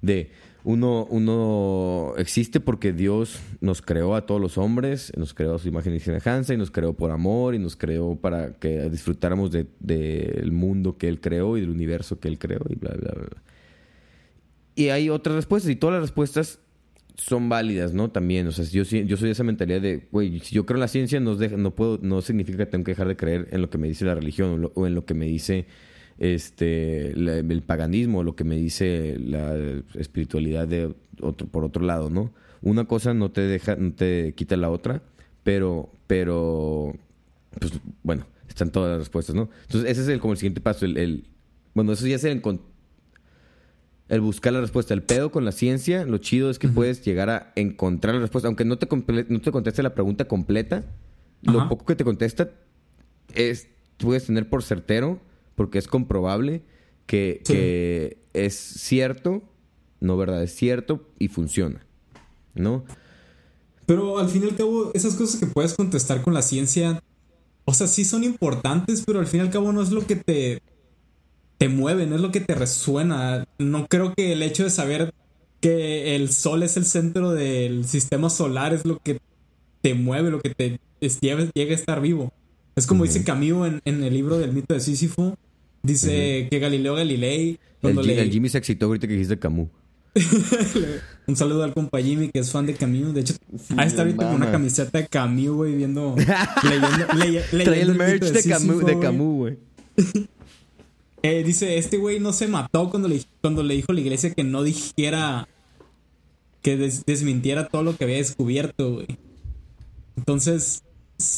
De, 0.00 0.30
uno, 0.64 1.06
uno 1.10 2.14
existe 2.18 2.60
porque 2.60 2.92
Dios 2.92 3.40
nos 3.60 3.82
creó 3.82 4.14
a 4.14 4.26
todos 4.26 4.40
los 4.40 4.58
hombres, 4.58 5.12
nos 5.16 5.34
creó 5.34 5.56
a 5.56 5.58
su 5.58 5.68
imagen 5.68 5.94
y 5.94 6.00
semejanza 6.00 6.54
y 6.54 6.56
nos 6.56 6.70
creó 6.70 6.92
por 6.94 7.10
amor 7.10 7.54
y 7.54 7.58
nos 7.58 7.76
creó 7.76 8.16
para 8.16 8.52
que 8.54 8.88
disfrutáramos 8.88 9.50
del 9.50 9.68
de, 9.80 10.34
del 10.36 10.52
mundo 10.52 10.98
que 10.98 11.08
Él 11.08 11.20
creó 11.20 11.56
y 11.56 11.60
del 11.60 11.70
universo 11.70 12.20
que 12.20 12.28
Él 12.28 12.38
creó 12.38 12.60
y 12.68 12.76
bla, 12.76 12.94
bla, 12.94 13.12
bla. 13.12 13.42
Y 14.74 14.88
hay 14.88 15.10
otras 15.10 15.36
respuestas 15.36 15.70
y 15.70 15.76
todas 15.76 15.94
las 15.94 16.02
respuestas 16.02 16.58
son 17.16 17.48
válidas, 17.48 17.92
¿no? 17.92 18.10
También, 18.10 18.46
o 18.46 18.52
sea, 18.52 18.64
yo, 18.64 18.82
yo 18.84 19.16
soy 19.16 19.26
de 19.28 19.32
esa 19.32 19.44
mentalidad 19.44 19.80
de, 19.80 20.08
güey, 20.10 20.40
si 20.40 20.54
yo 20.54 20.64
creo 20.66 20.76
en 20.76 20.80
la 20.80 20.88
ciencia, 20.88 21.20
no, 21.20 21.34
no, 21.34 21.70
puedo, 21.74 21.98
no 22.02 22.22
significa 22.22 22.58
que 22.58 22.66
tengo 22.66 22.84
que 22.84 22.92
dejar 22.92 23.08
de 23.08 23.16
creer 23.16 23.48
en 23.52 23.62
lo 23.62 23.70
que 23.70 23.78
me 23.78 23.88
dice 23.88 24.04
la 24.04 24.14
religión 24.14 24.50
o, 24.50 24.56
lo- 24.58 24.86
en 24.86 24.94
lo 24.94 25.04
que 25.04 25.14
me 25.14 25.26
dice 25.26 25.66
este 26.18 27.12
el 27.12 27.62
paganismo 27.62 28.18
o 28.20 28.22
lo 28.22 28.36
que 28.36 28.44
me 28.44 28.56
dice 28.56 29.16
la 29.18 29.56
espiritualidad 29.94 30.68
de 30.68 30.94
otro, 31.20 31.46
por 31.48 31.64
otro 31.64 31.84
lado, 31.84 32.10
¿no? 32.10 32.32
Una 32.60 32.84
cosa 32.84 33.12
no 33.14 33.30
te 33.30 33.40
deja, 33.40 33.76
no 33.76 33.92
te 33.92 34.34
quita 34.36 34.56
la 34.56 34.70
otra, 34.70 35.02
pero, 35.42 35.90
pero, 36.06 36.94
pues, 37.58 37.72
bueno, 38.02 38.26
están 38.48 38.70
todas 38.70 38.90
las 38.90 38.98
respuestas, 39.00 39.34
¿no? 39.34 39.48
Entonces, 39.62 39.90
ese 39.90 40.02
es 40.02 40.08
el, 40.08 40.20
como 40.20 40.32
el 40.34 40.38
siguiente 40.38 40.60
paso, 40.60 40.84
el, 40.86 40.96
el- 40.96 41.24
bueno, 41.74 41.92
eso 41.92 42.06
ya 42.06 42.16
es 42.16 42.24
el, 42.24 42.40
el 44.12 44.20
buscar 44.20 44.52
la 44.52 44.60
respuesta. 44.60 44.92
El 44.92 45.02
pedo 45.02 45.30
con 45.30 45.46
la 45.46 45.52
ciencia, 45.52 46.04
lo 46.04 46.18
chido 46.18 46.50
es 46.50 46.58
que 46.58 46.68
puedes 46.68 47.02
llegar 47.02 47.30
a 47.30 47.50
encontrar 47.56 48.14
la 48.14 48.20
respuesta. 48.20 48.46
Aunque 48.46 48.66
no 48.66 48.76
te, 48.76 48.86
no 49.28 49.40
te 49.40 49.50
conteste 49.50 49.82
la 49.82 49.94
pregunta 49.94 50.26
completa, 50.28 50.84
lo 51.40 51.66
poco 51.70 51.86
que 51.86 51.96
te 51.96 52.04
contesta 52.04 52.50
es, 53.34 53.68
puedes 53.96 54.26
tener 54.26 54.50
por 54.50 54.62
certero, 54.62 55.18
porque 55.54 55.78
es 55.78 55.88
comprobable 55.88 56.62
que, 57.06 57.40
Sí. 57.46 57.54
que 57.54 58.18
es 58.34 58.54
cierto, 58.54 59.42
no 60.00 60.18
verdad, 60.18 60.42
es 60.42 60.54
cierto 60.54 61.08
y 61.18 61.28
funciona. 61.28 61.86
¿No? 62.54 62.84
Pero 63.86 64.18
al 64.18 64.28
fin 64.28 64.42
y 64.44 64.48
al 64.50 64.56
cabo, 64.56 64.90
esas 64.92 65.14
cosas 65.14 65.40
que 65.40 65.46
puedes 65.46 65.72
contestar 65.72 66.20
con 66.20 66.34
la 66.34 66.42
ciencia, 66.42 67.02
o 67.64 67.72
sea, 67.72 67.86
sí 67.86 68.04
son 68.04 68.24
importantes, 68.24 69.04
pero 69.06 69.20
al 69.20 69.26
fin 69.26 69.40
y 69.40 69.44
al 69.44 69.50
cabo 69.50 69.72
no 69.72 69.80
es 69.80 69.90
lo 69.90 70.06
que 70.06 70.16
te, 70.16 70.60
te 71.62 71.68
mueve, 71.68 72.06
no 72.06 72.16
es 72.16 72.20
lo 72.20 72.32
que 72.32 72.40
te 72.40 72.56
resuena. 72.56 73.46
No 73.58 73.86
creo 73.86 74.14
que 74.16 74.32
el 74.32 74.42
hecho 74.42 74.64
de 74.64 74.70
saber 74.70 75.14
que 75.60 76.16
el 76.16 76.32
sol 76.32 76.64
es 76.64 76.76
el 76.76 76.84
centro 76.84 77.30
del 77.30 77.84
sistema 77.84 78.30
solar 78.30 78.74
es 78.74 78.84
lo 78.84 78.98
que 78.98 79.20
te 79.80 79.94
mueve, 79.94 80.32
lo 80.32 80.40
que 80.40 80.50
te 80.50 80.80
lleva- 81.20 81.48
llega 81.54 81.70
a 81.70 81.76
estar 81.76 82.00
vivo. 82.00 82.32
Es 82.74 82.88
como 82.88 83.04
dice 83.04 83.22
Camus 83.22 83.68
en, 83.68 83.80
en 83.84 84.02
el 84.02 84.12
libro 84.12 84.38
del 84.38 84.52
mito 84.52 84.74
de 84.74 84.80
Sísifo. 84.80 85.36
Dice 85.84 86.48
que 86.50 86.58
Galileo 86.58 86.96
Galilei, 86.96 87.50
El, 87.50 87.58
cuando 87.80 88.02
Ji- 88.02 88.06
le- 88.08 88.22
el 88.22 88.30
Jimmy 88.32 88.48
se 88.48 88.58
excitó 88.58 88.86
ahorita 88.86 89.06
que 89.06 89.12
dijiste 89.12 89.38
Camus. 89.38 89.68
un 91.26 91.36
saludo 91.36 91.62
al 91.62 91.72
compa 91.74 92.00
Jimmy 92.02 92.28
que 92.28 92.40
es 92.40 92.50
fan 92.50 92.66
de 92.66 92.74
Camus. 92.74 93.14
De 93.14 93.20
hecho, 93.20 93.34
ahí 93.76 93.86
está 93.86 94.02
ahorita 94.02 94.26
con 94.26 94.34
una 94.34 94.50
camiseta 94.50 94.98
de 94.98 95.06
Camus, 95.06 95.48
güey, 95.50 95.76
viendo. 95.76 96.16
leyendo, 96.64 97.06
leye- 97.14 97.42
Trae 97.50 97.64
leyendo 97.66 97.92
el 97.92 97.98
merch 97.98 98.22
mito 98.24 98.32
de 98.32 98.42
Camus, 98.42 98.62
Sísifo, 98.62 98.86
de 98.86 98.92
güey. 98.94 99.00
Camus, 99.06 99.36
güey. 99.36 99.58
Eh, 101.22 101.42
dice: 101.44 101.78
Este 101.78 101.98
güey 101.98 102.18
no 102.20 102.32
se 102.32 102.48
mató 102.48 102.90
cuando 102.90 103.08
le, 103.08 103.22
cuando 103.40 103.62
le 103.62 103.74
dijo 103.74 103.92
a 103.92 103.94
la 103.94 104.00
iglesia 104.00 104.32
que 104.34 104.44
no 104.44 104.62
dijera. 104.62 105.48
Que 106.62 106.76
des- 106.76 107.04
desmintiera 107.06 107.66
todo 107.68 107.82
lo 107.82 107.96
que 107.96 108.04
había 108.04 108.16
descubierto, 108.18 108.94
güey. 108.94 109.18
Entonces, 110.16 110.82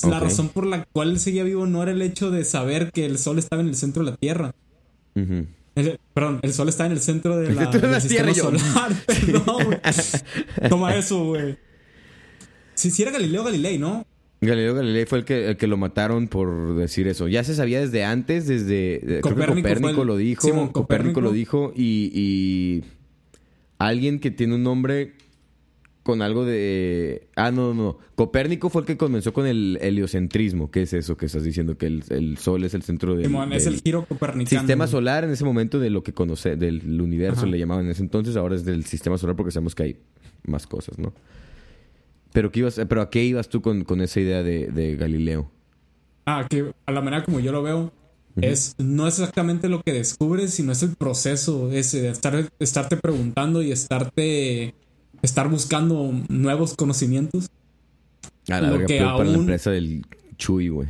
la 0.07 0.21
razón 0.21 0.49
por 0.51 0.67
la 0.67 0.85
cual 0.85 1.11
él 1.13 1.21
seguía 1.21 1.45
vivo 1.45 1.67
no 1.67 1.83
era 1.83 1.93
el 1.93 2.03
hecho 2.03 2.31
de 2.31 2.45
saber 2.45 2.93
que 2.93 3.07
el 3.07 3.19
sol 3.19 3.39
estaba 3.39 3.63
en 3.63 3.69
el 3.69 3.75
centro 3.77 4.05
de 4.05 4.11
la 4.11 4.17
Tierra. 4.19 4.55
El- 5.15 5.99
perdón, 6.13 6.41
el 6.43 6.53
sol 6.53 6.69
está 6.69 6.87
en 6.87 6.93
el 6.93 7.01
centro 7.01 7.37
de 7.39 7.53
la, 7.55 7.67
del 7.67 8.01
sistema 8.01 8.33
yo. 8.33 8.45
solar. 8.45 8.93
Perdón. 9.07 9.79
Toma 10.69 10.95
eso, 10.95 11.25
güey. 11.25 11.57
Si 12.75 12.91
sí, 12.91 13.03
era 13.03 13.11
Galileo 13.13 13.45
Galilei, 13.45 13.79
¿no? 13.79 14.05
Galileo 14.47 14.75
Galilei 14.75 15.07
fue 15.07 15.19
el 15.19 15.25
que, 15.25 15.49
el 15.51 15.57
que 15.57 15.67
lo 15.67 15.77
mataron 15.77 16.29
por 16.29 16.77
decir 16.77 17.07
eso. 17.09 17.29
Ya 17.29 17.45
se 17.45 17.55
sabía 17.55 17.81
desde 17.81 18.05
antes, 18.05 18.47
desde... 18.47 19.01
creo 19.01 19.21
que 19.37 19.45
Copérnico 19.47 20.01
el- 20.03 20.07
lo 20.07 20.17
dijo. 20.17 20.43
Simón, 20.43 20.69
Copérnico 20.69 21.15
Copérnico. 21.15 21.21
lo 21.21 21.33
dijo 21.33 21.73
y, 21.77 22.11
y 22.15 22.85
alguien 23.79 24.19
que 24.21 24.31
tiene 24.31 24.55
un 24.55 24.63
nombre 24.63 25.13
con 26.03 26.21
algo 26.21 26.45
de... 26.45 27.29
Ah, 27.35 27.51
no, 27.51 27.73
no. 27.73 27.97
Copérnico 28.15 28.69
fue 28.69 28.83
el 28.83 28.87
que 28.87 28.97
comenzó 28.99 29.33
con 29.33 29.47
el 29.47 29.79
heliocentrismo. 29.81 30.71
¿Qué 30.71 30.83
es 30.83 30.93
eso 30.93 31.17
que 31.17 31.27
estás 31.27 31.45
diciendo? 31.45 31.79
Que 31.79 31.87
el, 31.87 32.05
el 32.11 32.37
Sol 32.37 32.63
es 32.65 32.75
el 32.75 32.83
centro 32.83 33.15
del, 33.17 33.25
Simón, 33.27 33.53
es 33.55 33.65
del 33.65 33.75
el 33.75 33.81
giro 33.81 34.05
copernicano. 34.05 34.61
sistema 34.61 34.87
solar 34.87 35.25
en 35.25 35.31
ese 35.31 35.45
momento 35.47 35.79
de 35.81 35.89
lo 35.89 36.03
que 36.03 36.13
conoce, 36.13 36.57
del 36.57 37.01
universo 37.01 37.41
Ajá. 37.43 37.47
le 37.47 37.59
llamaban 37.59 37.87
en 37.87 37.93
ese 37.93 38.03
entonces. 38.03 38.37
Ahora 38.37 38.55
es 38.55 38.65
del 38.67 38.85
sistema 38.85 39.17
solar 39.17 39.35
porque 39.35 39.51
sabemos 39.51 39.75
que 39.75 39.83
hay 39.83 39.97
más 40.47 40.67
cosas, 40.67 40.99
¿no? 40.99 41.15
Pero, 42.35 42.51
¿qué 42.51 42.59
ibas, 42.61 42.81
pero 42.89 43.01
¿a 43.01 43.11
qué 43.11 43.23
ibas 43.25 43.49
tú 43.49 43.63
con, 43.63 43.85
con 43.85 44.01
esa 44.01 44.19
idea 44.19 44.43
de, 44.43 44.67
de 44.67 44.97
Galileo? 44.97 45.51
Ah, 46.27 46.47
que 46.51 46.73
a 46.85 46.91
la 46.93 47.01
manera 47.01 47.23
como 47.25 47.39
yo 47.39 47.53
lo 47.53 47.63
veo, 47.63 47.93
es 48.41 48.75
no 48.79 49.07
es 49.07 49.21
exactamente 49.21 49.69
lo 49.69 49.81
que 49.83 49.93
descubres, 49.93 50.53
sino 50.53 50.73
es 50.73 50.83
el 50.83 50.97
proceso 50.97 51.71
ese 51.71 52.03
de 52.03 52.09
estar, 52.09 52.51
estarte 52.59 52.97
preguntando 52.97 53.63
y 53.63 53.71
estarte 53.71 54.75
estar 55.23 55.49
buscando 55.49 56.13
nuevos 56.29 56.75
conocimientos, 56.75 57.49
A 58.49 58.61
la 58.61 58.67
Lo 58.67 58.73
verga, 58.73 58.87
que 58.87 58.99
pero 58.99 59.13
para 59.13 59.25
la 59.25 59.31
aún- 59.31 59.41
empresa 59.41 59.71
del 59.71 60.05
Chuy, 60.37 60.69
güey. 60.71 60.89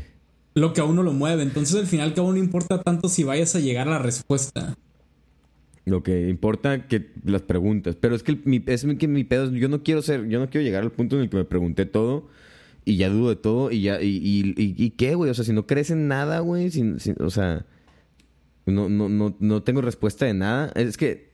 lo 0.55 0.73
que 0.73 0.81
a 0.81 0.85
uno 0.85 1.03
lo 1.03 1.13
mueve. 1.13 1.43
Entonces 1.43 1.77
al 1.77 1.87
final 1.87 2.15
que 2.15 2.21
a 2.21 2.23
uno 2.23 2.33
no 2.33 2.39
importa 2.39 2.81
tanto 2.83 3.09
si 3.11 3.23
vayas 3.23 3.55
a 3.55 3.61
llegar 3.61 3.87
a 3.89 3.91
la 3.93 3.99
respuesta. 3.99 4.77
Lo 5.87 6.03
que 6.03 6.29
importa 6.29 6.87
que 6.89 7.11
las 7.25 7.43
preguntas. 7.43 7.97
Pero 8.01 8.15
es 8.15 8.23
que 8.23 8.33
el- 8.33 8.43
mi, 8.45 8.63
es 8.67 8.87
que 8.99 9.09
mi 9.09 9.25
pedo 9.25 9.45
es, 9.45 9.51
yo 9.53 9.69
no 9.69 9.83
quiero 9.83 10.01
ser, 10.03 10.27
yo 10.29 10.39
no 10.39 10.49
quiero 10.49 10.65
llegar 10.65 10.83
al 10.83 10.93
punto 10.93 11.17
en 11.17 11.23
el 11.23 11.29
que 11.31 11.37
me 11.37 11.45
pregunté 11.45 11.85
todo 11.87 12.29
y 12.87 12.97
ya 12.97 13.09
dudo 13.11 13.29
de 13.31 13.37
todo 13.37 13.71
y 13.71 13.83
ya, 13.83 14.01
y, 14.01 14.09
y, 14.17 14.55
y- 14.57 14.75
y 14.83 14.91
qué, 14.91 15.15
güey. 15.15 15.31
O 15.31 15.35
sea, 15.35 15.45
si 15.45 15.53
no 15.53 15.67
crees 15.67 15.91
en 15.91 16.09
nada, 16.09 16.41
güey, 16.41 16.71
sin- 16.71 16.99
o 17.21 17.31
sea, 17.31 17.67
no, 18.67 18.89
no, 18.89 19.09
no, 19.11 19.37
no 19.39 19.63
tengo 19.63 19.83
respuesta 19.83 20.25
de 20.25 20.33
nada. 20.35 20.73
Es 20.75 20.97
que 20.97 21.31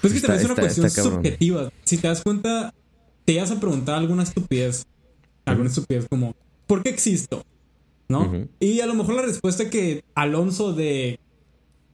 Pues 0.00 0.12
es 0.12 0.20
que 0.20 0.26
también 0.26 0.40
es 0.44 0.50
una 0.50 0.60
cuestión 0.60 0.86
está 0.86 1.02
subjetiva. 1.02 1.70
Si 1.84 1.98
te 1.98 2.08
das 2.08 2.22
cuenta, 2.22 2.74
te 3.24 3.32
llegas 3.32 3.50
a 3.50 3.60
preguntar 3.60 3.96
alguna 3.96 4.22
estupidez. 4.22 4.84
Alguna 5.44 5.68
estupidez 5.68 6.06
como, 6.08 6.34
¿por 6.66 6.82
qué 6.82 6.90
existo? 6.90 7.44
¿No? 8.08 8.32
Y 8.60 8.80
a 8.80 8.86
lo 8.86 8.94
mejor 8.94 9.14
la 9.16 9.22
respuesta 9.22 9.68
que 9.70 10.04
Alonso 10.14 10.72
de... 10.72 11.18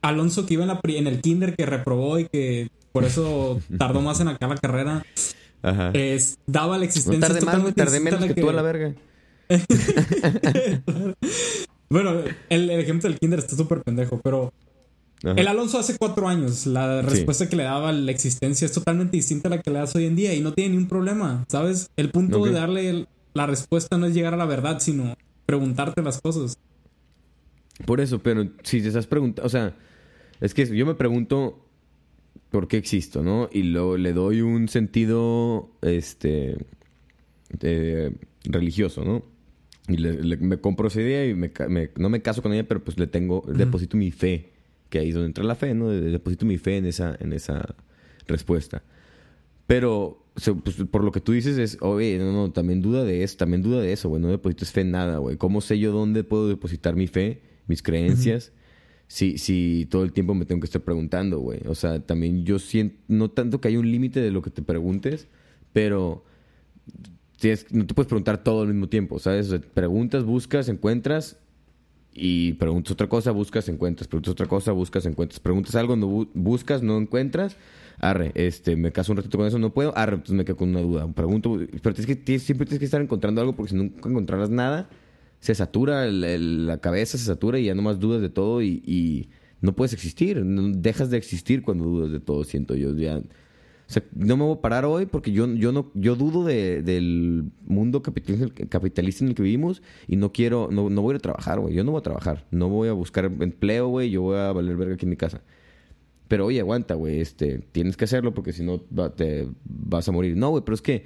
Alonso 0.01 0.45
que 0.45 0.55
iba 0.55 0.63
en, 0.63 0.67
la 0.67 0.81
pri- 0.81 0.97
en 0.97 1.07
el 1.07 1.21
kinder 1.21 1.55
que 1.55 1.65
reprobó 1.65 2.19
y 2.19 2.27
que 2.27 2.69
por 2.91 3.03
eso 3.05 3.59
tardó 3.77 4.01
más 4.01 4.19
en 4.19 4.27
acabar 4.27 4.57
la 4.57 4.61
carrera, 4.61 5.05
Ajá. 5.61 5.91
es, 5.93 6.37
daba 6.45 6.73
la 6.73 6.79
no 6.79 6.83
existencia. 6.83 7.21
tardé 7.21 7.39
es 7.39 7.45
más, 7.45 7.53
totalmente 7.53 7.81
tardé 7.83 7.99
menos 8.01 8.25
que, 8.25 8.33
tú 8.41 8.49
a 8.49 8.53
la 8.53 8.61
verga. 8.61 8.93
Bueno, 11.89 12.11
el, 12.49 12.69
el 12.69 12.79
ejemplo 12.79 13.07
del 13.09 13.19
kinder 13.19 13.39
está 13.39 13.55
súper 13.55 13.81
pendejo, 13.83 14.19
pero 14.23 14.51
Ajá. 15.23 15.33
El 15.39 15.47
Alonso 15.47 15.77
hace 15.79 15.95
cuatro 15.97 16.27
años, 16.27 16.65
la 16.65 17.01
respuesta 17.01 17.47
que 17.47 17.55
le 17.55 17.63
daba 17.63 17.89
a 17.89 17.91
la 17.93 18.11
existencia 18.11 18.65
es 18.65 18.71
totalmente 18.73 19.15
distinta 19.15 19.47
a 19.47 19.51
la 19.51 19.61
que 19.61 19.71
le 19.71 19.79
das 19.79 19.95
hoy 19.95 20.05
en 20.05 20.15
día 20.17 20.33
y 20.33 20.41
no 20.41 20.53
tiene 20.53 20.71
ningún 20.71 20.89
problema, 20.89 21.45
¿sabes? 21.47 21.87
El 21.95 22.09
punto 22.09 22.43
de 22.43 22.51
darle 22.51 22.89
el- 22.89 23.07
la 23.33 23.45
respuesta 23.47 23.97
no 23.97 24.05
es 24.07 24.13
llegar 24.13 24.33
a 24.33 24.37
la 24.37 24.45
verdad, 24.45 24.79
sino 24.79 25.15
preguntarte 25.45 26.01
las 26.01 26.21
cosas. 26.21 26.57
Por 27.85 27.99
eso, 28.01 28.19
pero 28.21 28.47
si 28.63 28.81
te 28.81 28.87
estás 28.89 29.07
preguntando, 29.07 29.45
o 29.45 29.49
sea, 29.49 29.75
es 30.41 30.53
que 30.53 30.65
yo 30.75 30.85
me 30.85 30.95
pregunto 30.95 31.59
por 32.51 32.67
qué 32.67 32.77
existo, 32.77 33.23
¿no? 33.23 33.49
Y 33.51 33.63
luego 33.63 33.97
le 33.97 34.13
doy 34.13 34.41
un 34.41 34.67
sentido, 34.69 35.71
este, 35.81 36.55
eh, 37.61 38.11
religioso, 38.45 39.03
¿no? 39.03 39.23
Y 39.87 39.97
le- 39.97 40.23
le- 40.23 40.37
me 40.37 40.57
compro 40.57 40.87
esa 40.87 41.01
idea 41.01 41.25
y 41.25 41.33
me, 41.33 41.51
me- 41.67 41.89
no 41.97 42.09
me 42.09 42.21
caso 42.21 42.41
con 42.41 42.53
ella, 42.53 42.67
pero 42.67 42.83
pues 42.83 42.97
le 42.99 43.07
tengo, 43.07 43.43
deposito 43.47 43.97
mi 43.97 44.11
fe, 44.11 44.51
que 44.89 44.99
ahí 44.99 45.09
es 45.09 45.15
donde 45.15 45.27
entra 45.27 45.43
la 45.43 45.55
fe, 45.55 45.73
¿no? 45.73 45.89
De- 45.89 45.99
Deposito 46.11 46.45
mi 46.45 46.57
fe 46.57 46.77
en 46.77 46.85
esa, 46.85 47.17
en 47.19 47.33
esa 47.33 47.75
respuesta. 48.27 48.83
Pero, 49.67 50.22
pues, 50.63 50.75
por 50.89 51.03
lo 51.03 51.11
que 51.11 51.19
tú 51.21 51.31
dices 51.31 51.57
es, 51.57 51.77
oye, 51.81 52.17
no, 52.17 52.31
no, 52.31 52.51
también 52.51 52.81
duda 52.81 53.03
de 53.03 53.23
eso, 53.23 53.37
también 53.37 53.61
duda 53.61 53.81
de 53.81 53.93
eso, 53.93 54.09
güey, 54.09 54.21
no 54.21 54.29
deposites 54.29 54.71
fe 54.71 54.81
en 54.81 54.91
nada, 54.91 55.17
güey. 55.17 55.37
¿Cómo 55.37 55.61
sé 55.61 55.77
yo 55.79 55.91
dónde 55.91 56.23
puedo 56.23 56.47
depositar 56.47 56.95
mi 56.95 57.07
fe, 57.07 57.41
mis 57.67 57.83
creencias? 57.83 58.51
Si, 59.07 59.37
si 59.37 59.87
todo 59.91 60.03
el 60.03 60.11
tiempo 60.11 60.33
me 60.33 60.45
tengo 60.45 60.59
que 60.61 60.65
estar 60.65 60.81
preguntando, 60.81 61.39
güey. 61.39 61.59
O 61.67 61.75
sea, 61.75 61.99
también 61.99 62.45
yo 62.45 62.57
siento, 62.57 62.95
no 63.07 63.29
tanto 63.29 63.61
que 63.61 63.67
hay 63.67 63.77
un 63.77 63.91
límite 63.91 64.21
de 64.21 64.31
lo 64.31 64.41
que 64.41 64.49
te 64.49 64.63
preguntes, 64.63 65.27
pero 65.71 66.23
tienes- 67.39 67.71
no 67.71 67.85
te 67.85 67.93
puedes 67.93 68.07
preguntar 68.07 68.43
todo 68.43 68.61
al 68.61 68.69
mismo 68.69 68.87
tiempo, 68.89 69.19
¿sabes? 69.19 69.47
O 69.47 69.49
sea, 69.51 69.59
preguntas, 69.61 70.23
buscas, 70.23 70.69
encuentras 70.69 71.37
y 72.13 72.53
preguntas 72.53 72.91
otra 72.93 73.07
cosa, 73.07 73.31
buscas, 73.31 73.67
encuentras, 73.69 74.07
preguntas 74.07 74.31
otra 74.31 74.45
cosa, 74.47 74.71
buscas, 74.71 75.05
encuentras, 75.05 75.39
preguntas 75.39 75.75
algo, 75.75 75.95
no 75.95 76.07
bu- 76.07 76.29
buscas, 76.33 76.81
no 76.83 76.97
encuentras, 76.97 77.55
arre, 78.09 78.31
este, 78.35 78.75
me 78.75 78.91
caso 78.91 79.11
un 79.11 79.17
ratito 79.17 79.37
con 79.37 79.47
eso, 79.47 79.59
no 79.59 79.73
puedo, 79.73 79.97
arre, 79.97 80.15
entonces 80.15 80.35
me 80.35 80.45
quedo 80.45 80.57
con 80.57 80.69
una 80.69 80.81
duda, 80.81 81.11
pregunto, 81.13 81.57
pero 81.81 81.95
tienes 81.95 82.17
que, 82.17 82.39
siempre 82.39 82.65
tienes 82.65 82.79
que 82.79 82.85
estar 82.85 83.01
encontrando 83.01 83.41
algo 83.41 83.55
porque 83.55 83.71
si 83.71 83.75
nunca 83.75 84.09
encontraras 84.09 84.49
nada, 84.49 84.89
se 85.39 85.55
satura 85.55 86.05
la 86.07 86.77
cabeza, 86.79 87.17
se 87.17 87.25
satura 87.25 87.59
y 87.59 87.65
ya 87.65 87.75
nomás 87.75 87.99
dudas 87.99 88.21
de 88.21 88.29
todo 88.29 88.61
y, 88.61 88.81
y 88.85 89.29
no 89.61 89.75
puedes 89.75 89.93
existir, 89.93 90.43
dejas 90.43 91.09
de 91.09 91.17
existir 91.17 91.61
cuando 91.63 91.85
dudas 91.85 92.11
de 92.11 92.19
todo, 92.19 92.43
siento 92.43 92.75
yo, 92.75 92.95
ya... 92.95 93.21
O 93.85 93.91
sea, 93.93 94.01
no 94.15 94.37
me 94.37 94.43
voy 94.45 94.55
a 94.57 94.61
parar 94.61 94.85
hoy 94.85 95.05
porque 95.05 95.33
yo, 95.33 95.45
yo 95.55 95.73
no 95.73 95.91
yo 95.93 96.15
dudo 96.15 96.45
de- 96.45 96.81
del 96.81 97.51
mundo 97.65 98.01
capitalista, 98.01 99.23
en 99.23 99.29
el 99.29 99.35
que 99.35 99.43
vivimos 99.43 99.83
y 100.07 100.15
no 100.15 100.31
quiero, 100.31 100.69
no, 100.71 100.89
no 100.89 101.01
voy 101.01 101.15
a 101.15 101.19
trabajar, 101.19 101.59
güey. 101.59 101.75
Yo 101.75 101.83
no 101.83 101.91
voy 101.91 101.99
a 101.99 102.01
trabajar. 102.03 102.47
No 102.49 102.69
voy 102.69 102.87
a 102.87 102.93
buscar 102.93 103.25
empleo, 103.25 103.89
güey. 103.89 104.09
Yo 104.09 104.21
voy 104.21 104.37
a 104.37 104.53
valer 104.53 104.77
verga 104.77 104.95
aquí 104.95 105.05
en 105.05 105.09
mi 105.11 105.17
casa. 105.17 105.41
Pero 106.33 106.47
oye, 106.47 106.61
aguanta, 106.61 106.95
güey. 106.95 107.19
Este, 107.21 107.59
tienes 107.71 107.95
que 107.95 108.05
hacerlo 108.05 108.33
porque 108.33 108.53
si 108.53 108.63
no 108.63 108.79
te 108.79 109.47
vas 109.65 110.09
a 110.09 110.11
morir. 110.11 110.35
No, 110.35 110.49
güey, 110.49 110.63
pero 110.65 110.73
es 110.73 110.81
que, 110.81 111.05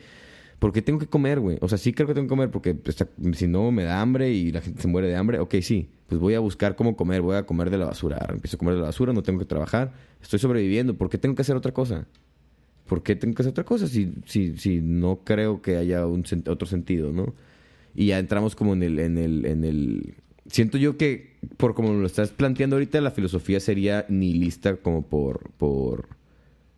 ¿por 0.57 0.71
qué 0.71 0.81
tengo 0.81 0.99
que 0.99 1.07
comer, 1.07 1.41
güey? 1.41 1.57
O 1.59 1.67
sea, 1.67 1.77
sí 1.77 1.91
creo 1.91 2.07
que 2.07 2.13
tengo 2.13 2.27
que 2.27 2.29
comer 2.29 2.49
porque 2.49 2.77
está- 2.85 3.09
si 3.33 3.45
no 3.45 3.69
me 3.73 3.83
da 3.83 3.99
hambre 3.99 4.31
y 4.31 4.53
la 4.53 4.61
gente 4.61 4.81
se 4.81 4.87
muere 4.87 5.09
de 5.09 5.17
hambre. 5.17 5.39
Ok, 5.39 5.55
sí. 5.61 5.89
Pues 6.07 6.21
voy 6.21 6.33
a 6.35 6.39
buscar 6.39 6.77
cómo 6.77 6.95
comer. 6.95 7.21
Voy 7.21 7.35
a 7.35 7.45
comer 7.45 7.69
de 7.71 7.77
la 7.77 7.87
basura. 7.87 8.19
Ahora 8.21 8.35
Empiezo 8.35 8.55
a 8.55 8.59
comer 8.59 8.75
de 8.75 8.79
la 8.79 8.85
basura, 8.85 9.11
no 9.11 9.21
tengo 9.21 9.37
que 9.39 9.43
trabajar. 9.45 9.91
Estoy 10.21 10.39
sobreviviendo. 10.39 10.95
¿Por 10.97 11.09
qué 11.09 11.17
tengo 11.17 11.35
que 11.35 11.41
hacer 11.41 11.57
otra 11.57 11.73
cosa? 11.73 12.07
¿por 12.85 13.03
qué 13.03 13.17
tengo 13.17 13.35
que 13.35 13.41
hacer 13.41 13.51
otra 13.51 13.65
cosa 13.65 13.85
si, 13.85 14.13
si, 14.27 14.55
si 14.55 14.79
no 14.79 15.19
creo 15.25 15.61
que 15.61 15.75
haya 15.75 16.07
un 16.07 16.23
otro 16.47 16.65
sentido, 16.65 17.11
¿no? 17.11 17.35
Y 17.93 18.05
ya 18.05 18.19
entramos 18.19 18.55
como 18.55 18.71
en 18.71 18.81
el, 18.83 18.99
en 18.99 19.17
el, 19.17 19.45
en 19.45 19.65
el... 19.65 20.15
Siento 20.49 20.77
yo 20.77 20.97
que, 20.97 21.35
por 21.57 21.73
como 21.75 21.93
lo 21.93 22.05
estás 22.05 22.29
planteando 22.29 22.75
ahorita, 22.77 23.01
la 23.01 23.11
filosofía 23.11 23.59
sería 23.59 24.05
nihilista 24.09 24.75
como 24.77 25.01
por, 25.01 25.51
por 25.57 26.07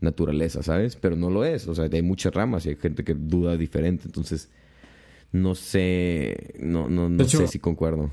naturaleza, 0.02 0.64
¿sabes? 0.64 0.96
Pero 0.96 1.16
no 1.16 1.30
lo 1.30 1.46
es. 1.46 1.68
O 1.68 1.76
sea, 1.76 1.88
hay 1.92 2.02
muchas 2.02 2.34
ramas 2.34 2.66
y 2.66 2.70
hay 2.70 2.76
gente 2.76 3.04
que 3.04 3.14
duda 3.14 3.56
diferente. 3.58 4.04
Entonces, 4.06 4.50
no 5.32 5.54
sé... 5.56 6.56
No, 6.60 6.90
no, 6.90 7.10
no 7.10 7.24
hecho- 7.24 7.38
sé 7.40 7.48
si 7.48 7.60
concuerdo. 7.60 8.10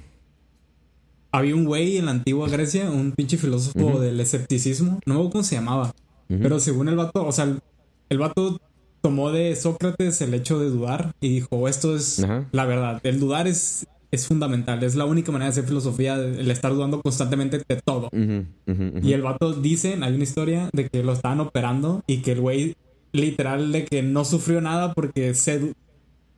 Había 1.32 1.54
un 1.54 1.64
güey 1.64 1.98
en 1.98 2.06
la 2.06 2.12
antigua 2.12 2.48
Grecia, 2.48 2.90
un 2.90 3.12
pinche 3.12 3.36
filósofo 3.36 4.00
del 4.00 4.18
escepticismo, 4.20 5.00
no 5.04 5.14
me 5.14 5.20
acuerdo 5.20 5.30
cómo 5.32 5.44
se 5.44 5.56
llamaba, 5.56 5.94
pero 6.28 6.58
según 6.60 6.88
el 6.88 6.96
vato, 6.96 7.26
o 7.26 7.32
sea, 7.32 7.44
el, 7.44 7.60
el 8.08 8.18
vato 8.18 8.58
tomó 9.02 9.30
de 9.30 9.54
Sócrates 9.54 10.22
el 10.22 10.32
hecho 10.32 10.58
de 10.58 10.70
dudar 10.70 11.14
y 11.20 11.28
dijo, 11.28 11.68
esto 11.68 11.94
es 11.94 12.22
Ajá. 12.24 12.46
la 12.52 12.64
verdad, 12.64 13.00
el 13.02 13.20
dudar 13.20 13.48
es, 13.48 13.86
es 14.16 14.26
fundamental, 14.26 14.82
es 14.82 14.94
la 14.96 15.04
única 15.04 15.30
manera 15.30 15.46
de 15.46 15.52
hacer 15.52 15.64
filosofía, 15.68 16.16
el 16.16 16.50
estar 16.50 16.72
dudando 16.72 17.00
constantemente 17.00 17.58
de 17.68 17.80
todo. 17.84 18.10
Y 18.12 19.12
el 19.12 19.22
vato 19.22 19.52
dicen, 19.54 20.02
hay 20.02 20.14
una 20.14 20.24
historia 20.24 20.68
de 20.72 20.88
que 20.88 21.02
lo 21.04 21.12
estaban 21.12 21.40
operando 21.40 22.02
y 22.06 22.18
que 22.22 22.32
el 22.32 22.40
güey 22.40 22.74
literal 23.12 23.72
de 23.72 23.84
que 23.84 24.02
no 24.02 24.24
sufrió 24.24 24.60
nada 24.60 24.92
porque 24.92 25.32
se 25.34 25.58
du- 25.60 25.72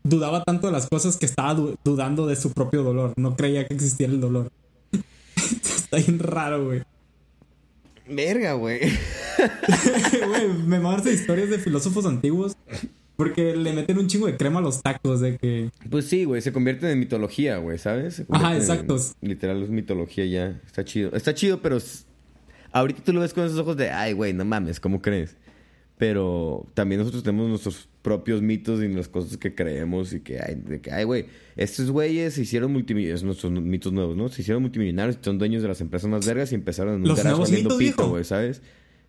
dudaba 0.05 0.45
tanto 0.45 0.67
de 0.69 0.73
las 0.73 0.87
cosas 0.89 1.17
que 1.17 1.27
estaba 1.27 1.55
du- 1.55 1.77
dudando 1.85 2.27
de 2.27 2.37
su 2.37 2.53
propio 2.53 2.83
dolor, 2.83 3.15
no 3.17 3.35
creía 3.37 3.67
que 3.67 3.75
existiera 3.75 4.13
el 4.13 4.21
dolor. 4.21 4.51
Está 5.37 5.97
bien 5.97 6.19
raro, 6.19 6.65
güey. 6.67 6.83
Verga, 8.09 8.53
güey. 8.55 8.81
Güey, 10.29 10.49
me 10.67 10.79
esas 10.79 11.13
historias 11.13 11.49
de 11.51 11.59
filósofos 11.59 12.05
antiguos 12.07 12.57
porque 13.19 13.57
le 13.57 13.73
meten 13.73 13.99
un 13.99 14.07
chingo 14.07 14.29
de 14.29 14.37
crema 14.37 14.61
a 14.61 14.63
los 14.63 14.81
tacos 14.81 15.21
de 15.21 15.39
que... 15.39 15.71
Pues 15.91 16.05
sí, 16.05 16.23
güey, 16.25 16.41
se 16.41 16.53
convierten 16.53 16.91
en 16.91 17.01
mitología, 17.01 17.57
güey, 17.57 17.77
¿sabes? 17.77 18.23
Ajá, 18.31 18.53
en- 18.55 18.61
exacto. 18.61 18.97
literal 19.21 19.61
es 19.61 19.71
mitología 19.71 20.25
ya. 20.25 20.61
Está 20.65 20.85
chido. 20.85 21.11
Está 21.13 21.35
chido, 21.35 21.61
pero 21.61 21.79
ahorita 22.71 23.03
tú 23.03 23.13
lo 23.13 23.21
ves 23.21 23.35
con 23.35 23.45
esos 23.45 23.59
ojos 23.59 23.77
de, 23.77 23.91
ay, 23.91 24.13
güey, 24.13 24.33
no 24.35 24.45
mames, 24.45 24.79
¿cómo 24.79 25.03
crees? 25.03 25.37
Pero 25.97 26.65
también 26.75 27.01
nosotros 27.01 27.25
tenemos 27.25 27.49
nuestros 27.49 27.89
propios 28.03 28.41
mitos 28.41 28.81
y 28.85 28.87
las 28.87 29.09
cosas 29.09 29.37
que 29.37 29.53
creemos 29.53 30.13
y 30.13 30.21
que, 30.21 30.39
ay, 30.41 30.55
de 30.55 30.81
que, 30.81 30.93
ay, 30.93 31.03
güey, 31.03 31.27
estos 31.57 31.91
güeyes 31.91 32.35
se 32.35 32.43
hicieron 32.43 32.73
multimillonarios, 32.73 33.25
nuestros 33.25 33.51
mitos 33.51 33.93
nuevos, 33.93 34.17
¿no? 34.17 34.29
Se 34.29 34.43
hicieron 34.43 34.63
multimillonarios, 34.63 35.19
son 35.21 35.39
dueños 35.39 35.63
de 35.63 35.67
las 35.67 35.81
empresas 35.81 36.09
más 36.09 36.25
vergas 36.25 36.53
y 36.53 36.55
empezaron 36.55 36.95
en 36.95 37.01
un 37.03 37.09
Los 37.09 37.25
nuevos 37.25 37.51
mitos, 37.51 37.77
pito, 37.79 38.09
güey, 38.11 38.23
¿sabes? 38.23 38.63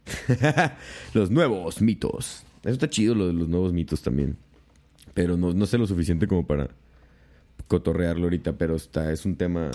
los 1.13 1.29
nuevos 1.29 1.79
mitos. 1.79 2.43
Eso 2.63 2.73
está 2.73 2.89
chido, 2.89 3.15
lo 3.15 3.27
de 3.27 3.33
los 3.33 3.47
nuevos 3.47 3.73
mitos 3.73 4.01
también. 4.01 4.37
Pero 5.13 5.37
no, 5.37 5.53
no 5.53 5.65
sé 5.65 5.77
lo 5.77 5.87
suficiente 5.87 6.27
como 6.27 6.45
para 6.45 6.69
cotorrearlo 7.67 8.23
ahorita, 8.25 8.57
pero 8.57 8.75
está, 8.75 9.11
es 9.11 9.25
un 9.25 9.35
tema 9.35 9.71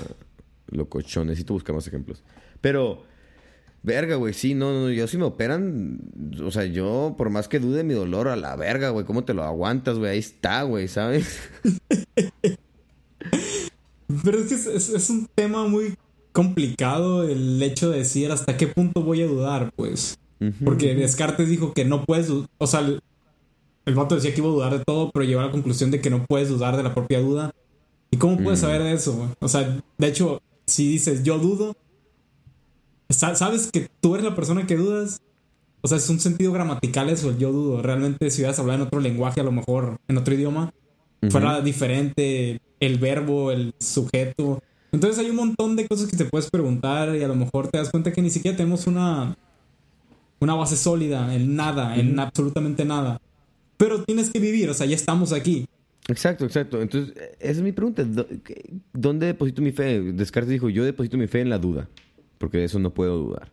locochón. 0.69 1.28
Necesito 1.28 1.55
buscar 1.55 1.74
más 1.74 1.86
ejemplos. 1.86 2.23
Pero, 2.61 3.05
verga, 3.82 4.16
güey, 4.16 4.35
sí, 4.35 4.55
no, 4.55 4.73
no, 4.73 4.90
yo 4.90 5.06
si 5.06 5.16
me 5.19 5.24
operan, 5.24 6.01
o 6.43 6.51
sea, 6.51 6.65
yo, 6.65 7.15
por 7.16 7.31
más 7.31 7.48
que 7.48 7.61
dude 7.61 7.85
mi 7.85 7.94
dolor, 7.94 8.28
a 8.28 8.36
la 8.36 8.56
verga, 8.56 8.90
güey, 8.90 9.05
¿cómo 9.06 9.24
te 9.24 9.35
lo 9.35 9.44
aguantas, 9.44 9.98
güey? 9.98 10.12
Ahí 10.12 10.19
está, 10.19 10.62
güey, 10.62 10.89
¿sabes? 10.89 11.39
Pero 14.24 14.39
es 14.39 14.48
que 14.48 14.55
es, 14.55 14.89
es, 14.90 15.11
un 15.11 15.28
tema 15.35 15.66
muy 15.66 15.97
complicado 16.32 17.28
el 17.28 17.62
hecho 17.62 17.90
de 17.90 17.98
decir 17.98 18.31
hasta 18.31 18.56
qué 18.56 18.66
punto 18.66 19.02
voy 19.02 19.23
a 19.23 19.27
dudar, 19.27 19.73
pues. 19.74 20.19
Porque 20.65 20.95
Descartes 20.95 21.49
dijo 21.49 21.73
que 21.73 21.85
no 21.85 22.05
puedes, 22.05 22.31
o 22.31 22.66
sea, 22.66 22.81
el, 22.81 23.01
el 23.87 23.95
vato 23.95 24.15
decía 24.15 24.33
que 24.33 24.41
iba 24.41 24.49
a 24.49 24.53
dudar 24.53 24.79
de 24.79 24.85
todo, 24.85 25.11
pero 25.12 25.25
llegó 25.25 25.41
a 25.41 25.47
la 25.47 25.51
conclusión 25.51 25.91
de 25.91 26.01
que 26.01 26.11
no 26.11 26.25
puedes 26.25 26.49
dudar 26.49 26.77
de 26.77 26.83
la 26.83 26.95
propia 26.95 27.21
duda. 27.21 27.53
¿Y 28.11 28.16
cómo 28.16 28.39
puedes 28.39 28.61
saber 28.61 28.83
de 28.83 28.93
eso? 28.93 29.29
O 29.41 29.49
sea, 29.49 29.81
de 29.99 30.07
hecho, 30.07 30.41
si 30.66 30.89
dices 30.89 31.25
yo 31.25 31.39
dudo, 31.39 31.77
¿sabes 33.11 33.71
que 33.71 33.89
tú 34.01 34.15
eres 34.15 34.25
la 34.25 34.35
persona 34.35 34.66
que 34.66 34.77
dudas? 34.77 35.21
O 35.81 35.89
sea, 35.89 35.99
es 35.99 36.09
un 36.09 36.21
sentido 36.21 36.53
gramatical 36.53 37.11
eso, 37.11 37.37
yo 37.37 37.53
dudo. 37.53 37.83
Realmente 37.83 38.31
si 38.31 38.41
hubieras 38.41 38.59
hablado 38.59 38.81
en 38.81 38.87
otro 38.87 39.01
lenguaje, 39.01 39.41
a 39.41 39.45
lo 39.45 39.53
mejor 39.53 39.99
en 40.09 40.16
otro 40.16 40.35
idioma, 40.35 40.73
fuera 41.31 41.61
diferente 41.61 42.61
el 42.81 42.99
verbo, 42.99 43.51
el 43.51 43.75
sujeto. 43.79 44.62
Entonces 44.93 45.19
hay 45.19 45.31
un 45.31 45.37
montón 45.37 45.77
de 45.77 45.89
cosas 45.89 46.09
que 46.09 46.16
te 46.16 46.25
puedes 46.25 46.51
preguntar 46.51 47.15
y 47.16 47.23
a 47.23 47.29
lo 47.29 47.35
mejor 47.35 47.69
te 47.69 47.79
das 47.79 47.91
cuenta 47.91 48.12
que 48.12 48.23
ni 48.23 48.31
siquiera 48.31 48.57
tenemos 48.57 48.87
una, 48.87 49.37
una 50.40 50.55
base 50.55 50.77
sólida 50.77 51.35
en 51.35 51.56
nada, 51.56 51.97
en 51.97 52.19
absolutamente 52.19 52.85
nada. 52.85 53.20
Pero 53.77 54.05
tienes 54.05 54.31
que 54.31 54.39
vivir, 54.39 54.69
o 54.70 54.74
sea, 54.74 54.86
ya 54.86 54.94
estamos 54.94 55.32
aquí. 55.32 55.66
Exacto, 56.09 56.44
exacto. 56.44 56.82
Entonces, 56.82 57.15
esa 57.40 57.52
es 57.52 57.62
mi 57.62 57.73
pregunta. 57.73 58.06
¿Dónde 58.93 59.27
deposito 59.27 59.62
mi 59.62 59.73
fe? 59.73 60.01
Descartes 60.12 60.51
dijo, 60.51 60.69
yo 60.69 60.85
deposito 60.85 61.16
mi 61.16 61.27
fe 61.27 61.40
en 61.40 61.51
la 61.51 61.59
duda, 61.59 61.89
porque 62.39 62.59
de 62.59 62.65
eso 62.65 62.78
no 62.78 62.93
puedo 62.93 63.16
dudar. 63.19 63.52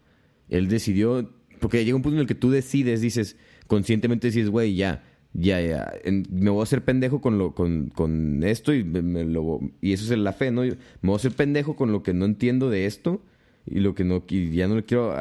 Él 0.50 0.68
decidió, 0.68 1.30
porque 1.60 1.84
llega 1.86 1.96
un 1.96 2.02
punto 2.02 2.18
en 2.18 2.22
el 2.22 2.28
que 2.28 2.36
tú 2.36 2.52
decides, 2.52 3.02
dices, 3.02 3.38
conscientemente 3.68 4.28
dices, 4.28 4.50
güey, 4.50 4.76
ya, 4.76 5.04
ya, 5.34 5.62
ya, 5.62 5.94
me 6.30 6.50
voy 6.50 6.60
a 6.60 6.64
hacer 6.64 6.84
pendejo 6.84 7.22
con, 7.22 7.38
lo, 7.38 7.56
con, 7.56 7.90
con 7.90 8.44
esto 8.44 8.74
y, 8.74 8.84
me, 8.84 9.24
lo, 9.24 9.62
y 9.82 9.94
eso 9.94 10.14
es 10.14 10.20
la 10.20 10.34
fe, 10.34 10.52
¿no? 10.52 10.64
me 10.64 10.76
voy 11.02 11.14
a 11.14 11.16
hacer 11.16 11.32
pendejo 11.32 11.78
con 11.78 11.94
lo 11.94 12.04
que 12.04 12.14
no 12.14 12.26
entiendo 12.26 12.70
de 12.70 12.86
esto 12.86 13.22
y 13.66 13.80
lo 13.80 13.94
que 13.96 14.04
no 14.04 14.24
y 14.28 14.52
ya 14.52 14.68
no 14.68 14.76
le 14.76 14.84
quiero 14.84 15.16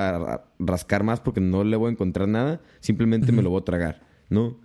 rascar 0.59 1.05
más 1.05 1.21
porque 1.21 1.41
no 1.41 1.65
le 1.65 1.77
voy 1.77 1.89
a 1.89 1.93
encontrar 1.93 2.29
nada, 2.29 2.61
simplemente 2.81 3.33
me 3.33 3.43
lo 3.43 3.51
voy 3.51 3.61
a 3.61 3.65
tragar, 3.65 4.03
¿no? 4.29 4.59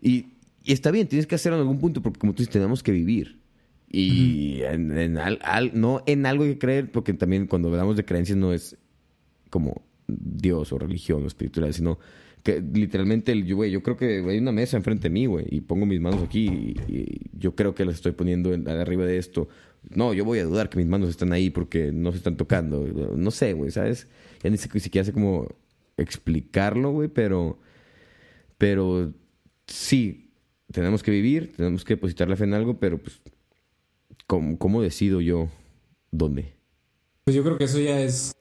Y, 0.00 0.26
y, 0.64 0.72
está 0.72 0.90
bien, 0.90 1.08
tienes 1.08 1.26
que 1.26 1.34
hacerlo 1.34 1.56
en 1.58 1.62
algún 1.62 1.78
punto 1.78 2.02
porque 2.02 2.18
como 2.18 2.32
tú 2.32 2.38
dices, 2.38 2.52
tenemos 2.52 2.82
que 2.82 2.92
vivir. 2.92 3.40
Y 3.92 4.62
en, 4.62 5.18
al, 5.18 5.72
no 5.74 6.02
en 6.06 6.24
algo 6.24 6.44
que 6.44 6.58
creer, 6.58 6.92
porque 6.92 7.12
también 7.12 7.46
cuando 7.46 7.68
hablamos 7.68 7.96
de 7.96 8.04
creencias 8.04 8.38
no 8.38 8.52
es 8.52 8.78
como 9.50 9.82
Dios 10.06 10.72
o 10.72 10.78
religión 10.78 11.24
o 11.24 11.26
espiritualidad, 11.26 11.74
sino 11.74 11.98
que 12.42 12.60
literalmente, 12.60 13.40
yo, 13.42 13.56
güey, 13.56 13.70
yo 13.70 13.82
creo 13.82 13.96
que 13.96 14.24
hay 14.26 14.38
una 14.38 14.52
mesa 14.52 14.76
enfrente 14.76 15.08
de 15.08 15.10
mí, 15.10 15.26
güey, 15.26 15.46
y 15.50 15.60
pongo 15.60 15.86
mis 15.86 16.00
manos 16.00 16.22
aquí 16.22 16.74
y, 16.88 17.20
yo 17.38 17.54
creo 17.54 17.74
que 17.74 17.84
las 17.84 17.96
estoy 17.96 18.12
poniendo 18.12 18.52
arriba 18.70 19.04
de 19.04 19.18
esto. 19.18 19.48
No, 19.88 20.12
yo 20.12 20.24
voy 20.24 20.38
a 20.38 20.44
dudar 20.44 20.68
que 20.68 20.78
mis 20.78 20.86
manos 20.86 21.08
están 21.08 21.32
ahí 21.32 21.50
porque 21.50 21.90
no 21.92 22.12
se 22.12 22.18
están 22.18 22.36
tocando. 22.36 22.86
No 23.16 23.30
sé, 23.30 23.54
güey, 23.54 23.70
¿sabes? 23.70 24.06
Ya 24.42 24.50
ni 24.50 24.56
siquiera 24.56 25.04
sé 25.04 25.12
cómo 25.12 25.48
explicarlo, 25.96 26.92
güey, 26.92 27.08
pero... 27.08 27.58
Pero 28.58 29.12
sí, 29.66 30.30
tenemos 30.70 31.02
que 31.02 31.10
vivir, 31.10 31.54
tenemos 31.56 31.84
que 31.84 31.94
depositar 31.94 32.28
la 32.28 32.36
fe 32.36 32.44
en 32.44 32.54
algo, 32.54 32.78
pero 32.78 32.98
pues... 32.98 33.20
¿Cómo, 34.26 34.58
cómo 34.58 34.82
decido 34.82 35.20
yo 35.20 35.48
dónde? 36.12 36.54
Pues 37.24 37.34
yo 37.34 37.42
creo 37.42 37.58
que 37.58 37.64
eso 37.64 37.80
ya 37.80 38.00
es 38.00 38.32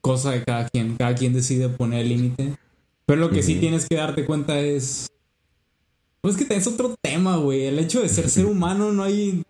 cosa 0.00 0.32
de 0.32 0.44
cada 0.44 0.68
quien. 0.68 0.96
Cada 0.96 1.14
quien 1.14 1.32
decide 1.32 1.68
poner 1.68 2.00
el 2.00 2.08
límite. 2.08 2.56
Pero 3.06 3.20
lo 3.20 3.30
que 3.30 3.42
sí 3.42 3.56
tienes 3.56 3.86
que 3.88 3.96
darte 3.96 4.24
cuenta 4.24 4.60
es. 4.60 5.08
Pues 6.20 6.36
que 6.36 6.54
es 6.54 6.66
otro 6.66 6.94
tema, 7.00 7.36
güey. 7.38 7.64
El 7.64 7.78
hecho 7.78 8.02
de 8.02 8.08
ser 8.08 8.28
ser 8.28 8.46
humano 8.46 8.92
no 8.92 9.02
hay. 9.02 9.42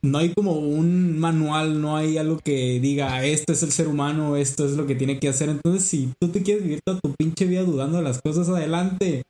No 0.00 0.18
hay 0.18 0.32
como 0.32 0.52
un 0.52 1.18
manual, 1.18 1.80
no 1.80 1.96
hay 1.96 2.18
algo 2.18 2.38
que 2.38 2.78
diga, 2.80 3.24
esto 3.24 3.52
es 3.52 3.62
el 3.64 3.72
ser 3.72 3.88
humano, 3.88 4.36
esto 4.36 4.64
es 4.64 4.72
lo 4.72 4.86
que 4.86 4.94
tiene 4.94 5.18
que 5.18 5.28
hacer. 5.28 5.48
Entonces, 5.48 5.84
si 5.84 6.12
tú 6.20 6.28
te 6.28 6.42
quieres 6.42 6.62
vivir 6.62 6.80
toda 6.84 7.00
tu 7.00 7.12
pinche 7.14 7.46
vida 7.46 7.64
dudando 7.64 7.98
de 7.98 8.04
las 8.04 8.20
cosas, 8.22 8.48
adelante. 8.48 9.24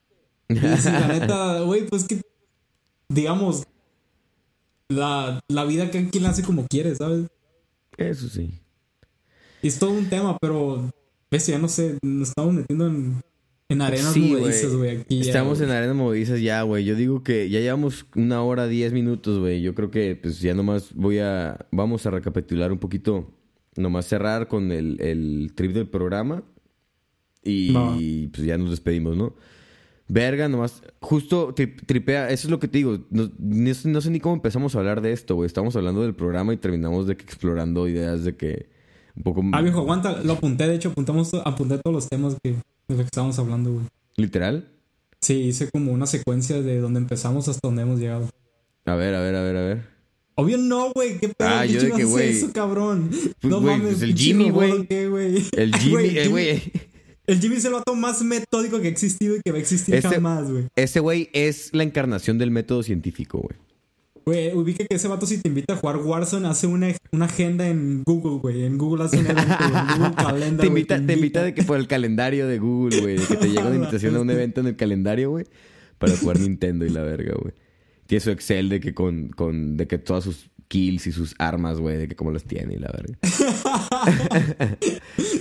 Y 0.49 0.55
si 0.55 0.91
la 0.91 1.09
neta, 1.09 1.61
güey, 1.65 1.87
pues 1.87 2.05
que. 2.05 2.21
Digamos. 3.09 3.65
La, 4.91 5.41
la 5.49 5.65
vida 5.65 5.91
que 5.91 6.09
quien 6.09 6.23
la 6.23 6.31
hace 6.31 6.43
como 6.43 6.67
quiere, 6.67 6.95
¿sabes? 6.95 7.27
Eso 7.99 8.29
sí. 8.29 8.59
Y 9.63 9.69
es 9.69 9.79
todo 9.79 9.91
un 9.91 10.09
tema, 10.09 10.37
pero. 10.41 10.91
Ves, 11.31 11.47
ya 11.47 11.59
no 11.59 11.69
sé, 11.69 11.99
nos 12.03 12.31
estamos 12.31 12.55
metiendo 12.55 12.87
en 12.87 13.21
en 13.71 13.83
arenas 13.83 14.17
movedizas, 14.17 14.75
güey. 14.75 15.05
Estamos 15.11 15.61
en 15.61 15.71
arenas 15.71 15.95
movedizas 15.95 16.41
ya, 16.41 16.63
güey. 16.63 16.85
Yo 16.85 16.95
digo 16.95 17.23
que 17.23 17.51
ya 17.51 17.61
llevamos 17.61 18.07
una 18.17 18.43
hora, 18.43 18.67
diez 18.67 18.95
minutos, 18.95 19.39
güey. 19.39 19.61
Yo 19.61 19.75
creo 19.75 19.91
que 19.91 20.17
pues 20.17 20.41
ya 20.41 20.55
nomás 20.55 20.95
voy 20.95 21.19
a... 21.19 21.67
Vamos 21.71 22.07
a 22.07 22.11
recapitular 22.11 22.73
un 22.73 22.79
poquito. 22.79 23.31
Nomás 23.77 24.07
cerrar 24.07 24.49
con 24.49 24.73
el, 24.73 24.99
el 25.03 25.53
trip 25.55 25.73
del 25.73 25.87
programa. 25.87 26.43
Y 27.45 28.29
pues 28.29 28.47
ya 28.47 28.57
nos 28.57 28.71
despedimos, 28.71 29.17
¿no? 29.17 29.35
Verga, 30.09 30.49
nomás. 30.49 30.83
Justo 31.01 31.55
tripea. 31.55 32.31
Eso 32.31 32.47
es 32.47 32.51
lo 32.51 32.59
que 32.59 32.69
te 32.69 32.79
digo. 32.79 33.01
No, 33.11 33.31
no, 33.39 34.01
sé 34.01 34.11
ni 34.11 34.19
cómo 34.19 34.35
empezamos 34.35 34.75
a 34.75 34.79
hablar 34.79 35.03
de 35.03 35.13
esto, 35.13 35.35
güey. 35.35 35.47
Estamos 35.47 35.77
hablando 35.77 36.01
del 36.01 36.15
programa 36.15 36.55
y 36.55 36.57
terminamos 36.57 37.07
de 37.07 37.19
que 37.19 37.25
explorando 37.25 37.87
ideas 37.87 38.25
de 38.25 38.35
que... 38.35 38.71
Un 39.15 39.23
poco... 39.25 39.43
Ah, 39.53 39.61
viejo, 39.61 39.81
aguanta. 39.81 40.23
Lo 40.23 40.35
apunté, 40.35 40.67
de 40.67 40.77
hecho. 40.77 40.89
Apuntamos, 40.89 41.35
apunté 41.35 41.77
todos 41.79 41.95
los 41.95 42.09
temas 42.09 42.37
que 42.43 42.57
de 42.89 42.95
lo 42.95 43.03
que 43.03 43.07
estábamos 43.07 43.39
hablando, 43.39 43.73
güey. 43.73 43.87
¿Literal? 44.17 44.69
Sí, 45.21 45.35
hice 45.35 45.71
como 45.71 45.93
una 45.93 46.07
secuencia 46.07 46.63
de 46.63 46.79
donde 46.79 47.01
empezamos 47.01 47.49
hasta 47.49 47.67
donde 47.69 47.83
hemos 47.83 48.01
llegado. 48.01 48.29
A 48.87 48.95
ver, 48.95 49.15
a 49.15 49.21
ver, 49.21 49.35
a 49.35 49.43
ver, 49.43 49.57
a 49.57 49.63
ver. 49.63 49.99
Obvio 50.37 50.57
no, 50.57 50.93
güey. 50.93 51.19
¿Qué 51.19 51.29
pedo? 51.29 51.49
Ah, 51.49 51.67
yo 51.67 51.83
de 51.83 51.91
que, 51.91 52.05
güey. 52.05 52.31
eso, 52.31 52.53
cabrón? 52.53 53.11
Pues, 53.11 53.51
no 53.51 53.61
mames. 53.61 53.99
Pues 53.99 54.03
el 54.03 54.15
Jimmy, 54.17 54.51
güey. 54.51 54.87
El 55.53 55.75
Jimmy, 55.75 56.17
eh, 56.17 56.29
güey. 56.29 56.73
El 57.27 57.41
Jimmy 57.41 57.57
es 57.57 57.65
el 57.67 57.73
vato 57.73 57.95
más 57.95 58.23
metódico 58.23 58.81
que 58.81 58.87
ha 58.87 58.91
existido 58.91 59.37
y 59.37 59.41
que 59.45 59.51
va 59.51 59.59
a 59.59 59.61
existir 59.61 59.97
este, 59.97 60.09
jamás, 60.09 60.51
güey. 60.51 60.69
Ese 60.77 61.01
güey 61.01 61.29
es 61.35 61.75
la 61.75 61.83
encarnación 61.83 62.39
del 62.39 62.51
método 62.51 62.83
científico, 62.83 63.39
güey. 63.39 63.59
Güey, 64.29 64.53
ubica 64.53 64.85
que 64.85 64.95
ese 64.95 65.09
vato 65.09 65.25
si 65.25 65.39
te 65.39 65.49
invita 65.49 65.73
a 65.73 65.77
jugar 65.79 65.97
Warzone 65.97 66.47
hace 66.49 66.67
una, 66.67 66.89
una 67.13 67.25
agenda 67.25 67.67
en 67.67 68.03
Google, 68.05 68.41
güey. 68.41 68.65
En 68.65 68.77
Google 68.77 69.05
hace 69.05 69.21
un 69.21 69.25
evento, 69.25 69.55
en 69.59 69.99
Google 69.99 70.15
Calendar. 70.17 70.61
te, 70.61 70.67
invita, 70.67 71.07
te, 71.07 71.13
invita, 71.15 71.43
de 71.43 71.55
que 71.55 71.63
por 71.63 71.79
el 71.79 71.87
calendario 71.87 72.47
de 72.47 72.59
Google, 72.59 73.01
güey. 73.01 73.17
De 73.17 73.25
que 73.25 73.37
te 73.37 73.49
llega 73.49 73.67
una 73.67 73.77
invitación 73.77 74.15
a 74.17 74.21
un 74.21 74.29
evento 74.29 74.61
en 74.61 74.67
el 74.67 74.77
calendario, 74.77 75.31
güey. 75.31 75.47
Para 75.97 76.15
jugar 76.15 76.39
Nintendo 76.41 76.85
y 76.85 76.91
la 76.91 77.01
verga, 77.05 77.33
güey. 77.41 77.55
Tiene 78.07 78.21
su 78.21 78.31
Excel 78.31 78.69
de 78.69 78.81
que 78.81 78.93
con, 78.93 79.31
con 79.31 79.79
de 79.79 79.87
que 79.87 79.97
todas 79.97 80.25
sus 80.25 80.51
kills 80.69 81.07
y 81.07 81.13
sus 81.13 81.35
armas, 81.39 81.81
güey, 81.81 81.97
de 81.97 82.07
que 82.09 82.15
cómo 82.15 82.31
las 82.31 82.45
tiene 82.45 82.75
y 82.75 82.79
la 82.79 82.93
verga. 82.93 83.19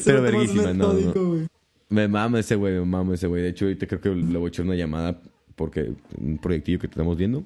Pero 0.06 0.22
verguísima, 0.22 0.74
no, 0.74 0.94
no. 0.94 1.46
Me 1.90 2.08
mama 2.08 2.40
ese 2.40 2.56
güey, 2.56 2.76
me 2.76 2.86
mama 2.86 3.16
ese 3.16 3.28
güey. 3.28 3.44
De 3.44 3.50
hecho, 3.50 3.66
ahorita 3.66 3.86
creo 3.86 4.00
que 4.00 4.10
le 4.12 4.38
voy 4.38 4.46
a 4.46 4.48
echar 4.48 4.66
una 4.66 4.76
llamada 4.76 5.22
porque 5.58 5.92
un 6.18 6.38
proyectillo 6.38 6.80
que 6.80 6.88
estamos 6.88 7.18
viendo. 7.18 7.44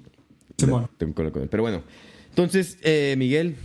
Pero 1.49 1.63
bueno, 1.63 1.83
entonces, 2.31 2.77
eh, 2.81 3.15
Miguel, 3.17 3.55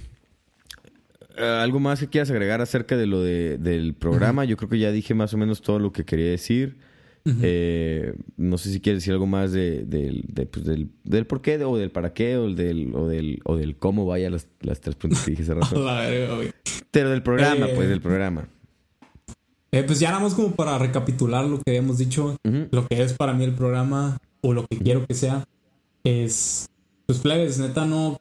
eh, 1.37 1.45
¿algo 1.45 1.79
más 1.79 2.01
que 2.01 2.09
quieras 2.09 2.31
agregar 2.31 2.61
acerca 2.61 2.97
de 2.97 3.07
lo 3.07 3.23
de, 3.23 3.59
del 3.59 3.95
programa? 3.95 4.45
Yo 4.45 4.57
creo 4.57 4.69
que 4.69 4.79
ya 4.79 4.91
dije 4.91 5.15
más 5.15 5.33
o 5.35 5.37
menos 5.37 5.63
todo 5.63 5.79
lo 5.79 5.93
que 5.93 6.05
quería 6.05 6.31
decir. 6.31 6.77
Eh, 7.43 8.15
no 8.37 8.57
sé 8.57 8.71
si 8.71 8.81
quieres 8.81 9.03
decir 9.03 9.13
algo 9.13 9.27
más 9.27 9.51
de, 9.51 9.85
pues, 10.49 10.65
del, 10.65 10.91
del, 11.03 11.27
por 11.27 11.43
qué 11.43 11.57
o 11.65 11.77
del 11.77 11.91
para 11.91 12.13
qué 12.13 12.37
o 12.37 12.55
del, 12.55 12.95
o 12.95 13.09
del, 13.09 13.41
o 13.45 13.57
del 13.57 13.77
cómo 13.77 14.07
vaya 14.07 14.31
las, 14.31 14.47
las 14.61 14.81
tres 14.81 14.95
preguntas 14.95 15.25
que 15.25 15.33
dije 15.33 15.43
hace 15.43 15.55
rato. 15.55 15.85
Pero 16.93 17.11
del 17.11 17.25
programa, 17.25 17.67
pues, 17.75 17.89
del 17.89 18.01
programa. 18.01 18.49
pues 19.71 19.99
ya 19.99 20.13
nada 20.13 20.29
como 20.37 20.55
para 20.55 20.79
recapitular 20.79 21.45
lo 21.47 21.59
que 21.59 21.73
habíamos 21.73 21.99
dicho, 21.99 22.37
lo 22.45 22.87
que 22.87 23.03
es 23.03 23.13
para 23.15 23.33
mí 23.33 23.43
el 23.43 23.55
programa 23.55 24.19
o 24.41 24.53
lo 24.53 24.65
que 24.69 24.79
quiero 24.79 25.05
que 25.05 25.15
sea, 25.15 25.49
es 26.05 26.69
pues 27.07 27.19
plebes, 27.19 27.59
neta, 27.59 27.85
no. 27.87 28.21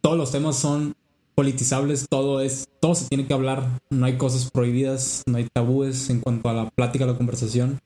Todos 0.00 0.16
los 0.16 0.30
temas 0.30 0.56
son 0.56 0.94
politizables, 1.34 2.06
todo 2.08 2.40
es. 2.40 2.68
Todo 2.80 2.94
se 2.94 3.08
tiene 3.08 3.26
que 3.26 3.34
hablar. 3.34 3.80
No 3.90 4.06
hay 4.06 4.16
cosas 4.16 4.50
prohibidas, 4.50 5.22
no 5.26 5.38
hay 5.38 5.48
tabúes 5.52 6.10
en 6.10 6.20
cuanto 6.20 6.48
a 6.48 6.52
la 6.52 6.70
plática, 6.70 7.06
la 7.06 7.16
conversación. 7.16 7.80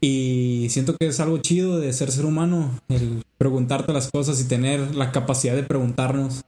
Y 0.00 0.66
siento 0.70 0.96
que 0.96 1.06
es 1.06 1.20
algo 1.20 1.38
chido 1.38 1.78
de 1.78 1.92
ser 1.92 2.10
ser 2.10 2.26
humano, 2.26 2.80
el 2.88 3.22
preguntarte 3.38 3.92
las 3.92 4.10
cosas 4.10 4.40
y 4.40 4.48
tener 4.48 4.94
la 4.94 5.12
capacidad 5.12 5.54
de 5.54 5.62
preguntarnos. 5.62 6.42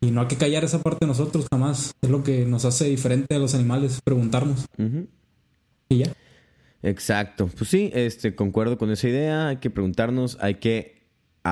Y 0.00 0.10
no 0.10 0.22
hay 0.22 0.26
que 0.26 0.36
callar 0.36 0.64
esa 0.64 0.82
parte 0.82 1.04
de 1.04 1.08
nosotros 1.08 1.46
jamás. 1.50 1.94
Es 2.00 2.10
lo 2.10 2.22
que 2.22 2.44
nos 2.44 2.64
hace 2.64 2.86
diferente 2.86 3.34
a 3.34 3.38
los 3.38 3.54
animales, 3.54 4.00
preguntarnos. 4.02 4.66
Y 5.88 5.98
ya. 5.98 6.12
Exacto. 6.82 7.48
Pues 7.56 7.70
sí, 7.70 7.90
este, 7.94 8.34
concuerdo 8.34 8.78
con 8.78 8.90
esa 8.90 9.08
idea. 9.08 9.48
Hay 9.48 9.56
que 9.56 9.70
preguntarnos, 9.70 10.38
hay 10.40 10.56
que 10.56 10.95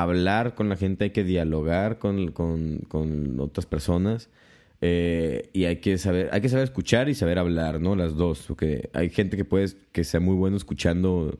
hablar 0.02 0.54
con 0.54 0.68
la 0.68 0.76
gente, 0.76 1.04
hay 1.04 1.10
que 1.10 1.24
dialogar 1.24 1.98
con, 1.98 2.32
con, 2.32 2.78
con 2.88 3.38
otras 3.40 3.66
personas. 3.66 4.28
Eh, 4.80 5.50
y 5.52 5.64
hay 5.64 5.76
que 5.76 5.96
saber, 5.98 6.28
hay 6.32 6.40
que 6.40 6.48
saber 6.48 6.64
escuchar 6.64 7.08
y 7.08 7.14
saber 7.14 7.38
hablar, 7.38 7.80
¿no? 7.80 7.96
Las 7.96 8.16
dos. 8.16 8.44
Porque 8.46 8.90
hay 8.92 9.10
gente 9.10 9.36
que 9.36 9.44
puede 9.44 9.68
que 9.92 10.04
sea 10.04 10.20
muy 10.20 10.34
bueno 10.34 10.56
escuchando. 10.56 11.38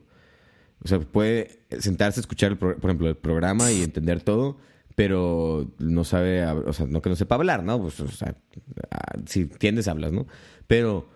O 0.83 0.87
sea, 0.87 0.99
puede 0.99 1.59
sentarse 1.79 2.19
a 2.19 2.21
escuchar, 2.21 2.57
por 2.57 2.77
ejemplo, 2.83 3.07
el 3.07 3.15
programa 3.15 3.71
y 3.71 3.81
entender 3.81 4.21
todo, 4.21 4.57
pero 4.95 5.71
no 5.79 6.03
sabe, 6.03 6.45
o 6.45 6.73
sea, 6.73 6.85
no 6.85 7.01
que 7.01 7.09
no 7.09 7.15
sepa 7.15 7.35
hablar, 7.35 7.63
¿no? 7.63 7.81
Pues, 7.81 7.99
o 7.99 8.07
sea, 8.07 8.35
ah, 8.91 9.17
si 9.25 9.41
entiendes, 9.41 9.87
hablas, 9.87 10.11
¿no? 10.11 10.27
Pero 10.67 11.09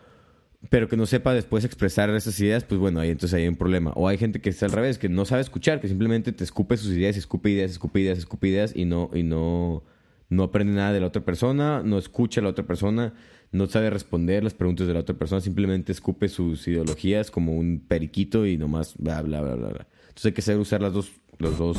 pero 0.68 0.90
que 0.90 0.98
no 0.98 1.06
sepa 1.06 1.34
después 1.34 1.64
expresar 1.64 2.10
esas 2.10 2.38
ideas, 2.40 2.66
pues 2.66 2.80
bueno, 2.80 3.00
ahí 3.00 3.10
entonces 3.10 3.38
hay 3.38 3.48
un 3.48 3.56
problema. 3.56 3.94
O 3.96 4.10
hay 4.10 4.18
gente 4.18 4.42
que 4.42 4.50
está 4.50 4.66
al 4.66 4.74
revés, 4.74 4.98
que 4.98 5.08
no 5.08 5.24
sabe 5.24 5.42
escuchar, 5.42 5.80
que 5.80 5.88
simplemente 5.88 6.34
te 6.34 6.44
escupe 6.44 6.76
sus 6.76 6.92
ideas, 6.92 7.16
escupe 7.16 7.50
ideas, 7.50 7.72
escupe 7.72 8.02
ideas, 8.02 8.18
escupe 8.18 8.50
ideas 8.50 8.74
y 8.76 8.84
no, 8.84 9.10
y 9.14 9.24
no, 9.24 9.84
no 10.28 10.44
aprende 10.44 10.74
nada 10.74 10.92
de 10.92 11.00
la 11.00 11.08
otra 11.08 11.24
persona, 11.24 11.82
no 11.84 11.98
escucha 11.98 12.42
a 12.42 12.44
la 12.44 12.50
otra 12.50 12.68
persona, 12.68 13.14
no 13.54 13.68
sabe 13.68 13.90
responder 13.90 14.44
las 14.44 14.54
preguntas 14.54 14.86
de 14.86 14.94
la 14.94 15.00
otra 15.00 15.16
persona, 15.16 15.40
simplemente 15.40 15.94
escupe 15.94 16.28
sus 16.28 16.68
ideologías 16.68 17.32
como 17.32 17.54
un 17.54 17.80
periquito 17.88 18.46
y 18.46 18.58
nomás 18.58 18.96
bla, 18.98 19.22
bla, 19.22 19.42
bla, 19.42 19.56
bla. 19.56 19.88
Entonces 20.10 20.26
hay 20.26 20.34
que 20.34 20.42
saber 20.42 20.60
usar 20.60 20.82
las 20.82 20.92
dos, 20.92 21.10
los 21.38 21.58
dos, 21.58 21.78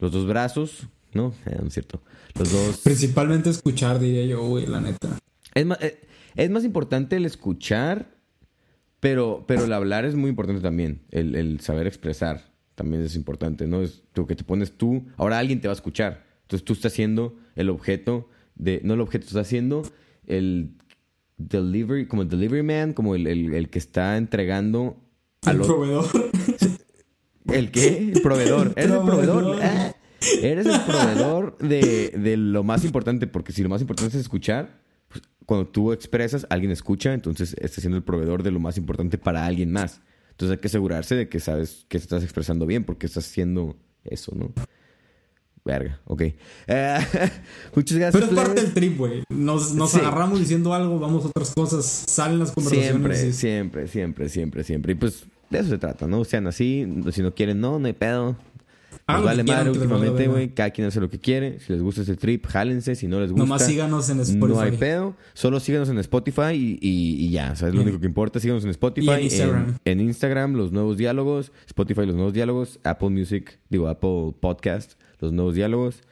los 0.00 0.10
dos 0.10 0.26
brazos, 0.26 0.88
¿no? 1.14 1.34
Eh, 1.46 1.56
no 1.60 1.68
es 1.68 1.74
cierto. 1.74 2.02
Los 2.36 2.50
dos. 2.50 2.78
Principalmente 2.78 3.48
escuchar, 3.48 4.00
diría 4.00 4.26
yo, 4.26 4.42
güey, 4.42 4.66
la 4.66 4.80
neta. 4.80 5.18
Es 5.54 5.66
más, 5.66 5.80
eh, 5.80 6.00
es 6.34 6.50
más 6.50 6.64
importante 6.64 7.16
el 7.16 7.26
escuchar, 7.26 8.16
pero, 9.00 9.44
pero 9.46 9.64
el 9.64 9.72
hablar 9.72 10.04
es 10.04 10.14
muy 10.14 10.30
importante 10.30 10.62
también. 10.62 11.02
El, 11.10 11.60
saber 11.60 11.86
expresar 11.86 12.52
también 12.74 13.02
es 13.02 13.16
importante, 13.16 13.66
¿no? 13.66 13.82
Es 13.82 14.02
lo 14.14 14.26
que 14.26 14.36
te 14.36 14.44
pones 14.44 14.72
tú. 14.76 15.06
Ahora 15.16 15.38
alguien 15.38 15.60
te 15.60 15.68
va 15.68 15.72
a 15.72 15.76
escuchar. 15.76 16.24
Entonces 16.42 16.64
tú 16.64 16.72
estás 16.72 16.92
haciendo 16.92 17.36
el 17.56 17.70
objeto 17.70 18.28
de. 18.54 18.80
No 18.84 18.94
el 18.94 19.00
objeto, 19.00 19.26
estás 19.26 19.46
haciendo 19.46 19.82
el 20.26 20.76
delivery, 21.36 22.06
como 22.06 22.22
el 22.22 22.28
delivery 22.28 22.62
man, 22.62 22.92
como 22.92 23.14
el, 23.14 23.68
que 23.70 23.78
está 23.78 24.16
entregando 24.16 24.96
al 25.44 25.56
el 25.56 25.62
proveedor. 25.62 26.06
¿El 27.52 27.70
qué? 27.70 28.12
El 28.14 28.22
proveedor. 28.22 28.72
Eres 28.76 28.92
el 28.92 29.02
proveedor. 29.02 29.58
Ah, 29.62 29.94
eres 30.42 30.66
el 30.66 30.80
proveedor 30.82 31.58
de, 31.58 32.14
de 32.16 32.36
lo 32.36 32.62
más 32.62 32.84
importante, 32.84 33.26
porque 33.26 33.52
si 33.52 33.62
lo 33.62 33.68
más 33.68 33.80
importante 33.80 34.16
es 34.16 34.22
escuchar, 34.22 34.80
cuando 35.46 35.66
tú 35.66 35.92
expresas, 35.92 36.46
alguien 36.50 36.70
escucha, 36.70 37.12
entonces 37.12 37.54
estás 37.60 37.82
siendo 37.82 37.96
el 37.96 38.04
proveedor 38.04 38.42
de 38.42 38.50
lo 38.50 38.60
más 38.60 38.76
importante 38.76 39.18
para 39.18 39.46
alguien 39.46 39.72
más. 39.72 40.00
Entonces 40.30 40.56
hay 40.56 40.60
que 40.60 40.68
asegurarse 40.68 41.14
de 41.14 41.28
que 41.28 41.40
sabes 41.40 41.86
que 41.88 41.96
estás 41.96 42.22
expresando 42.22 42.66
bien 42.66 42.84
porque 42.84 43.06
estás 43.06 43.26
haciendo 43.26 43.76
eso, 44.04 44.32
¿no? 44.34 44.52
Verga, 45.64 46.00
ok. 46.06 46.22
Eh, 46.22 46.36
muchas 47.76 47.98
gracias. 47.98 48.12
Pero 48.12 48.26
es 48.26 48.32
parte 48.32 48.60
del 48.60 48.74
trip, 48.74 48.98
güey. 48.98 49.22
Nos, 49.28 49.76
agarramos 49.94 50.40
diciendo 50.40 50.74
algo, 50.74 50.98
vamos 50.98 51.24
a 51.24 51.28
otras 51.28 51.54
cosas, 51.54 51.84
salen 51.86 52.40
las 52.40 52.50
conversaciones. 52.50 52.90
Siempre, 52.92 53.32
siempre, 53.32 53.88
siempre, 53.88 54.28
siempre, 54.28 54.64
siempre. 54.64 54.92
Y 54.92 54.94
pues 54.96 55.24
de 55.50 55.58
eso 55.58 55.68
se 55.68 55.78
trata, 55.78 56.06
¿no? 56.08 56.24
Sean 56.24 56.46
así, 56.48 56.86
si 57.12 57.22
no 57.22 57.34
quieren, 57.34 57.60
no, 57.60 57.78
no 57.78 57.86
hay 57.86 57.92
pedo. 57.92 58.36
Nos 59.08 59.24
vale 59.24 59.44
madre 59.44 59.70
últimamente, 59.70 60.28
güey. 60.28 60.54
Cada 60.54 60.70
quien 60.70 60.86
hace 60.86 61.00
lo 61.00 61.10
que 61.10 61.18
quiere. 61.18 61.60
Si 61.60 61.72
les 61.72 61.82
gusta 61.82 62.02
ese 62.02 62.16
trip, 62.16 62.46
jálense. 62.46 62.94
Si 62.94 63.08
no 63.08 63.20
les 63.20 63.30
gusta. 63.30 63.44
Nomás 63.44 63.66
síganos 63.66 64.08
en 64.10 64.20
Spotify. 64.20 64.54
No 64.54 64.60
hay 64.60 64.72
pedo. 64.72 65.16
Solo 65.34 65.60
síganos 65.60 65.88
en 65.88 65.98
Spotify 65.98 66.52
y, 66.54 66.78
y, 66.80 67.30
ya. 67.30 67.54
¿Sabes? 67.56 67.74
Lo 67.74 67.82
único 67.82 68.00
que 68.00 68.06
importa. 68.06 68.40
Síganos 68.40 68.64
en 68.64 68.70
Spotify. 68.70 69.10
en 69.10 69.22
Instagram. 69.22 69.78
En, 69.84 70.00
Instagram, 70.00 70.54
los 70.54 70.72
nuevos 70.72 70.96
diálogos. 70.96 71.52
Spotify, 71.66 72.06
los 72.06 72.14
nuevos 72.14 72.32
diálogos. 72.32 72.78
Apple 72.84 73.10
Music, 73.10 73.58
digo, 73.68 73.88
Apple 73.88 74.34
Podcast, 74.40 74.92
los 75.20 75.32
nuevos 75.32 75.54
diálogos. 75.54 76.02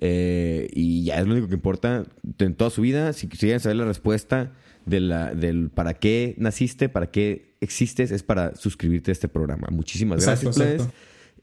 Eh, 0.00 0.68
y 0.74 1.04
ya 1.04 1.20
es 1.20 1.26
lo 1.26 1.32
único 1.32 1.48
que 1.48 1.54
importa 1.54 2.04
en 2.38 2.54
toda 2.54 2.70
su 2.70 2.82
vida. 2.82 3.12
Si 3.12 3.28
quieren 3.28 3.60
saber 3.60 3.76
la 3.76 3.86
respuesta 3.86 4.52
de 4.86 5.00
la, 5.00 5.34
del 5.34 5.70
para 5.70 5.94
qué 5.94 6.34
naciste, 6.38 6.88
para 6.88 7.10
qué 7.10 7.54
existes, 7.60 8.10
es 8.10 8.22
para 8.22 8.54
suscribirte 8.54 9.10
a 9.10 9.12
este 9.12 9.28
programa. 9.28 9.68
Muchísimas 9.70 10.24
gracias, 10.24 10.58
exacto, 10.58 10.92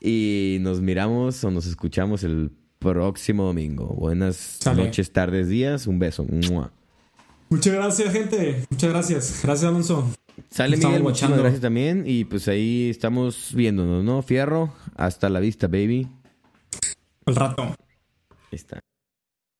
y 0.01 0.57
nos 0.61 0.81
miramos 0.81 1.43
o 1.43 1.51
nos 1.51 1.67
escuchamos 1.67 2.23
el 2.23 2.51
próximo 2.79 3.43
domingo. 3.43 3.85
Buenas 3.87 4.59
noches, 4.75 5.13
tardes, 5.13 5.47
días. 5.47 5.85
Un 5.85 5.99
beso. 5.99 6.25
Muchas 7.49 7.73
gracias, 7.73 8.11
gente. 8.11 8.65
Muchas 8.71 8.89
gracias. 8.89 9.39
Gracias, 9.43 9.69
Alonso. 9.69 10.11
Sale 10.49 10.77
Miguel, 10.77 11.03
muchas 11.03 11.29
gracias 11.29 11.61
también. 11.61 12.03
Y 12.07 12.25
pues 12.25 12.47
ahí 12.47 12.89
estamos 12.89 13.53
viéndonos, 13.53 14.03
¿no? 14.03 14.21
Fierro. 14.23 14.73
Hasta 14.95 15.29
la 15.29 15.39
vista, 15.39 15.67
baby. 15.67 16.07
Al 17.25 17.35
rato. 17.35 17.63
Ahí 17.63 17.75
está. 18.53 18.79